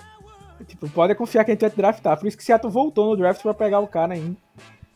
Tipo, 0.67 0.89
pode 0.91 1.15
confiar 1.15 1.45
que 1.45 1.51
a 1.51 1.55
gente 1.55 1.61
vai 1.61 1.71
te 1.71 1.77
draftar. 1.77 2.19
Por 2.19 2.27
isso 2.27 2.37
que 2.37 2.45
Seattle 2.45 2.71
voltou 2.71 3.11
no 3.11 3.17
draft 3.17 3.43
para 3.43 3.55
pegar 3.55 3.81
o 3.81 3.89
cara 3.89 4.15
ainda. 4.15 4.37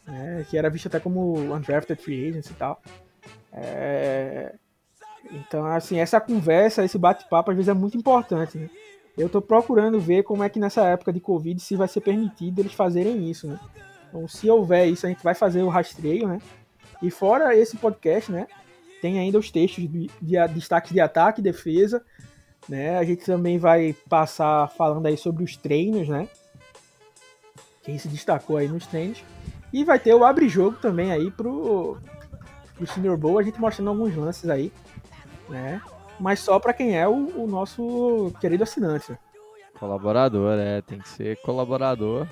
Né? 0.07 0.45
Que 0.49 0.59
era 0.59 0.69
visto 0.69 0.87
até 0.87 1.01
como 1.01 1.35
undrafted 1.53 2.01
free 2.01 2.29
agent 2.29 2.47
e 2.47 2.55
tal. 2.55 2.81
É... 3.53 4.55
Então, 5.31 5.65
assim, 5.65 5.99
essa 5.99 6.21
conversa, 6.21 6.85
esse 6.85 6.99
bate-papo, 6.99 7.51
às 7.51 7.57
vezes 7.57 7.69
é 7.69 7.75
muito 7.75 7.97
importante, 7.97 8.59
né? 8.59 8.69
Eu 9.17 9.29
tô 9.29 9.43
procurando 9.43 10.01
ver 10.01 10.23
como 10.23 10.43
é 10.43 10.49
que 10.49 10.59
nessa 10.59 10.85
época 10.85 11.13
de 11.13 11.21
Covid 11.21 11.61
se 11.61 11.77
vai 11.77 11.89
ser 11.89 12.01
permitido 12.01 12.61
eles 12.61 12.73
fazerem 12.73 13.31
isso, 13.31 13.47
né? 13.47 13.61
Então, 14.09 14.27
se 14.27 14.49
houver 14.49 14.87
isso, 14.87 15.07
a 15.07 15.09
gente 15.09 15.23
vai 15.23 15.35
fazer 15.35 15.63
o 15.63 15.69
rastreio, 15.69 16.29
né? 16.29 16.39
E 17.03 17.11
fora 17.11 17.57
esse 17.57 17.77
podcast, 17.77 18.31
né? 18.31 18.47
Tem 19.01 19.19
ainda 19.19 19.39
os 19.39 19.51
textos 19.51 19.89
de, 19.91 20.11
de 20.21 20.49
destaques 20.55 20.93
de 20.93 21.01
ataque 21.01 21.41
e 21.41 21.45
defesa, 21.45 22.03
né? 22.69 22.99
A 22.99 23.05
gente 23.05 23.25
também 23.25 23.59
vai 23.59 23.95
passar 24.09 24.69
falando 24.71 25.07
aí 25.07 25.17
sobre 25.17 25.43
os 25.43 25.57
treinos, 25.57 26.09
né? 26.09 26.29
Quem 27.83 27.99
se 27.99 28.09
destacou 28.09 28.57
aí 28.57 28.69
nos 28.69 28.87
treinos. 28.87 29.23
E 29.73 29.85
vai 29.85 29.99
ter 29.99 30.15
o 30.15 30.25
abre-jogo 30.25 30.77
também 30.81 31.11
aí 31.11 31.31
pro, 31.31 31.99
pro 32.77 32.87
Senior 32.87 33.17
Bowl, 33.17 33.39
a 33.39 33.43
gente 33.43 33.61
mostrando 33.61 33.91
alguns 33.91 34.15
lances 34.15 34.49
aí, 34.49 34.73
né? 35.49 35.81
Mas 36.23 36.39
só 36.39 36.61
para 36.61 36.73
quem 36.73 36.97
é 36.97 37.07
o, 37.09 37.43
o, 37.43 37.49
nosso 37.49 38.33
querido 38.41 38.63
assinante. 38.63 39.19
Colaborador, 39.77 40.57
é, 40.57 40.81
tem 40.81 41.01
que 41.01 41.09
ser 41.09 41.37
colaborador 41.39 42.29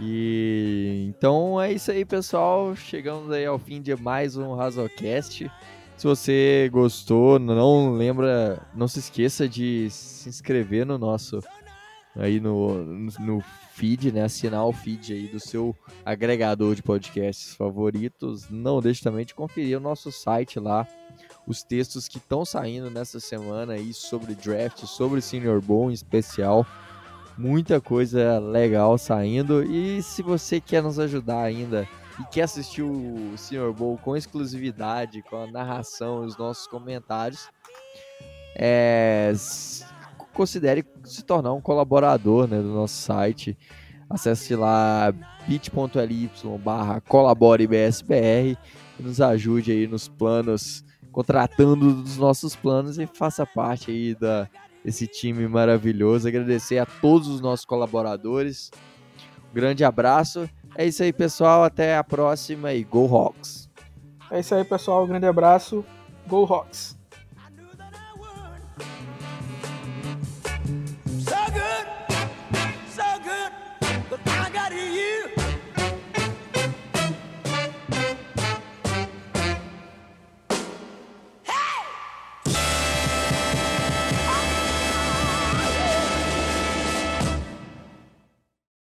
e 0.00 1.06
então 1.08 1.60
é 1.60 1.72
isso 1.72 1.92
aí, 1.92 2.04
pessoal. 2.04 2.74
Chegamos 2.74 3.30
aí 3.30 3.46
ao 3.46 3.60
fim 3.60 3.80
de 3.80 3.94
mais 3.94 4.36
um 4.36 4.56
Razocast. 4.56 5.48
Se 5.96 6.06
você 6.06 6.68
gostou, 6.72 7.38
não 7.38 7.92
lembra, 7.92 8.60
não 8.74 8.88
se 8.88 8.98
esqueça 8.98 9.48
de 9.48 9.88
se 9.90 10.28
inscrever 10.28 10.84
no 10.84 10.98
nosso 10.98 11.38
aí 12.16 12.40
no, 12.40 12.82
no 13.20 13.40
feed, 13.72 14.10
né? 14.10 14.24
Assinar 14.24 14.66
o 14.66 14.72
feed 14.72 15.12
aí 15.12 15.28
do 15.28 15.38
seu 15.38 15.76
agregador 16.04 16.74
de 16.74 16.82
podcasts 16.82 17.54
favoritos. 17.54 18.50
Não 18.50 18.80
deixe 18.80 19.00
também 19.00 19.24
de 19.24 19.34
conferir 19.34 19.78
o 19.78 19.80
nosso 19.80 20.10
site 20.10 20.58
lá, 20.58 20.88
os 21.50 21.62
textos 21.62 22.08
que 22.08 22.18
estão 22.18 22.44
saindo 22.44 22.90
nessa 22.90 23.20
semana 23.20 23.74
aí 23.74 23.92
sobre 23.92 24.34
draft, 24.34 24.84
sobre 24.86 25.20
Senior 25.20 25.60
Bowl 25.60 25.90
em 25.90 25.94
especial 25.94 26.66
muita 27.40 27.80
coisa 27.80 28.38
legal 28.38 28.98
saindo. 28.98 29.62
E 29.62 30.02
se 30.02 30.22
você 30.22 30.60
quer 30.60 30.82
nos 30.82 30.98
ajudar 30.98 31.42
ainda 31.42 31.88
e 32.20 32.24
quer 32.24 32.42
assistir 32.42 32.82
o 32.82 33.32
Sr. 33.36 33.72
Bowl 33.72 33.98
com 33.98 34.16
exclusividade, 34.16 35.22
com 35.22 35.36
a 35.36 35.46
narração 35.46 36.22
e 36.22 36.26
os 36.26 36.36
nossos 36.36 36.66
comentários, 36.66 37.48
é, 38.54 39.32
considere 40.34 40.84
se 41.04 41.24
tornar 41.24 41.54
um 41.54 41.60
colaborador 41.60 42.46
né, 42.46 42.60
do 42.60 42.68
nosso 42.68 42.94
site. 42.94 43.56
Acesse 44.08 44.54
lá 44.54 45.12
bit.ly 45.46 46.30
barra 46.62 47.00
colaborebsbr 47.00 48.58
e 48.98 49.02
nos 49.02 49.20
ajude 49.20 49.72
aí 49.72 49.86
nos 49.86 50.08
planos, 50.08 50.84
contratando 51.12 51.94
dos 51.94 52.16
nossos 52.16 52.54
planos 52.54 52.98
e 52.98 53.06
faça 53.06 53.44
parte 53.46 53.90
aí 53.90 54.14
da, 54.14 54.48
esse 54.84 55.06
time 55.06 55.46
maravilhoso. 55.48 56.28
Agradecer 56.28 56.78
a 56.78 56.86
todos 56.86 57.28
os 57.28 57.40
nossos 57.40 57.64
colaboradores. 57.64 58.70
Um 59.50 59.54
grande 59.54 59.84
abraço. 59.84 60.48
É 60.76 60.86
isso 60.86 61.02
aí, 61.02 61.12
pessoal. 61.12 61.64
Até 61.64 61.96
a 61.96 62.04
próxima 62.04 62.72
e 62.72 62.84
Go 62.84 63.06
Hawks! 63.14 63.68
É 64.30 64.40
isso 64.40 64.54
aí, 64.54 64.64
pessoal. 64.64 65.04
Um 65.04 65.08
grande 65.08 65.26
abraço. 65.26 65.84
Go 66.28 66.44
Hawks! 66.44 66.99